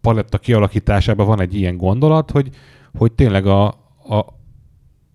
paletta 0.00 0.38
kialakításában 0.38 1.26
van 1.26 1.40
egy 1.40 1.54
ilyen 1.54 1.76
gondolat, 1.76 2.30
hogy, 2.30 2.48
hogy 2.98 3.12
tényleg 3.12 3.46
a, 3.46 3.66
a, 4.08 4.16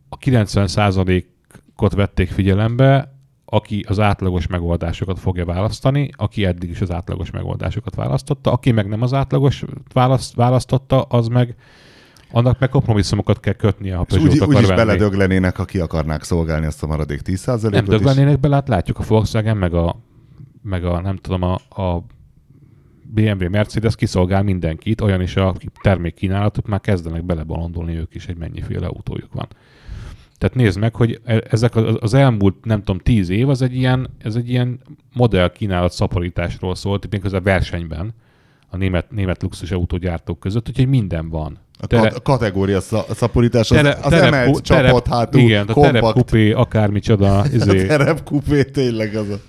a 0.10 0.18
90%-ot 0.26 1.94
vették 1.94 2.30
figyelembe, 2.30 3.14
aki 3.46 3.86
az 3.88 4.00
átlagos 4.00 4.48
megoldásokat 4.48 5.20
fogja 5.20 5.46
választani, 5.46 6.10
aki 6.18 6.46
eddig 6.46 6.70
is 6.70 6.82
az 6.82 6.92
átlagos 6.92 7.32
megoldásokat 7.32 7.96
választotta, 7.96 8.52
aki 8.52 8.72
meg 8.72 8.88
nem 8.88 9.02
az 9.02 9.14
átlagos 9.14 9.64
választ, 9.94 10.36
választotta, 10.36 11.02
az 11.02 11.28
meg 11.28 11.56
annak 12.32 12.60
meg 12.60 12.70
kompromisszumokat 12.70 13.40
kell 13.40 13.54
kötnie, 13.54 13.96
ha 13.96 14.04
Peugeot 14.04 14.32
úgy, 14.32 14.40
akar 14.40 14.56
úgy 14.56 14.62
is 14.62 14.68
venni. 14.68 14.80
beledöglenének, 14.80 15.60
aki 15.60 15.80
akarnák 15.80 16.24
szolgálni 16.24 16.66
azt 16.66 16.84
a 16.84 16.88
maradék 16.88 17.22
10%-ot 17.26 17.72
Nem 17.72 17.86
döglenének 17.86 18.40
bele, 18.40 18.56
hát 18.56 18.68
látjuk 18.68 19.00
a 19.00 19.04
Volkswagen, 19.08 19.58
meg 19.58 19.74
a, 19.74 19.96
meg 20.62 20.86
a 20.86 21.02
nem 21.02 21.16
tudom, 21.16 21.42
a, 21.42 21.54
a 21.82 22.04
BMW, 23.14 23.50
Mercedes 23.50 23.96
kiszolgál 23.96 24.44
mindenkit, 24.44 25.02
olyan 25.02 25.22
is 25.22 25.36
a 25.36 25.56
termékkínálatuk 25.82 26.68
már 26.68 26.82
kezdenek 26.82 27.24
belebalondolni 27.24 27.96
ők 27.96 28.16
is, 28.16 28.26
hogy 28.26 28.38
mennyiféle 28.38 28.88
autójuk 28.88 29.34
van. 29.34 29.48
Tehát 30.38 30.56
nézd 30.56 30.80
meg, 30.80 30.96
hogy 30.96 31.22
e- 31.24 31.44
ezek 31.50 31.76
az 31.76 32.14
elmúlt, 32.14 32.66
nem 32.66 32.84
tudom, 32.84 33.00
tíz 33.00 33.30
év, 33.30 33.50
az 33.50 33.62
egy 33.62 33.76
ilyen, 33.76 34.10
ez 34.18 34.36
egy 34.36 34.50
ilyen 34.50 34.80
modell 35.14 35.52
kínálat 35.52 35.92
szaporításról 35.92 36.76
szólt, 36.76 37.08
méghozzá 37.10 37.40
versenyben 37.40 38.14
a 38.70 38.78
német, 38.78 39.12
német 39.12 39.42
luxus 39.42 39.72
autógyártók 39.72 40.40
között, 40.40 40.70
úgyhogy 40.70 40.88
minden 40.88 41.30
van. 41.30 41.58
A 41.80 41.88
tere, 41.88 42.14
kategória 42.24 42.82
szaporítás, 43.10 43.72
az, 43.72 43.78
tere, 43.78 43.98
az 44.02 44.10
terep, 44.10 44.34
emelt 44.34 44.64
terep, 44.64 44.86
csapat 44.86 45.08
hátul, 45.08 45.42
Igen, 45.42 45.68
a 45.68 45.74
kompakt. 45.74 45.94
terepkupé, 45.94 46.52
akármicsoda. 46.52 47.46
Izé. 47.54 47.84
A 47.84 47.88
terepkupé 47.88 48.64
tényleg 48.64 49.16
az 49.16 49.30
a... 49.30 49.40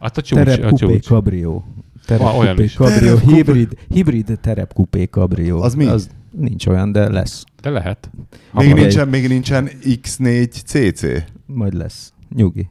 Hát 0.00 0.16
a 0.16 0.22
csúcs, 0.22 0.40
a 0.40 0.44
Terepkupé 0.44 0.92
csúcs. 0.92 1.06
Cabrio. 1.06 1.62
Terepkupé 2.06 2.62
is. 2.62 2.74
Cabrio. 2.74 2.98
Terepkupé. 2.98 3.34
Hibrid, 3.34 3.76
hibrid 3.88 4.38
terepkupé 4.40 5.04
Cabrio. 5.04 5.60
Az 5.60 5.74
mi? 5.74 5.86
Az 5.86 6.10
nincs 6.30 6.66
olyan, 6.66 6.92
de 6.92 7.08
lesz. 7.08 7.44
De 7.62 7.70
lehet. 7.70 8.10
Még 8.52 8.68
Hamar. 8.68 8.80
nincsen, 8.80 9.08
még 9.08 9.28
nincsen 9.28 9.70
X4CC. 9.82 11.22
Majd 11.46 11.74
lesz. 11.74 12.12
Nyugi. 12.34 12.68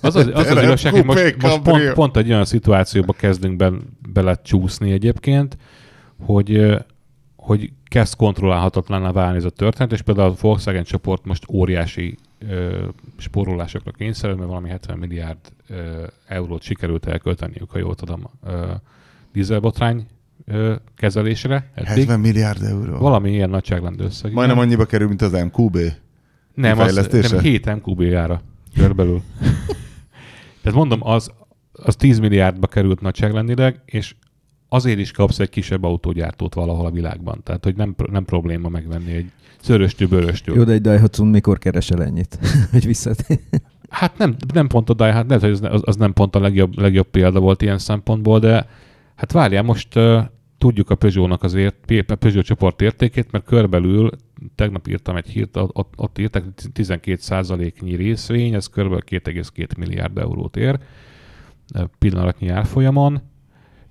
Az 0.00 0.16
az, 0.16 0.30
az, 0.34 0.50
az 0.50 0.62
igazság, 0.62 0.92
hogy 0.92 1.04
most, 1.04 1.36
most 1.40 1.60
pont, 1.60 1.92
pont 1.92 2.16
egy 2.16 2.30
olyan 2.30 2.44
szituációba 2.44 3.12
kezdünk 3.12 3.56
be, 3.56 3.72
bele 4.12 4.40
csúszni 4.42 4.92
egyébként, 4.92 5.56
hogy, 6.24 6.76
hogy 7.36 7.72
kezd 7.84 8.16
kontrollálhatatlaná 8.16 9.12
válni 9.12 9.36
ez 9.36 9.44
a 9.44 9.50
történet, 9.50 9.92
és 9.92 10.02
például 10.02 10.30
a 10.30 10.34
Volkswagen 10.40 10.84
csoport 10.84 11.24
most 11.24 11.44
óriási 11.48 12.16
ö, 12.48 12.88
spórolásokra 13.16 13.90
kényszerül, 13.90 14.36
mert 14.36 14.48
valami 14.48 14.68
70 14.68 14.98
milliárd 14.98 15.38
ö, 15.68 16.06
eurót 16.26 16.62
sikerült 16.62 17.06
elkölteniük, 17.06 17.70
ha 17.70 17.78
jól 17.78 17.94
tudom, 17.94 18.30
ö, 18.44 18.72
dízelbotrány 19.32 20.06
ö, 20.46 20.74
kezelésre. 20.96 21.70
Eddig. 21.74 21.88
70 21.88 22.20
milliárd 22.20 22.62
euró. 22.62 22.98
Valami 22.98 23.30
ilyen 23.30 23.50
nagyságrendű 23.50 24.04
összeg. 24.04 24.32
Majdnem 24.32 24.56
igen. 24.56 24.68
annyiba 24.68 24.84
kerül, 24.84 25.08
mint 25.08 25.22
az 25.22 25.32
MQB. 25.32 25.78
Nem, 26.54 26.78
az, 26.78 27.08
nem 27.30 27.40
7 27.40 27.74
MQB-jára 27.74 28.42
körülbelül. 28.74 29.22
Tehát 30.62 30.78
mondom, 30.78 30.98
az, 31.02 31.30
az 31.72 31.96
10 31.96 32.18
milliárdba 32.18 32.66
került 32.66 33.00
nagyságrendileg, 33.00 33.80
és 33.84 34.14
azért 34.74 34.98
is 34.98 35.10
kapsz 35.10 35.38
egy 35.38 35.48
kisebb 35.48 35.84
autógyártót 35.84 36.54
valahol 36.54 36.86
a 36.86 36.90
világban. 36.90 37.40
Tehát, 37.42 37.64
hogy 37.64 37.76
nem, 37.76 37.94
nem 38.10 38.24
probléma 38.24 38.68
megvenni 38.68 39.12
egy 39.12 39.30
szöröstű, 39.60 40.06
bőröstű. 40.06 40.52
Jó, 40.52 40.64
de 40.64 40.72
egy 40.72 40.80
Daihatsu 40.80 41.24
mikor 41.24 41.58
keresel 41.58 42.02
ennyit? 42.02 42.38
hogy 42.72 42.86
visszat. 42.86 43.26
Hát 43.88 44.18
nem, 44.18 44.36
nem 44.54 44.66
pont 44.66 44.90
a 44.90 44.94
Daihatsu, 44.94 45.26
lehet, 45.26 45.42
hogy 45.42 45.68
az, 45.72 45.82
az, 45.84 45.96
nem 45.96 46.12
pont 46.12 46.36
a 46.36 46.40
legjobb, 46.40 46.78
legjobb 46.78 47.06
példa 47.06 47.40
volt 47.40 47.62
ilyen 47.62 47.78
szempontból, 47.78 48.38
de 48.38 48.68
hát 49.14 49.32
várjál, 49.32 49.62
most 49.62 49.96
uh, 49.96 50.22
tudjuk 50.58 50.90
a 50.90 50.94
Peugeot-nak 50.94 51.42
az 51.42 51.54
ért, 51.54 52.10
a 52.10 52.14
Peugeot 52.14 52.44
csoport 52.44 52.82
értékét, 52.82 53.30
mert 53.30 53.44
körbelül, 53.44 54.10
tegnap 54.54 54.88
írtam 54.88 55.16
egy 55.16 55.28
hírt, 55.28 55.56
ott, 55.56 55.92
ott 55.96 56.18
írtak, 56.18 56.44
hogy 56.44 56.52
12%-nyi 56.74 57.94
részvény, 57.94 58.54
ez 58.54 58.66
kb. 58.66 59.04
2,2 59.10 59.78
milliárd 59.78 60.18
eurót 60.18 60.56
ér 60.56 60.78
pillanatnyi 61.98 62.48
árfolyamon. 62.48 63.20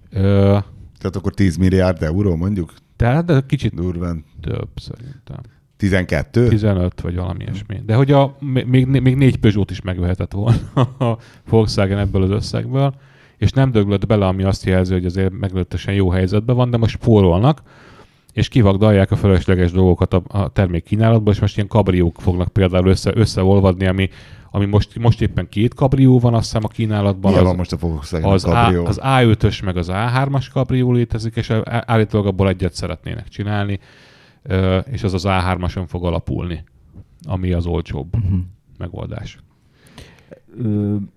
Ö, 0.10 0.58
Tehát 1.04 1.18
akkor 1.18 1.34
10 1.34 1.58
milliárd 1.58 2.04
euró 2.04 2.36
mondjuk? 2.36 2.74
tehát 2.96 3.26
de 3.26 3.42
kicsit 3.48 3.74
Durván. 3.74 4.24
több 4.42 4.70
szerintem. 4.76 5.38
12? 5.78 6.48
15 6.48 7.02
vagy 7.02 7.16
valami 7.16 7.44
ilyesmi. 7.44 7.82
De 7.86 7.96
hogy 7.96 8.12
a, 8.12 8.38
még, 8.40 8.86
még 8.86 9.16
négy 9.16 9.38
Peugeot 9.38 9.72
is 9.72 9.82
megvehetett 9.82 10.32
volna 10.32 10.82
a 11.10 11.18
Volkswagen 11.50 11.98
ebből 11.98 12.22
az 12.24 12.30
összegből, 12.30 12.96
és 13.38 13.52
nem 13.52 13.72
döglött 13.72 14.08
bele, 14.08 14.26
ami 14.26 14.44
azt 14.44 14.66
jelzi, 14.66 14.94
hogy 14.94 15.06
azért 15.06 15.32
meglehetősen 15.40 15.94
jó 15.94 16.10
helyzetben 16.10 16.56
van, 16.56 16.70
de 16.70 16.78
most 16.78 16.96
spórolnak, 16.96 17.62
és 18.34 18.48
kivagdalják 18.48 19.12
a 19.12 19.16
fölösleges 19.16 19.72
dolgokat 19.72 20.14
a, 20.14 20.22
a 20.28 20.50
termék 20.50 20.84
kínálatból, 20.84 21.34
és 21.34 21.40
most 21.40 21.56
ilyen 21.56 21.68
kabriók 21.68 22.22
fognak 22.22 22.48
például 22.48 22.88
össze, 22.88 23.12
összeolvadni, 23.16 23.86
ami, 23.86 24.10
ami 24.52 24.66
most, 24.66 25.00
most 25.00 25.22
éppen 25.22 25.50
két 25.50 25.74
kabrió 25.74 26.20
van, 26.20 26.34
azt 26.34 26.44
hiszem 26.44 26.64
a 26.64 26.68
kínálatban. 26.68 27.32
Milyen 27.32 27.40
az, 27.46 27.50
van 27.50 27.58
most 27.58 27.72
a 27.72 27.78
Volkswagen 27.78 28.30
az, 28.30 28.46
A, 28.46 28.50
Cabrio? 28.52 28.86
az 28.86 29.00
A5-ös 29.04 29.64
meg 29.64 29.78
az 29.78 29.88
A3-as 29.92 30.48
kabrió 30.54 30.92
létezik, 30.92 31.36
és 31.36 31.50
állítólag 31.66 32.28
abból 32.28 32.48
egyet 32.48 32.74
szeretnének 32.74 33.28
csinálni, 33.28 33.80
és 34.92 35.04
az 35.04 35.14
az 35.14 35.24
A3-ason 35.28 35.84
fog 35.88 36.06
alapulni, 36.06 36.64
ami 37.24 37.52
az 37.54 37.66
olcsóbb 37.66 38.16
Mhm. 38.16 38.36
megoldás. 38.78 39.38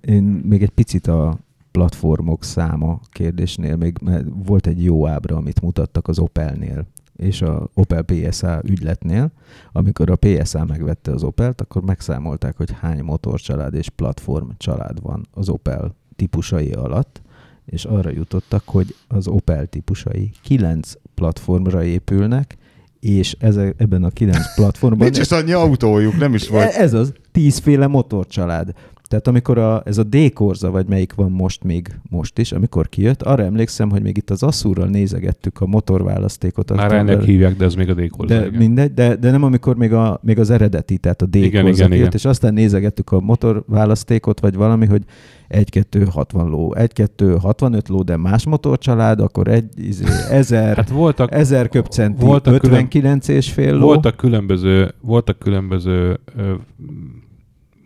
Én 0.01 0.23
még 0.23 0.63
egy 0.63 0.71
picit 0.71 1.07
a 1.07 1.39
platformok 1.71 2.45
száma 2.45 3.01
kérdésnél, 3.11 3.77
még 3.77 3.97
mert 4.01 4.25
volt 4.47 4.67
egy 4.67 4.85
jó 4.85 5.07
ábra, 5.07 5.37
amit 5.37 5.61
mutattak 5.61 6.09
az 6.09 6.19
Opelnél 6.19 6.87
és 7.17 7.43
a 7.43 7.69
Opel 7.75 8.03
PSA 8.03 8.61
ügyletnél. 8.65 9.31
Amikor 9.73 10.11
a 10.11 10.17
PSA 10.17 10.65
megvette 10.65 11.13
az 11.13 11.23
Opelt, 11.23 11.61
akkor 11.61 11.83
megszámolták, 11.83 12.57
hogy 12.57 12.71
hány 12.81 13.03
motorcsalád 13.03 13.75
és 13.75 13.89
platform 13.89 14.49
család 14.57 15.03
van 15.03 15.27
az 15.31 15.49
Opel 15.49 15.95
típusai 16.17 16.71
alatt, 16.73 17.23
és 17.67 17.85
arra 17.85 18.11
jutottak, 18.11 18.63
hogy 18.67 18.95
az 19.09 19.27
Opel 19.27 19.67
típusai 19.67 20.31
kilenc 20.43 20.93
platformra 21.15 21.85
épülnek, 21.85 22.57
és 23.01 23.37
ezek, 23.39 23.75
ebben 23.79 24.05
a 24.05 24.11
kilenc 24.11 24.55
platformban... 24.57 25.07
Nincs 25.07 25.19
is 25.19 25.31
annyi 25.31 25.53
autójuk, 25.53 26.17
nem 26.19 26.35
is 26.35 26.49
volt. 26.49 26.73
Ez 26.73 26.93
az, 26.93 27.13
tízféle 27.33 27.87
motorcsalád. 27.87 28.75
Tehát 29.09 29.27
amikor 29.27 29.59
a, 29.59 29.83
ez 29.85 29.99
a 29.99 30.03
D-korza, 30.03 30.71
vagy 30.71 30.87
melyik 30.87 31.15
van 31.15 31.31
most 31.31 31.65
még, 31.65 32.01
most 32.11 32.39
is, 32.39 32.53
amikor 32.53 32.89
kijött, 32.89 33.23
arra 33.23 33.43
emlékszem, 33.45 33.91
hogy 33.91 34.03
még 34.03 34.17
itt 34.17 34.31
az 34.31 34.43
Asszúrral 34.43 34.87
nézegettük 34.87 35.61
a 35.61 35.67
motorválasztékot. 35.67 36.75
Már 36.75 36.93
ennek 36.93 37.23
hívják, 37.23 37.57
de 37.57 37.65
ez 37.65 37.75
még 37.75 37.91
a 37.91 37.95
d 37.95 38.27
de 38.27 38.51
mindegy, 38.59 38.95
de, 38.95 39.17
de 39.17 39.31
nem 39.31 39.43
amikor 39.43 39.77
még, 39.77 39.93
a, 39.93 40.21
még 40.23 40.39
az 40.39 40.51
eredeti, 40.51 40.99
tehát 40.99 41.23
a 41.23 41.27
d 41.27 41.35
Igen, 41.35 41.47
igen, 41.47 41.67
igen, 41.67 41.93
igen. 41.93 42.09
és 42.13 42.25
aztán 42.25 42.55
nézegettük 42.55 43.13
a 43.13 43.21
motorválasztékot, 43.21 44.41
vagy 44.41 44.55
valami, 44.55 44.87
hogy 44.87 45.03
1-2 45.49 46.09
60 46.11 46.49
ló, 46.49 46.75
1-2 46.77 47.39
65 47.41 47.89
ló, 47.89 48.03
de 48.03 48.17
más 48.17 48.47
motorcsalád, 48.47 49.21
akkor 49.21 49.49
egy 49.49 49.65
izé, 49.77 50.05
1000, 50.31 50.77
Hát 50.77 50.89
voltak, 50.91 51.33
1000 51.33 51.69
köbcenti, 51.69 52.25
voltak 52.25 52.59
külön- 52.59 52.77
59 52.79 53.29
és 53.29 53.53
fél 53.53 53.75
ló. 53.77 53.87
voltak 53.87 54.17
különböző, 54.17 54.95
voltak 55.01 55.39
különböző, 55.39 56.19
ö, 56.37 56.53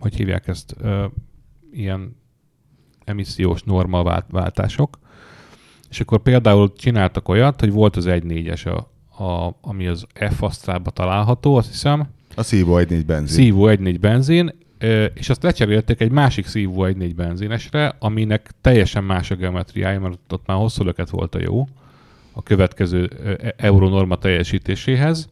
hogy 0.01 0.15
hívják 0.15 0.49
ezt, 0.49 0.75
ö, 0.79 1.05
ilyen 1.73 2.17
emissziós 3.05 3.63
norma 3.63 4.03
vált, 4.03 4.27
váltások, 4.31 4.99
és 5.91 6.01
akkor 6.01 6.19
például 6.23 6.73
csináltak 6.73 7.29
olyat, 7.29 7.61
hogy 7.61 7.73
volt 7.73 7.97
az 7.97 8.05
1.4-es, 8.09 8.67
a, 8.75 8.79
a, 9.25 9.59
ami 9.61 9.87
az 9.87 10.07
f 10.31 10.43
asztrálba 10.43 10.91
található, 10.91 11.55
azt 11.57 11.69
hiszem, 11.69 12.09
A 12.35 12.43
szívó 12.43 12.77
1.4 12.79 13.03
benzin. 13.07 13.27
szívó 13.45 13.67
1.4 13.69 13.97
benzin, 14.01 14.53
és 15.15 15.29
azt 15.29 15.43
lecserélték 15.43 16.01
egy 16.01 16.11
másik 16.11 16.47
szívó 16.47 16.85
1.4 16.87 17.13
benzinesre, 17.17 17.97
aminek 17.99 18.51
teljesen 18.61 19.05
más 19.05 19.31
a 19.31 19.35
geometriája, 19.35 20.01
mert 20.01 20.19
ott- 20.33 20.47
már 20.47 20.57
hosszú 20.57 20.85
löket 20.85 21.11
volt 21.11 21.35
a 21.35 21.41
jó 21.41 21.67
a 22.33 22.43
következő 22.43 23.11
e- 23.43 23.55
euronorma 23.57 24.17
teljesítéséhez. 24.17 25.29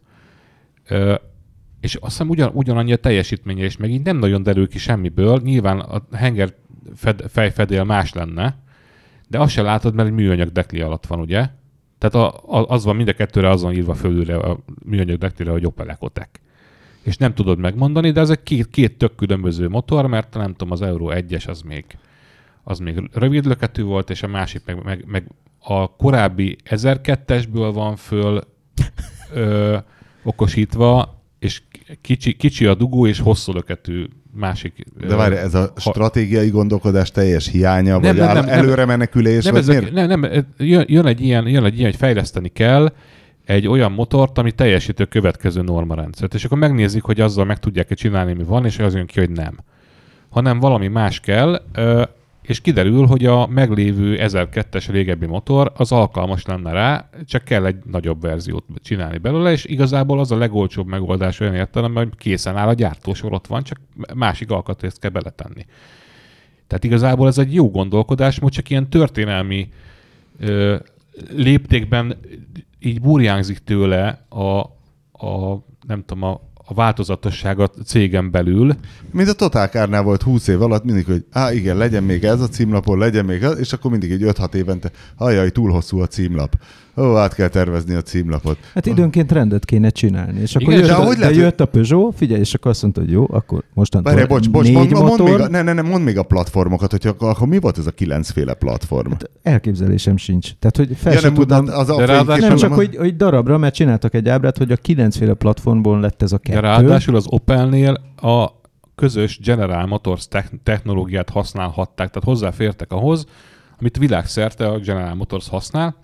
És 1.81 1.95
azt 1.95 2.11
hiszem 2.11 2.29
ugyan, 2.29 2.51
ugyanannyi 2.55 2.93
a 2.93 2.97
teljesítménye, 2.97 3.63
és 3.63 3.77
megint 3.77 4.05
nem 4.05 4.17
nagyon 4.17 4.43
derül 4.43 4.69
ki 4.69 4.79
semmiből. 4.79 5.41
Nyilván 5.45 5.79
a 5.79 6.03
henger 6.13 6.55
fed, 6.95 7.23
fejfedél 7.29 7.85
más 7.85 8.13
lenne, 8.13 8.57
de 9.29 9.39
azt 9.39 9.53
se 9.53 9.63
látod, 9.63 9.95
mert 9.95 10.09
egy 10.09 10.15
műanyag 10.15 10.53
dekli 10.53 10.81
alatt 10.81 11.07
van, 11.07 11.21
ugye? 11.21 11.49
Tehát 11.99 12.15
a, 12.15 12.57
a, 12.59 12.67
az 12.69 12.85
van 12.85 12.97
mind 12.97 13.09
a 13.09 13.13
kettőre 13.13 13.51
azon 13.51 13.73
írva 13.73 13.95
fölülre 13.95 14.37
a 14.37 14.59
műanyag 14.85 15.19
deklire, 15.19 15.51
hogy 15.51 15.67
Opel 15.67 15.91
Ecotec. 15.91 16.29
És 17.03 17.17
nem 17.17 17.35
tudod 17.35 17.59
megmondani, 17.59 18.11
de 18.11 18.21
ez 18.21 18.31
egy 18.31 18.43
két, 18.43 18.71
két 18.71 18.99
tök 18.99 19.15
különböző 19.15 19.69
motor, 19.69 20.07
mert 20.07 20.35
nem 20.35 20.51
tudom, 20.51 20.71
az 20.71 20.83
Euro 20.83 21.09
1-es 21.11 21.49
az 21.49 21.61
még, 21.61 21.85
az 22.63 22.79
még 22.79 23.11
rövid 23.13 23.45
löketű 23.45 23.83
volt, 23.83 24.11
és 24.11 24.23
a 24.23 24.29
másik 24.29 24.63
meg, 24.65 24.83
meg, 24.85 25.05
meg 25.07 25.29
a 25.59 25.97
korábbi 25.97 26.57
1002-esből 26.65 27.71
van 27.75 27.97
föl 27.97 28.41
ö, 29.33 29.77
okosítva, 30.23 31.18
kicsi, 32.01 32.33
kicsi 32.33 32.67
a 32.67 32.75
dugó, 32.75 33.07
és 33.07 33.21
hosszú 33.21 33.53
löketű 33.53 34.05
másik. 34.35 34.85
De 35.07 35.17
várj, 35.17 35.35
ez 35.35 35.55
a 35.55 35.73
stratégiai 35.77 36.49
gondolkodás 36.49 37.11
teljes 37.11 37.49
hiánya, 37.49 37.99
Nem, 37.99 38.17
vagy 38.17 38.27
nem, 38.27 38.35
nem, 38.35 38.49
előre 38.49 38.85
menekülés, 38.85 39.45
nem, 39.45 39.53
vagy 39.53 39.63
ezek, 39.63 39.81
miért? 39.81 39.95
nem, 39.95 40.21
nem, 40.21 40.45
jön, 40.87 41.07
egy 41.07 41.21
ilyen, 41.21 41.49
jön 41.49 41.65
egy 41.65 41.79
ilyen, 41.79 41.91
hogy 41.91 42.01
fejleszteni 42.01 42.49
kell 42.49 42.93
egy 43.45 43.67
olyan 43.67 43.93
motort, 43.93 44.39
ami 44.39 44.53
teljesítő 44.53 45.05
következő 45.05 45.63
normarendszert. 45.63 46.35
És 46.35 46.45
akkor 46.45 46.59
megnézik, 46.59 47.03
hogy 47.03 47.21
azzal 47.21 47.45
meg 47.45 47.59
tudják-e 47.59 47.95
csinálni, 47.95 48.33
mi 48.33 48.43
van, 48.43 48.65
és 48.65 48.79
az 48.79 48.95
jön 48.95 49.07
ki, 49.07 49.19
hogy 49.19 49.31
nem. 49.31 49.59
Hanem 50.29 50.59
valami 50.59 50.89
más 50.89 51.21
kell, 51.21 51.63
és 52.49 52.61
kiderül, 52.61 53.07
hogy 53.07 53.25
a 53.25 53.47
meglévő 53.47 54.17
1002-es 54.21 54.87
régebbi 54.91 55.27
motor 55.27 55.73
az 55.77 55.93
alkalmas 55.93 56.45
lenne 56.45 56.73
rá, 56.73 57.09
csak 57.25 57.45
kell 57.45 57.67
egy 57.67 57.77
nagyobb 57.85 58.21
verziót 58.21 58.65
csinálni 58.83 59.19
belőle, 59.19 59.51
és 59.53 59.65
igazából 59.65 60.19
az 60.19 60.31
a 60.31 60.37
legolcsóbb 60.37 60.87
megoldás 60.87 61.41
olyan 61.41 61.55
értelemben, 61.55 62.05
hogy 62.05 62.17
készen 62.17 62.57
áll 62.57 62.69
a 62.69 62.73
gyártósor, 62.73 63.33
ott 63.33 63.47
van, 63.47 63.63
csak 63.63 63.81
másik 64.15 64.51
alkatrészt 64.51 64.99
kell 64.99 65.11
beletenni. 65.11 65.67
Tehát 66.67 66.85
igazából 66.85 67.27
ez 67.27 67.39
egy 67.39 67.55
jó 67.55 67.71
gondolkodás, 67.71 68.41
most 68.41 68.55
csak 68.55 68.71
ilyen 68.71 68.91
történelmi 68.91 69.69
ö, 70.39 70.77
léptékben 71.31 72.17
így 72.79 73.01
burjánzik 73.01 73.59
tőle 73.59 74.27
a, 74.29 74.59
a 75.27 75.65
nem 75.87 76.05
tudom, 76.05 76.23
a, 76.23 76.41
a 76.69 76.75
változatosság 76.75 77.61
a 77.61 77.71
cégen 77.85 78.31
belül. 78.31 78.75
Mint 79.11 79.29
a 79.29 79.33
Total 79.33 80.03
volt 80.03 80.23
20 80.23 80.47
év 80.49 80.63
alatt 80.63 80.85
mindig, 80.85 81.05
hogy 81.07 81.25
á, 81.33 81.53
igen, 81.53 81.77
legyen 81.77 82.03
még 82.03 82.25
ez 82.25 82.41
a 82.41 82.49
címlapon, 82.49 82.99
legyen 82.99 83.25
még 83.25 83.43
ez, 83.43 83.59
és 83.59 83.73
akkor 83.73 83.91
mindig 83.91 84.11
egy 84.11 84.23
5-6 84.25 84.55
évente, 84.55 84.91
hajjaj, 85.17 85.51
túl 85.51 85.71
hosszú 85.71 86.01
a 86.01 86.07
címlap. 86.07 86.57
Ó, 86.97 87.17
át 87.17 87.35
kell 87.35 87.49
tervezni 87.49 87.95
a 87.95 88.03
címlapot. 88.03 88.59
Hát 88.75 88.87
időnként 88.87 89.33
rendet 89.33 89.65
kéne 89.65 89.89
csinálni. 89.91 90.41
És 90.41 90.55
akkor 90.55 90.69
Igen, 90.69 90.79
jött, 90.79 90.89
de 90.89 90.95
a, 90.95 91.05
hogy 91.05 91.15
de 91.15 91.21
lehet, 91.21 91.35
hogy- 91.35 91.45
jött 91.45 91.61
a 91.61 91.67
Peugeot, 91.67 92.15
figyelj, 92.17 92.41
és 92.41 92.55
akkor 92.55 92.71
azt 92.71 92.83
mondta, 92.83 93.01
hogy 93.01 93.11
jó, 93.11 93.27
akkor 93.31 93.63
mostantól 93.75 94.13
Várj, 94.15 94.27
bocs, 94.27 94.51
bocs, 94.51 94.65
négy 94.65 94.75
mondd, 94.75 94.91
mondd, 94.93 95.07
motor. 95.09 95.29
még 95.29 95.41
a, 95.41 95.49
ne, 95.49 95.63
ne, 95.63 95.73
ne, 95.73 95.83
mondd 95.83 96.05
még 96.05 96.19
a 96.19 96.23
platformokat, 96.23 96.91
hogy 96.91 97.07
akkor, 97.07 97.29
akkor 97.29 97.49
mi 97.49 97.59
volt 97.59 97.79
ez 97.79 97.87
a 97.87 97.91
kilencféle 97.91 98.55
platform? 98.55 99.11
Hát 99.11 99.31
elképzelésem 99.43 100.17
sincs. 100.17 100.51
Tehát, 100.59 100.77
hogy 100.77 100.97
fel 100.97 101.13
Ja, 101.13 101.19
sem 101.19 101.33
nem 101.33 101.41
tudnám... 101.41 101.67
az 101.79 101.91
a 101.91 102.07
De 102.07 102.37
Nem, 102.37 102.57
csak 102.57 102.73
hogy, 102.73 102.97
hogy 102.97 103.17
darabra, 103.17 103.59
mert 103.59 103.75
csináltak 103.75 104.15
egy 104.15 104.29
ábrát, 104.29 104.59
hogy 104.59 104.73
a 104.73 104.77
kilencféle 104.77 105.35
platformból 105.35 106.01
lett 106.01 106.23
ez 106.23 106.33
a 106.33 106.41
De 106.43 106.58
kettő. 106.61 106.73
ráadásul 106.73 107.17
az 107.17 107.27
Opelnél 107.29 108.01
a 108.17 108.51
közös 108.95 109.39
General 109.39 109.87
Motors 109.87 110.29
tech- 110.29 110.61
technológiát 110.63 111.31
használhatták, 111.31 112.09
tehát 112.09 112.25
hozzáfértek 112.25 112.93
ahhoz, 112.93 113.27
amit 113.79 113.97
világszerte 113.97 114.69
a 114.69 114.79
General 114.79 115.15
Motors 115.15 115.49
használ, 115.49 115.97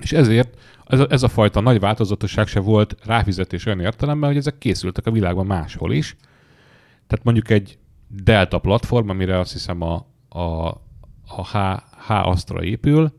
és 0.00 0.12
ezért 0.12 0.58
ez 0.86 1.00
a, 1.00 1.06
ez 1.10 1.22
a 1.22 1.28
fajta 1.28 1.60
nagy 1.60 1.80
változatosság 1.80 2.46
se 2.46 2.60
volt 2.60 2.96
ráfizetés 3.04 3.66
olyan 3.66 3.80
értelemben, 3.80 4.28
hogy 4.28 4.38
ezek 4.38 4.58
készültek 4.58 5.06
a 5.06 5.10
világban 5.10 5.46
máshol 5.46 5.92
is. 5.92 6.16
Tehát 7.06 7.24
mondjuk 7.24 7.50
egy 7.50 7.78
Delta 8.08 8.58
platform, 8.58 9.08
amire 9.08 9.38
azt 9.38 9.52
hiszem 9.52 9.82
a, 9.82 10.06
a, 10.28 10.66
a 11.26 11.46
H, 11.52 11.56
H 12.06 12.10
Astra 12.10 12.62
épül, 12.62 13.12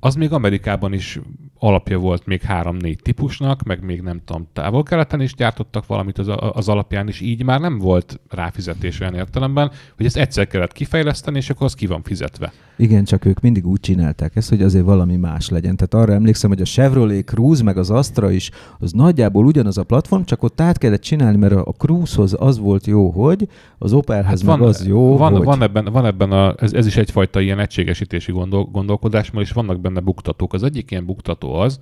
az 0.00 0.14
még 0.14 0.32
Amerikában 0.32 0.92
is 0.92 1.20
alapja 1.58 1.98
volt 1.98 2.26
még 2.26 2.42
három-négy 2.42 2.98
típusnak, 3.02 3.62
meg 3.62 3.84
még 3.84 4.00
nem 4.00 4.20
tudom, 4.24 4.46
távol-keleten 4.52 5.20
is 5.20 5.34
gyártottak 5.34 5.86
valamit 5.86 6.18
az, 6.18 6.30
az 6.52 6.68
alapján, 6.68 7.08
és 7.08 7.20
így 7.20 7.44
már 7.44 7.60
nem 7.60 7.78
volt 7.78 8.20
ráfizetés 8.28 9.00
olyan 9.00 9.14
értelemben, 9.14 9.70
hogy 9.96 10.06
ezt 10.06 10.16
egyszer 10.16 10.46
kellett 10.46 10.72
kifejleszteni, 10.72 11.36
és 11.36 11.50
akkor 11.50 11.66
az 11.66 11.74
ki 11.74 11.86
van 11.86 12.02
fizetve. 12.02 12.52
Igen, 12.76 13.04
csak 13.04 13.24
ők 13.24 13.40
mindig 13.40 13.66
úgy 13.66 13.80
csinálták 13.80 14.36
ezt, 14.36 14.48
hogy 14.48 14.62
azért 14.62 14.84
valami 14.84 15.16
más 15.16 15.48
legyen. 15.48 15.76
Tehát 15.76 15.94
arra 16.06 16.14
emlékszem, 16.14 16.50
hogy 16.50 16.60
a 16.60 16.64
Chevrolet 16.64 17.24
Cruze 17.24 17.62
meg 17.62 17.76
az 17.76 17.90
Astra 17.90 18.30
is, 18.30 18.50
az 18.78 18.92
nagyjából 18.92 19.44
ugyanaz 19.44 19.78
a 19.78 19.84
platform, 19.84 20.22
csak 20.22 20.42
ott 20.42 20.60
át 20.60 20.78
kellett 20.78 21.00
csinálni, 21.00 21.36
mert 21.36 21.52
a 21.52 21.74
Cruze-hoz 21.78 22.36
az 22.38 22.58
volt 22.58 22.86
jó, 22.86 23.10
hogy 23.10 23.48
az 23.78 23.92
Opelhez 23.92 24.42
hát 24.42 24.58
meg 24.58 24.68
az 24.68 24.86
jó, 24.86 25.16
van, 25.16 25.32
hogy... 25.32 25.44
van, 25.44 25.62
ebben, 25.62 25.84
van 25.84 26.06
ebben 26.06 26.32
a, 26.32 26.54
ez, 26.58 26.72
ez, 26.72 26.86
is 26.86 26.96
egyfajta 26.96 27.40
ilyen 27.40 27.58
egységesítési 27.58 28.32
gondol, 28.32 28.64
gondolkodás, 28.64 29.30
és 29.34 29.52
vannak 29.52 29.80
benne 29.80 30.00
buktatók. 30.00 30.52
Az 30.52 30.62
egyik 30.62 30.90
ilyen 30.90 31.06
buktató 31.06 31.54
az, 31.60 31.80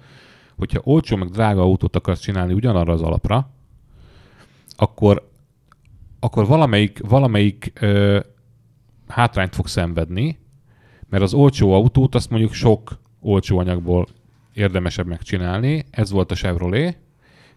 hogyha 0.57 0.81
olcsó 0.85 1.17
meg 1.17 1.29
drága 1.29 1.61
autót 1.63 1.97
akarsz 1.97 2.21
csinálni 2.21 2.53
ugyanarra 2.53 2.93
az 2.93 3.03
alapra, 3.03 3.51
akkor, 4.77 5.31
akkor 6.21 6.47
valamelyik, 6.47 7.01
valamelyik 7.09 7.73
ö, 7.81 8.21
hátrányt 9.09 9.55
fog 9.55 9.67
szenvedni, 9.67 10.39
mert 11.09 11.23
az 11.23 11.35
olcsó 11.35 11.73
autót 11.73 12.15
azt 12.15 12.31
mondjuk 12.31 12.53
sok 12.53 12.99
olcsó 13.21 13.59
anyagból 13.59 14.07
érdemesebb 14.53 15.07
megcsinálni. 15.07 15.85
Ez 15.91 16.11
volt 16.11 16.31
a 16.31 16.35
Chevrolet, 16.35 16.99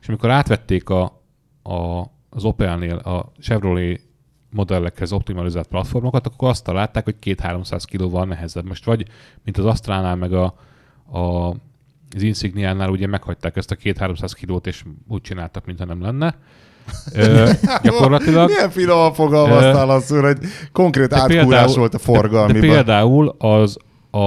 és 0.01 0.07
amikor 0.07 0.29
átvették 0.29 0.89
a, 0.89 1.21
a, 1.63 1.99
az 2.29 2.43
Opelnél 2.43 2.95
a 2.95 3.31
Chevrolet 3.39 4.01
modellekhez 4.49 5.11
optimalizált 5.11 5.67
platformokat, 5.67 6.27
akkor 6.27 6.49
azt 6.49 6.63
találták, 6.63 7.03
hogy 7.03 7.15
2-300 7.21 7.83
kilóval 7.85 8.25
nehezebb. 8.25 8.67
Most 8.67 8.85
vagy, 8.85 9.07
mint 9.43 9.57
az 9.57 9.65
Astránál, 9.65 10.15
meg 10.15 10.33
a, 10.33 10.53
a, 11.19 11.55
az 12.15 12.21
Insigniánál 12.21 12.89
ugye 12.89 13.07
meghagyták 13.07 13.55
ezt 13.55 13.71
a 13.71 13.75
2-300 13.75 14.31
kilót, 14.35 14.67
és 14.67 14.83
úgy 15.07 15.21
csináltak, 15.21 15.65
mintha 15.65 15.85
nem 15.85 16.01
lenne. 16.01 16.35
Ö, 17.13 17.49
gyakorlatilag. 17.83 18.47
Milyen 18.49 18.69
finoman 18.69 19.13
fogalmaztál 19.13 19.89
az 19.89 20.11
úr, 20.11 20.23
hogy 20.23 20.37
konkrét 20.71 21.07
De 21.09 21.15
átkúrás 21.15 21.43
például- 21.45 21.75
volt 21.75 21.93
a 21.93 21.97
De 21.97 22.03
forgalmiban. 22.03 22.69
például 22.69 23.35
az 23.37 23.77
a... 24.11 24.19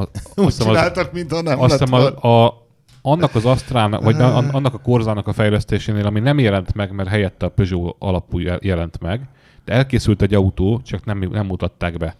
Úgy 0.00 0.06
hiszem 0.34 0.44
az- 0.46 0.56
csináltak, 0.56 1.12
mintha 1.12 1.42
nem 1.42 1.60
azt 1.60 1.78
lett 1.90 2.16
a, 2.16 2.44
a, 2.46 2.66
annak 3.02 3.34
az 3.34 3.44
Astrán, 3.44 3.90
vagy 3.90 4.20
an- 4.20 4.54
annak 4.54 4.74
a 4.74 4.78
korzának 4.78 5.26
a 5.26 5.32
fejlesztésénél, 5.32 6.06
ami 6.06 6.20
nem 6.20 6.38
jelent 6.38 6.74
meg, 6.74 6.92
mert 6.92 7.08
helyette 7.08 7.46
a 7.46 7.48
Peugeot 7.48 7.96
alapú 7.98 8.38
jel- 8.38 8.64
jelent 8.64 9.00
meg, 9.00 9.20
de 9.64 9.72
elkészült 9.72 10.22
egy 10.22 10.34
autó, 10.34 10.80
csak 10.84 11.04
nem, 11.04 11.18
nem 11.18 11.46
mutatták 11.46 11.96
be. 11.96 12.16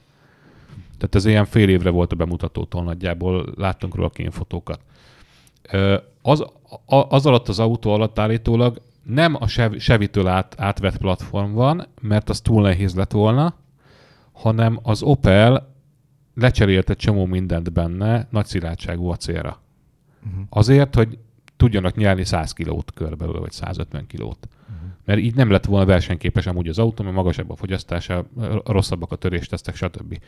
Tehát 0.98 1.14
ez 1.14 1.24
ilyen 1.24 1.44
fél 1.44 1.68
évre 1.68 1.90
volt 1.90 2.12
a 2.12 2.16
bemutatótól 2.16 2.82
nagyjából, 2.82 3.52
láttunk 3.56 3.94
róla 3.94 4.10
kémfotókat. 4.10 4.80
Ö, 5.72 5.96
Az, 6.22 6.44
az 7.08 7.26
alatt 7.26 7.48
az 7.48 7.58
autó 7.58 7.92
alatt 7.92 8.18
állítólag 8.18 8.80
nem 9.02 9.34
a 9.34 9.46
Chev- 9.46 9.78
Chevy-től 9.80 10.26
át, 10.26 10.54
átvett 10.58 10.96
platform 10.96 11.52
van, 11.52 11.86
mert 12.00 12.28
az 12.28 12.40
túl 12.40 12.62
nehéz 12.62 12.94
lett 12.94 13.12
volna, 13.12 13.54
hanem 14.32 14.78
az 14.82 15.02
Opel 15.02 15.74
lecserélt 16.34 16.90
egy 16.90 16.96
csomó 16.96 17.24
mindent 17.24 17.72
benne 17.72 18.26
nagy 18.30 18.46
szilárdságú 18.46 19.08
acélra. 19.08 19.60
Uh-huh. 20.26 20.44
Azért, 20.48 20.94
hogy 20.94 21.18
tudjanak 21.56 21.96
nyerni 21.96 22.24
100 22.24 22.52
kilót 22.52 22.92
körülbelül, 22.94 23.40
vagy 23.40 23.52
150 23.52 24.06
kilót. 24.06 24.48
Uh-huh. 24.70 24.88
Mert 25.04 25.20
így 25.20 25.34
nem 25.34 25.50
lett 25.50 25.64
volna 25.64 25.84
versenyképes 25.84 26.46
amúgy 26.46 26.68
az 26.68 26.78
autó, 26.78 27.02
mert 27.04 27.16
magasabb 27.16 27.50
a 27.50 27.56
fogyasztása, 27.56 28.24
rosszabbak 28.64 29.12
a 29.12 29.16
töréstesztek, 29.16 29.74
stb. 29.74 30.18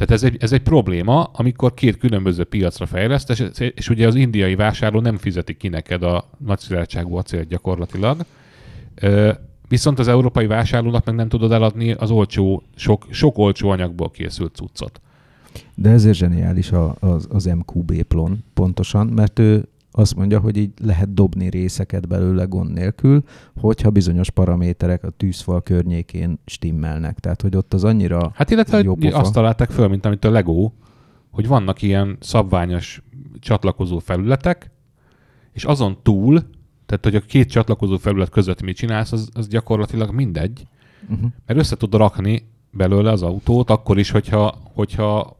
Tehát 0.00 0.14
ez 0.14 0.22
egy, 0.22 0.36
ez 0.40 0.52
egy 0.52 0.62
probléma, 0.62 1.22
amikor 1.22 1.74
két 1.74 1.98
különböző 1.98 2.44
piacra 2.44 2.86
fejleszt, 2.86 3.30
és, 3.30 3.72
és 3.74 3.88
ugye 3.88 4.06
az 4.06 4.14
indiai 4.14 4.54
vásárló 4.54 5.00
nem 5.00 5.16
fizeti 5.16 5.56
ki 5.56 5.68
neked 5.68 6.02
a 6.02 6.24
nagyszilárdságú 6.38 7.16
acélt 7.16 7.48
gyakorlatilag, 7.48 8.24
viszont 9.68 9.98
az 9.98 10.08
európai 10.08 10.46
vásárlónak 10.46 11.04
meg 11.04 11.14
nem 11.14 11.28
tudod 11.28 11.52
eladni 11.52 11.92
az 11.92 12.10
olcsó, 12.10 12.62
sok, 12.76 13.06
sok 13.10 13.38
olcsó 13.38 13.68
anyagból 13.68 14.10
készült 14.10 14.54
cuccot. 14.54 15.00
De 15.74 15.90
ezért 15.90 16.16
zseniális 16.16 16.70
az, 17.00 17.26
az 17.30 17.44
MQB 17.44 18.02
plon 18.02 18.44
pontosan, 18.54 19.06
mert 19.06 19.38
ő 19.38 19.68
azt 19.92 20.14
mondja, 20.14 20.40
hogy 20.40 20.56
így 20.56 20.72
lehet 20.82 21.14
dobni 21.14 21.48
részeket 21.48 22.08
belőle 22.08 22.44
gond 22.44 22.72
nélkül, 22.72 23.22
hogyha 23.60 23.90
bizonyos 23.90 24.30
paraméterek 24.30 25.04
a 25.04 25.10
tűzfal 25.10 25.62
környékén 25.62 26.38
stimmelnek. 26.46 27.18
Tehát, 27.18 27.42
hogy 27.42 27.56
ott 27.56 27.74
az 27.74 27.84
annyira 27.84 28.30
Hát 28.34 28.50
illetve 28.50 28.82
jobb 28.82 29.02
azt 29.02 29.32
találták 29.32 29.70
föl, 29.70 29.88
mint 29.88 30.06
amit 30.06 30.24
a 30.24 30.30
Lego, 30.30 30.70
hogy 31.30 31.46
vannak 31.46 31.82
ilyen 31.82 32.16
szabványos 32.20 33.02
csatlakozó 33.38 33.98
felületek, 33.98 34.70
és 35.52 35.64
azon 35.64 35.98
túl, 36.02 36.42
tehát 36.86 37.04
hogy 37.04 37.14
a 37.14 37.20
két 37.20 37.50
csatlakozó 37.50 37.96
felület 37.96 38.28
között 38.28 38.62
mit 38.62 38.76
csinálsz, 38.76 39.12
az, 39.12 39.28
az 39.32 39.48
gyakorlatilag 39.48 40.14
mindegy, 40.14 40.66
uh-huh. 41.02 41.30
mert 41.46 41.58
össze 41.58 41.76
tud 41.76 41.94
rakni 41.94 42.48
belőle 42.70 43.10
az 43.10 43.22
autót, 43.22 43.70
akkor 43.70 43.98
is, 43.98 44.10
hogyha, 44.10 44.58
hogyha 44.74 45.39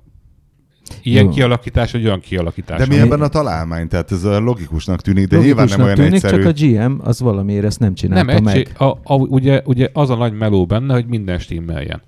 Ilyen 1.03 1.25
Jó. 1.25 1.31
kialakítás, 1.31 1.93
vagy 1.93 2.05
olyan 2.05 2.21
kialakítás. 2.21 2.79
De 2.79 2.87
mi 2.87 3.01
ebben 3.01 3.21
a 3.21 3.29
találmány? 3.29 3.89
Tehát 3.89 4.13
ez 4.13 4.25
logikusnak 4.25 5.01
tűnik, 5.01 5.27
de 5.27 5.37
logikusnak 5.37 5.69
nyilván 5.69 5.79
nem 5.79 5.87
olyan 5.87 5.97
tűnik, 5.97 6.25
egyszerű. 6.25 6.43
csak 6.43 6.51
a 6.51 6.87
GM 6.87 7.09
az 7.09 7.21
valamiért 7.21 7.65
ezt 7.65 7.79
nem 7.79 7.95
csinálta 7.95 8.33
nem 8.33 8.43
meg. 8.43 8.57
Egység, 8.57 8.75
a, 8.79 8.85
a, 8.85 9.15
ugye, 9.15 9.63
ugye 9.65 9.89
az 9.93 10.11
a 10.11 10.17
nagy 10.17 10.33
meló 10.33 10.67
benne, 10.67 10.95
hogy 10.95 11.07
minden 11.07 11.39
stimmeljen. 11.39 12.03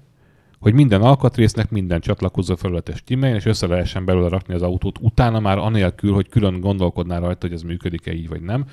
Hogy 0.61 0.75
minden 0.75 1.03
alkatrésznek 1.03 1.71
minden 1.71 2.01
csatlakozó 2.01 2.57
felületes 2.57 2.97
stimmeljen, 2.97 3.39
és 3.39 3.47
össze 3.47 3.67
lehessen 3.67 4.05
belőle 4.05 4.29
rakni 4.29 4.55
az 4.55 4.63
autót. 4.63 4.99
Utána 5.01 5.41
már 5.41 5.59
anélkül, 5.59 6.13
hogy 6.13 6.29
külön 6.29 6.61
gondolkodnál 6.61 7.21
rajta, 7.21 7.47
hogy 7.47 7.57
ez 7.57 7.63
működik-e 7.63 8.13
így, 8.13 8.29
vagy 8.29 8.41
nem 8.41 8.65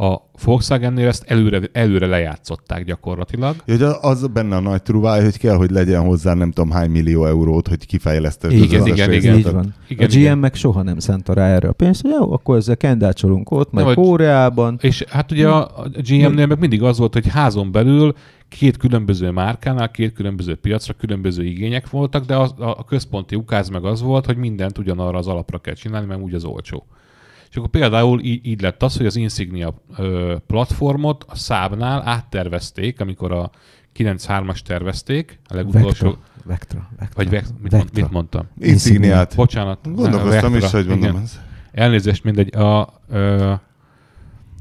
a 0.00 0.30
Volkswagennél 0.44 1.06
ezt 1.06 1.24
előre, 1.26 1.60
előre 1.72 2.06
lejátszották 2.06 2.84
gyakorlatilag. 2.84 3.56
Ja, 3.66 3.98
az 4.00 4.26
benne 4.26 4.56
a 4.56 4.60
nagy 4.60 4.82
truváj, 4.82 5.22
hogy 5.22 5.38
kell, 5.38 5.56
hogy 5.56 5.70
legyen 5.70 6.02
hozzá 6.02 6.34
nem 6.34 6.50
tudom 6.50 6.70
hány 6.70 6.90
millió 6.90 7.26
eurót, 7.26 7.68
hogy 7.68 7.86
kifejlesztett. 7.86 8.52
Igen, 8.52 8.86
igen, 8.86 9.12
igen. 9.12 9.36
Így 9.36 9.50
van. 9.52 9.74
Igen, 9.88 10.06
a 10.06 10.10
GM 10.12 10.18
igen. 10.18 10.38
meg 10.38 10.54
soha 10.54 10.82
nem 10.82 10.98
szánta 10.98 11.32
rá 11.32 11.46
erre 11.46 11.68
a 11.68 11.72
pénzt, 11.72 12.02
hogy 12.02 12.10
jó, 12.10 12.32
akkor 12.32 12.56
ezzel 12.56 12.76
kendácsolunk 12.76 13.50
ott, 13.50 13.72
majd 13.72 13.94
Kóreában. 13.94 14.78
És 14.80 15.04
hát 15.08 15.32
ugye 15.32 15.48
a 15.48 15.88
GM-nél 16.08 16.46
meg 16.46 16.58
mindig 16.58 16.82
az 16.82 16.98
volt, 16.98 17.12
hogy 17.12 17.28
házon 17.28 17.72
belül 17.72 18.14
két 18.48 18.76
különböző 18.76 19.30
márkánál, 19.30 19.90
két 19.90 20.12
különböző 20.12 20.54
piacra 20.54 20.94
különböző 20.94 21.44
igények 21.44 21.90
voltak, 21.90 22.24
de 22.24 22.34
a, 22.34 22.54
a 22.58 22.84
központi 22.84 23.36
ukáz 23.36 23.68
meg 23.68 23.84
az 23.84 24.02
volt, 24.02 24.26
hogy 24.26 24.36
mindent 24.36 24.78
ugyanarra 24.78 25.18
az 25.18 25.26
alapra 25.26 25.58
kell 25.58 25.74
csinálni, 25.74 26.06
mert 26.06 26.20
úgy 26.20 26.34
az 26.34 26.44
olcsó. 26.44 26.86
És 27.50 27.56
akkor 27.56 27.68
például 27.68 28.20
így, 28.20 28.46
így 28.46 28.60
lett 28.60 28.82
az, 28.82 28.96
hogy 28.96 29.06
az 29.06 29.16
Insignia 29.16 29.82
platformot 30.46 31.24
a 31.28 31.34
Saabnál 31.34 32.02
áttervezték, 32.04 33.00
amikor 33.00 33.32
a 33.32 33.50
9.3-as 33.96 34.58
tervezték, 34.58 35.40
a 35.48 35.54
legutolsó... 35.54 36.06
Vectra, 36.08 36.18
Vectra, 36.44 36.88
Vectra. 36.98 37.14
Vagy 37.16 37.30
Vectra, 37.30 37.54
mit, 37.62 37.70
Vectra. 37.70 38.02
Mit 38.02 38.10
mondtam? 38.10 38.48
Insigniát. 38.58 39.34
Bocsánat. 39.36 39.94
Gondolkoztam 39.94 40.54
is, 40.54 40.70
hogy 40.70 40.86
mondom 40.86 41.10
igen. 41.10 41.22
ez. 41.22 41.40
Elnézést, 41.72 42.24
mindegy. 42.24 42.56
A, 42.56 42.88
ö, 43.08 43.52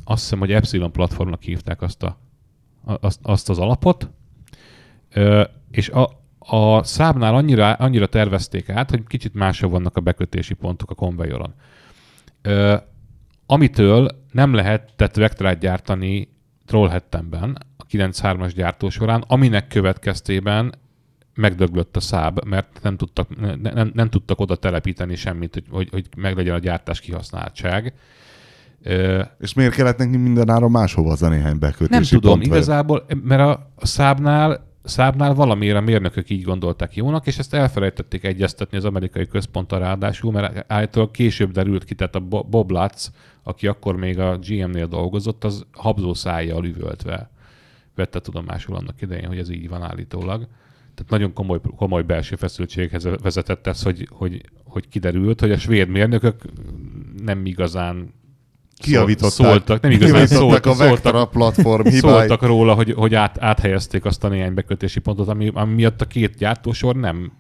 azt 0.04 0.22
hiszem, 0.22 0.40
hogy 0.40 0.52
Epsilon 0.52 0.92
platformnak 0.92 1.42
hívták 1.42 1.82
azt, 1.82 2.04
a, 2.04 2.18
azt, 2.84 3.20
azt 3.22 3.50
az 3.50 3.58
alapot, 3.60 4.10
ö, 5.14 5.44
és 5.72 5.90
a, 5.90 6.10
a 6.40 6.84
szábnál 6.84 7.36
annyira, 7.36 7.74
annyira 7.74 8.08
tervezték 8.08 8.70
át, 8.70 8.90
hogy 8.90 9.04
kicsit 9.08 9.34
máshol 9.34 9.70
vannak 9.70 9.98
a 9.98 10.02
bekötési 10.02 10.54
pontok 10.54 10.92
a 10.92 10.96
konvejoron. 10.96 11.54
Ö, 12.42 12.76
amitől 13.46 14.08
nem 14.32 14.54
lehetett 14.54 15.16
vektorát 15.16 15.60
gyártani 15.60 16.36
Trollhättenben 16.66 17.58
a 17.78 17.86
9.3-as 17.86 18.52
gyártó 18.56 18.90
során, 18.90 19.24
aminek 19.28 19.68
következtében 19.68 20.74
megdöglött 21.34 21.96
a 21.96 22.00
száb, 22.00 22.46
mert 22.46 22.80
nem 22.82 22.98
tudtak, 22.98 23.40
ne, 23.40 23.56
nem, 23.56 23.92
nem 23.94 24.10
tudtak 24.10 24.40
oda 24.40 24.56
telepíteni 24.56 25.16
semmit, 25.16 25.54
hogy, 25.54 25.66
hogy, 25.70 25.90
hogy 25.92 26.08
meglegyen 26.18 26.56
a 26.56 26.60
gyártás 26.60 27.00
kihasználtság. 27.00 27.94
És 29.40 29.54
miért 29.54 29.74
kellett 29.74 29.98
neki 29.98 30.18
mindenáron 30.18 30.72
máshova 30.72 31.12
az 31.12 31.24
a 31.24 31.30
néhány 31.30 31.60
bekötési 31.60 31.92
Nem 31.92 32.04
tudom, 32.04 32.32
pont, 32.32 32.46
igazából, 32.46 33.06
mert 33.24 33.42
a, 33.42 33.72
a 33.76 33.86
szábnál 33.86 34.67
Szábnál 34.88 35.34
valamiért 35.34 35.78
a 35.78 35.82
mérnökök 35.82 36.30
így 36.30 36.44
gondolták 36.44 36.96
jónak, 36.96 37.28
és 37.28 37.38
ezt 37.38 37.54
elfelejtették 37.54 38.24
egyeztetni 38.24 38.78
az 38.78 38.86
amerikai 38.86 39.28
központtal 39.28 39.80
ráadásul, 39.80 40.32
mert 40.32 40.72
állítólag 40.72 41.12
később 41.12 41.52
derült 41.52 41.84
ki, 41.84 41.96
tehát 41.96 42.16
a 42.16 42.20
Bob 42.20 42.72
Lutz, 42.72 43.12
aki 43.44 43.68
akkor 43.68 43.96
még 43.96 44.20
a 44.20 44.38
GM-nél 44.38 44.88
dolgozott, 44.88 45.44
az 45.44 45.66
habzó 45.72 46.14
szájjal 46.14 46.66
üvöltve 46.66 47.30
vette 47.96 48.20
tudomásul 48.20 48.76
annak 48.76 49.02
idején, 49.02 49.28
hogy 49.28 49.38
ez 49.38 49.50
így 49.50 49.70
van 49.70 49.82
állítólag. 49.84 50.48
Tehát 50.96 51.12
nagyon 51.12 51.34
komoly, 51.34 51.60
komoly 51.76 52.04
belső 52.04 52.36
feszültséghez 52.36 53.08
vezetett 53.22 53.68
ez, 53.68 53.84
hogy, 53.84 54.08
hogy, 54.12 54.42
hogy 54.64 54.88
kiderült, 54.88 55.40
hogy 55.40 55.52
a 55.52 55.58
svéd 55.58 55.90
mérnökök 55.90 56.42
nem 57.24 57.46
igazán 57.46 58.14
kiavították. 58.78 59.32
Szóltak, 59.32 59.82
nem 59.82 59.92
igazán 59.92 60.28
szóltak, 60.28 60.66
a 60.66 60.76
Vector 60.76 61.16
a 61.16 61.26
platform 61.26 61.88
hibái. 61.90 62.00
Szóltak 62.00 62.42
róla, 62.42 62.74
hogy, 62.74 62.94
hogy 62.94 63.16
át, 63.16 63.38
áthelyezték 63.40 64.06
azt 64.06 64.24
a 64.24 64.28
néhány 64.28 64.54
bekötési 64.54 65.00
pontot, 65.00 65.28
ami, 65.28 65.52
ami 65.54 65.74
miatt 65.74 66.02
a 66.02 66.06
két 66.06 66.36
gyártósor 66.38 66.96
nem 66.96 67.32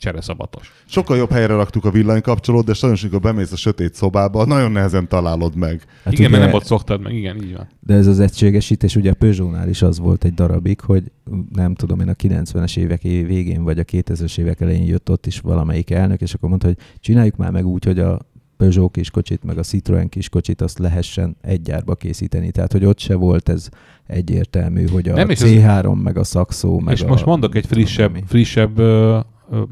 csereszabatos. 0.00 0.72
Sokkal 0.86 1.16
jobb 1.16 1.30
helyre 1.30 1.54
raktuk 1.54 1.84
a 1.84 1.90
villanykapcsolót, 1.90 2.64
de 2.64 2.72
sajnos, 2.74 3.02
amikor 3.02 3.20
bemész 3.20 3.52
a 3.52 3.56
sötét 3.56 3.94
szobába, 3.94 4.44
nagyon 4.44 4.72
nehezen 4.72 5.08
találod 5.08 5.56
meg. 5.56 5.82
Hát 6.04 6.12
igen, 6.12 6.26
ugye, 6.26 6.36
mert 6.38 6.50
nem 6.50 6.60
ott 6.60 6.64
szoktad 6.64 7.00
meg, 7.00 7.14
igen, 7.14 7.42
így 7.42 7.56
van. 7.56 7.68
De 7.80 7.94
ez 7.94 8.06
az 8.06 8.20
egységesítés, 8.20 8.96
ugye 8.96 9.10
a 9.10 9.14
Peugeot-nál 9.14 9.68
is 9.68 9.82
az 9.82 9.98
volt 9.98 10.24
egy 10.24 10.34
darabig, 10.34 10.80
hogy 10.80 11.12
nem 11.52 11.74
tudom, 11.74 12.00
én 12.00 12.08
a 12.08 12.12
90-es 12.12 12.76
évek 12.76 13.02
végén, 13.02 13.62
vagy 13.62 13.78
a 13.78 13.84
2000-es 13.84 14.38
évek 14.38 14.60
elején 14.60 14.86
jött 14.86 15.10
ott 15.10 15.26
is 15.26 15.40
valamelyik 15.40 15.90
elnök, 15.90 16.20
és 16.20 16.34
akkor 16.34 16.48
mondta, 16.48 16.66
hogy 16.66 16.76
csináljuk 17.00 17.36
már 17.36 17.50
meg 17.50 17.66
úgy, 17.66 17.84
hogy 17.84 17.98
a 17.98 18.18
Peugeot 18.60 18.92
kiskocsit, 18.92 19.44
meg 19.44 19.58
a 19.58 19.62
Citroen 19.62 20.08
kiskocsit 20.08 20.60
azt 20.60 20.78
lehessen 20.78 21.36
egy 21.40 21.62
gyárba 21.62 21.94
készíteni. 21.94 22.50
Tehát, 22.50 22.72
hogy 22.72 22.84
ott 22.84 22.98
se 22.98 23.14
volt 23.14 23.48
ez 23.48 23.68
egyértelmű, 24.06 24.88
hogy 24.88 25.08
a 25.08 25.14
Nem, 25.14 25.28
C3, 25.28 25.92
ez... 25.92 26.02
meg 26.02 26.16
a 26.16 26.24
Saxo, 26.24 26.78
meg 26.78 26.94
És 26.94 27.02
a... 27.02 27.06
most 27.06 27.24
mondok 27.24 27.54
egy 27.54 27.66
frissebb, 27.66 28.16
frissebb 28.26 28.78
ö, 28.78 29.20
ö, 29.50 29.62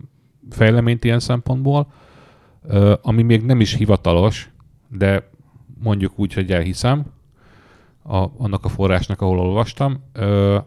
fejleményt 0.51 1.05
ilyen 1.05 1.20
szempontból, 1.20 1.93
ö, 2.62 2.95
ami 3.03 3.22
még 3.22 3.43
nem 3.43 3.61
is 3.61 3.74
hivatalos, 3.74 4.51
de 4.89 5.30
mondjuk 5.82 6.18
úgy, 6.18 6.32
hogy 6.32 6.53
elhiszem, 6.53 7.05
a, 8.03 8.26
annak 8.36 8.64
a 8.64 8.68
forrásnak, 8.68 9.20
ahol 9.20 9.39
olvastam, 9.39 10.03
ö, 10.12 10.59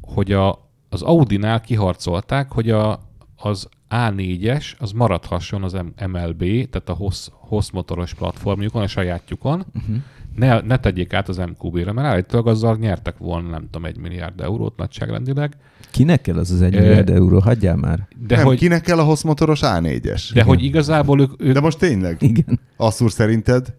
hogy 0.00 0.32
a, 0.32 0.70
az 0.88 1.02
Audi-nál 1.02 1.60
kiharcolták, 1.60 2.52
hogy 2.52 2.70
a, 2.70 3.00
az 3.36 3.68
A4-es 3.94 4.64
az 4.78 4.92
maradhasson 4.92 5.62
az 5.62 5.72
MLB, 6.06 6.44
tehát 6.44 6.88
a 6.88 6.92
HOSZ, 6.92 7.30
HOSZ 7.32 7.70
motoros 7.70 8.14
platformjukon, 8.14 8.82
a 8.82 8.86
sajátjukon, 8.86 9.64
uh-huh. 9.74 9.96
ne, 10.36 10.60
ne 10.60 10.76
tegyék 10.76 11.12
át 11.12 11.28
az 11.28 11.36
MQB-re, 11.36 11.92
mert 11.92 12.08
állítólag 12.08 12.46
azzal 12.46 12.76
nyertek 12.76 13.18
volna, 13.18 13.48
nem 13.48 13.62
tudom, 13.70 13.84
egy 13.84 13.96
milliárd 13.96 14.40
eurót 14.40 14.76
nagyságrendileg. 14.76 15.56
Kinek 15.90 16.20
kell 16.20 16.38
az 16.38 16.50
az 16.50 16.62
egy 16.62 16.72
milliárd 16.72 17.10
e, 17.10 17.14
euró? 17.14 17.38
Hagyjál 17.38 17.76
már. 17.76 18.08
De 18.26 18.36
nem, 18.36 18.44
hogy, 18.44 18.58
kinek 18.58 18.82
kell 18.82 18.98
a 18.98 19.02
HOSZ 19.02 19.22
motoros 19.22 19.60
A4-es? 19.62 20.02
De 20.02 20.20
Igen. 20.30 20.46
hogy 20.46 20.64
igazából 20.64 21.20
ők, 21.20 21.42
ők... 21.42 21.52
De 21.52 21.60
most 21.60 21.78
tényleg? 21.78 22.22
Igen. 22.22 22.60
Asszúr 22.76 23.10
szerinted? 23.10 23.74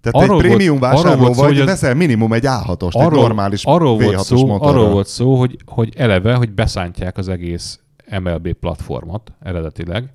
Tehát 0.00 0.28
arról 0.28 0.42
egy 0.42 0.46
prémium 0.46 0.78
volt, 0.78 0.92
vásárló 0.92 1.24
volt 1.24 1.36
vagy, 1.36 1.56
szó, 1.56 1.64
veszel 1.64 1.94
minimum 1.94 2.32
egy 2.32 2.44
A6-ost, 2.46 3.02
egy 3.02 3.10
normális 3.10 3.64
arról 3.64 3.98
V6-os 3.98 4.20
szó, 4.20 4.46
motorra. 4.46 4.70
Arról 4.70 4.90
volt 4.90 5.06
szó, 5.06 5.34
hogy, 5.38 5.56
hogy 5.64 5.92
eleve, 5.96 6.34
hogy 6.34 6.50
beszántják 6.50 7.18
az 7.18 7.28
egész 7.28 7.80
MLB 8.10 8.52
platformot 8.52 9.32
eredetileg, 9.40 10.12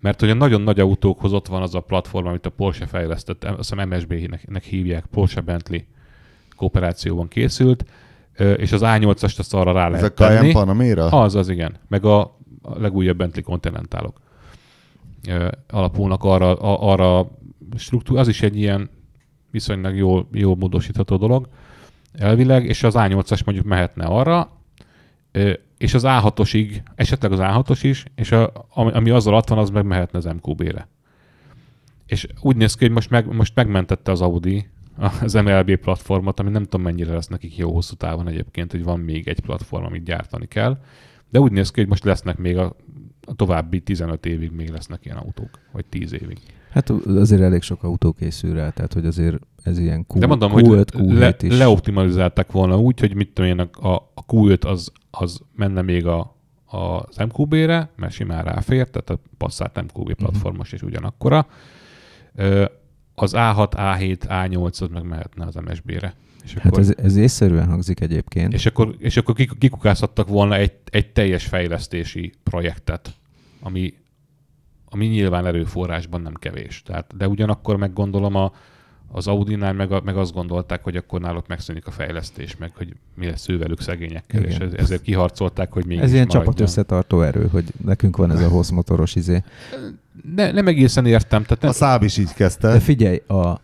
mert 0.00 0.22
ugye 0.22 0.34
nagyon 0.34 0.60
nagy 0.60 0.80
autókhoz 0.80 1.32
ott 1.32 1.46
van 1.46 1.62
az 1.62 1.74
a 1.74 1.80
platform, 1.80 2.26
amit 2.26 2.46
a 2.46 2.50
Porsche 2.50 2.86
fejlesztett, 2.86 3.44
azt 3.44 3.56
hiszem 3.56 3.88
MSB-nek 3.88 4.48
nek 4.48 5.04
Porsche 5.10 5.40
Bentley 5.40 5.80
kooperációban 6.56 7.28
készült, 7.28 7.84
és 8.56 8.72
az 8.72 8.80
A8-ast 8.84 9.38
azt 9.38 9.54
arra 9.54 9.72
rá 9.72 9.86
Ez 9.86 9.92
lehet 9.92 10.20
a 10.20 10.28
tenni. 10.28 10.52
Panamera? 10.52 11.06
Az, 11.06 11.34
az 11.34 11.48
igen. 11.48 11.76
Meg 11.88 12.04
a, 12.04 12.20
a 12.62 12.78
legújabb 12.78 13.16
Bentley 13.16 13.42
Continentalok 13.42 14.20
alapulnak 15.70 16.24
arra, 16.24 16.54
a, 16.54 16.92
arra 16.92 17.30
struktúra, 17.76 18.20
az 18.20 18.28
is 18.28 18.42
egy 18.42 18.56
ilyen 18.56 18.90
viszonylag 19.50 19.96
jól, 19.96 20.28
jól 20.32 20.56
módosítható 20.56 21.16
dolog 21.16 21.48
elvileg, 22.12 22.64
és 22.64 22.82
az 22.82 22.94
A8-as 22.96 23.44
mondjuk 23.44 23.66
mehetne 23.66 24.04
arra, 24.04 24.50
és 25.84 25.94
az 25.94 26.02
A6-osig, 26.06 26.82
esetleg 26.94 27.32
az 27.32 27.38
A6-os 27.42 27.78
is, 27.82 28.04
és 28.14 28.32
a, 28.32 28.66
ami, 28.74 28.92
ami 28.92 29.10
azzal 29.10 29.34
ott 29.34 29.48
van, 29.48 29.58
az 29.58 29.70
meg 29.70 29.84
mehetne 29.84 30.18
az 30.18 30.24
MQB-re. 30.24 30.88
És 32.06 32.26
úgy 32.40 32.56
néz 32.56 32.74
ki, 32.74 32.84
hogy 32.84 32.94
most, 32.94 33.10
meg, 33.10 33.34
most 33.34 33.54
megmentette 33.54 34.10
az 34.10 34.20
Audi 34.20 34.68
az 35.22 35.32
MLB 35.32 35.76
platformot, 35.76 36.40
ami 36.40 36.50
nem 36.50 36.62
tudom 36.62 36.82
mennyire 36.82 37.12
lesz 37.12 37.26
nekik 37.26 37.56
jó 37.56 37.72
hosszú 37.72 37.94
távon 37.94 38.28
egyébként, 38.28 38.70
hogy 38.70 38.84
van 38.84 39.00
még 39.00 39.28
egy 39.28 39.40
platform, 39.40 39.84
amit 39.84 40.04
gyártani 40.04 40.46
kell. 40.46 40.78
De 41.30 41.40
úgy 41.40 41.52
néz 41.52 41.70
ki, 41.70 41.80
hogy 41.80 41.88
most 41.88 42.04
lesznek 42.04 42.36
még 42.36 42.56
a, 42.56 42.76
a 43.26 43.34
további 43.34 43.80
15 43.80 44.26
évig 44.26 44.50
még 44.50 44.68
lesznek 44.68 45.04
ilyen 45.04 45.16
autók, 45.16 45.58
vagy 45.72 45.84
10 45.84 46.12
évig. 46.12 46.38
Hát 46.70 46.90
azért 46.90 47.42
elég 47.42 47.62
sok 47.62 47.82
autó 47.82 48.12
készül 48.12 48.54
rá, 48.54 48.70
tehát 48.70 48.92
hogy 48.92 49.06
azért 49.06 49.36
ez 49.62 49.78
ilyen 49.78 50.06
Q, 50.08 50.18
De 50.18 50.26
mondom, 50.26 50.52
Q5, 50.54 50.86
hogy 50.92 51.04
Q7 51.04 51.18
le, 51.18 51.36
is. 51.40 51.58
leoptimalizálták 51.58 52.52
volna 52.52 52.78
úgy, 52.78 53.00
hogy 53.00 53.14
mit 53.14 53.32
tudom 53.32 53.50
én, 53.50 53.60
a, 53.60 53.94
a 53.94 54.24
Q5 54.26 54.66
az, 54.66 54.92
az 55.18 55.40
menne 55.56 55.82
még 55.82 56.06
a, 56.06 56.36
a, 56.64 56.76
az 56.76 57.16
MQB-re, 57.16 57.90
mert 57.96 58.12
simán 58.12 58.44
ráfér, 58.44 58.88
tehát 58.90 59.10
a 59.10 59.18
Passat 59.38 59.82
MQB 59.82 60.12
platformos 60.14 60.72
és 60.72 60.82
ugyanakkora. 60.82 61.46
Ö, 62.34 62.64
Az 63.14 63.32
A6, 63.36 63.72
A7, 63.72 64.16
A8 64.28 64.80
az 64.82 64.88
meg 64.92 65.02
mehetne 65.04 65.46
az 65.46 65.54
MSB-re. 65.54 66.14
És 66.44 66.54
Hát 66.54 66.78
ez, 66.78 66.92
ez 66.96 67.16
észszerűen 67.16 67.66
hangzik 67.68 68.00
egyébként. 68.00 68.52
és 68.52 68.66
akkor, 68.66 68.94
és 68.98 69.16
akkor 69.16 69.34
kik- 69.34 69.58
kikukáztattak 69.58 70.28
volna 70.28 70.54
egy, 70.56 70.72
egy 70.90 71.12
teljes 71.12 71.46
fejlesztési 71.46 72.32
projektet, 72.42 73.14
ami, 73.60 73.94
ami 74.88 75.06
nyilván 75.06 75.46
erőforrásban 75.46 76.20
nem 76.20 76.34
kevés. 76.34 76.82
Tehát, 76.82 77.16
de 77.16 77.28
ugyanakkor 77.28 77.76
meg 77.76 77.92
gondolom 77.92 78.34
a, 78.34 78.52
az 79.08 79.26
Audi-nál 79.26 79.72
meg, 79.72 79.92
a, 79.92 80.00
meg 80.04 80.16
azt 80.16 80.32
gondolták, 80.32 80.84
hogy 80.84 80.96
akkor 80.96 81.20
náluk 81.20 81.46
megszűnik 81.46 81.86
a 81.86 81.90
fejlesztés, 81.90 82.56
meg 82.56 82.72
hogy 82.76 82.96
mi 83.14 83.26
lesz 83.26 83.48
ő 83.48 83.58
velük 83.58 83.80
szegényekkel, 83.80 84.40
Igen. 84.40 84.52
és 84.52 84.58
ez, 84.58 84.72
ezért 84.72 85.02
kiharcolták, 85.02 85.72
hogy 85.72 85.86
még 85.86 85.98
ez 85.98 86.12
ilyen 86.12 86.26
csapat 86.26 86.60
összetartó 86.60 87.22
erő, 87.22 87.46
hogy 87.46 87.64
nekünk 87.84 88.16
van 88.16 88.30
ez 88.30 88.40
a 88.40 88.48
hossz 88.48 88.70
motoros 88.70 89.14
izé. 89.14 89.42
Ne, 90.34 90.50
nem 90.52 90.66
egészen 90.66 91.06
értem. 91.06 91.42
Tehát 91.42 91.62
A 91.62 91.66
nem, 91.66 91.74
Száb 91.74 92.02
is 92.02 92.16
így 92.16 92.32
kezdte. 92.32 92.72
De 92.72 92.80
figyelj, 92.80 93.22
a, 93.26 93.60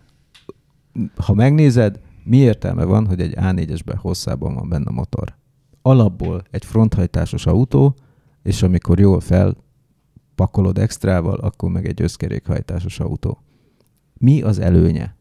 ha 1.17 1.35
megnézed, 1.35 2.01
mi 2.25 2.37
értelme 2.37 2.85
van, 2.85 3.07
hogy 3.07 3.21
egy 3.21 3.35
A4-esben 3.37 3.97
hosszában 3.97 4.55
van 4.55 4.69
benne 4.69 4.89
a 4.89 4.93
motor? 4.93 5.35
Alapból 5.83 6.43
egy 6.51 6.65
fronthajtásos 6.65 7.47
autó, 7.47 7.95
és 8.43 8.63
amikor 8.63 8.99
jól 8.99 9.21
felpakolod 9.21 10.79
extrával, 10.79 11.39
akkor 11.39 11.71
meg 11.71 11.87
egy 11.87 12.03
összkerékhajtásos 12.03 13.01
autó. 13.01 13.39
Mi 14.15 14.43
az 14.43 14.59
előnye? 14.59 15.19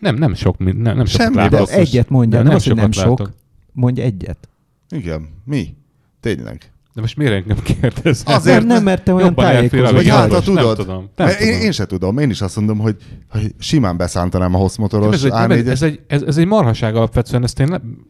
Nem, 0.00 0.14
nem 0.16 0.34
sok, 0.34 0.58
nem, 0.58 0.76
nem 0.76 1.04
sokat 1.04 1.08
Semmi, 1.26 1.34
látok. 1.36 1.68
De 1.68 1.74
egyet 1.74 2.08
mondja, 2.08 2.42
nem, 2.42 2.54
az, 2.54 2.64
hogy 2.66 2.74
nem 2.74 2.92
sokat 2.92 3.08
sok, 3.08 3.18
látok. 3.18 3.34
mondj 3.72 4.00
egyet. 4.00 4.48
Igen. 4.90 5.28
Mi? 5.44 5.74
Tényleg. 6.20 6.72
De 6.94 7.00
most 7.00 7.16
miért 7.16 7.32
engem 7.32 7.56
kérdezel? 7.62 8.34
Azért, 8.34 8.58
nem, 8.58 8.66
nem, 8.66 8.82
mert 8.82 9.04
te 9.04 9.14
olyan 9.14 9.28
a 9.28 9.34
tájékozó 9.34 9.92
Vagy 9.92 10.08
hát, 10.08 10.32
ha 10.32 10.40
tudod. 10.40 10.64
Nem 10.64 10.74
tudom. 10.86 11.08
Nem 11.16 11.26
Mert 11.26 11.40
én, 11.40 11.46
tudom. 11.48 11.62
én 11.64 11.72
se 11.72 11.86
tudom. 11.86 12.18
Én 12.18 12.30
is 12.30 12.40
azt 12.40 12.56
mondom, 12.56 12.78
hogy, 12.78 12.96
hogy 13.28 13.54
simán 13.58 13.96
beszántanám 13.96 14.54
a 14.54 14.58
hosszmotoros 14.58 15.14
ez, 15.14 15.24
egy, 15.24 15.30
nem, 15.32 15.50
ez, 15.50 15.58
A4-es. 15.60 15.66
ez, 15.70 15.82
egy, 15.82 16.00
ez, 16.06 16.22
ez 16.22 16.36
egy 16.36 16.46
marhaság 16.46 16.96
alapvetően, 16.96 17.42
ezt 17.42 17.60
én 17.60 17.66
nem, 17.66 18.06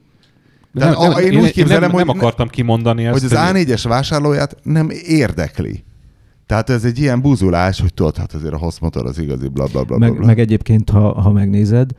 De 0.73 0.85
a- 0.87 1.21
én 1.21 1.37
úgy 1.39 1.45
én 1.45 1.53
képzelem, 1.53 1.81
nem, 1.81 1.91
hogy 1.91 2.05
nem 2.05 2.17
ne- 2.17 2.23
akartam 2.23 2.49
kimondani 2.49 3.05
ezt. 3.07 3.21
hogy 3.21 3.37
az 3.39 3.51
A4-es 3.53 3.85
vásárlóját 3.89 4.57
nem 4.63 4.89
érdekli. 5.07 5.85
Tehát 6.49 6.71
ez 6.71 6.85
egy 6.85 6.99
ilyen 6.99 7.21
buzulás, 7.21 7.81
hogy 7.81 7.95
tudod, 7.95 8.17
hát 8.17 8.33
azért 8.33 8.53
a 8.53 8.59
hosszmotor 8.59 9.07
az 9.07 9.19
igazi, 9.19 9.49
bla 9.49 9.67
bla 9.73 9.85
bla. 9.85 9.99
Meg, 9.99 10.17
bla. 10.17 10.27
meg 10.27 10.39
egyébként, 10.39 10.91
ha, 10.91 11.21
ha 11.21 11.33
megnézed, 11.33 11.91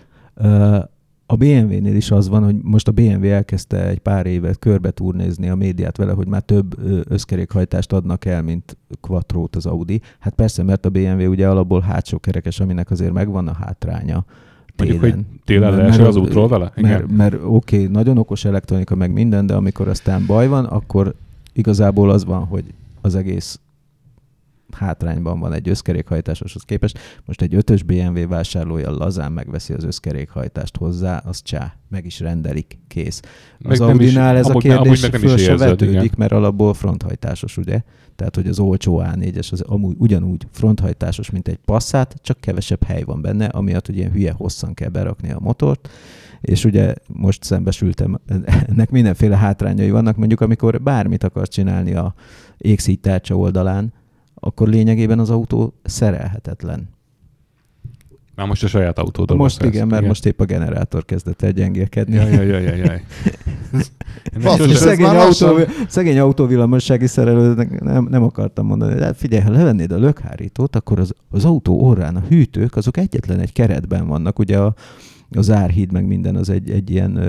a 1.26 1.36
BMW-nél 1.36 1.96
is 1.96 2.12
az 2.12 2.30
van, 2.30 2.44
hogy 2.44 2.56
most 2.62 2.88
a 2.88 2.92
BMW 2.92 3.26
elkezdte 3.26 3.88
egy 3.88 4.00
pár 4.00 4.26
évet 4.26 4.60
körbe 4.60 4.92
turnézni 4.92 5.50
a 5.50 5.56
médiát 5.56 5.98
vele, 5.98 6.12
hogy 6.12 6.28
már 6.28 6.42
több 6.42 6.78
összkerékhajtást 7.10 7.94
adnak 7.94 8.26
el, 8.26 8.42
mint 8.42 8.78
quattrót 9.02 9.56
az 9.56 9.66
Audi. 9.66 10.02
Hát 10.20 10.34
persze, 10.34 10.64
mert 10.64 10.86
a 10.86 10.90
BMW 10.90 11.30
ugye 11.30 11.48
alapból 11.48 11.82
hátsó 11.82 12.20
kerekes, 12.20 12.60
aminek 12.60 12.92
azért 12.92 13.14
megvan 13.14 13.48
a 13.48 13.54
hátránya. 13.54 14.26
Mondjuk, 14.78 15.00
hogy 15.00 15.10
télen. 15.10 15.28
télen 15.46 15.76
leesel 15.76 16.06
az 16.06 16.16
útról 16.16 16.48
vele? 16.48 16.72
Igen. 16.76 16.90
Mert, 16.92 17.12
mert 17.12 17.34
oké, 17.34 17.76
okay, 17.76 17.88
nagyon 17.88 18.18
okos 18.18 18.46
elektronika, 18.46 18.96
meg 18.96 19.12
minden, 19.12 19.46
de 19.46 19.54
amikor 19.54 19.88
aztán 19.88 20.26
baj 20.26 20.48
van, 20.48 20.66
akkor 20.66 21.14
igazából 21.54 22.10
az 22.10 22.26
van, 22.26 22.46
hogy 22.46 22.64
az 23.02 23.16
egész 23.16 23.60
hátrányban 24.72 25.40
van 25.40 25.54
egy 25.54 25.70
összkerékhajtásoshoz 25.70 26.62
képest. 26.64 27.00
Most 27.26 27.42
egy 27.42 27.56
ötös 27.56 27.84
BMW 27.84 28.28
vásárlója 28.28 28.92
lazán 28.92 29.32
megveszi 29.32 29.74
az 29.74 29.84
összkerékhajtást 29.84 30.78
hozzá, 30.78 31.18
az 31.26 31.42
csá, 31.42 31.74
meg 31.90 32.06
is 32.06 32.20
rendelik, 32.20 32.80
kész. 32.88 33.22
Meg 33.60 33.72
Az 33.72 33.80
nem 33.80 33.88
Audi-nál 33.88 34.34
is- 34.34 34.40
ez 34.40 34.56
a 34.56 34.58
kérdés 34.58 34.78
amúgy 34.78 35.02
meg 35.02 35.22
föl 35.22 35.38
se 35.38 35.58
vetődik, 35.58 35.96
igen. 36.04 36.10
mert 36.18 36.32
alapból 36.32 36.74
fronthajtásos, 36.74 37.58
ugye? 37.58 37.82
Tehát, 38.16 38.36
hogy 38.36 38.48
az 38.48 38.60
olcsó 38.60 39.02
A4-es 39.06 39.52
az 39.52 39.62
amúgy 39.62 39.96
ugyanúgy 39.98 40.48
fronthajtásos, 40.52 41.30
mint 41.30 41.48
egy 41.48 41.60
Passat, 41.66 42.16
csak 42.22 42.40
kevesebb 42.40 42.84
hely 42.84 43.04
van 43.04 43.22
benne, 43.22 43.46
amiatt, 43.46 43.86
hogy 43.86 43.98
ilyen 43.98 44.12
hülye 44.12 44.32
hosszan 44.32 44.74
kell 44.74 44.90
berakni 44.90 45.32
a 45.32 45.40
motort, 45.40 45.90
és 46.42 46.66
ugye 46.66 46.94
most 47.08 47.44
szembesültem, 47.44 48.20
ennek 48.68 48.90
mindenféle 48.90 49.38
hátrányai 49.38 49.92
vannak, 49.92 50.16
mondjuk 50.18 50.42
amikor 50.42 50.82
bármit 50.82 51.24
akarsz 51.24 51.50
csinálni 51.50 51.94
a 51.94 52.14
égszíj 52.58 52.96
tárcsa 52.96 53.36
oldalán, 53.38 53.94
akkor 54.40 54.68
lényegében 54.68 55.20
az 55.20 55.30
autó 55.30 55.74
szerelhetetlen. 55.84 56.90
Már 58.36 58.48
most 58.48 58.64
a 58.64 58.68
saját 58.68 59.00
autódról 59.00 59.38
most 59.38 59.58
beszélsz. 59.58 59.76
igen, 59.76 59.88
mert 59.88 60.06
most 60.06 60.26
épp 60.26 60.40
a 60.40 60.46
generátor 60.46 61.06
kezdett 61.06 61.42
el 61.42 61.52
gyengélkedni. 61.52 62.16
Jaj, 62.16 62.32
jaj, 62.32 62.64
jaj, 62.64 62.78
jaj. 62.78 63.04
Basszus, 64.44 64.76
szegény, 64.76 65.06
autó, 65.06 65.60
szegény 65.88 66.20
autóvillamossági 66.20 67.08
szerelőnek 67.08 67.80
nem, 67.82 68.08
nem 68.10 68.24
akartam 68.24 68.66
mondani. 68.66 68.94
De 68.96 69.14
figyelj, 69.14 69.44
ha 69.44 69.52
levennéd 69.52 69.92
a 69.92 69.98
lökhárítót, 69.98 70.76
akkor 70.76 71.00
az, 71.00 71.14
az 71.30 71.46
autó 71.46 71.82
orrán 71.82 72.16
a 72.16 72.24
hűtők, 72.30 72.76
azok 72.76 72.98
egyetlen 72.98 73.40
egy 73.40 73.54
keretben 73.54 74.08
vannak. 74.08 74.40
Ugye 74.40 74.58
a, 74.58 74.74
az 75.36 75.50
árhíd 75.50 75.92
meg 75.92 76.06
minden 76.06 76.36
az 76.36 76.50
egy, 76.50 76.70
egy 76.70 76.90
ilyen, 76.90 77.20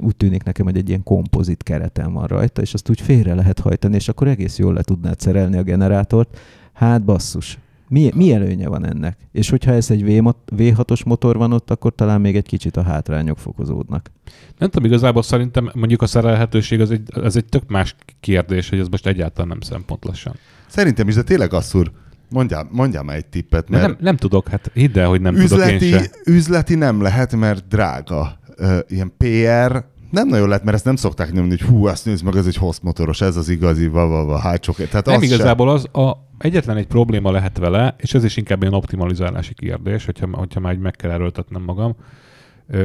úgy 0.00 0.16
tűnik 0.16 0.42
nekem, 0.42 0.66
hogy 0.66 0.76
egy 0.76 0.88
ilyen 0.88 1.02
kompozit 1.02 1.62
kereten 1.62 2.12
van 2.12 2.26
rajta, 2.26 2.62
és 2.62 2.74
azt 2.74 2.90
úgy 2.90 3.00
félre 3.00 3.34
lehet 3.34 3.58
hajtani, 3.58 3.94
és 3.94 4.08
akkor 4.08 4.28
egész 4.28 4.58
jól 4.58 4.72
le 4.72 4.82
tudnád 4.82 5.20
szerelni 5.20 5.56
a 5.56 5.62
generátort. 5.62 6.38
Hát 6.72 7.04
basszus. 7.04 7.58
Mi, 7.88 8.10
mi 8.14 8.32
előnye 8.32 8.68
van 8.68 8.86
ennek? 8.86 9.16
És 9.32 9.50
hogyha 9.50 9.72
ez 9.72 9.90
egy 9.90 10.04
V- 10.04 10.34
V6-os 10.56 11.06
motor 11.06 11.36
van 11.36 11.52
ott, 11.52 11.70
akkor 11.70 11.94
talán 11.94 12.20
még 12.20 12.36
egy 12.36 12.46
kicsit 12.46 12.76
a 12.76 12.82
hátrányok 12.82 13.38
fokozódnak. 13.38 14.10
Nem 14.58 14.70
tudom, 14.70 14.88
igazából 14.88 15.22
szerintem 15.22 15.70
mondjuk 15.74 16.02
a 16.02 16.06
szerelhetőség 16.06 16.80
az 16.80 16.90
egy, 16.90 17.02
az 17.12 17.36
egy 17.36 17.44
tök 17.44 17.68
más 17.68 17.94
kérdés, 18.20 18.68
hogy 18.68 18.78
ez 18.78 18.88
most 18.88 19.06
egyáltalán 19.06 19.48
nem 19.48 19.60
szempont 19.60 20.04
lassan. 20.04 20.34
Szerintem 20.66 21.08
is, 21.08 21.14
de 21.14 21.22
tényleg 21.22 21.52
asszur. 21.52 21.90
Mondjál, 22.30 22.68
mondjál 22.70 23.02
már 23.02 23.16
egy 23.16 23.26
tippet, 23.26 23.68
Mert 23.68 23.82
nem, 23.82 23.96
nem 24.00 24.16
tudok, 24.16 24.48
hát 24.48 24.70
hidd 24.74 24.98
el, 24.98 25.08
hogy 25.08 25.20
nem 25.20 25.34
tudok 25.34 25.50
üzleti, 25.50 25.86
én 25.86 25.98
se. 25.98 26.10
üzleti 26.24 26.74
nem 26.74 27.02
lehet, 27.02 27.36
mert 27.36 27.68
drága. 27.68 28.38
Ö, 28.56 28.78
ilyen 28.88 29.12
PR 29.16 29.84
nem 30.10 30.28
nagyon 30.28 30.48
lehet, 30.48 30.64
mert 30.64 30.76
ezt 30.76 30.84
nem 30.84 30.96
szokták 30.96 31.32
nyomni, 31.32 31.48
hogy 31.50 31.62
hú, 31.62 31.88
ezt 31.88 32.04
nézd 32.04 32.24
meg, 32.24 32.36
ez 32.36 32.46
egy 32.46 32.56
hosszmotoros, 32.56 33.20
ez 33.20 33.36
az 33.36 33.48
igazi, 33.48 33.86
va, 33.86 34.06
va, 34.06 34.24
va, 34.24 34.38
hátsó. 34.38 34.72
Tehát 34.72 35.06
Nem 35.06 35.14
az 35.14 35.22
sem. 35.24 35.32
igazából 35.32 35.70
az 35.70 35.84
a, 35.92 36.16
egyetlen 36.38 36.76
egy 36.76 36.86
probléma 36.86 37.30
lehet 37.30 37.58
vele, 37.58 37.94
és 37.98 38.14
ez 38.14 38.24
is 38.24 38.36
inkább 38.36 38.60
ilyen 38.62 38.74
optimalizálási 38.74 39.54
kérdés, 39.54 40.04
hogyha, 40.04 40.28
hogyha 40.32 40.60
már 40.60 40.76
meg 40.76 40.92
kell 40.96 41.10
erőltetnem 41.10 41.62
magam, 41.62 41.96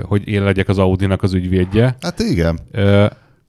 hogy 0.03 0.27
én 0.27 0.43
legyek 0.43 0.67
az 0.67 0.77
Audi-nak 0.77 1.23
az 1.23 1.33
ügyvédje. 1.33 1.95
Hát 2.01 2.19
igen. 2.19 2.59
Ö, 2.71 3.05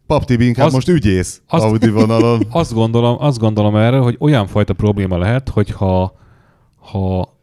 Pap 0.06 0.24
Tibi 0.24 0.46
inkább 0.46 0.66
Az- 0.66 0.72
most 0.72 0.88
ügyész 0.88 1.42
azt- 1.48 1.64
Audi 1.64 1.90
vonalon. 1.90 2.42
Azt 2.50 2.72
gondolom, 2.72 3.16
azt 3.20 3.38
gondolom 3.38 3.76
erre, 3.76 3.98
hogy 3.98 4.16
olyan 4.20 4.46
fajta 4.46 4.72
probléma 4.72 5.18
lehet, 5.18 5.48
hogyha 5.48 6.16
ha 6.76 7.34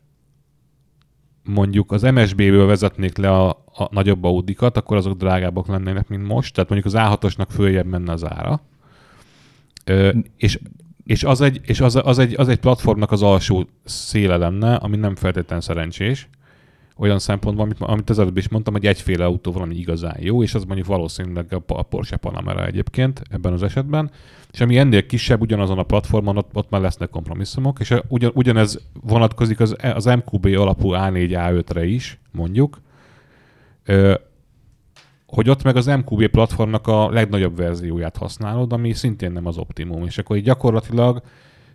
mondjuk 1.43 1.91
az 1.91 2.01
MSB-ből 2.01 2.66
vezetnék 2.66 3.18
le 3.18 3.32
a, 3.32 3.49
a 3.49 3.88
nagyobb 3.91 4.24
Audikat, 4.24 4.78
akkor 4.78 4.97
azok 4.97 5.18
drágábbak 5.18 5.68
lennének, 5.68 6.07
mint 6.07 6.28
most. 6.28 6.53
Tehát 6.53 6.70
mondjuk 6.70 6.93
az 6.93 7.01
A6-osnak 7.05 7.47
följebb 7.49 7.86
menne 7.86 8.11
az 8.11 8.26
ára. 8.26 8.61
Ö, 9.86 10.11
és 10.38 10.59
és, 11.05 11.24
az 11.24 11.41
egy, 11.41 11.59
és 11.64 11.80
az, 11.82 11.99
az, 12.03 12.20
egy, 12.20 12.34
az 12.38 12.47
egy 12.47 12.59
platformnak 12.59 13.11
az 13.11 13.22
alsó 13.22 13.68
széle 13.84 14.38
lenne, 14.38 14.76
ami 14.76 14.97
nem 14.97 15.16
feltétlenül 15.16 15.64
szerencsés. 15.64 16.30
Olyan 16.98 17.20
szempontból, 17.20 17.66
amit, 17.66 17.80
amit 17.80 18.10
az 18.10 18.20
előbb 18.20 18.38
is 18.38 18.50
mondtam, 18.50 18.74
hogy 18.74 18.86
egyféle 18.86 19.26
autó 19.26 19.52
valami 19.52 19.76
igazán 19.76 20.18
jó, 20.20 20.44
és 20.44 20.54
az 20.54 20.64
mondjuk 20.64 20.88
valószínűleg 20.88 21.62
a, 21.68 21.82
Porsche 21.82 22.18
Panamera 22.18 22.66
egyébként 22.66 23.22
ebben 23.30 23.54
az 23.54 23.64
esetben. 23.64 24.12
És 24.52 24.62
ami 24.62 24.78
ennél 24.78 25.06
kisebb, 25.06 25.41
ugyanazon 25.41 25.78
a 25.78 25.84
platformon, 25.84 26.38
ott, 26.38 26.50
ott 26.54 26.70
már 26.70 26.82
lesznek 26.82 27.10
kompromisszumok, 27.10 27.80
és 27.80 27.94
ugyan, 28.08 28.32
ugyanez 28.34 28.80
vonatkozik 29.02 29.60
az, 29.60 29.76
az 29.94 30.06
MQB 30.06 30.46
alapú 30.46 30.89
A4, 30.91 31.30
A5-re 31.30 31.86
is, 31.86 32.20
mondjuk, 32.32 32.82
ö, 33.86 34.14
hogy 35.28 35.50
ott 35.50 35.64
meg 35.64 35.76
az 35.76 35.86
MQB 35.86 36.28
platformnak 36.28 36.88
a 36.88 37.10
legnagyobb 37.10 37.58
verzióját 37.58 38.18
használod, 38.18 38.74
ami 38.74 38.94
szintén 38.94 39.32
nem 39.32 39.46
az 39.46 39.58
optimum, 39.58 40.04
és 40.06 40.18
akkor 40.18 40.38
gyakorlatilag 40.38 41.22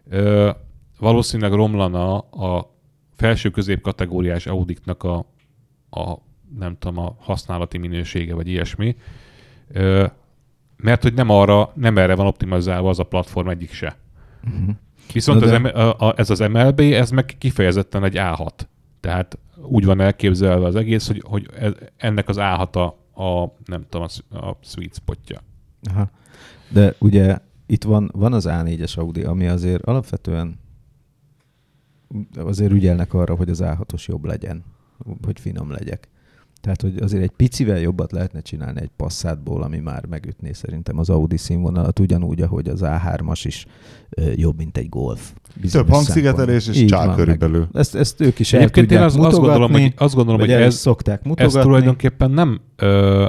ö, 0.09 0.51
valószínűleg 0.99 1.53
romlana 1.53 2.19
a 2.19 2.77
felső 3.19 3.51
közép 3.51 3.81
kategóriás 3.81 4.47
Audiknak 4.47 5.03
a, 5.03 5.16
a 5.91 6.14
nem 6.59 6.77
tudom, 6.79 6.99
a 6.99 7.16
használati 7.19 7.79
minősége, 7.79 8.35
vagy 8.35 8.49
ilyesmi. 8.49 8.97
Ö, 9.73 10.07
mert 10.77 11.03
hogy 11.03 11.14
nem 11.14 11.29
arra, 11.29 11.73
nem 11.75 11.99
erre 11.99 12.14
van 12.14 12.27
optimalizálva 12.27 12.89
az 12.89 12.99
a 12.99 13.05
platform 13.05 13.49
egyik 13.49 13.73
se. 13.73 13.97
Uh-huh. 14.45 14.75
Viszont 15.12 15.41
Na 15.41 15.53
az 15.53 15.61
de- 15.61 15.69
a, 15.69 16.09
a, 16.09 16.14
ez 16.16 16.31
az 16.31 16.39
MLB, 16.39 16.81
ez 16.81 17.11
meg 17.11 17.35
kifejezetten 17.39 18.05
egy 18.05 18.14
A6. 18.16 18.51
Tehát 19.01 19.39
úgy 19.62 19.85
van 19.85 20.01
elképzelve 20.01 20.66
az 20.66 20.77
egész, 20.77 21.07
hogy, 21.07 21.23
hogy 21.27 21.49
ez, 21.59 21.73
ennek 21.97 22.29
az 22.29 22.37
A6 22.41 22.73
a, 22.73 23.23
a 23.23 23.53
nem 23.64 23.87
tudom, 23.89 24.07
a, 24.31 24.37
a 24.37 24.59
sweet 24.62 24.95
spotja. 24.95 25.41
Aha. 25.91 26.11
De 26.69 26.95
ugye 26.99 27.39
itt 27.66 27.85
van, 27.85 28.11
van 28.12 28.33
az 28.33 28.47
A4-es 28.49 28.99
Audi, 28.99 29.23
ami 29.23 29.47
azért 29.47 29.85
alapvetően 29.85 30.59
azért 32.37 32.73
ügyelnek 32.73 33.15
arra, 33.15 33.35
hogy 33.35 33.49
az 33.51 33.61
A6-os 33.63 34.05
jobb 34.07 34.25
legyen, 34.25 34.65
hogy 35.25 35.41
finom 35.41 35.71
legyek. 35.71 36.09
Tehát, 36.61 36.83
hogy 36.83 37.03
azért 37.03 37.23
egy 37.23 37.31
picivel 37.31 37.79
jobbat 37.79 38.13
lehetne 38.13 38.41
csinálni 38.41 38.81
egy 38.81 38.91
passzátból, 38.97 39.63
ami 39.63 39.79
már 39.79 40.07
megütné 40.07 40.53
szerintem 40.53 40.99
az 40.99 41.11
Audi 41.11 41.37
színvonalat, 41.37 41.99
ugyanúgy, 41.99 42.43
ahogy 42.43 42.69
az 42.69 42.81
A3-as 42.85 43.41
is 43.45 43.67
ö, 44.11 44.31
jobb, 44.35 44.57
mint 44.57 44.79
egy 44.79 44.89
Golf. 44.89 45.33
Több 45.71 45.89
hangszigetelés 45.89 46.69
és 46.69 46.77
Így 46.77 46.87
csá 46.89 47.15
körülbelül. 47.15 47.59
meg 47.61 47.69
Ezt, 47.73 47.95
ezt 47.95 48.21
ők 48.21 48.39
is 48.39 48.53
el 48.53 48.61
Egyébként 48.61 48.91
én 48.91 48.99
tudják 48.99 49.05
az, 49.09 49.17
azt 49.17 49.39
gondolom, 49.39 49.53
mutogatni, 49.61 49.83
hogy, 49.83 49.93
azt 49.97 50.15
gondolom, 50.15 50.41
hogy 50.41 50.51
el 50.51 50.63
ez, 50.63 50.75
szokták 50.75 51.21
ez 51.21 51.27
mutogatni. 51.27 51.61
tulajdonképpen 51.61 52.31
nem, 52.31 52.61
ö, 52.77 53.29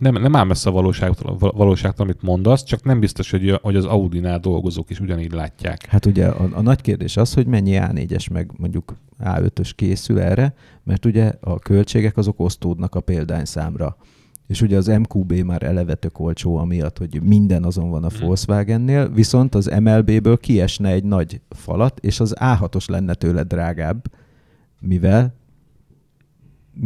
nem, 0.00 0.14
nem 0.14 0.36
áll 0.36 0.44
messze 0.44 0.68
a 0.68 0.72
valóságtól, 0.72 1.36
valóságtól, 1.38 2.04
amit 2.04 2.22
mondasz, 2.22 2.64
csak 2.64 2.84
nem 2.84 3.00
biztos, 3.00 3.30
hogy, 3.30 3.58
hogy 3.62 3.76
az 3.76 3.84
Audinál 3.84 4.38
dolgozók 4.38 4.90
is 4.90 5.00
ugyanígy 5.00 5.32
látják. 5.32 5.86
Hát 5.86 6.06
ugye 6.06 6.26
a, 6.26 6.48
a 6.52 6.60
nagy 6.60 6.80
kérdés 6.80 7.16
az, 7.16 7.34
hogy 7.34 7.46
mennyi 7.46 7.78
A4-es 7.80 8.32
meg 8.32 8.50
mondjuk 8.56 8.94
A5-ös 9.20 9.70
készül 9.74 10.20
erre, 10.20 10.54
mert 10.84 11.04
ugye 11.04 11.32
a 11.40 11.58
költségek 11.58 12.16
azok 12.16 12.40
osztódnak 12.40 12.94
a 12.94 13.00
példányszámra. 13.00 13.96
És 14.46 14.62
ugye 14.62 14.76
az 14.76 14.86
MQB 14.86 15.32
már 15.32 15.62
eleve 15.62 15.94
tök 15.94 16.18
olcsó 16.18 16.56
amiatt, 16.56 16.98
hogy 16.98 17.22
minden 17.22 17.64
azon 17.64 17.90
van 17.90 18.04
a 18.04 18.08
Volkswagennél, 18.20 19.10
viszont 19.10 19.54
az 19.54 19.66
MLB-ből 19.80 20.38
kiesne 20.38 20.88
egy 20.88 21.04
nagy 21.04 21.40
falat, 21.48 21.98
és 22.00 22.20
az 22.20 22.34
A6-os 22.38 22.88
lenne 22.88 23.14
tőle 23.14 23.42
drágább, 23.42 24.04
mivel 24.80 25.34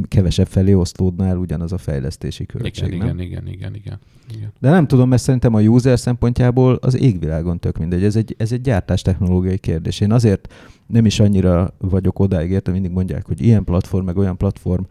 kevesebb 0.09 0.47
felé 0.47 0.73
osztódna 0.73 1.27
el 1.27 1.37
ugyanaz 1.37 1.73
a 1.73 1.79
fejlesztési 1.79 2.47
költség. 2.47 2.93
Igen, 2.93 3.07
nem? 3.07 3.19
igen, 3.19 3.27
igen, 3.27 3.47
igen, 3.47 3.75
igen, 3.75 3.99
igen. 4.37 4.53
De 4.61 4.71
nem 4.71 4.87
tudom, 4.87 5.09
mert 5.09 5.23
szerintem 5.23 5.55
a 5.55 5.61
user 5.61 5.99
szempontjából 5.99 6.75
az 6.75 7.01
égvilágon 7.01 7.59
tök 7.59 7.79
mindegy. 7.79 8.05
Ez 8.05 8.17
egy, 8.17 8.35
ez 8.39 8.53
egy 8.53 8.61
gyártás 8.61 9.03
technológiai 9.03 9.59
kérdés. 9.59 10.01
Én 10.01 10.13
azért 10.13 10.53
nem 10.87 11.07
is 11.07 11.21
annyira 11.21 11.75
vagyok 11.79 12.19
odáig 12.19 12.51
érte, 12.51 12.71
mindig 12.71 12.91
mondják, 12.91 13.27
hogy 13.27 13.43
ilyen 13.43 13.65
platform, 13.65 14.05
meg 14.05 14.17
olyan 14.17 14.37
platform, 14.37 14.83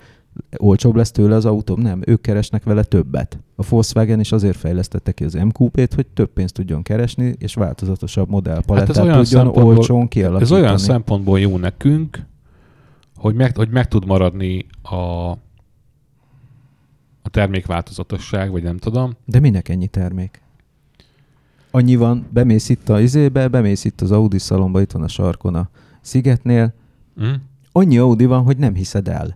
olcsóbb 0.58 0.96
lesz 0.96 1.12
tőle 1.12 1.36
az 1.36 1.46
autóm. 1.46 1.82
Nem, 1.82 2.02
ők 2.06 2.22
keresnek 2.22 2.64
vele 2.64 2.84
többet. 2.84 3.40
A 3.56 3.66
Volkswagen 3.70 4.20
is 4.20 4.32
azért 4.32 4.58
fejlesztette 4.58 5.12
ki 5.12 5.24
az 5.24 5.34
MQP-t, 5.34 5.94
hogy 5.94 6.08
több 6.08 6.34
pénzt 6.34 6.54
tudjon 6.54 6.82
keresni, 6.82 7.36
és 7.38 7.54
változatosabb 7.54 8.30
modellpalettát 8.30 8.96
Hát 8.96 9.16
tudjon 9.16 9.48
olcsón 9.48 10.02
Ez 10.02 10.08
kialakítani. 10.08 10.62
olyan 10.62 10.78
szempontból 10.78 11.40
jó 11.40 11.58
nekünk, 11.58 12.26
hogy 13.24 13.36
meg, 13.36 13.56
hogy 13.58 13.70
meg 13.70 13.88
tud 13.88 14.06
maradni 14.06 14.66
a, 14.82 14.96
a 17.22 17.30
termékváltozatosság, 17.32 18.52
vagy 18.52 18.64
nem 18.64 18.78
tudom. 18.78 19.14
De 19.26 19.40
minek 19.40 19.70
ennyi 19.70 19.88
termék? 19.88 20.42
Annyi 21.72 21.96
van, 21.96 22.28
bemész 22.34 22.70
itt 22.70 22.90
a 22.90 23.00
izébe, 23.00 23.48
bemész 23.48 23.84
itt 23.86 24.02
az 24.02 24.12
Audi 24.12 24.40
szalomba, 24.40 24.82
itt 24.82 24.92
van 24.92 25.04
a 25.04 25.08
sarkon 25.08 25.56
a 25.56 25.70
Szigetnél, 26.02 26.74
Mm? 27.22 27.32
annyi 27.72 27.98
Audi 27.98 28.26
van, 28.26 28.44
hogy 28.44 28.58
nem 28.58 28.74
hiszed 28.76 29.08
el. 29.08 29.36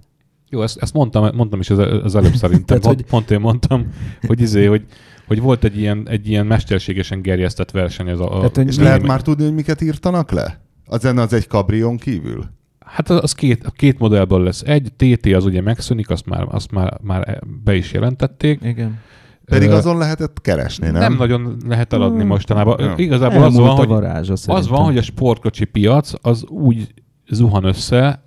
Jó, 0.49 0.61
ezt, 0.61 0.77
ezt 0.77 0.93
mondtam, 0.93 1.35
mondtam 1.35 1.59
is 1.59 1.69
az, 1.69 1.77
az 2.03 2.15
előbb 2.15 2.33
szerintem. 2.35 2.79
Tehát, 2.81 2.83
pont, 2.83 2.95
hogy- 2.95 3.05
pont 3.09 3.31
én 3.31 3.39
mondtam, 3.39 3.87
hogy, 4.27 4.41
izé, 4.41 4.65
hogy, 4.65 4.85
hogy 5.27 5.41
volt 5.41 5.63
egy 5.63 5.77
ilyen, 5.77 6.07
egy 6.09 6.29
ilyen 6.29 6.45
mesterségesen 6.45 7.21
gerjesztett 7.21 7.71
verseny. 7.71 8.07
Ez 8.07 8.19
a, 8.19 8.35
a, 8.35 8.49
Tehát, 8.49 8.69
És 8.69 8.77
mi- 8.77 8.83
lehet 8.83 9.03
már 9.03 9.21
tudni, 9.21 9.43
hogy 9.43 9.53
miket 9.53 9.81
írtanak 9.81 10.31
le? 10.31 10.59
Az 10.85 11.05
az 11.05 11.33
egy 11.33 11.47
kabrion 11.47 11.97
kívül? 11.97 12.55
Hát 12.87 13.09
az, 13.09 13.19
az 13.21 13.33
két, 13.33 13.65
a 13.65 13.71
két 13.71 13.99
modellből 13.99 14.43
lesz 14.43 14.61
egy, 14.61 14.91
TT 14.95 15.25
az 15.25 15.45
ugye 15.45 15.61
megszűnik, 15.61 16.09
azt 16.09 16.25
már, 16.25 16.45
azt 16.49 16.71
már, 16.71 16.97
már 17.01 17.39
be 17.63 17.75
is 17.75 17.93
jelentették. 17.93 18.59
Igen. 18.63 18.99
Pedig 19.45 19.69
azon 19.69 19.97
lehetett 19.97 20.41
keresni, 20.41 20.89
nem? 20.89 21.01
nem 21.01 21.15
nagyon 21.15 21.57
lehet 21.67 21.93
eladni 21.93 22.19
Hmm. 22.19 22.27
mostanában. 22.27 22.79
Ja. 22.79 22.93
Igazából 22.97 23.43
az 23.43 23.55
van, 23.55 23.75
hogy 23.75 23.87
varázsa 23.87 24.33
Az 24.45 24.67
van, 24.67 24.83
hogy 24.83 24.97
a 24.97 25.01
sportkocsi 25.01 25.65
piac 25.65 26.13
az 26.21 26.45
úgy 26.45 26.93
zuhan 27.29 27.63
össze, 27.63 28.23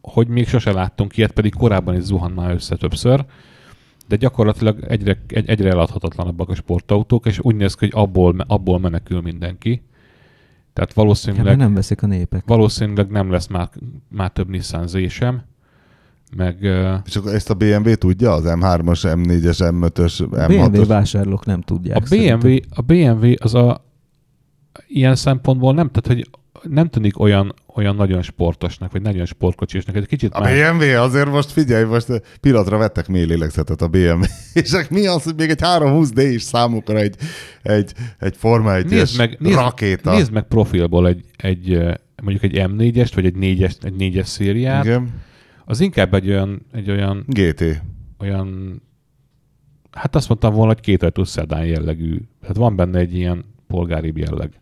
hogy 0.00 0.28
még 0.28 0.48
sose 0.48 0.72
láttunk 0.72 1.16
ilyet, 1.16 1.32
pedig 1.32 1.54
korábban 1.54 1.96
is 1.96 2.02
zuhan 2.02 2.30
már 2.30 2.50
össze 2.50 2.76
többször, 2.76 3.24
de 4.08 4.16
gyakorlatilag 4.16 4.84
egyre, 4.88 5.22
egy, 5.26 5.48
egyre 5.48 5.70
eladhatatlanabbak 5.70 6.48
a 6.48 6.54
sportautók, 6.54 7.26
és 7.26 7.38
úgy 7.42 7.54
néz 7.54 7.74
ki, 7.74 7.88
hogy 7.90 8.02
abból, 8.02 8.44
abból 8.46 8.78
menekül 8.78 9.20
mindenki. 9.20 9.82
Tehát 10.78 10.92
Hát, 10.94 11.04
valószínűleg, 11.04 11.44
mert 11.44 11.58
nem 11.58 11.74
veszik 11.74 12.02
a 12.02 12.06
népek. 12.06 12.42
valószínűleg 12.46 13.10
nem 13.10 13.30
lesz 13.30 13.46
már, 13.46 13.68
már 14.08 14.30
több 14.30 14.48
Nissan 14.48 14.86
Z 14.86 15.08
sem, 15.08 15.42
meg 16.36 16.62
És 17.06 17.16
akkor 17.16 17.34
ezt 17.34 17.50
a 17.50 17.54
BMW 17.54 17.94
tudja? 17.94 18.32
Az 18.32 18.44
M3-as, 18.46 19.00
M4-es, 19.02 19.58
M5-ös, 19.58 20.26
BMW 20.30 20.80
M6-os? 20.80 20.84
vásárlók 20.86 21.44
nem 21.46 21.60
tudják. 21.60 21.96
a 21.96 22.00
BMW, 22.10 22.56
a 22.70 22.82
BMW 22.82 23.32
az 23.36 23.54
a 23.54 23.84
ilyen 24.88 25.14
szempontból 25.14 25.74
nem, 25.74 25.90
tehát 25.90 26.06
hogy 26.20 26.30
nem 26.70 26.88
tűnik 26.88 27.20
olyan, 27.20 27.54
olyan 27.78 27.96
nagyon 27.96 28.22
sportosnak, 28.22 28.92
vagy 28.92 29.02
nagyon 29.02 29.26
sportkocsisnak. 29.26 29.96
Egy 29.96 30.06
kicsit 30.06 30.32
A 30.32 30.40
más. 30.40 30.52
BMW 30.52 31.00
azért 31.00 31.30
most 31.30 31.50
figyelj, 31.50 31.84
most 31.84 32.22
pillanatra 32.40 32.78
vettek 32.78 33.08
mély 33.08 33.24
lélegzetet 33.24 33.82
a 33.82 33.88
BMW. 33.88 34.24
És 34.62 34.76
mi 34.90 35.06
az, 35.06 35.22
hogy 35.22 35.34
még 35.36 35.50
egy 35.50 35.60
320D 35.62 36.28
is 36.32 36.42
számukra 36.42 36.98
egy, 36.98 37.16
egy, 37.62 37.92
egy 38.18 38.36
Forma 38.36 38.74
1 38.74 38.86
Nézd 38.86 39.18
meg, 39.18 39.36
nézd, 39.38 39.56
rakéta. 39.56 40.14
nézd 40.14 40.32
meg 40.32 40.42
profilból 40.42 41.08
egy, 41.08 41.24
egy 41.36 41.78
mondjuk 42.22 42.42
egy 42.42 42.54
M4-est, 42.54 43.10
vagy 43.14 43.24
egy 43.24 43.36
4-es, 43.40 43.84
egy 43.84 43.94
4-es 43.98 44.26
szériát. 44.26 44.84
Igen. 44.84 45.10
Az 45.64 45.80
inkább 45.80 46.14
egy 46.14 46.28
olyan, 46.28 46.66
egy 46.72 46.90
olyan, 46.90 47.24
GT. 47.26 47.64
olyan 48.18 48.80
hát 49.90 50.16
azt 50.16 50.28
mondtam 50.28 50.54
volna, 50.54 50.72
hogy 50.72 50.82
kétajtós 50.82 51.28
szedán 51.28 51.66
jellegű. 51.66 52.18
Tehát 52.40 52.56
van 52.56 52.76
benne 52.76 52.98
egy 52.98 53.14
ilyen 53.14 53.44
polgári 53.66 54.12
jelleg. 54.16 54.60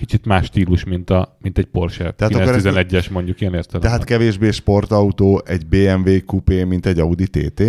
Kicsit 0.00 0.24
más 0.26 0.46
stílus, 0.46 0.84
mint, 0.84 1.10
a, 1.10 1.36
mint 1.40 1.58
egy 1.58 1.64
Porsche 1.64 2.10
Tehát 2.12 2.34
akkor 2.34 2.54
ezt- 2.54 2.66
911-es 2.66 3.10
mondjuk 3.10 3.40
ilyen 3.40 3.54
értelemben. 3.54 3.90
Tehát 3.90 4.04
kevésbé 4.04 4.50
sportautó 4.50 5.42
egy 5.44 5.66
BMW 5.66 6.24
coupé, 6.26 6.64
mint 6.64 6.86
egy 6.86 6.98
Audi 6.98 7.26
TT? 7.28 7.62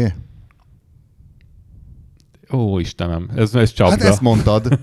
Ó, 2.53 2.79
Istenem, 2.79 3.29
ez, 3.35 3.55
ez 3.55 3.71
csapda. 3.73 3.91
Hát 3.91 4.01
ezt 4.01 4.21
mondtad. 4.21 4.67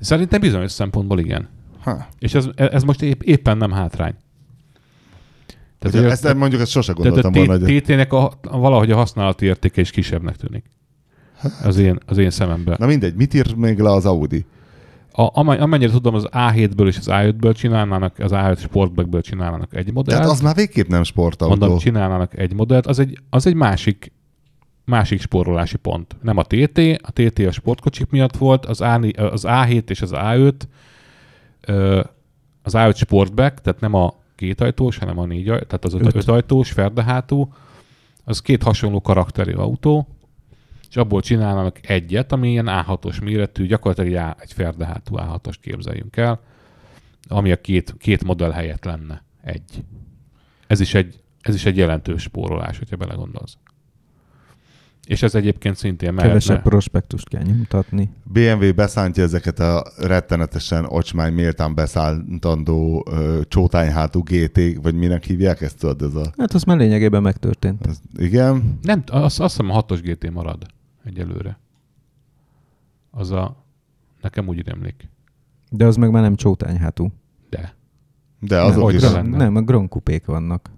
Szerintem 0.00 0.40
bizonyos 0.40 0.72
szempontból 0.72 1.18
igen. 1.18 1.48
Ha. 1.80 2.06
És 2.18 2.34
ez, 2.34 2.48
ez 2.54 2.82
most 2.82 3.02
épp, 3.02 3.22
éppen 3.22 3.56
nem 3.56 3.72
hátrány. 3.72 4.14
Tehát, 5.78 5.96
hogy 5.96 6.06
a- 6.06 6.10
ezt 6.10 6.34
mondjuk 6.34 6.60
ezt 6.60 6.70
sose 6.70 6.92
tehát 6.92 7.12
gondoltam 7.12 7.46
volna, 7.46 7.64
a. 7.64 7.80
TT-nek 7.80 8.12
a, 8.12 8.32
valahogy 8.42 8.90
a 8.90 8.96
használati 8.96 9.46
értéke 9.46 9.80
is 9.80 9.90
kisebbnek 9.90 10.36
tűnik. 10.36 10.70
Az 11.62 11.78
én, 11.78 11.98
az 12.06 12.18
én 12.18 12.30
szememben. 12.30 12.76
Na 12.78 12.86
mindegy, 12.86 13.14
mit 13.14 13.34
írt 13.34 13.56
még 13.56 13.78
le 13.78 13.90
az 13.92 14.06
Audi? 14.06 14.44
A, 15.12 15.40
amennyire 15.40 15.90
tudom, 15.90 16.14
az 16.14 16.28
A7-ből 16.32 16.86
és 16.86 16.96
az 16.96 17.06
A5-ből 17.10 17.54
csinálnának, 17.56 18.18
az 18.18 18.30
A5 18.34 18.58
Sportbackből 18.58 19.20
csinálnának 19.20 19.74
egy 19.74 19.92
modellt. 19.92 20.18
Tehát 20.18 20.34
az 20.34 20.40
már 20.40 20.54
végképp 20.54 20.88
nem 20.88 21.02
sportautó. 21.02 21.56
Mondom, 21.56 21.78
csinálnának 21.78 22.38
egy 22.38 22.54
modellt, 22.54 22.86
az 22.86 22.98
egy, 22.98 23.18
az 23.30 23.46
egy 23.46 23.54
másik, 23.54 24.12
másik 24.84 25.20
spórolási 25.20 25.76
pont. 25.76 26.16
Nem 26.22 26.36
a 26.36 26.42
TT, 26.42 26.78
a 27.02 27.10
TT 27.12 27.38
a 27.38 27.50
sportkocsik 27.50 28.10
miatt 28.10 28.36
volt, 28.36 28.66
az, 28.66 28.80
A, 28.80 29.00
az 29.16 29.44
A7 29.48 29.90
és 29.90 30.02
az 30.02 30.10
A5, 30.14 30.54
ö, 31.60 32.02
az 32.62 32.72
A5 32.76 32.96
Sportback, 32.96 33.60
tehát 33.60 33.80
nem 33.80 33.94
a 33.94 34.14
kétajtós, 34.36 34.98
hanem 34.98 35.18
a 35.18 35.26
négy, 35.26 35.44
tehát 35.44 35.84
az 35.84 35.94
öt, 35.94 36.06
Öt. 36.06 36.14
ötajtós, 36.14 36.70
ferdehátú, 36.70 37.52
az 38.24 38.40
két 38.40 38.62
hasonló 38.62 39.00
karakterű 39.00 39.52
autó, 39.52 40.06
és 40.90 40.96
abból 40.96 41.20
csinálnak 41.20 41.78
egyet, 41.88 42.32
ami 42.32 42.50
ilyen 42.50 42.66
A6-os 42.68 43.22
méretű, 43.22 43.66
gyakorlatilag 43.66 44.36
egy, 44.38 44.52
ferdehátú 44.52 45.14
A6-ost 45.18 45.54
képzeljünk 45.60 46.16
el, 46.16 46.40
ami 47.28 47.52
a 47.52 47.60
két, 47.60 47.94
két 47.98 48.24
modell 48.24 48.50
helyett 48.50 48.84
lenne 48.84 49.24
egy. 49.42 49.84
Ez 50.66 50.80
is 50.80 50.94
egy, 50.94 51.20
ez 51.40 51.54
is 51.54 51.64
egy 51.66 51.76
jelentős 51.76 52.22
spórolás, 52.22 52.78
hogyha 52.78 52.96
belegondolsz. 52.96 53.56
És 55.06 55.22
ez 55.22 55.34
egyébként 55.34 55.76
szintén 55.76 56.16
Kevesebb 56.16 56.48
mehetne. 56.48 56.70
prospektust 56.70 57.28
kell 57.28 57.42
nyomtatni. 57.42 58.10
BMW 58.24 58.74
beszántja 58.74 59.22
ezeket 59.22 59.58
a 59.58 59.92
rettenetesen 59.98 60.84
ocsmány 60.84 61.32
méltán 61.32 61.74
beszántandó 61.74 63.06
ö, 63.10 63.40
csótányhátú 63.48 64.22
GT, 64.22 64.60
vagy 64.82 64.94
minek 64.94 65.24
hívják 65.24 65.60
ezt, 65.60 65.78
tudod? 65.78 66.02
Ez 66.02 66.14
a, 66.14 66.32
Hát 66.38 66.52
az 66.54 66.62
már 66.62 66.76
lényegében 66.76 67.22
megtörtént. 67.22 67.86
ez, 67.86 68.00
igen, 68.16 68.78
Nem, 68.82 69.02
azt, 69.06 69.40
azt 69.40 69.56
hiszem 69.56 69.70
a 69.76 69.84
6-os 69.84 69.98
GT 70.02 70.30
marad 70.30 70.66
egyelőre. 71.04 71.58
Az 73.10 73.30
a... 73.30 73.56
Nekem 74.20 74.48
úgy 74.48 74.66
rémlik. 74.66 75.08
De 75.70 75.86
az 75.86 75.96
meg 75.96 76.10
már 76.10 76.22
nem 76.22 76.34
csótányhátú. 76.34 77.08
De. 77.50 77.74
de 78.40 78.60
azok 78.60 78.82
hogy 78.82 78.94
is. 78.94 79.00
nem. 79.00 79.10
Grand, 79.10 79.30
lenne. 79.30 79.44
nem, 79.44 79.56
a 79.56 79.60
Grand 79.62 79.88
Coupék 79.88 80.24
vannak. 80.24 80.70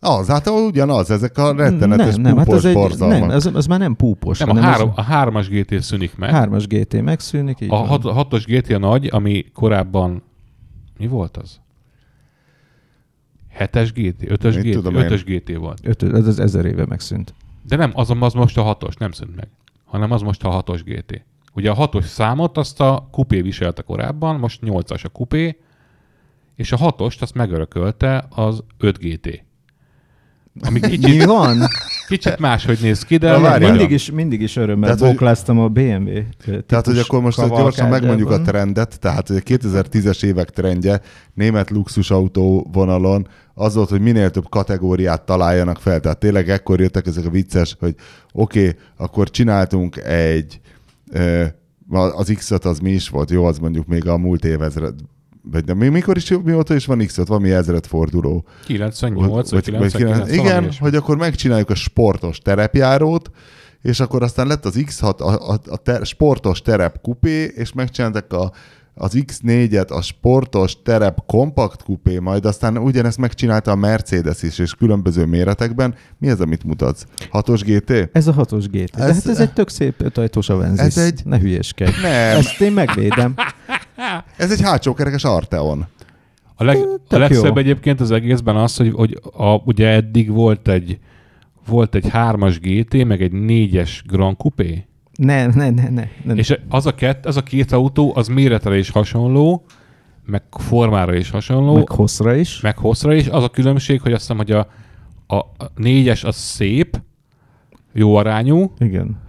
Az, 0.00 0.26
hát 0.26 0.48
ugyanaz, 0.48 1.10
ezek 1.10 1.38
a 1.38 1.52
rettenetes 1.52 2.14
nem, 2.14 2.22
nem, 2.22 2.36
hát 2.36 2.44
púpos 2.46 2.64
az, 2.64 3.00
egy, 3.00 3.08
nem, 3.08 3.28
az, 3.28 3.50
az 3.54 3.66
már 3.66 3.78
nem 3.78 3.96
púpos. 3.96 4.38
Nem, 4.38 4.56
a, 4.56 4.60
három, 4.60 4.88
az, 4.88 4.98
a 4.98 5.02
hármas 5.02 5.48
GT 5.48 5.82
szűnik 5.82 6.16
meg. 6.16 6.30
hármas 6.30 6.66
GT 6.66 7.02
megszűnik. 7.02 7.60
Így 7.60 7.68
A 7.68 7.76
van. 7.76 7.86
hat, 7.86 8.02
hatos 8.02 8.44
GT 8.44 8.70
a 8.70 8.78
nagy, 8.78 9.08
ami 9.12 9.44
korábban... 9.52 10.22
Mi 10.98 11.06
volt 11.06 11.36
az? 11.36 11.60
Hetes 13.48 13.92
GT? 13.92 14.30
Ötös 14.30 14.54
Mit 14.54 14.64
GT? 14.64 14.72
tudom 14.72 14.94
én. 14.94 15.04
Ötös 15.04 15.24
GT 15.24 15.56
volt. 15.56 15.80
Öt, 15.82 16.02
ez 16.02 16.26
az 16.26 16.38
ezer 16.38 16.64
éve 16.64 16.86
megszűnt. 16.86 17.34
De 17.66 17.76
nem, 17.76 17.90
az, 17.94 18.12
az 18.20 18.32
most 18.32 18.58
a 18.58 18.62
hatos, 18.62 18.96
nem 18.96 19.12
szűnt 19.12 19.36
meg, 19.36 19.48
hanem 19.94 20.10
az 20.10 20.22
most 20.22 20.44
a 20.44 20.50
hatos 20.50 20.82
GT. 20.82 21.24
Ugye 21.52 21.70
a 21.70 21.74
hatos 21.74 22.04
számot 22.04 22.56
azt 22.56 22.80
a 22.80 23.08
kupé 23.10 23.40
viselte 23.40 23.82
korábban, 23.82 24.38
most 24.38 24.60
8-as 24.64 25.04
a 25.04 25.08
kupé, 25.08 25.58
és 26.54 26.72
a 26.72 26.76
hatost 26.76 27.22
azt 27.22 27.34
megörökölte 27.34 28.26
az 28.30 28.64
5 28.78 28.98
GT. 28.98 29.43
Ami 30.60 30.80
Mi 30.80 30.88
kicsit, 30.88 31.24
van? 31.24 31.66
kicsit 32.08 32.38
máshogy 32.38 32.78
néz 32.82 33.02
ki, 33.02 33.16
de... 33.16 33.38
Várjál. 33.38 33.70
mindig 33.70 33.90
is, 33.90 34.10
mindig 34.10 34.40
is 34.40 34.56
örömmel 34.56 34.94
Tehát, 34.94 35.12
bókláztam 35.12 35.58
a 35.58 35.68
BMW 35.68 36.10
Tehát, 36.66 36.86
hogy 36.86 36.98
akkor 36.98 37.20
most 37.20 37.48
gyorsan 37.48 37.88
megmondjuk 37.88 38.30
a 38.30 38.42
trendet, 38.42 38.98
tehát 39.00 39.28
hogy 39.28 39.36
a 39.36 39.40
2010-es 39.40 40.24
évek 40.24 40.50
trendje 40.50 41.00
német 41.34 41.70
luxusautó 41.70 42.70
vonalon 42.72 43.28
az 43.54 43.74
volt, 43.74 43.88
hogy 43.88 44.00
minél 44.00 44.30
több 44.30 44.48
kategóriát 44.48 45.22
találjanak 45.22 45.78
fel. 45.78 46.00
Tehát 46.00 46.18
tényleg 46.18 46.50
ekkor 46.50 46.80
jöttek 46.80 47.06
ezek 47.06 47.26
a 47.26 47.30
vicces, 47.30 47.76
hogy 47.78 47.94
oké, 48.32 48.68
okay, 48.68 48.80
akkor 48.96 49.30
csináltunk 49.30 49.96
egy, 49.96 50.60
ö, 51.10 51.44
az 51.90 52.32
X5 52.34 52.64
az 52.64 52.78
mi 52.78 52.90
is 52.90 53.08
volt, 53.08 53.30
jó, 53.30 53.44
az 53.44 53.58
mondjuk 53.58 53.86
még 53.86 54.08
a 54.08 54.16
múlt 54.16 54.44
évezred, 54.44 54.94
vagy 55.50 55.64
de 55.64 55.74
mi, 55.74 55.88
mikor 55.88 56.16
is, 56.16 56.32
mióta 56.44 56.74
is 56.74 56.86
van 56.86 56.98
X5, 57.02 57.24
van 57.26 57.40
mi 57.40 57.50
ezred 57.50 57.86
forduló. 57.86 58.44
98 58.66 59.50
vagy, 59.50 59.62
99, 59.64 59.92
kilenc- 59.92 60.18
valami 60.28 60.32
Igen, 60.48 60.62
ilyesmi. 60.62 60.78
hogy 60.84 60.94
akkor 60.96 61.16
megcsináljuk 61.16 61.70
a 61.70 61.74
sportos 61.74 62.38
terepjárót, 62.38 63.30
és 63.82 64.00
akkor 64.00 64.22
aztán 64.22 64.46
lett 64.46 64.64
az 64.64 64.74
X6, 64.78 65.16
a, 65.16 65.52
a, 65.52 65.58
a 65.70 65.76
ter, 65.76 66.06
sportos 66.06 66.62
terep 66.62 67.00
kupé, 67.00 67.52
és 67.56 67.72
megcsináltak 67.72 68.32
a, 68.32 68.52
az 68.94 69.12
X4-et, 69.26 69.88
a 69.88 70.02
sportos 70.02 70.82
terep 70.82 71.18
kompakt 71.26 71.82
kupé, 71.82 72.18
majd 72.18 72.44
aztán 72.44 72.78
ugyanezt 72.78 73.18
megcsinálta 73.18 73.70
a 73.70 73.74
Mercedes 73.74 74.42
is, 74.42 74.58
és 74.58 74.72
különböző 74.74 75.24
méretekben. 75.24 75.94
Mi 76.18 76.30
az, 76.30 76.40
amit 76.40 76.64
mutatsz? 76.64 77.04
6-os 77.32 77.60
GT? 77.66 78.08
Ez 78.16 78.26
a 78.26 78.32
hatos 78.32 78.66
GT. 78.68 78.96
De 78.96 79.02
Ez- 79.02 79.14
hát 79.14 79.26
ez 79.26 79.40
egy 79.40 79.52
tök 79.52 79.68
szép 79.68 80.02
ötajtós 80.02 80.48
Avensis. 80.48 80.84
Ez 80.86 80.98
egy- 80.98 81.20
Ne 81.24 81.38
hülyéskedj. 81.38 81.90
Nem, 82.02 82.36
Ezt 82.36 82.60
én 82.60 82.72
megvédem. 82.72 83.34
ez 84.36 84.50
egy 84.50 84.60
hátsókerekes 84.60 85.24
Arteon. 85.24 85.86
A, 86.54 86.64
leg, 86.64 86.78
a 87.08 87.18
legszebb 87.18 87.44
jó. 87.44 87.56
egyébként 87.56 88.00
az 88.00 88.10
egészben 88.10 88.56
az, 88.56 88.76
hogy, 88.76 88.92
hogy 88.92 89.20
a, 89.36 89.54
ugye 89.64 89.88
eddig 89.88 90.30
volt 90.30 90.68
egy 90.68 90.98
volt 91.66 91.94
egy 91.94 92.08
hármas 92.08 92.60
GT, 92.60 93.04
meg 93.04 93.22
egy 93.22 93.32
négyes 93.32 94.02
Grand 94.06 94.36
Coupé, 94.36 94.86
Ne, 95.16 95.46
ne, 95.46 95.70
ne, 95.70 95.88
ne. 95.88 96.08
ne. 96.24 96.34
és 96.34 96.58
az 96.68 96.86
a, 96.86 96.94
kett, 96.94 97.26
az 97.26 97.36
a 97.36 97.42
két 97.42 97.72
autó, 97.72 98.12
az 98.14 98.28
méretre 98.28 98.78
is 98.78 98.90
hasonló, 98.90 99.64
meg 100.26 100.42
formára 100.50 101.14
is 101.14 101.30
hasonló, 101.30 101.74
meg 101.74 101.88
hosszra 101.88 102.34
is. 102.34 102.60
meg 102.60 102.78
hosszra 102.78 103.14
is. 103.14 103.26
Az 103.26 103.42
a 103.42 103.48
különbség, 103.48 104.00
hogy 104.00 104.12
azt 104.12 104.20
hiszem, 104.20 104.36
hogy 104.36 104.50
a, 104.52 104.66
a, 105.26 105.36
a 105.36 105.70
négyes 105.74 106.24
az 106.24 106.36
szép, 106.36 107.00
jó 107.92 108.14
arányú, 108.16 108.72
Igen. 108.78 109.22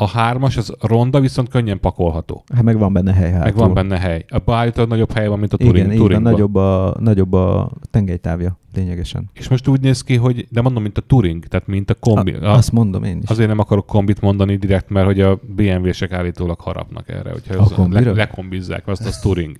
A 0.00 0.06
hármas 0.08 0.56
az 0.56 0.72
ronda, 0.80 1.20
viszont 1.20 1.48
könnyen 1.48 1.80
pakolható. 1.80 2.44
Hát 2.54 2.62
meg 2.62 2.78
van 2.78 2.92
benne 2.92 3.12
hely 3.12 3.30
hátul. 3.30 3.44
Meg 3.44 3.54
van 3.54 3.74
benne 3.74 3.98
hely. 3.98 4.24
A 4.28 4.38
beállítólag 4.38 4.90
nagyobb 4.90 5.12
hely 5.12 5.28
van, 5.28 5.38
mint 5.38 5.52
a 5.52 5.56
Touring, 5.56 5.86
Igen, 5.86 5.98
Touringban. 5.98 6.32
nagyobb 6.32 6.54
a, 6.54 6.96
nagyobb 7.00 7.32
a 7.32 7.70
tengelytávja 7.90 8.58
lényegesen. 8.74 9.30
És 9.32 9.48
most 9.48 9.68
úgy 9.68 9.80
néz 9.80 10.02
ki, 10.02 10.16
hogy, 10.16 10.46
de 10.50 10.60
mondom, 10.60 10.82
mint 10.82 10.98
a 10.98 11.00
Touring, 11.00 11.44
tehát 11.46 11.66
mint 11.66 11.90
a 11.90 11.94
kombi. 11.94 12.32
A, 12.32 12.52
azt 12.52 12.72
mondom 12.72 13.04
én 13.04 13.18
is. 13.22 13.28
Azért 13.28 13.48
nem 13.48 13.58
akarok 13.58 13.86
kombit 13.86 14.20
mondani 14.20 14.56
direkt, 14.56 14.88
mert 14.88 15.06
hogy 15.06 15.20
a 15.20 15.40
BMW-sek 15.56 16.12
állítólag 16.12 16.60
harapnak 16.60 17.08
erre, 17.08 17.30
hogyha 17.30 17.54
A 17.54 17.60
az 17.62 17.74
le, 17.90 18.12
lekombizzák 18.12 18.86
azt 18.86 19.06
a 19.06 19.10
Touring. 19.22 19.56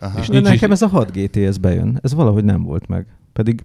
Aha. 0.00 0.18
És 0.18 0.26
De 0.28 0.32
nincs 0.32 0.48
nekem 0.48 0.70
is, 0.70 0.74
ez 0.74 0.82
a 0.82 0.88
6 0.88 1.12
GT 1.12 1.36
ez 1.36 1.58
bejön. 1.58 1.98
Ez 2.02 2.14
valahogy 2.14 2.44
nem 2.44 2.62
volt 2.62 2.86
meg. 2.86 3.06
Pedig 3.32 3.64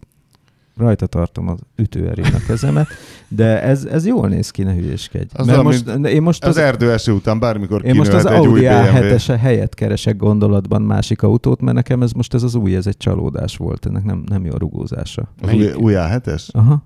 rajta 0.77 1.05
tartom 1.05 1.47
az 1.47 1.59
ütőerén 1.75 2.33
a 2.33 2.45
kezemet, 2.47 2.87
de 3.27 3.61
ez, 3.61 3.85
ez 3.85 4.05
jól 4.05 4.27
néz 4.27 4.49
ki, 4.49 4.63
ne 4.63 4.73
hülyéskedj. 4.73 5.29
Az 5.33 5.45
Mert 5.45 5.63
most, 5.63 5.89
én 5.89 6.21
most 6.21 6.43
Az 6.43 6.49
az, 6.49 6.57
erdő 6.57 6.91
eső 6.91 7.11
után 7.11 7.39
bármikor 7.39 7.85
én 7.85 7.95
most 7.95 8.13
az 8.13 8.25
egy 8.25 8.33
Audi 8.33 8.59
BMW. 8.59 8.67
A7-es 8.67 9.37
helyet 9.39 9.75
keresek 9.75 10.17
gondolatban 10.17 10.81
másik 10.81 11.21
autót, 11.21 11.61
mert 11.61 11.75
nekem 11.75 12.01
ez 12.01 12.11
most 12.11 12.33
ez 12.33 12.43
az 12.43 12.55
új, 12.55 12.75
ez 12.75 12.87
egy 12.87 12.97
csalódás 12.97 13.57
volt, 13.57 13.85
ennek 13.85 14.03
nem, 14.03 14.23
nem 14.25 14.45
jó 14.45 14.53
a 14.53 14.57
rugózása. 14.57 15.21
Az 15.41 15.53
új, 15.53 15.57
Melyik? 15.57 15.79
új 15.79 15.93
A7-es? 15.95 16.47
Aha. 16.51 16.83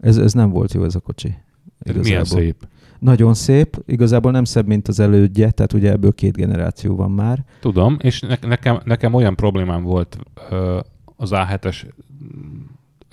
Ez, 0.00 0.16
ez 0.16 0.32
nem 0.32 0.50
volt 0.50 0.72
jó 0.72 0.84
ez 0.84 0.94
a 0.94 1.00
kocsi. 1.00 1.34
ez 1.78 1.96
milyen 1.96 2.24
szép. 2.24 2.66
Nagyon 2.98 3.34
szép, 3.34 3.82
igazából 3.86 4.30
nem 4.30 4.44
szebb, 4.44 4.66
mint 4.66 4.88
az 4.88 5.00
elődje, 5.00 5.50
tehát 5.50 5.72
ugye 5.72 5.90
ebből 5.90 6.12
két 6.12 6.36
generáció 6.36 6.96
van 6.96 7.10
már. 7.10 7.44
Tudom, 7.60 7.96
és 8.00 8.20
ne, 8.20 8.36
nekem, 8.48 8.80
nekem 8.84 9.14
olyan 9.14 9.36
problémám 9.36 9.82
volt 9.82 10.18
ö, 10.50 10.78
az 11.16 11.30
A7-es 11.32 11.84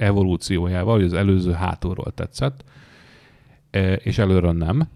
evolúciójával, 0.02 0.96
hogy 0.96 1.04
az 1.06 1.14
előző 1.14 1.52
hátulról 1.52 2.12
tetszett, 2.16 2.64
e, 3.72 3.94
és 3.94 4.18
előről 4.18 4.52
nem. 4.52 4.88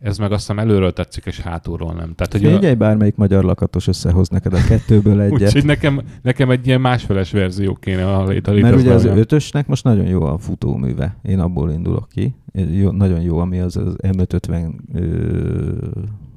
Ez 0.00 0.18
meg 0.18 0.32
azt 0.32 0.40
hiszem 0.40 0.58
előről 0.58 0.92
tetszik, 0.92 1.24
és 1.26 1.40
hátulról 1.40 1.92
nem. 1.94 2.14
Tehát, 2.14 2.32
hogy 2.32 2.44
a- 2.44 2.50
Figyelj, 2.54 2.74
bármelyik 2.74 3.16
magyar 3.16 3.44
lakatos 3.44 3.86
összehoz 3.86 4.28
neked 4.28 4.52
a 4.54 4.64
kettőből 4.68 5.20
egyet. 5.20 5.42
Úgyhogy 5.42 5.64
nekem, 5.64 6.00
nekem 6.22 6.50
egy 6.50 6.66
ilyen 6.66 6.80
másfeles 6.80 7.30
verzió 7.30 7.74
kéne 7.74 8.06
a 8.06 8.20
a 8.22 8.26
Mert 8.26 8.46
ugye 8.48 8.70
az 8.72 8.82
létezően. 8.82 9.18
ötösnek 9.18 9.66
most 9.66 9.84
nagyon 9.84 10.06
jó 10.06 10.22
a 10.22 10.38
futóműve. 10.38 11.16
Én 11.22 11.38
abból 11.40 11.70
indulok 11.70 12.08
ki. 12.08 12.34
Jó, 12.52 12.90
nagyon 12.90 13.20
jó, 13.20 13.38
ami 13.38 13.60
az, 13.60 13.76
az 13.76 13.96
M550 14.02 14.72
ö, 14.94 15.72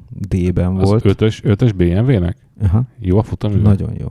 D-ben 0.10 0.76
Az 0.76 0.90
volt. 0.90 1.06
ötös, 1.06 1.44
ötös 1.44 1.72
BMW-nek? 1.72 2.38
Aha, 2.62 2.84
Jó 3.00 3.18
a 3.18 3.24
futamű? 3.24 3.62
nagyon 3.62 3.92
jó. 4.00 4.08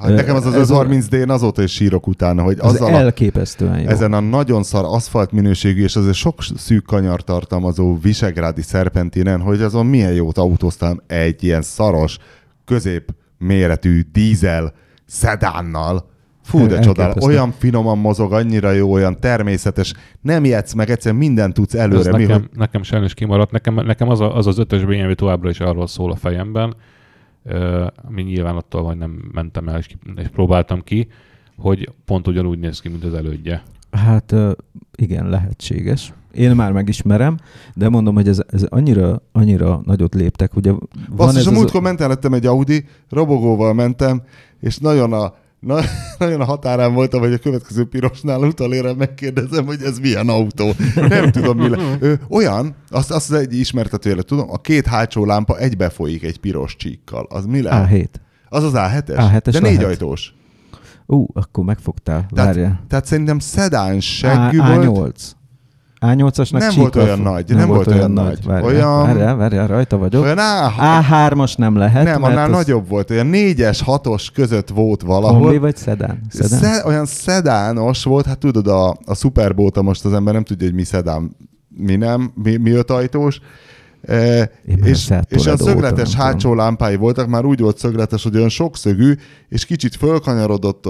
Hát 0.00 0.14
nekem 0.14 0.34
az 0.36 0.46
az 0.46 0.54
Ez 0.54 0.70
a- 0.70 0.84
530D-n 0.84 1.28
azóta 1.30 1.62
is 1.62 1.72
sírok 1.72 2.06
utána, 2.06 2.42
hogy 2.42 2.56
Az 2.60 2.72
azzal 2.74 2.94
a, 2.94 2.98
elképesztően 2.98 3.80
jó. 3.80 3.88
ezen 3.88 4.12
a 4.12 4.20
nagyon 4.20 4.62
szar 4.62 4.84
aszfalt 4.84 5.32
minőségű 5.32 5.82
és 5.82 5.96
azért 5.96 6.14
sok 6.14 6.42
szűk 6.56 6.84
kanyar 6.84 7.22
tartalmazó 7.22 7.98
visegrádi 7.98 8.62
szerpentinen, 8.62 9.40
hogy 9.40 9.62
azon 9.62 9.86
milyen 9.86 10.12
jót 10.12 10.38
autóztam 10.38 11.00
egy 11.06 11.44
ilyen 11.44 11.62
szaros, 11.62 12.18
közép 12.64 13.14
méretű 13.38 14.00
dízel 14.12 14.72
szedánnal. 15.06 16.08
Fú, 16.44 16.66
de 16.66 16.78
csodál. 16.78 17.14
Olyan 17.20 17.54
finoman 17.58 17.98
mozog, 17.98 18.32
annyira 18.32 18.70
jó, 18.72 18.92
olyan 18.92 19.16
természetes. 19.20 19.92
Nem 20.20 20.44
jetsz 20.44 20.72
meg, 20.72 20.90
egyszerűen 20.90 21.20
mindent 21.20 21.54
tudsz 21.54 21.74
Ez 21.74 21.80
előre. 21.80 22.16
Mi, 22.16 22.22
nekem, 22.22 22.40
hogy 22.40 22.48
nekem 22.54 22.82
sajnos 22.82 23.14
kimaradt. 23.14 23.50
Nekem, 23.50 23.74
nekem 23.74 24.08
az, 24.08 24.20
a, 24.20 24.36
az 24.36 24.46
az 24.46 24.58
ötös 24.58 24.84
BMW 24.84 25.14
továbbra 25.14 25.50
is 25.50 25.60
arról 25.60 25.86
szól 25.86 26.12
a 26.12 26.16
fejemben, 26.16 26.74
ami 28.06 28.22
nyilván 28.22 28.56
attól, 28.56 28.82
hogy 28.82 28.96
nem 28.96 29.30
mentem 29.32 29.68
el 29.68 29.78
és, 29.78 29.86
ki- 29.86 29.98
és 30.16 30.28
próbáltam 30.28 30.82
ki, 30.82 31.08
hogy 31.56 31.92
pont 32.04 32.28
ugyanúgy 32.28 32.58
néz 32.58 32.80
ki, 32.80 32.88
mint 32.88 33.04
az 33.04 33.14
elődje. 33.14 33.62
Hát 33.90 34.34
igen, 34.96 35.28
lehetséges. 35.28 36.12
Én 36.34 36.54
már 36.54 36.72
megismerem, 36.72 37.36
de 37.74 37.88
mondom, 37.88 38.14
hogy 38.14 38.28
ez, 38.28 38.42
ez 38.46 38.62
annyira, 38.62 39.22
annyira 39.32 39.80
nagyot 39.84 40.14
léptek. 40.14 40.56
Ugye 40.56 40.70
van 40.70 40.88
Basszus, 41.16 41.40
ez 41.40 41.46
a 41.46 41.50
az 41.50 41.56
múltkor 41.56 41.80
mentem, 41.82 42.08
lettem 42.08 42.32
egy 42.32 42.46
Audi, 42.46 42.84
robogóval 43.08 43.74
mentem, 43.74 44.22
és 44.60 44.78
nagyon 44.78 45.12
a, 45.12 45.34
na, 45.60 45.80
nagyon 46.18 46.40
a 46.40 46.44
határán 46.44 46.94
voltam, 46.94 47.20
hogy 47.20 47.32
a 47.32 47.38
következő 47.38 47.84
pirosnál 47.84 48.40
utolérem 48.40 48.96
megkérdezem, 48.96 49.66
hogy 49.66 49.82
ez 49.82 49.98
milyen 49.98 50.28
autó. 50.28 50.72
Nem 50.94 51.30
tudom, 51.30 51.58
mi 51.58 51.68
le. 51.68 51.96
Ö, 52.00 52.14
olyan, 52.28 52.74
azt, 52.88 53.10
azt 53.10 53.30
az 53.30 53.36
egy 53.36 53.54
ismertetőjele 53.54 54.22
tudom, 54.22 54.50
a 54.50 54.58
két 54.58 54.86
hátsó 54.86 55.24
lámpa 55.24 55.58
egybe 55.58 55.88
folyik 55.88 56.22
egy 56.22 56.38
piros 56.38 56.76
csíkkal. 56.76 57.26
Az 57.28 57.44
mi 57.46 57.62
lehet? 57.62 57.90
A7. 57.90 58.06
Az 58.48 58.64
az 58.64 58.72
A7-es? 58.74 59.30
A7-es 59.32 59.50
De 59.52 59.60
négy 59.60 59.82
ajtós. 59.82 60.34
Ú, 61.06 61.26
akkor 61.32 61.64
megfogtál. 61.64 62.26
Tehát, 62.34 62.54
Várjál. 62.54 62.84
tehát 62.88 63.06
szerintem 63.06 63.38
szedán 63.38 64.00
seggű 64.00 64.58
volt. 64.58 64.84
A8. 64.84 65.30
A8-asnak 66.00 66.58
Nem 66.58 66.74
volt 66.76 66.96
olyan 66.96 67.20
nagy, 67.20 67.54
nem 67.54 67.68
volt 67.68 67.86
olyan 67.86 68.10
nagy. 68.10 68.44
Várjál, 68.44 68.64
Olyan- 68.64 69.02
várjál, 69.06 69.36
várjál, 69.36 69.66
rajta 69.66 69.96
vagyok. 69.96 70.22
Olyan 70.22 70.38
A, 70.38 70.72
A3-as 70.78 71.56
nem 71.56 71.76
lehet, 71.76 72.04
nem, 72.04 72.22
annál 72.22 72.44
az 72.44 72.56
nagyobb 72.56 72.88
volt. 72.88 73.10
Olyan 73.10 73.26
négyes, 73.26 73.82
hatos 73.82 74.30
között 74.30 74.68
volt 74.68 75.02
valahol. 75.02 75.40
Kombi 75.40 75.58
vagy 75.58 75.76
szedán? 75.76 76.20
Szedán? 76.30 76.58
Sze- 76.60 76.86
olyan 76.86 77.06
szedános 77.06 78.04
volt, 78.04 78.26
hát 78.26 78.38
tudod, 78.38 78.66
a, 78.66 78.88
a 79.04 79.14
Superbóta 79.14 79.82
most 79.82 80.04
az 80.04 80.12
ember 80.12 80.34
nem 80.34 80.44
tudja, 80.44 80.66
hogy 80.66 80.76
mi 80.76 80.84
szedán, 80.84 81.36
mi 81.68 81.96
nem, 81.96 82.32
mi, 82.42 82.56
mi 82.56 82.70
ötajtós. 82.70 83.40
E, 84.02 84.50
Én 84.66 84.78
és, 84.82 85.10
és 85.28 85.46
a 85.46 85.56
szögletes 85.56 86.08
óta 86.08 86.18
nem 86.18 86.26
hátsó 86.26 86.54
lámpái 86.54 86.96
voltak, 86.96 87.28
már 87.28 87.44
úgy 87.44 87.60
volt 87.60 87.78
szögletes, 87.78 88.22
hogy 88.22 88.36
olyan 88.36 88.48
sokszögű, 88.48 89.14
és 89.48 89.64
kicsit 89.64 89.96
fölkanyarodott 89.96 90.84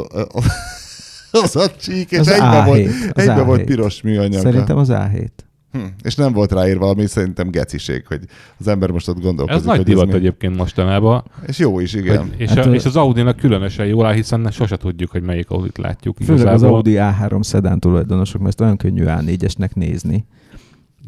az 1.30 1.56
a 1.56 1.70
csík, 1.76 2.10
és 2.10 2.18
Az 2.18 2.28
egybe, 2.28 2.62
A7, 2.62 2.66
volt, 2.66 2.86
az 3.12 3.28
egybe 3.28 3.42
volt 3.42 3.60
A7. 3.60 3.64
piros 3.64 4.02
műanyag. 4.02 4.40
Szerintem 4.42 4.76
az 4.76 4.88
A7. 4.92 5.28
Hm. 5.72 5.78
És 6.02 6.14
nem 6.14 6.32
volt 6.32 6.52
ráírva, 6.52 6.88
ami 6.88 7.06
szerintem 7.06 7.50
geciség, 7.50 8.06
hogy 8.06 8.20
az 8.58 8.68
ember 8.68 8.90
most 8.90 9.08
ott 9.08 9.20
gondolkozik. 9.20 9.60
Ez 9.60 9.66
nagy 9.66 9.76
hogy 9.76 9.86
divat 9.86 10.06
mi... 10.06 10.12
egyébként 10.12 10.56
mostanában. 10.56 11.24
És 11.46 11.58
jó 11.58 11.80
is, 11.80 11.94
igen. 11.94 12.18
Hogy, 12.18 12.34
és, 12.36 12.50
Hát, 12.50 12.66
a, 12.66 12.74
és 12.74 12.84
az 12.84 12.96
Audi-nak 12.96 13.36
különösen 13.36 13.86
jól 13.86 14.06
áll, 14.06 14.14
hiszen 14.14 14.50
sose 14.50 14.76
tudjuk, 14.76 15.10
hogy 15.10 15.22
melyik 15.22 15.50
Audit 15.50 15.78
látjuk 15.78 16.16
Főleg 16.16 16.34
az 16.34 16.40
igazából. 16.40 16.74
Audi 16.76 16.96
A3 16.98 17.42
szedán 17.42 17.80
tulajdonosok, 17.80 18.40
mert 18.40 18.50
ezt 18.52 18.60
olyan 18.60 18.76
könnyű 18.76 19.04
A4-esnek 19.06 19.74
nézni. 19.74 20.24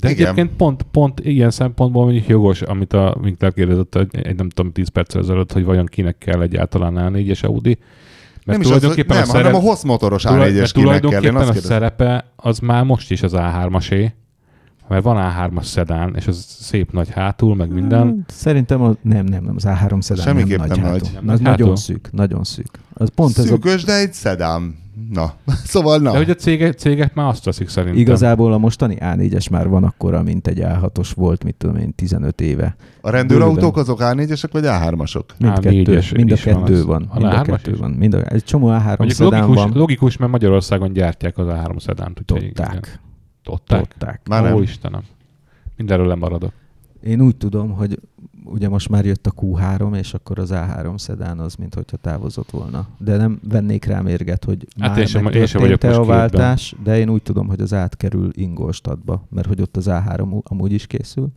De 0.01 0.11
Igen. 0.11 0.23
egyébként 0.23 0.57
pont, 0.57 0.83
pont 0.83 1.21
ilyen 1.21 1.51
szempontból 1.51 2.05
mondjuk 2.05 2.27
jogos, 2.27 2.63
amit 2.63 2.93
a 2.93 3.17
Winkler 3.23 3.53
kérdezett 3.53 3.95
egy, 3.95 4.17
egy 4.23 4.37
nem 4.37 4.49
tudom, 4.49 4.73
10 4.73 4.89
perccel 4.89 5.21
ezelőtt, 5.21 5.53
hogy 5.53 5.65
vajon 5.65 5.87
kinek 5.87 6.19
kell 6.19 6.41
egyáltalán 6.41 7.13
A4-es 7.13 7.45
Audi. 7.45 7.79
Nem 8.45 8.57
Mert 8.57 8.59
is 8.59 8.65
az, 8.65 8.81
tulajdonképpen 8.81 9.17
nem, 9.17 9.29
a 9.29 9.31
szerep, 9.33 9.47
hanem 9.47 9.61
a 9.67 9.69
hossz 9.69 9.83
motoros 9.83 10.23
tulaj- 10.23 10.51
A4-es 10.51 10.55
mert 10.59 10.73
kell. 10.73 10.83
Tulajdonképpen 10.83 11.37
azt 11.37 11.49
a 11.49 11.53
kérdezem. 11.53 11.77
szerepe 11.79 12.25
az 12.37 12.59
már 12.59 12.85
most 12.85 13.11
is 13.11 13.23
az 13.23 13.33
A3-asé, 13.35 14.11
mert 14.89 15.03
van 15.03 15.33
A3-as 15.37 15.63
szedán, 15.65 16.15
és 16.17 16.27
az 16.27 16.45
szép 16.61 16.93
nagy 16.93 17.11
hátul, 17.11 17.55
meg 17.55 17.73
minden. 17.73 18.07
Hát, 18.07 18.31
Szerintem 18.37 18.83
a, 18.83 18.95
nem, 19.03 19.25
nem, 19.25 19.45
nem, 19.45 19.55
az 19.57 19.65
A3 19.67 20.01
szedán 20.01 20.25
Semmiképp 20.25 20.59
nem, 20.59 20.69
nem 20.69 20.81
nagy. 20.81 20.91
nagy. 20.91 21.03
hátul. 21.03 21.11
Nem 21.21 21.29
Az 21.35 21.41
nagy 21.41 21.43
nagyon 21.43 21.59
hátul. 21.59 21.77
szűk, 21.77 22.09
nagyon 22.13 22.45
szűk. 22.45 22.69
Az 22.93 23.09
pont 23.15 23.39
ez 23.39 23.45
a, 23.45 23.47
Szűkös, 23.49 23.85
de 23.85 23.99
egy 23.99 24.13
szedám. 24.13 24.75
Na, 25.11 25.35
szóval 25.73 25.99
na. 25.99 26.11
De 26.11 26.17
hogy 26.17 26.31
a 26.31 26.35
cégek, 26.35 26.79
cégek 26.79 27.15
már 27.15 27.29
azt 27.29 27.45
teszik 27.45 27.69
szerintem. 27.69 27.99
igazából 28.01 28.53
a 28.53 28.59
mostani 28.59 28.97
A4-es 29.01 29.51
már 29.51 29.69
van 29.69 29.85
akkora, 29.85 30.23
mint 30.23 30.47
egy 30.47 30.59
A6-os 30.63 31.11
volt, 31.15 31.45
mit 31.45 31.55
tudom 31.55 31.77
én, 31.77 31.95
15 31.95 32.41
éve. 32.41 32.77
A 33.01 33.11
rendőrautók 33.11 33.77
azok 33.77 33.99
A4-esek 34.03 34.49
vagy 34.53 34.63
A3-asok? 34.67 35.25
Mindkettő, 35.39 35.99
A4-es 35.99 36.17
mind 36.17 36.33
a 36.33 36.37
van 36.45 36.65
kettő 36.65 36.85
van. 36.85 37.07
A 37.11 37.19
Mind 37.19 37.33
a 37.33 37.43
A3-as 37.43 37.45
kettő 37.47 37.73
is? 37.73 37.79
van. 37.79 37.91
Mind 37.91 38.15
a, 38.15 38.25
egy 38.27 38.45
csomó 38.45 38.67
A3 38.69 38.85
Mondjuk 38.85 39.11
szedán 39.11 39.41
logikus, 39.41 39.63
van. 39.63 39.73
logikus, 39.75 40.17
mert 40.17 40.31
Magyarországon 40.33 40.93
gyártják 40.93 41.39
az 41.39 41.47
A3 41.51 41.81
szedánt. 41.81 42.23
Tották. 42.25 43.01
Tották. 43.43 43.81
Tották. 43.89 44.21
Már 44.29 44.43
nem. 44.43 44.55
Ó, 44.55 44.61
Istenem. 44.63 45.03
Mindenről 45.77 46.07
lemaradok. 46.07 46.53
Én 47.03 47.21
úgy 47.21 47.37
tudom, 47.37 47.71
hogy 47.71 47.99
ugye 48.45 48.69
most 48.69 48.89
már 48.89 49.05
jött 49.05 49.27
a 49.27 49.33
Q3, 49.33 49.97
és 49.97 50.15
akkor 50.15 50.39
az 50.39 50.51
A3 50.55 50.99
szedán 50.99 51.39
az, 51.39 51.55
mint 51.55 51.75
hogyha 51.75 51.97
távozott 51.97 52.51
volna. 52.51 52.87
De 52.99 53.17
nem 53.17 53.41
vennék 53.49 53.85
rá 53.85 54.01
mérget, 54.01 54.45
hogy 54.45 54.67
Hát 54.81 54.89
már 54.89 54.99
én 54.99 55.07
sem- 55.07 55.27
én 55.29 55.47
sem 55.47 55.61
vagyok 55.61 55.83
most 55.83 55.97
a 55.97 56.01
képben. 56.01 56.17
váltás, 56.17 56.75
de 56.85 56.99
én 56.99 57.09
úgy 57.09 57.23
tudom, 57.23 57.47
hogy 57.49 57.61
az 57.61 57.75
átkerül 57.75 58.31
Ingolstadtba, 58.33 59.27
mert 59.31 59.47
hogy 59.47 59.61
ott 59.61 59.77
az 59.77 59.87
A3 59.91 60.33
u- 60.33 60.47
amúgy 60.49 60.73
is 60.73 60.87
készül. 60.87 61.29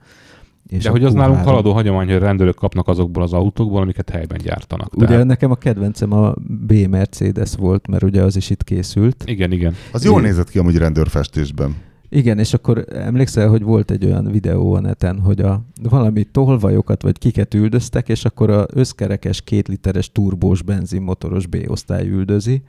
És 0.67 0.83
De 0.83 0.89
hogy 0.89 1.03
az 1.03 1.13
Q3 1.13 1.15
nálunk 1.17 1.43
haladó 1.43 1.73
hagyomány, 1.73 2.05
hogy 2.07 2.15
a 2.15 2.19
rendőrök 2.19 2.55
kapnak 2.55 2.87
azokból 2.87 3.23
az 3.23 3.33
autókból, 3.33 3.81
amiket 3.81 4.09
helyben 4.09 4.37
gyártanak. 4.43 4.95
Ugye 4.95 5.05
Tehát- 5.05 5.25
nekem 5.25 5.51
a 5.51 5.55
kedvencem 5.55 6.11
a 6.13 6.33
B 6.47 6.73
Mercedes 6.89 7.55
volt, 7.55 7.87
mert 7.87 8.03
ugye 8.03 8.21
az 8.23 8.35
is 8.35 8.49
itt 8.49 8.63
készült. 8.63 9.23
Igen, 9.25 9.51
igen. 9.51 9.73
Az 9.91 10.03
jól 10.03 10.21
nézett 10.21 10.49
ki 10.49 10.59
amúgy 10.59 10.77
rendőrfestésben. 10.77 11.75
Igen, 12.09 12.39
és 12.39 12.53
akkor 12.53 12.85
emlékszel, 12.89 13.49
hogy 13.49 13.61
volt 13.61 13.91
egy 13.91 14.05
olyan 14.05 14.31
videó 14.31 14.73
a 14.73 14.79
neten, 14.79 15.19
hogy 15.19 15.39
a 15.39 15.61
valami 15.83 16.23
tolvajokat 16.23 17.01
vagy 17.01 17.17
kiket 17.17 17.53
üldöztek, 17.53 18.09
és 18.09 18.25
akkor 18.25 18.49
a 18.49 18.65
összkerekes 18.73 19.41
két 19.41 19.67
literes 19.67 20.11
turbós 20.11 20.61
benzinmotoros 20.61 21.47
B-osztály 21.47 22.07
üldözi, 22.07 22.61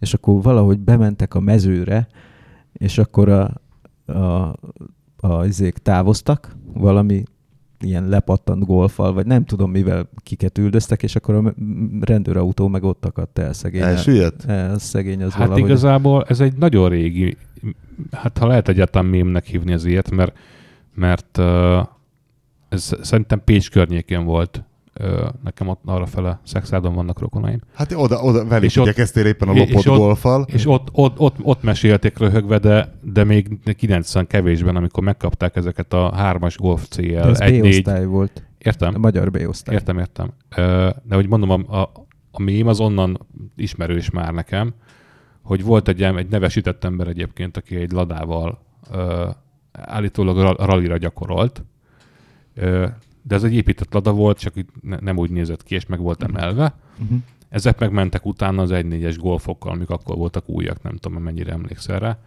és 0.00 0.14
akkor 0.14 0.42
valahogy 0.42 0.78
bementek 0.78 1.34
a 1.34 1.40
mezőre, 1.40 2.06
és 2.72 2.98
akkor 2.98 3.28
a, 3.28 3.60
a, 4.06 4.56
a 5.16 5.44
izék 5.44 5.78
távoztak, 5.78 6.56
valami 6.74 7.22
ilyen 7.80 8.08
lepattant 8.08 8.66
golfal, 8.66 9.12
vagy 9.12 9.26
nem 9.26 9.44
tudom 9.44 9.70
mivel 9.70 10.08
kiket 10.22 10.58
üldöztek, 10.58 11.02
és 11.02 11.16
akkor 11.16 11.34
a 11.34 11.54
rendőrautó 12.00 12.68
meg 12.68 12.84
ott 12.84 13.04
akadt 13.04 13.38
el 13.38 13.52
szegény. 13.52 13.82
Elsüllyedt? 13.82 14.44
El, 14.44 14.78
szegény 14.78 15.22
az 15.22 15.32
Hát 15.32 15.40
valahogy. 15.40 15.62
igazából 15.64 16.24
ez 16.28 16.40
egy 16.40 16.56
nagyon 16.56 16.88
régi, 16.88 17.36
hát 18.12 18.38
ha 18.38 18.46
lehet 18.46 18.68
egyáltalán 18.68 19.08
mémnek 19.08 19.44
hívni 19.44 19.72
az 19.72 19.84
ilyet, 19.84 20.10
mert, 20.10 20.36
mert 20.94 21.38
uh, 21.38 21.86
ez 22.68 22.92
szerintem 23.02 23.42
Pécs 23.44 23.70
környékén 23.70 24.24
volt. 24.24 24.64
Uh, 25.00 25.28
nekem 25.44 25.68
ott 25.68 25.80
arra 25.84 26.06
fele 26.06 26.40
Szexádon 26.44 26.94
vannak 26.94 27.18
rokonaim. 27.20 27.60
Hát 27.74 27.92
oda, 27.92 28.18
oda 28.22 28.44
velük 28.46 28.64
És 28.64 28.76
ott- 28.76 28.84
igyekeztél 28.86 29.26
éppen 29.26 29.48
a 29.48 29.52
és 29.52 29.58
lopott 29.68 29.88
ott- 29.88 29.98
golfal. 29.98 30.46
És 30.48 30.66
ott, 30.66 30.88
ott, 30.92 31.18
ott, 31.18 31.36
ott 31.42 31.62
mesélték 31.62 32.18
röhögve, 32.18 32.58
de, 32.58 32.94
de 33.02 33.24
még 33.24 33.58
90 33.76 34.26
kevésben, 34.26 34.76
amikor 34.76 35.02
megkapták 35.02 35.56
ezeket 35.56 35.92
a 35.92 36.12
3-as 36.16 36.54
Golf 36.58 36.86
CL 36.88 37.02
De 37.12 37.20
az 37.26 37.40
1 37.40 37.60
4 37.60 37.82
B-osztály 37.82 38.04
volt. 38.04 38.44
Értem? 38.58 38.94
A 38.94 38.98
magyar 38.98 39.30
B-osztály. 39.30 39.74
Értem, 39.74 39.98
értem. 39.98 40.32
De 41.02 41.14
hogy 41.14 41.28
mondom, 41.28 41.50
a, 41.50 41.80
a, 41.80 41.90
a 42.30 42.42
mém 42.42 42.66
az 42.66 42.80
onnan 42.80 43.26
ismerős 43.56 44.10
már 44.10 44.32
nekem, 44.32 44.74
hogy 45.42 45.62
volt 45.64 45.88
egy, 45.88 46.02
egy 46.02 46.28
nevesített 46.28 46.84
ember 46.84 47.08
egyébként, 47.08 47.56
aki 47.56 47.76
egy 47.76 47.90
ladával 47.92 48.58
ö, 48.92 49.28
állítólag 49.72 50.38
ra- 50.38 50.58
rallira 50.58 50.96
gyakorolt, 50.96 51.64
ö, 52.54 52.86
de 53.22 53.34
ez 53.34 53.44
egy 53.44 53.54
épített 53.54 53.92
lada 53.92 54.12
volt, 54.12 54.38
csak 54.38 54.54
nem 55.00 55.18
úgy 55.18 55.30
nézett 55.30 55.62
ki, 55.62 55.74
és 55.74 55.86
meg 55.86 56.00
volt 56.00 56.22
emelve. 56.22 56.74
Uh-huh. 57.02 57.18
Ezek 57.48 57.78
megmentek 57.78 58.26
utána 58.26 58.62
az 58.62 58.70
1.4-es 58.72 59.16
golfokkal, 59.18 59.72
amik 59.72 59.90
akkor 59.90 60.16
voltak 60.16 60.48
újak, 60.48 60.82
nem 60.82 60.96
tudom, 60.96 61.22
mennyire 61.22 61.52
emlékszel 61.52 61.98
rá. 61.98 62.18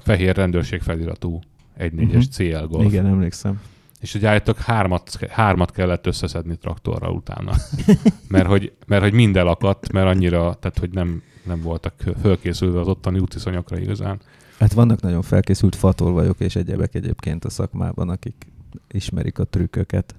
Fehér 0.00 0.36
rendőrség 0.36 0.80
feliratú 0.80 1.40
1.4-es 1.78 2.10
Mhm. 2.10 2.18
CL 2.20 2.66
golf. 2.66 2.84
Igen, 2.92 3.06
emlékszem. 3.06 3.60
És 4.00 4.12
hogy 4.12 4.24
állítólag 4.26 4.60
hármat, 4.60 5.18
hármat 5.30 5.70
kellett 5.70 6.06
összeszedni 6.06 6.56
traktorral 6.56 7.12
utána. 7.14 7.52
mert, 8.28 8.46
hogy, 8.46 8.72
mert 8.86 9.02
hogy 9.02 9.12
mind 9.12 9.36
elakadt, 9.36 9.92
mert 9.92 10.06
annyira, 10.06 10.54
tehát 10.54 10.78
hogy 10.78 10.90
nem, 10.90 11.22
nem 11.44 11.60
voltak 11.60 11.94
fölkészülve 12.20 12.80
az 12.80 12.88
ottani 12.88 13.18
útviszonyokra 13.18 13.78
igazán. 13.78 14.20
Hát 14.58 14.72
vannak 14.72 15.00
nagyon 15.00 15.22
felkészült 15.22 15.74
fatolvajok 15.74 16.40
és 16.40 16.56
egyebek 16.56 16.94
egyébként 16.94 17.44
a 17.44 17.50
szakmában, 17.50 18.08
akik 18.08 18.46
ismerik 18.88 19.38
a 19.38 19.44
trükköket. 19.44 20.14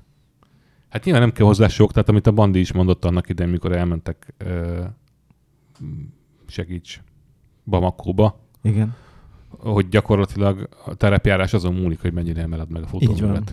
Hát 0.89 1.03
nyilván 1.03 1.21
nem 1.21 1.31
kell 1.31 1.45
hozzá 1.45 1.67
sok, 1.67 1.91
tehát 1.91 2.09
amit 2.09 2.27
a 2.27 2.31
Bandi 2.31 2.59
is 2.59 2.73
mondott 2.73 3.05
annak 3.05 3.29
idején, 3.29 3.51
mikor 3.51 3.71
elmentek 3.71 4.33
ö, 4.37 4.83
segíts 6.47 7.01
Bamakóba, 7.63 8.39
Igen, 8.61 8.95
hogy 9.57 9.89
gyakorlatilag 9.89 10.69
a 10.85 10.93
terepjárás 10.93 11.53
azon 11.53 11.73
múlik, 11.73 12.01
hogy 12.01 12.13
mennyire 12.13 12.41
emeled 12.41 12.69
meg 12.69 12.83
a 12.83 12.87
van. 12.91 13.43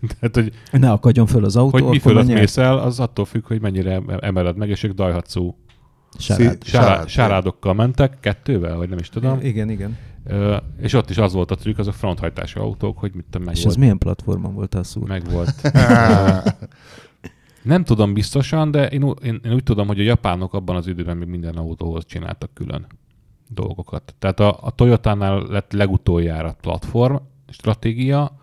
Tehát, 0.18 0.34
hogy, 0.34 0.52
Ne 0.80 0.90
akadjon 0.90 1.26
föl 1.26 1.44
az 1.44 1.56
autó, 1.56 1.78
hogy 1.78 1.84
mi 1.84 1.98
fölött 1.98 2.26
mész 2.26 2.56
el, 2.56 2.78
az 2.78 3.00
attól 3.00 3.24
függ, 3.24 3.46
hogy 3.46 3.60
mennyire 3.60 4.02
emeled 4.18 4.56
meg, 4.56 4.68
és 4.68 4.82
ők 4.82 4.92
Daihatsu 4.92 5.54
Sárád. 6.18 6.50
Szí- 6.52 6.64
sárá, 6.64 6.86
Sárád, 6.86 7.08
sárádokkal 7.08 7.74
mentek, 7.74 8.20
kettővel, 8.20 8.76
vagy 8.76 8.88
nem 8.88 8.98
is 8.98 9.08
tudom. 9.08 9.38
Igen, 9.42 9.70
igen. 9.70 9.98
Ö, 10.24 10.56
és 10.80 10.92
ott 10.92 11.10
is 11.10 11.18
az 11.18 11.32
volt 11.32 11.50
a 11.50 11.54
trükk, 11.54 11.78
azok 11.78 11.94
fronthajtású 11.94 12.60
autók, 12.60 12.98
hogy 12.98 13.14
mit 13.14 13.24
tudom, 13.30 13.46
meg 13.46 13.54
És 13.54 13.62
volt. 13.62 13.74
ez 13.74 13.80
milyen 13.80 13.98
platformon 13.98 14.54
volt 14.54 14.74
a 14.74 14.82
szúr? 14.84 15.08
Meg 15.08 15.30
volt. 15.30 15.54
Nem 17.62 17.84
tudom 17.84 18.12
biztosan, 18.14 18.70
de 18.70 18.88
én, 18.88 19.14
én, 19.22 19.40
én 19.44 19.52
úgy 19.52 19.62
tudom, 19.62 19.86
hogy 19.86 20.00
a 20.00 20.02
japánok 20.02 20.54
abban 20.54 20.76
az 20.76 20.86
időben 20.86 21.16
még 21.16 21.28
minden 21.28 21.56
autóhoz 21.56 22.04
csináltak 22.06 22.50
külön 22.54 22.86
dolgokat. 23.48 24.14
Tehát 24.18 24.40
a, 24.40 24.58
a 24.62 24.70
Toyotánál 24.70 25.42
lett 25.48 25.72
legutoljára 25.72 26.56
platform 26.60 27.14
stratégia, 27.48 28.39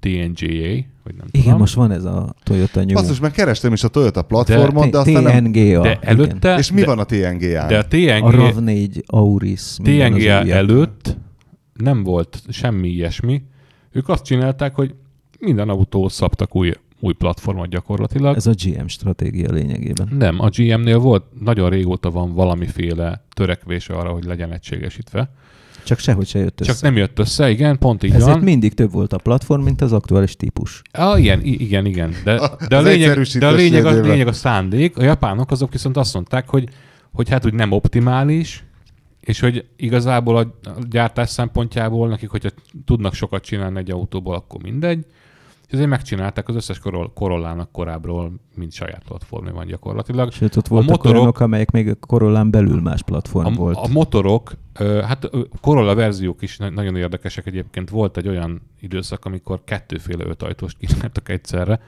a 0.00 0.06
TNGA, 0.08 0.84
vagy 1.04 1.14
nem 1.14 1.26
Igen, 1.30 1.42
tudom. 1.42 1.58
most 1.58 1.74
van 1.74 1.90
ez 1.90 2.04
a 2.04 2.34
Toyota 2.42 2.84
New. 2.84 2.94
Basszus, 2.94 3.20
meg 3.20 3.30
kerestem 3.32 3.72
is 3.72 3.84
a 3.84 3.88
Toyota 3.88 4.22
platformon, 4.22 4.90
de, 4.90 5.02
T- 5.02 5.06
aztán. 5.16 5.44
TNGA. 5.44 5.52
de 5.52 5.90
igen. 5.90 5.98
előtte, 6.00 6.56
És 6.58 6.72
mi 6.72 6.80
de, 6.80 6.86
van 6.86 6.98
a 6.98 7.04
TNG-án? 7.04 7.68
de 7.68 7.76
a 7.76 7.78
A 7.78 7.86
TNGA, 7.88 8.52
RAV4 8.52 9.04
Auris. 9.06 9.76
TNGA 9.82 10.46
előtt 10.54 11.16
nem 11.74 12.02
volt 12.02 12.42
semmi 12.48 12.88
ilyesmi. 12.88 13.42
Ők 13.92 14.08
azt 14.08 14.24
csinálták, 14.24 14.74
hogy 14.74 14.94
minden 15.38 15.68
autóhoz 15.68 16.12
szabtak 16.12 16.56
új, 16.56 16.72
új 17.00 17.12
platformot 17.12 17.68
gyakorlatilag. 17.68 18.36
Ez 18.36 18.46
a 18.46 18.52
GM 18.64 18.86
stratégia 18.86 19.52
lényegében. 19.52 20.08
Nem, 20.18 20.40
a 20.40 20.48
GM-nél 20.48 20.98
volt, 20.98 21.24
nagyon 21.40 21.70
régóta 21.70 22.10
van 22.10 22.32
valamiféle 22.34 23.24
törekvése 23.34 23.94
arra, 23.94 24.10
hogy 24.10 24.24
legyen 24.24 24.52
egységesítve. 24.52 25.30
Csak 25.84 25.98
sehogy 25.98 26.26
se 26.26 26.38
jött 26.38 26.60
össze. 26.60 26.72
Csak 26.72 26.80
nem 26.82 26.96
jött 26.96 27.18
össze, 27.18 27.50
igen, 27.50 27.78
pont 27.78 28.02
így 28.02 28.10
Ezért 28.14 28.30
van. 28.30 28.40
mindig 28.40 28.74
több 28.74 28.92
volt 28.92 29.12
a 29.12 29.18
platform, 29.18 29.62
mint 29.62 29.80
az 29.80 29.92
aktuális 29.92 30.36
típus. 30.36 30.82
Ah, 30.92 31.20
igen, 31.20 31.40
igen, 31.42 31.86
igen. 31.86 32.14
De, 32.24 32.34
A- 32.34 32.56
de, 32.68 32.76
a, 32.76 32.78
az 32.78 32.84
lényeg, 32.84 33.18
de 33.38 33.46
a, 33.46 33.52
lényeg, 33.52 33.84
a, 33.84 34.00
lényeg 34.00 34.26
a 34.26 34.32
szándék. 34.32 34.96
A 34.98 35.02
japánok 35.02 35.50
azok 35.50 35.72
viszont 35.72 35.96
azt 35.96 36.14
mondták, 36.14 36.48
hogy, 36.48 36.68
hogy 37.12 37.28
hát 37.28 37.46
úgy 37.46 37.54
nem 37.54 37.72
optimális, 37.72 38.64
és 39.20 39.40
hogy 39.40 39.64
igazából 39.76 40.36
a 40.36 40.68
a 40.68 40.70
gyártás 40.90 41.28
szempontjából 41.30 42.08
nekik, 42.08 42.28
hogyha 42.28 42.48
tudnak 42.84 43.14
sokat 43.14 43.44
csinálni 43.44 43.78
egy 43.78 43.90
autóból, 43.90 44.34
akkor 44.34 44.62
mindegy. 44.62 45.04
És 45.70 45.76
ezért 45.76 45.90
megcsinálták 45.90 46.48
az 46.48 46.54
összes 46.54 46.78
Coroll- 46.78 47.12
Corollának 47.14 47.72
korábbról, 47.72 48.32
mint 48.54 48.72
saját 48.72 49.02
platformja 49.04 49.52
van 49.52 49.66
gyakorlatilag. 49.66 50.32
Sőt, 50.32 50.56
ott 50.56 50.68
voltak 50.68 50.90
motorok- 50.90 51.16
olyanok, 51.16 51.40
amelyek 51.40 51.70
még 51.70 51.88
a 51.88 51.94
Corollán 51.94 52.50
belül 52.50 52.80
más 52.80 53.02
platform 53.02 53.46
A, 53.46 53.50
volt. 53.50 53.76
a 53.76 53.88
motorok, 53.88 54.52
hát 55.04 55.28
ö, 55.30 55.40
Corolla 55.60 55.94
verziók 55.94 56.42
is 56.42 56.56
na- 56.56 56.70
nagyon 56.70 56.96
érdekesek 56.96 57.46
egyébként. 57.46 57.90
Volt 57.90 58.16
egy 58.16 58.28
olyan 58.28 58.60
időszak, 58.80 59.24
amikor 59.24 59.60
kettőféle 59.64 60.24
ötajtóst 60.24 60.76
kínáltak 60.78 61.28
egyszerre. 61.28 61.80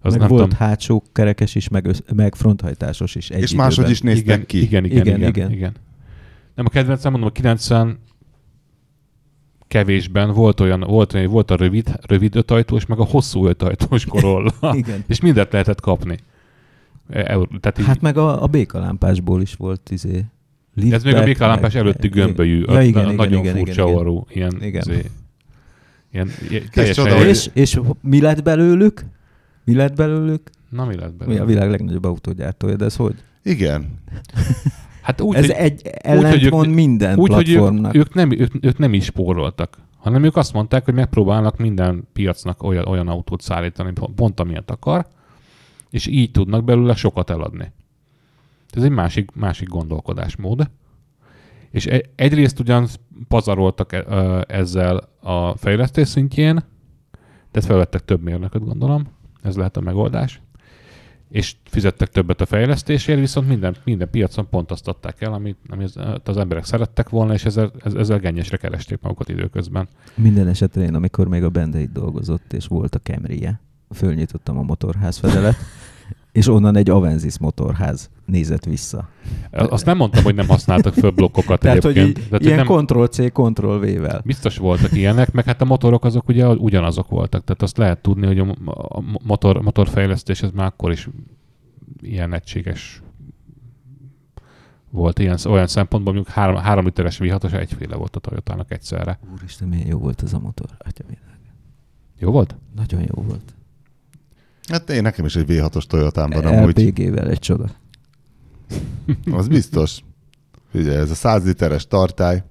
Az 0.00 0.12
meg 0.12 0.20
nem 0.20 0.28
volt 0.28 0.42
tudom, 0.42 0.58
hátsó 0.58 1.02
kerekes 1.12 1.54
is, 1.54 1.68
meg, 1.68 1.86
össz, 1.86 1.98
meg 2.14 2.34
fronthajtásos 2.34 3.14
is 3.14 3.30
egy 3.30 3.42
És 3.42 3.54
máshogy 3.54 3.90
is 3.90 4.00
néztek 4.00 4.24
igen, 4.24 4.46
ki. 4.46 4.62
Igen, 4.62 4.84
igen, 4.84 5.06
igen, 5.06 5.16
Igen, 5.16 5.28
igen, 5.28 5.30
igen. 5.30 5.50
igen. 5.50 5.72
Nem, 6.54 6.64
a 6.66 6.68
kedvencem 6.70 7.10
mondom, 7.10 7.28
a 7.28 7.32
90 7.32 7.98
kevésben 9.72 10.32
volt 10.32 10.60
olyan, 10.60 10.80
volt, 10.80 11.14
olyan, 11.14 11.30
volt 11.30 11.50
a 11.50 11.56
rövid, 11.56 11.98
rövid 12.06 12.36
ötajtós, 12.36 12.86
meg 12.86 12.98
a 12.98 13.04
hosszú 13.04 13.46
ötajtós 13.46 14.04
Corolla. 14.06 14.52
Igen. 14.72 15.04
És 15.06 15.20
mindent 15.20 15.52
lehetett 15.52 15.80
kapni. 15.80 16.16
E- 17.10 17.24
eur- 17.30 17.60
Tehát 17.60 17.78
így, 17.78 17.86
Hát 17.86 18.00
meg 18.00 18.16
a, 18.16 18.42
a 18.42 18.46
békalámpásból 18.46 19.42
is 19.42 19.54
volt 19.54 19.90
izé. 19.90 20.24
ez 20.90 21.04
még 21.04 21.14
a 21.14 21.22
békalámpás 21.24 21.74
előtti 21.74 22.08
gömbölyű, 22.08 22.62
Ja, 22.66 22.82
igen, 22.82 23.02
igen, 23.04 23.14
nagyon 23.14 23.40
igen, 23.40 23.56
furcsa 23.56 23.72
igen, 23.72 23.86
igen. 23.86 23.98
orrú, 23.98 24.26
ilyen, 24.28 24.52
Igen. 24.60 24.82
izé, 24.88 25.04
ilyen, 26.12 26.28
ilyen 26.50 26.62
teljesen 26.72 27.04
csoda, 27.04 27.26
És, 27.26 27.50
és 27.52 27.80
mi 28.00 28.20
lett 28.20 28.42
belőlük? 28.42 29.04
Mi 29.64 29.74
lett 29.74 29.96
belőlük? 29.96 30.50
Na 30.68 30.84
mi 30.84 30.94
lett 30.96 31.10
Mi 31.10 31.16
belőle? 31.18 31.40
a 31.40 31.44
világ 31.44 31.70
legnagyobb 31.70 32.04
autógyártója, 32.04 32.76
de 32.76 32.84
ez 32.84 32.96
hogy? 32.96 33.14
Igen. 33.42 33.86
Hát 35.02 35.20
úgy, 35.20 35.36
ez 35.36 35.46
hogy, 35.46 35.54
egy 35.54 35.82
ellentmond 35.84 36.66
ők- 36.66 36.74
minden 36.74 37.18
úgy, 37.18 37.32
hogy 37.32 37.48
ők, 37.48 37.56
platformnak. 37.56 37.94
ők, 37.94 38.14
nem, 38.14 38.30
ők, 38.30 38.52
ők 38.60 38.78
nem 38.78 38.94
is 38.94 39.04
spóroltak, 39.04 39.78
hanem 39.98 40.24
ők 40.24 40.36
azt 40.36 40.52
mondták, 40.52 40.84
hogy 40.84 40.94
megpróbálnak 40.94 41.56
minden 41.56 42.08
piacnak 42.12 42.62
olyan, 42.62 42.86
olyan 42.86 43.08
autót 43.08 43.40
szállítani, 43.40 43.92
pont 44.14 44.40
amilyet 44.40 44.70
akar, 44.70 45.06
és 45.90 46.06
így 46.06 46.30
tudnak 46.30 46.64
belőle 46.64 46.94
sokat 46.94 47.30
eladni. 47.30 47.72
Ez 48.70 48.82
egy 48.82 48.90
másik, 48.90 49.30
másik 49.34 49.68
gondolkodásmód. 49.68 50.70
És 51.70 51.86
e- 51.86 52.02
egyrészt 52.14 52.60
ugyan 52.60 52.86
pazaroltak 53.28 53.92
e- 53.92 54.44
ezzel 54.48 55.08
a 55.20 55.56
fejlesztés 55.56 56.08
szintjén, 56.08 56.54
tehát 57.50 57.68
felvettek 57.68 58.04
több 58.04 58.22
mérnököt, 58.22 58.64
gondolom, 58.64 59.06
ez 59.42 59.56
lehet 59.56 59.76
a 59.76 59.80
megoldás, 59.80 60.40
és 61.32 61.54
fizettek 61.64 62.08
többet 62.08 62.40
a 62.40 62.46
fejlesztésért, 62.46 63.18
viszont 63.18 63.48
minden, 63.48 63.76
minden 63.84 64.10
piacon 64.10 64.48
pont 64.48 64.70
azt 64.70 64.88
adták 64.88 65.20
el, 65.20 65.32
amit, 65.32 65.56
amit 65.68 65.96
az, 66.24 66.36
emberek 66.36 66.64
szerettek 66.64 67.08
volna, 67.08 67.32
és 67.32 67.44
ezzel, 67.44 67.72
ezzel 67.94 68.18
gennyesre 68.18 68.56
keresték 68.56 68.98
magukat 69.00 69.28
időközben. 69.28 69.88
Minden 70.14 70.48
esetre 70.48 70.82
én, 70.82 70.94
amikor 70.94 71.28
még 71.28 71.42
a 71.42 71.48
Bendeit 71.48 71.92
dolgozott, 71.92 72.52
és 72.52 72.66
volt 72.66 72.94
a 72.94 72.98
Camry-je, 72.98 73.60
fölnyitottam 73.94 74.58
a 74.58 74.62
motorház 74.62 75.18
fedelet, 75.18 75.56
és 76.32 76.48
onnan 76.48 76.76
egy 76.76 76.90
Avensis 76.90 77.38
motorház 77.38 78.10
nézett 78.26 78.64
vissza. 78.64 79.08
Azt 79.50 79.84
nem 79.84 79.96
mondtam, 79.96 80.22
hogy 80.24 80.34
nem 80.34 80.48
használtak 80.48 80.94
föl 80.94 81.10
blokkokat 81.10 81.60
Tehát, 81.60 81.82
hogy 81.82 81.96
egyébként. 81.96 82.18
így, 82.18 82.28
Tehát, 82.28 82.30
hogy 82.30 82.52
ilyen 82.52 82.66
nem, 82.66 82.84
Ctrl-C, 82.84 83.32
Ctrl-V-vel. 83.32 84.20
Biztos 84.24 84.56
voltak 84.56 84.92
ilyenek, 84.92 85.32
meg 85.32 85.44
hát 85.44 85.60
a 85.60 85.64
motorok 85.64 86.04
azok 86.04 86.28
ugye 86.28 86.48
ugyanazok 86.48 87.08
voltak. 87.08 87.44
Tehát 87.44 87.62
azt 87.62 87.76
lehet 87.76 87.98
tudni, 87.98 88.26
hogy 88.26 88.38
a 88.64 89.02
motor, 89.22 89.62
motorfejlesztés 89.62 90.42
ez 90.42 90.50
már 90.50 90.66
akkor 90.66 90.90
is 90.90 91.08
ilyen 92.00 92.32
egységes 92.32 93.02
volt 94.90 95.18
ilyen, 95.18 95.38
olyan 95.46 95.66
szempontból, 95.66 96.12
mondjuk 96.12 96.34
három, 96.34 96.56
három 96.56 96.84
literes 96.84 97.18
V6-os 97.22 97.52
egyféle 97.52 97.96
volt 97.96 98.16
a 98.16 98.20
Toyotának 98.20 98.70
egyszerre. 98.72 99.18
Úristen, 99.32 99.68
milyen 99.68 99.86
jó 99.86 99.98
volt 99.98 100.22
ez 100.22 100.32
a 100.32 100.38
motor. 100.38 100.66
Atya 100.78 101.04
világ. 101.06 101.38
Jó 102.18 102.30
volt? 102.30 102.56
Nagyon 102.76 103.00
jó 103.00 103.22
volt. 103.22 103.54
Hát 104.72 104.90
én 104.90 105.02
nekem 105.02 105.24
is 105.24 105.36
egy 105.36 105.44
V6-os 105.48 105.84
Toyotában 105.84 106.44
amúgy. 106.44 106.78
LPG-vel 106.78 107.28
egy 107.28 107.38
csoda. 107.38 107.64
Az 109.30 109.48
biztos. 109.48 109.98
Ugye 110.74 110.92
ez 110.92 111.10
a 111.10 111.14
100 111.14 111.44
literes 111.44 111.86
tartály, 111.86 112.42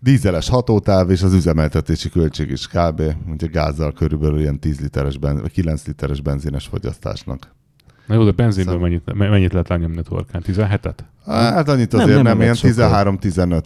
dízeles 0.00 0.48
hatótáv 0.48 1.10
és 1.10 1.22
az 1.22 1.32
üzemeltetési 1.32 2.08
költség 2.08 2.50
is 2.50 2.66
kb. 2.66 3.02
Ugye 3.30 3.46
gázzal 3.46 3.92
körülbelül 3.92 4.40
ilyen 4.40 4.58
10 4.60 4.80
literes, 4.80 5.18
ben, 5.18 5.40
vagy 5.40 5.52
9 5.52 5.86
literes 5.86 6.20
benzines 6.20 6.66
fogyasztásnak. 6.66 7.54
Na 8.06 8.14
jó, 8.14 8.24
de 8.24 8.30
benzinből 8.30 8.78
mennyit, 8.78 9.14
mennyit 9.14 9.52
lehet 9.52 9.68
lenyomni 9.68 9.98
a 9.98 10.02
torkán? 10.02 10.42
17-et? 10.46 10.98
Hát 11.26 11.68
annyit 11.68 11.92
Nem, 11.92 12.00
azért 12.00 12.22
nem 12.22 12.24
nem, 12.24 12.40
evett 12.40 12.62
ilyen 12.62 12.74
sokat. 12.74 13.20
13-15. 13.20 13.62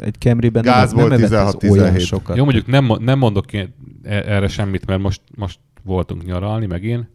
Egy 0.00 0.16
Camry-ben 0.18 0.62
Gázból 0.62 1.08
nem, 1.08 1.20
nem 1.20 1.32
evett 1.32 1.54
16-17. 1.54 1.62
ez 1.64 1.70
olyan 1.70 1.98
sokat. 1.98 2.36
Jó, 2.36 2.44
mondjuk 2.44 2.66
nem, 2.66 2.96
nem 3.00 3.18
mondok 3.18 3.52
én 3.52 3.74
e- 4.02 4.24
erre 4.26 4.48
semmit, 4.48 4.86
mert 4.86 5.00
most, 5.00 5.20
most 5.34 5.58
voltunk 5.84 6.24
nyaralni, 6.24 6.66
meg 6.66 6.84
én. 6.84 7.08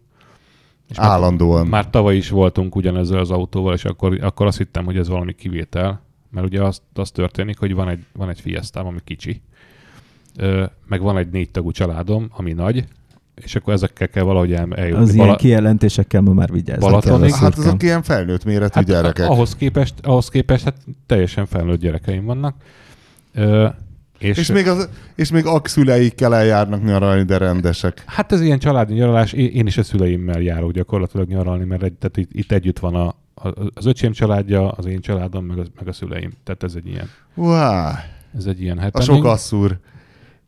És 0.90 0.98
már- 0.98 1.08
Állandóan. 1.10 1.68
Már 1.68 1.90
tavaly 1.90 2.16
is 2.16 2.30
voltunk 2.30 2.76
ugyanezzel 2.76 3.20
az 3.20 3.32
autóval, 3.32 3.74
és 3.74 3.86
akkor, 3.86 4.18
akkor 4.22 4.46
azt 4.46 4.58
hittem, 4.58 4.86
hogy 4.86 4.98
ez 4.98 5.08
valami 5.08 5.34
kivétel, 5.34 6.02
mert 6.32 6.46
ugye 6.48 6.64
az, 6.64 6.82
az 6.94 7.12
történik, 7.12 7.58
hogy 7.60 7.74
van 7.74 7.90
egy, 7.90 8.06
van 8.14 8.30
egy 8.30 8.40
fiesztám, 8.40 8.86
ami 8.86 8.98
kicsi, 9.04 9.42
ö, 10.38 10.66
meg 10.88 11.02
van 11.02 11.18
egy 11.18 11.30
négy 11.30 11.52
tagú 11.52 11.72
családom, 11.72 12.28
ami 12.32 12.54
nagy, 12.54 12.86
és 13.36 13.56
akkor 13.56 13.74
ezekkel 13.74 14.08
kell 14.10 14.24
valahogy 14.24 14.54
el, 14.54 14.74
eljutni. 14.76 15.04
Az 15.04 15.14
ilyen 15.14 15.26
Bala- 15.26 15.40
kijelentésekkel 15.40 16.22
ma 16.22 16.34
már 16.34 16.52
vigyázni 16.52 16.84
Balatonig? 16.90 17.34
Hát 17.34 17.58
azok 17.58 17.84
ilyen 17.84 18.02
felnőtt 18.04 18.44
méretű 18.46 18.74
hát, 18.74 18.84
gyerekek. 18.86 19.30
Ahhoz 19.30 19.56
képest, 19.56 19.94
ahhoz 20.02 20.30
képest 20.30 20.64
hát 20.64 20.76
teljesen 21.06 21.46
felnőtt 21.46 21.80
gyerekeim 21.80 22.26
vannak. 22.26 22.56
Ö, 23.34 23.68
és, 24.20 24.38
És 24.38 24.52
még, 24.52 24.68
az, 24.68 24.90
és 25.16 25.32
még 25.32 25.46
akszüleikkel 25.46 26.36
eljárnak 26.36 26.84
nyaralni, 26.84 27.24
de 27.24 27.38
rendesek. 27.38 28.04
Hát 28.06 28.32
ez 28.32 28.42
ilyen 28.42 28.60
családi 28.60 28.94
nyaralás, 28.94 29.34
én 29.34 29.68
is 29.68 29.78
a 29.78 29.84
szüleimmel 29.84 30.42
járok 30.42 30.72
gyakorlatilag 30.72 31.28
nyaralni, 31.28 31.66
mert 31.66 31.84
egy, 31.84 31.94
tehát 31.94 32.18
itt, 32.18 32.30
itt 32.34 32.52
együtt 32.52 32.80
van 32.80 32.96
a, 32.96 33.08
a, 33.34 33.54
az 33.74 33.86
öcsém 33.86 34.12
családja, 34.12 34.70
az 34.70 34.86
én 34.86 35.00
családom, 35.02 35.46
meg 35.46 35.58
a, 35.60 35.64
meg 35.80 35.88
a 35.88 35.94
szüleim. 35.94 36.32
Tehát 36.44 36.64
ez 36.64 36.74
egy 36.76 36.88
ilyen, 36.88 37.10
Wow, 37.36 37.92
ez 38.38 38.46
egy 38.46 38.62
ilyen 38.62 38.78
a 38.78 38.82
happening. 38.82 39.16
sok 39.24 39.26
asszúr. 39.32 39.78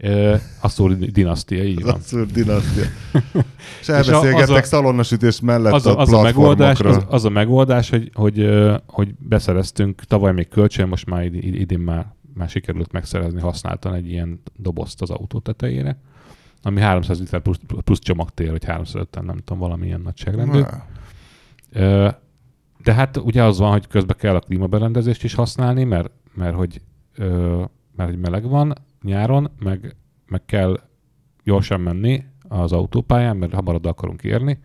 Ö, 0.03 0.35
Asszúr 0.61 0.95
dinasztia, 0.97 1.63
így 1.63 1.77
Az 1.77 1.83
van. 1.85 1.93
asszúr 1.95 2.25
dinasztia. 2.25 2.83
És 3.81 3.89
a- 3.89 3.93
elbeszélgettek 3.93 4.41
az 4.41 4.49
a- 4.49 4.63
szalonnasütés 4.63 5.39
mellett 5.39 5.73
Az 5.73 5.85
a, 5.85 5.97
a, 5.97 6.01
az, 6.01 6.13
a 6.13 6.21
megoldás, 6.21 6.79
az, 6.79 6.99
az 7.07 7.25
a 7.25 7.29
megoldás, 7.29 7.89
hogy, 7.89 8.09
hogy, 8.13 8.49
hogy 8.87 9.13
beszereztünk 9.19 10.01
tavaly 10.03 10.33
még 10.33 10.47
kölcsön, 10.47 10.87
most 10.87 11.05
már 11.05 11.23
id- 11.25 11.43
id- 11.43 11.55
idén 11.59 11.79
már, 11.79 12.05
már 12.33 12.49
sikerült 12.49 12.91
megszerezni 12.91 13.39
használtan 13.41 13.93
egy 13.93 14.09
ilyen 14.09 14.41
dobozt 14.55 15.01
az 15.01 15.09
autó 15.09 15.39
tetejére, 15.39 15.97
ami 16.61 16.79
300 16.79 17.19
liter 17.19 17.41
plusz, 17.41 17.59
plusz 17.67 17.99
csomagtér, 17.99 18.51
vagy 18.51 18.65
350, 18.65 19.25
nem 19.25 19.37
tudom, 19.37 19.59
valamilyen 19.59 20.01
nagyságrendű. 20.01 20.61
Ö, 21.71 22.09
De 22.83 22.93
hát 22.93 23.17
ugye 23.17 23.43
az 23.43 23.57
van, 23.59 23.71
hogy 23.71 23.87
közben 23.87 24.17
kell 24.19 24.35
a 24.35 24.39
klímaberendezést 24.39 25.23
is 25.23 25.33
használni, 25.33 25.83
mert, 25.83 26.11
mert, 26.33 26.55
hogy, 26.55 26.81
mert 27.95 28.09
hogy 28.09 28.19
meleg 28.19 28.49
van 28.49 28.73
nyáron, 29.03 29.51
meg, 29.59 29.95
meg 30.27 30.45
kell 30.45 30.79
gyorsan 31.43 31.81
menni 31.81 32.23
az 32.47 32.71
autópályán, 32.71 33.37
mert 33.37 33.53
hamarabb 33.53 33.85
akarunk 33.85 34.23
érni, 34.23 34.59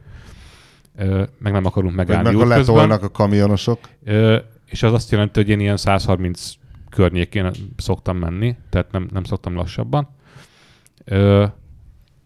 meg 1.39 1.53
nem 1.53 1.65
akarunk 1.65 1.95
Meg, 1.95 2.07
megállni 2.07 2.29
meg 2.29 2.37
a 2.37 2.45
útközben. 2.45 2.75
letolnak 2.75 3.03
a 3.03 3.11
kamionosok. 3.11 3.79
És 4.67 4.83
az 4.83 4.93
azt 4.93 5.11
jelenti, 5.11 5.41
hogy 5.41 5.49
én 5.49 5.61
ilyen 5.61 5.77
130 5.77 6.53
környékén 6.97 7.51
szoktam 7.77 8.17
menni, 8.17 8.57
tehát 8.71 8.93
nem, 8.93 9.09
nem 9.13 9.25
szoktam 9.25 9.55
lassabban. 9.55 10.09
Ö, 11.05 11.45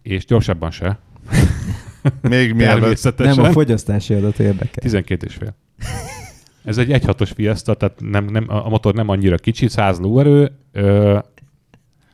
És 0.01 0.25
gyorsabban 0.25 0.71
se. 0.71 0.99
Még 2.21 2.53
mielőtt. 2.53 3.17
Nem, 3.17 3.39
a 3.39 3.51
fogyasztási 3.51 4.13
adat 4.13 4.39
érdekel. 4.39 4.81
12 4.81 5.25
és 5.25 5.35
fél. 5.35 5.55
Ez 6.63 6.77
egy 6.77 6.89
1.6-os 6.89 7.31
Fiesta, 7.35 7.73
tehát 7.73 7.99
nem, 7.99 8.25
nem, 8.25 8.45
a 8.47 8.69
motor 8.69 8.93
nem 8.93 9.09
annyira 9.09 9.37
kicsi, 9.37 9.67
100 9.67 9.99
lóerő, 9.99 10.51
ö, 10.71 11.19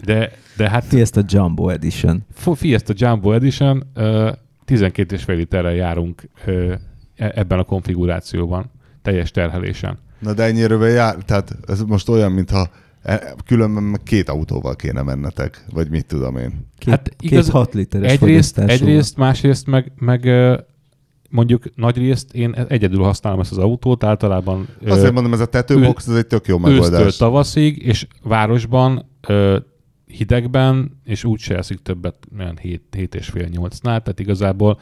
de, 0.04 0.32
de 0.58 0.70
hát 0.70 0.86
Fiesta 0.86 1.22
Jumbo 1.28 1.70
Edition. 1.70 2.26
Fiesta 2.56 2.94
Jumbo 2.96 3.32
Edition 3.32 3.84
ö, 3.94 4.32
12 4.66 5.16
és 5.16 5.24
fél 5.24 5.36
literrel 5.36 5.74
járunk 5.74 6.30
ö, 6.46 6.74
e- 7.16 7.32
ebben 7.36 7.60
a 7.60 7.64
konfigurációban, 7.64 8.72
teljes 9.02 9.32
terhelésen. 9.32 9.98
Na 10.20 10.34
de 10.34 10.44
ennyire 10.44 10.88
jár, 10.88 11.16
tehát 11.16 11.56
ez 11.68 11.82
most 11.82 12.10
olyan, 12.10 12.32
mintha 12.32 12.70
e- 13.02 13.34
különben 13.46 13.84
meg 13.84 14.04
két 14.04 14.30
autóval 14.30 14.76
kéne 14.76 15.02
mennetek, 15.02 15.66
vagy 15.74 15.90
mit 15.90 16.06
tudom 16.06 16.38
én. 16.38 16.68
Két, 16.78 16.90
Hát 16.90 17.16
igaz- 17.20 17.44
két 17.46 17.54
6 17.54 17.74
literes 17.74 18.12
Egyrészt, 18.12 18.58
egyrészt, 18.58 19.18
másrészt 19.18 19.68
meg, 19.68 19.92
meg 19.96 20.26
ö, 20.26 20.58
mondjuk 21.30 21.76
nagy 21.76 21.98
részt 21.98 22.34
én 22.34 22.54
egyedül 22.54 23.04
használom 23.04 23.40
ezt 23.40 23.52
az 23.52 23.58
autót, 23.58 24.04
általában 24.04 24.68
ö, 24.82 24.90
Azért 24.90 25.14
mondom, 25.14 25.34
ez 25.34 25.40
a 25.40 25.46
tetőbox, 25.46 26.08
ez 26.08 26.16
egy 26.16 26.28
tök 26.28 26.48
jó 26.48 26.56
ősztől 26.56 26.72
megoldás. 26.72 27.18
tavaszig, 27.18 27.78
és 27.86 28.08
városban 28.24 29.10
ö, 29.28 29.58
hidegben, 30.06 31.00
és 31.04 31.24
úgy 31.24 31.40
se 31.40 31.58
eszik 31.58 31.82
többet, 31.82 32.16
olyan 32.40 32.58
7, 32.62 32.82
7 32.96 33.16
és 33.16 33.28
fél 33.28 33.48
8-nál, 33.52 33.80
tehát 33.82 34.20
igazából 34.20 34.80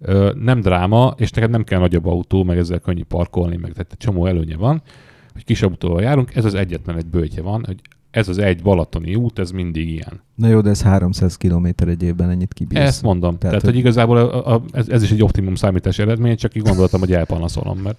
ö, 0.00 0.32
nem 0.34 0.60
dráma, 0.60 1.14
és 1.16 1.30
neked 1.30 1.50
nem 1.50 1.64
kell 1.64 1.80
nagyobb 1.80 2.06
autó, 2.06 2.44
meg 2.44 2.58
ezzel 2.58 2.78
könnyű 2.78 3.04
parkolni, 3.04 3.56
meg 3.56 3.72
tehát 3.72 3.94
csomó 3.98 4.26
előnye 4.26 4.56
van, 4.56 4.82
hogy 5.32 5.44
kis 5.44 5.62
autóval 5.62 6.02
járunk, 6.02 6.34
ez 6.34 6.44
az 6.44 6.54
egyetlen 6.54 6.96
egy 6.96 7.06
bőtje 7.06 7.42
van, 7.42 7.64
hogy 7.66 7.80
ez 8.10 8.28
az 8.28 8.38
egy 8.38 8.62
balatoni 8.62 9.14
út, 9.14 9.38
ez 9.38 9.50
mindig 9.50 9.88
ilyen. 9.88 10.20
Na 10.34 10.48
jó, 10.48 10.60
de 10.60 10.70
ez 10.70 10.82
300 10.82 11.36
km 11.36 11.66
egy 11.76 12.02
évben 12.02 12.30
ennyit 12.30 12.52
kibírsz. 12.52 12.86
Ezt 12.86 13.02
mondom. 13.02 13.38
Tehát, 13.38 13.40
Tehát 13.40 13.62
hogy, 13.62 13.70
hogy 13.70 13.78
igazából 13.78 14.16
a, 14.16 14.54
a, 14.54 14.62
ez, 14.72 14.88
ez, 14.88 15.02
is 15.02 15.10
egy 15.10 15.22
optimum 15.22 15.54
számítás 15.54 15.98
eredmény, 15.98 16.36
csak 16.36 16.54
így 16.54 16.62
gondoltam, 16.62 17.00
hogy 17.00 17.12
elpanaszolom, 17.12 17.78
mert, 17.78 17.98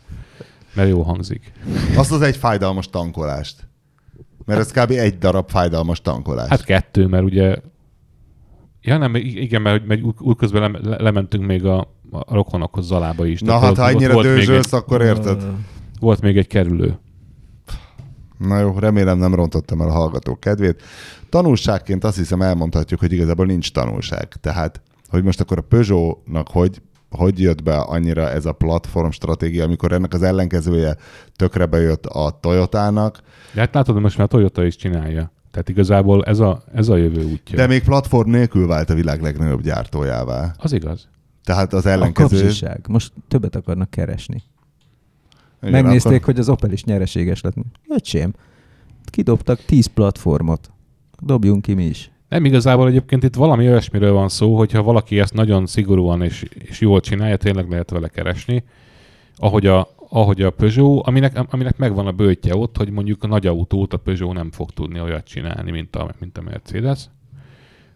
mert 0.74 0.90
jó 0.90 1.02
hangzik. 1.02 1.52
Azt 1.96 2.12
az 2.12 2.22
egy 2.22 2.38
fájdalmas 2.38 2.90
tankolást. 2.90 3.68
Mert 4.46 4.60
ez 4.60 4.72
kb. 4.72 4.92
egy 4.92 5.18
darab 5.18 5.50
fájdalmas 5.50 6.02
tankolás. 6.02 6.50
Hát 6.50 6.64
kettő, 6.64 7.08
mert 7.08 7.24
ugye 7.24 7.56
Ja 8.88 8.98
nem, 8.98 9.16
igen, 9.16 9.62
mert, 9.62 9.88
mert 9.88 10.02
úgy, 10.02 10.16
úgy 10.20 10.36
közben 10.36 10.72
le, 10.72 10.80
le- 10.90 11.02
lementünk 11.02 11.46
még 11.46 11.66
a, 11.66 11.80
a 12.12 12.34
rokonokhoz 12.34 12.86
Zalába 12.86 13.26
is. 13.26 13.42
Na 13.42 13.60
hát, 13.60 13.78
ha 13.78 13.88
egy, 13.88 13.98
dőzsölsz, 13.98 14.74
akkor 14.74 15.02
érted. 15.02 15.44
Volt 16.00 16.22
még 16.22 16.38
egy 16.38 16.48
kerülő. 16.48 17.00
Na 18.38 18.60
jó, 18.60 18.80
remélem 18.80 19.18
nem 19.18 19.36
rontottam 19.36 19.82
el 19.82 19.88
a 19.88 19.92
hallgató 19.92 20.36
kedvét. 20.36 20.82
Tanulságként 21.30 22.04
azt 22.04 22.18
hiszem 22.18 22.42
elmondhatjuk, 22.42 23.00
hogy 23.00 23.14
igazából 23.14 23.46
nincs 23.46 23.72
tanulság. 23.72 24.28
Tehát, 24.28 24.82
hogy 25.10 25.24
most 25.24 25.40
akkor 25.40 25.58
a 25.58 25.62
Peugeot-nak 25.62 26.48
hogy, 26.52 26.82
hogy 27.10 27.40
jött 27.40 27.64
be 27.64 27.78
annyira 27.78 28.30
ez 28.30 28.46
a 28.46 28.54
platform 28.54 29.10
stratégia, 29.10 29.64
amikor 29.64 29.92
ennek 29.92 30.14
az 30.14 30.22
ellenkezője 30.22 30.96
tökre 31.36 31.66
bejött 31.66 32.06
a 32.06 32.38
Toyotának, 32.42 33.20
De 33.54 33.60
hát 33.60 33.74
látod, 33.74 34.00
most 34.00 34.18
már 34.18 34.28
a 34.28 34.30
Toyota 34.30 34.66
is 34.66 34.76
csinálja. 34.76 35.32
Tehát 35.58 35.72
igazából 35.72 36.24
ez 36.26 36.40
a, 36.40 36.64
ez 36.74 36.90
a 36.90 36.96
jövő 36.96 37.24
útja. 37.24 37.58
de 37.58 37.68
még 37.68 37.84
platform 37.84 38.30
nélkül 38.30 38.68
vált 38.68 38.90
a 38.90 38.94
világ 38.94 39.22
legnagyobb 39.22 39.62
gyártójává. 39.62 40.54
Az 40.58 40.74
igaz. 40.74 41.08
Tehát 41.44 41.74
az 41.74 41.86
A 41.86 41.90
ellenkező... 41.90 42.38
kapzsiság. 42.40 42.86
Most 42.90 43.14
többet 43.28 43.56
akarnak 43.56 43.90
keresni. 43.90 44.44
Igen, 45.62 45.84
Megnézték, 45.84 46.12
akkor- 46.12 46.26
hogy 46.26 46.40
az 46.40 46.50
Opel 46.50 46.72
is 46.72 46.84
nyereséges 46.84 47.42
lett. 47.42 47.54
Öcsém, 47.90 48.34
kidobtak 49.06 49.66
10 49.66 49.86
platformot. 49.86 50.72
Dobjunk 51.20 51.62
ki 51.62 51.74
mi 51.74 51.86
is. 51.86 52.12
Nem 52.30 52.46
igazából 52.46 52.88
egyébként 52.88 53.24
itt 53.24 53.36
valami 53.36 53.68
olyasmiről 53.68 54.12
van 54.12 54.30
szó, 54.30 54.58
hogyha 54.58 54.84
valaki 54.84 55.20
ezt 55.20 55.34
nagyon 55.34 55.66
szigorúan 55.66 56.22
és, 56.22 56.42
és 56.54 56.82
jól 56.82 57.00
csinálja, 57.00 57.38
tényleg 57.38 57.70
lehet 57.70 57.90
vele 57.90 58.08
keresni, 58.08 58.64
ahogy 59.36 59.66
a, 59.66 59.88
ahogy 60.10 60.42
a 60.42 60.50
Peugeot, 60.50 61.08
aminek, 61.08 61.40
aminek 61.50 61.78
megvan 61.78 62.08
a 62.08 62.12
bőtje 62.12 62.56
ott, 62.56 62.78
hogy 62.78 62.90
mondjuk 62.90 63.24
a 63.24 63.28
nagy 63.28 63.48
autót 63.48 63.94
a 63.94 63.98
Peugeot 63.98 64.34
nem 64.34 64.52
fog 64.52 64.72
tudni 64.72 65.02
olyat 65.02 65.28
csinálni, 65.28 65.72
mint 65.72 65.96
a, 65.96 66.10
mint 66.20 66.38
a 66.38 66.42
Mercedes. 66.42 67.10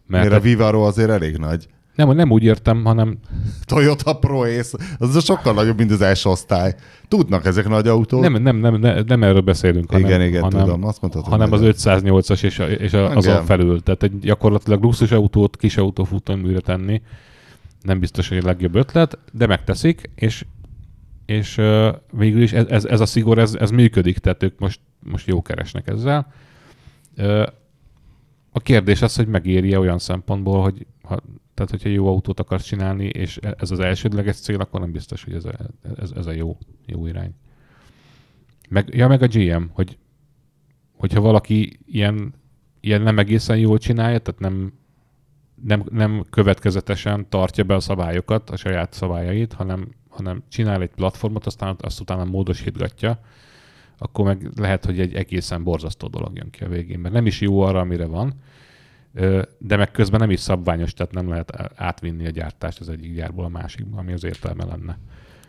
Mert 0.07 0.23
Mert 0.23 0.35
a 0.35 0.43
Vivaro 0.43 0.81
azért 0.81 1.09
elég 1.09 1.37
nagy. 1.37 1.67
nem, 1.95 2.11
nem 2.11 2.31
úgy 2.31 2.43
értem, 2.43 2.83
hanem 2.85 3.17
Toyota 3.65 4.13
Pro 4.13 4.43
Ace, 4.43 4.77
az 4.97 5.23
sokkal 5.23 5.53
nagyobb, 5.53 5.77
mint 5.77 5.91
az 5.91 6.17
S 6.17 6.25
osztály. 6.25 6.75
Tudnak 7.07 7.45
ezek 7.45 7.67
nagy 7.67 7.87
autók? 7.87 8.21
nem, 8.21 8.41
nem, 8.41 8.57
nem, 8.57 8.75
nem, 8.75 9.03
nem 9.07 9.23
erről 9.23 9.41
beszélünk, 9.41 9.91
hanem, 9.91 10.05
igen, 10.05 10.21
igen, 10.21 10.41
hanem, 10.41 10.63
tudom. 10.63 10.83
Azt 10.83 11.01
mondhatod. 11.01 11.29
hanem 11.29 11.51
az 11.51 11.59
hogy 11.59 11.75
508-as 11.77 12.43
és, 12.43 12.59
a, 12.59 12.69
és 12.69 12.93
a, 12.93 13.15
azon 13.15 13.33
Igen. 13.33 13.45
felül. 13.45 13.83
Tehát 13.83 14.03
egy 14.03 14.19
gyakorlatilag 14.19 14.83
luxus 14.83 15.11
autót 15.11 15.57
kis 15.57 15.79
futóműre 16.05 16.59
tenni 16.59 17.01
nem 17.81 17.99
biztos, 17.99 18.29
hogy 18.29 18.37
a 18.37 18.45
legjobb 18.45 18.75
ötlet, 18.75 19.17
de 19.31 19.47
megteszik, 19.47 20.09
és, 20.15 20.45
és 21.31 21.57
uh, 21.57 21.95
végül 22.11 22.41
is 22.41 22.53
ez, 22.53 22.65
ez, 22.65 22.85
ez 22.85 22.99
a 22.99 23.05
szigor, 23.05 23.37
ez, 23.37 23.53
ez 23.53 23.71
működik, 23.71 24.17
tehát 24.17 24.43
ők 24.43 24.59
most, 24.59 24.79
most 24.99 25.27
jó 25.27 25.41
keresnek 25.41 25.87
ezzel. 25.87 26.33
Uh, 27.17 27.47
a 28.51 28.59
kérdés 28.59 29.01
az, 29.01 29.15
hogy 29.15 29.27
megéri 29.27 29.75
olyan 29.75 29.99
szempontból, 29.99 30.61
hogy 30.61 30.85
ha, 31.01 31.19
tehát, 31.53 31.71
hogyha 31.71 31.89
jó 31.89 32.07
autót 32.07 32.39
akarsz 32.39 32.65
csinálni, 32.65 33.05
és 33.05 33.37
ez 33.57 33.71
az 33.71 33.79
elsődleges 33.79 34.35
cél, 34.35 34.59
akkor 34.59 34.79
nem 34.79 34.91
biztos, 34.91 35.23
hogy 35.23 35.33
ez 35.33 35.45
a, 35.45 35.51
ez, 35.97 36.11
ez 36.15 36.25
a 36.25 36.31
jó, 36.31 36.57
jó 36.85 37.07
irány. 37.07 37.33
Meg, 38.69 38.89
ja, 38.95 39.07
meg 39.07 39.21
a 39.21 39.27
GM, 39.27 39.63
hogy 39.73 39.97
hogyha 40.97 41.21
valaki 41.21 41.79
ilyen, 41.85 42.33
ilyen 42.79 43.01
nem 43.01 43.19
egészen 43.19 43.57
jól 43.57 43.77
csinálja, 43.77 44.19
tehát 44.19 44.39
nem, 44.39 44.73
nem, 45.63 45.83
nem 45.91 46.25
következetesen 46.29 47.29
tartja 47.29 47.63
be 47.63 47.75
a 47.75 47.79
szabályokat, 47.79 48.49
a 48.49 48.55
saját 48.55 48.93
szabályait, 48.93 49.53
hanem, 49.53 49.87
hanem 50.23 50.43
csinál 50.49 50.81
egy 50.81 50.89
platformot, 50.95 51.45
aztán 51.45 51.75
azt 51.79 51.99
utána 51.99 52.25
módosítgatja, 52.25 53.19
akkor 53.97 54.25
meg 54.25 54.49
lehet, 54.55 54.85
hogy 54.85 54.99
egy 54.99 55.13
egészen 55.13 55.63
borzasztó 55.63 56.07
dolog 56.07 56.35
jön 56.35 56.49
ki 56.49 56.63
a 56.63 56.67
végén, 56.67 56.99
mert 56.99 57.13
nem 57.13 57.25
is 57.25 57.41
jó 57.41 57.61
arra, 57.61 57.79
amire 57.79 58.05
van, 58.05 58.33
de 59.57 59.75
meg 59.75 59.91
közben 59.91 60.19
nem 60.19 60.29
is 60.29 60.39
szabványos, 60.39 60.93
tehát 60.93 61.13
nem 61.13 61.29
lehet 61.29 61.71
átvinni 61.75 62.25
a 62.25 62.29
gyártást 62.29 62.79
az 62.79 62.89
egyik 62.89 63.15
gyárból 63.15 63.45
a 63.45 63.49
másikba, 63.49 63.97
ami 63.97 64.13
az 64.13 64.23
értelme 64.23 64.65
lenne. 64.65 64.97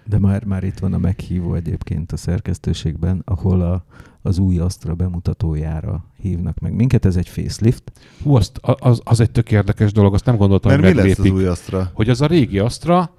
De 0.04 0.18
már, 0.18 0.44
már 0.44 0.64
itt 0.64 0.78
van 0.78 0.92
a 0.92 0.98
meghívó 0.98 1.54
egyébként 1.54 2.12
a 2.12 2.16
szerkesztőségben, 2.16 3.22
ahol 3.24 3.60
a, 3.60 3.84
az 4.22 4.38
új 4.38 4.58
Astra 4.58 4.94
bemutatójára 4.94 6.04
hívnak 6.20 6.58
meg 6.58 6.74
minket. 6.74 7.04
Ez 7.04 7.16
egy 7.16 7.28
facelift. 7.28 7.92
Hú, 8.22 8.34
azt, 8.34 8.58
az, 8.62 9.00
az 9.04 9.20
egy 9.20 9.30
tök 9.30 9.50
érdekes 9.50 9.92
dolog, 9.92 10.14
azt 10.14 10.24
nem 10.24 10.36
gondoltam, 10.36 10.70
Mert 10.70 10.82
hogy 10.82 10.94
mi 10.94 11.08
lesz 11.08 11.18
az 11.18 11.30
új 11.30 11.46
Astra? 11.46 11.90
Hogy 11.94 12.08
az 12.08 12.20
a 12.20 12.26
régi 12.26 12.58
Astra, 12.58 13.14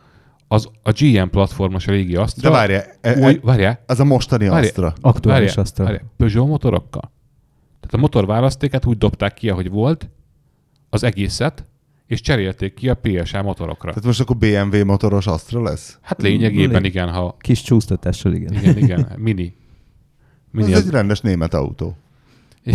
az 0.54 0.70
a 0.84 0.92
GM 0.92 1.28
platformos 1.28 1.86
régi 1.86 2.16
Astra. 2.16 2.50
De 2.50 2.56
várjál, 2.56 2.84
e, 3.02 3.20
Új, 3.20 3.34
e, 3.34 3.40
várjál, 3.42 3.84
ez 3.86 4.00
a 4.00 4.04
mostani 4.04 4.48
Várj. 4.48 4.66
Astra. 4.66 4.94
Aktuális 5.02 5.46
Várjál, 5.48 5.64
Astra. 5.64 5.84
várjál, 5.84 6.04
Peugeot 6.18 6.48
motorokkal. 6.48 7.12
Tehát 7.80 7.94
a 7.94 7.98
motorválasztéket 7.98 8.86
úgy 8.86 8.98
dobták 8.98 9.34
ki, 9.34 9.50
ahogy 9.50 9.70
volt, 9.70 10.10
az 10.90 11.04
egészet, 11.04 11.66
és 12.08 12.22
cserélték 12.22 12.74
ki 12.74 12.90
a 12.90 12.96
PSA 13.02 13.42
motorokra. 13.42 13.90
Tehát 13.90 14.06
most 14.06 14.20
akkor 14.20 14.38
BMW 14.38 14.86
motoros 14.86 15.28
Astra 15.28 15.62
lesz? 15.62 15.98
Hát 16.02 16.22
lényegében 16.22 16.82
Lé- 16.82 16.90
igen, 16.90 17.10
ha... 17.10 17.36
Kis 17.40 17.62
csúsztatással, 17.62 18.34
igen. 18.34 18.54
Igen, 18.54 18.78
igen, 18.78 19.00
mini. 19.00 19.16
Mini 19.22 19.56
Mini 20.52 20.72
ez 20.72 20.78
az, 20.78 20.86
egy 20.86 20.92
rendes 20.92 21.22
német 21.22 21.54
autó. 21.54 21.96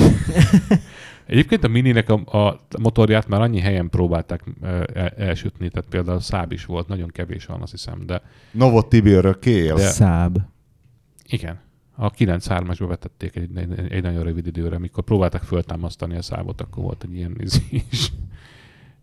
Egyébként 1.29 1.65
a 1.65 1.69
Mininek 1.69 2.09
a, 2.09 2.15
a 2.47 2.61
motorját 2.79 3.29
már 3.29 3.41
annyi 3.41 3.61
helyen 3.61 3.91
próbálták 3.91 4.45
el, 4.63 5.09
elsütni, 5.09 5.69
tehát 5.69 5.89
például 5.89 6.17
a 6.17 6.21
Száb 6.21 6.53
is 6.53 6.65
volt, 6.65 6.89
nagyon 6.89 7.09
kevés 7.09 7.47
van, 7.47 7.63
azt 7.63 7.71
hiszem, 7.71 8.07
de 8.07 8.23
Novot 8.51 8.89
Tibi 8.89 9.11
örökké 9.11 9.51
él. 9.51 9.75
De- 9.75 9.83
Száb. 9.89 10.39
igen. 11.29 11.61
A 11.95 12.11
9-3-asba 12.11 12.85
vetették 12.89 13.37
egy, 13.37 13.51
egy, 13.57 13.93
egy, 13.93 14.03
nagyon 14.03 14.23
rövid 14.23 14.47
időre, 14.47 14.77
amikor 14.77 15.05
próbálták 15.05 15.43
föltámasztani 15.43 16.17
a 16.17 16.23
szábot, 16.23 16.61
akkor 16.61 16.83
volt 16.83 17.03
egy 17.05 17.15
ilyen 17.15 17.37
izé 17.41 17.83
is. 17.91 18.13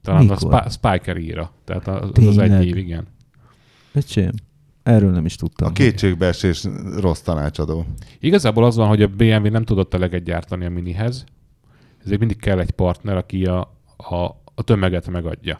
Talán 0.01 0.25
Mikor? 0.25 0.53
a 0.53 0.69
Sp- 0.69 0.71
Spiker 0.71 1.17
íra. 1.17 1.51
Tehát 1.63 1.87
az, 1.87 2.03
az 2.03 2.11
Tényleg? 2.11 2.51
egy 2.51 2.65
év, 2.67 2.77
igen. 2.77 3.07
Öcsém, 3.93 4.31
erről 4.83 5.11
nem 5.11 5.25
is 5.25 5.35
tudtam. 5.35 5.67
A 5.67 5.71
kétségbeesés 5.71 6.63
rossz 6.97 7.21
tanácsadó. 7.21 7.85
Igazából 8.19 8.63
az 8.63 8.75
van, 8.75 8.87
hogy 8.87 9.01
a 9.01 9.07
BMW 9.07 9.49
nem 9.49 9.63
tudott 9.63 9.93
eleget 9.93 10.23
gyártani 10.23 10.65
a 10.65 10.69
Minihez, 10.69 11.25
ezért 12.05 12.19
mindig 12.19 12.39
kell 12.39 12.59
egy 12.59 12.71
partner, 12.71 13.17
aki 13.17 13.45
a, 13.45 13.59
a, 13.97 14.15
a 14.55 14.63
tömeget 14.63 15.09
megadja. 15.09 15.59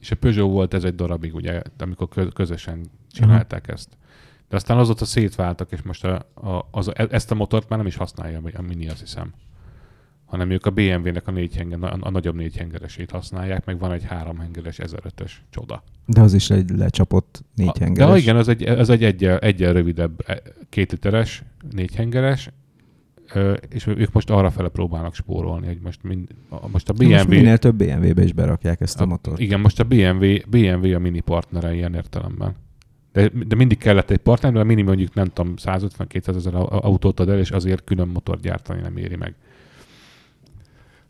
És 0.00 0.10
a 0.10 0.16
Peugeot 0.16 0.50
volt 0.50 0.74
ez 0.74 0.84
egy 0.84 0.94
darabig, 0.94 1.34
ugye, 1.34 1.62
amikor 1.78 2.08
kö- 2.08 2.32
közösen 2.32 2.90
csinálták 3.10 3.68
ezt. 3.68 3.88
De 4.48 4.56
aztán 4.56 4.78
azóta 4.78 5.04
szétváltak, 5.04 5.72
és 5.72 5.82
most 5.82 6.04
a, 6.04 6.26
a, 6.34 6.68
az, 6.70 6.92
ezt 6.94 7.30
a 7.30 7.34
motort 7.34 7.68
már 7.68 7.78
nem 7.78 7.88
is 7.88 7.96
használja 7.96 8.40
a 8.54 8.62
Mini, 8.62 8.88
azt 8.88 9.00
hiszem. 9.00 9.32
Hanem 10.24 10.50
ők 10.50 10.66
a 10.66 10.70
BMW-nek 10.70 11.26
a, 11.26 11.30
négy 11.30 11.56
henger, 11.56 11.82
a, 11.82 11.96
a 12.00 12.10
nagyobb 12.10 12.34
négyhengeresét 12.34 13.10
használják, 13.10 13.64
meg 13.64 13.78
van 13.78 13.92
egy 13.92 14.04
háromhengeres 14.04 14.78
1005-ös 14.82 15.32
csoda. 15.50 15.82
De 16.06 16.20
az 16.20 16.34
is 16.34 16.50
egy 16.50 16.70
lecsapott 16.70 17.42
négy 17.54 17.82
A-. 17.82 17.88
De 17.88 18.16
igen, 18.16 18.36
ez 18.36 18.48
egy, 18.48 18.62
ez 18.62 18.88
egy 18.88 19.04
egyel, 19.04 19.38
egyel 19.38 19.72
rövidebb 19.72 20.22
e, 20.26 20.42
két 20.68 20.90
literes, 20.90 21.42
négyhengeres, 21.70 22.50
és 23.68 23.86
ők 23.86 24.12
most 24.12 24.30
arra 24.30 24.50
fele 24.50 24.68
próbálnak 24.68 25.14
spórolni, 25.14 25.66
hogy 25.66 25.78
most, 25.82 26.02
mind, 26.02 26.28
a- 26.48 26.68
most 26.68 26.88
a 26.88 26.92
Most 26.96 27.26
BMW... 27.26 27.34
minél 27.34 27.58
több 27.58 27.76
BMW-be 27.76 28.22
is 28.22 28.32
berakják 28.32 28.80
ezt 28.80 29.00
a, 29.00 29.06
motort. 29.06 29.38
Igen, 29.40 29.60
most 29.60 29.80
a 29.80 29.84
BMW, 29.84 30.34
BMW 30.48 30.94
a 30.94 30.98
mini 30.98 31.20
partnere 31.20 31.74
ilyen 31.74 31.94
értelemben. 31.94 32.54
De, 33.12 33.30
de 33.46 33.54
mindig 33.54 33.78
kellett 33.78 34.10
egy 34.10 34.18
partner, 34.18 34.52
de 34.52 34.60
a 34.60 34.64
mini 34.64 34.82
mondjuk 34.82 35.14
nem 35.14 35.26
tudom, 35.26 35.54
150-200 35.56 36.36
ezer 36.36 36.54
au- 36.54 36.84
autót 36.84 37.20
ad 37.20 37.28
el, 37.28 37.38
és 37.38 37.50
azért 37.50 37.84
külön 37.84 38.08
motor 38.08 38.40
gyártani 38.40 38.80
nem 38.80 38.96
éri 38.96 39.16
meg. 39.16 39.34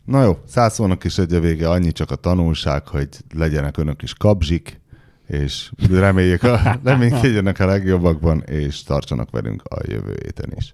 Na 0.05 0.23
jó, 0.23 0.37
száz 0.45 0.73
szónak 0.73 1.03
is 1.03 1.17
egy 1.17 1.33
a 1.33 1.39
vége, 1.39 1.69
annyi 1.69 1.91
csak 1.91 2.11
a 2.11 2.15
tanulság, 2.15 2.87
hogy 2.87 3.07
legyenek 3.35 3.77
önök 3.77 4.01
is 4.01 4.13
kabzsik, 4.13 4.79
és 5.27 5.71
reméljük, 5.89 6.43
a, 6.43 6.59
reménykedjenek 6.83 7.59
a 7.59 7.65
legjobbakban, 7.65 8.41
és 8.41 8.83
tartsanak 8.83 9.29
velünk 9.31 9.63
a 9.63 9.79
jövő 9.87 10.15
héten 10.23 10.53
is. 10.57 10.73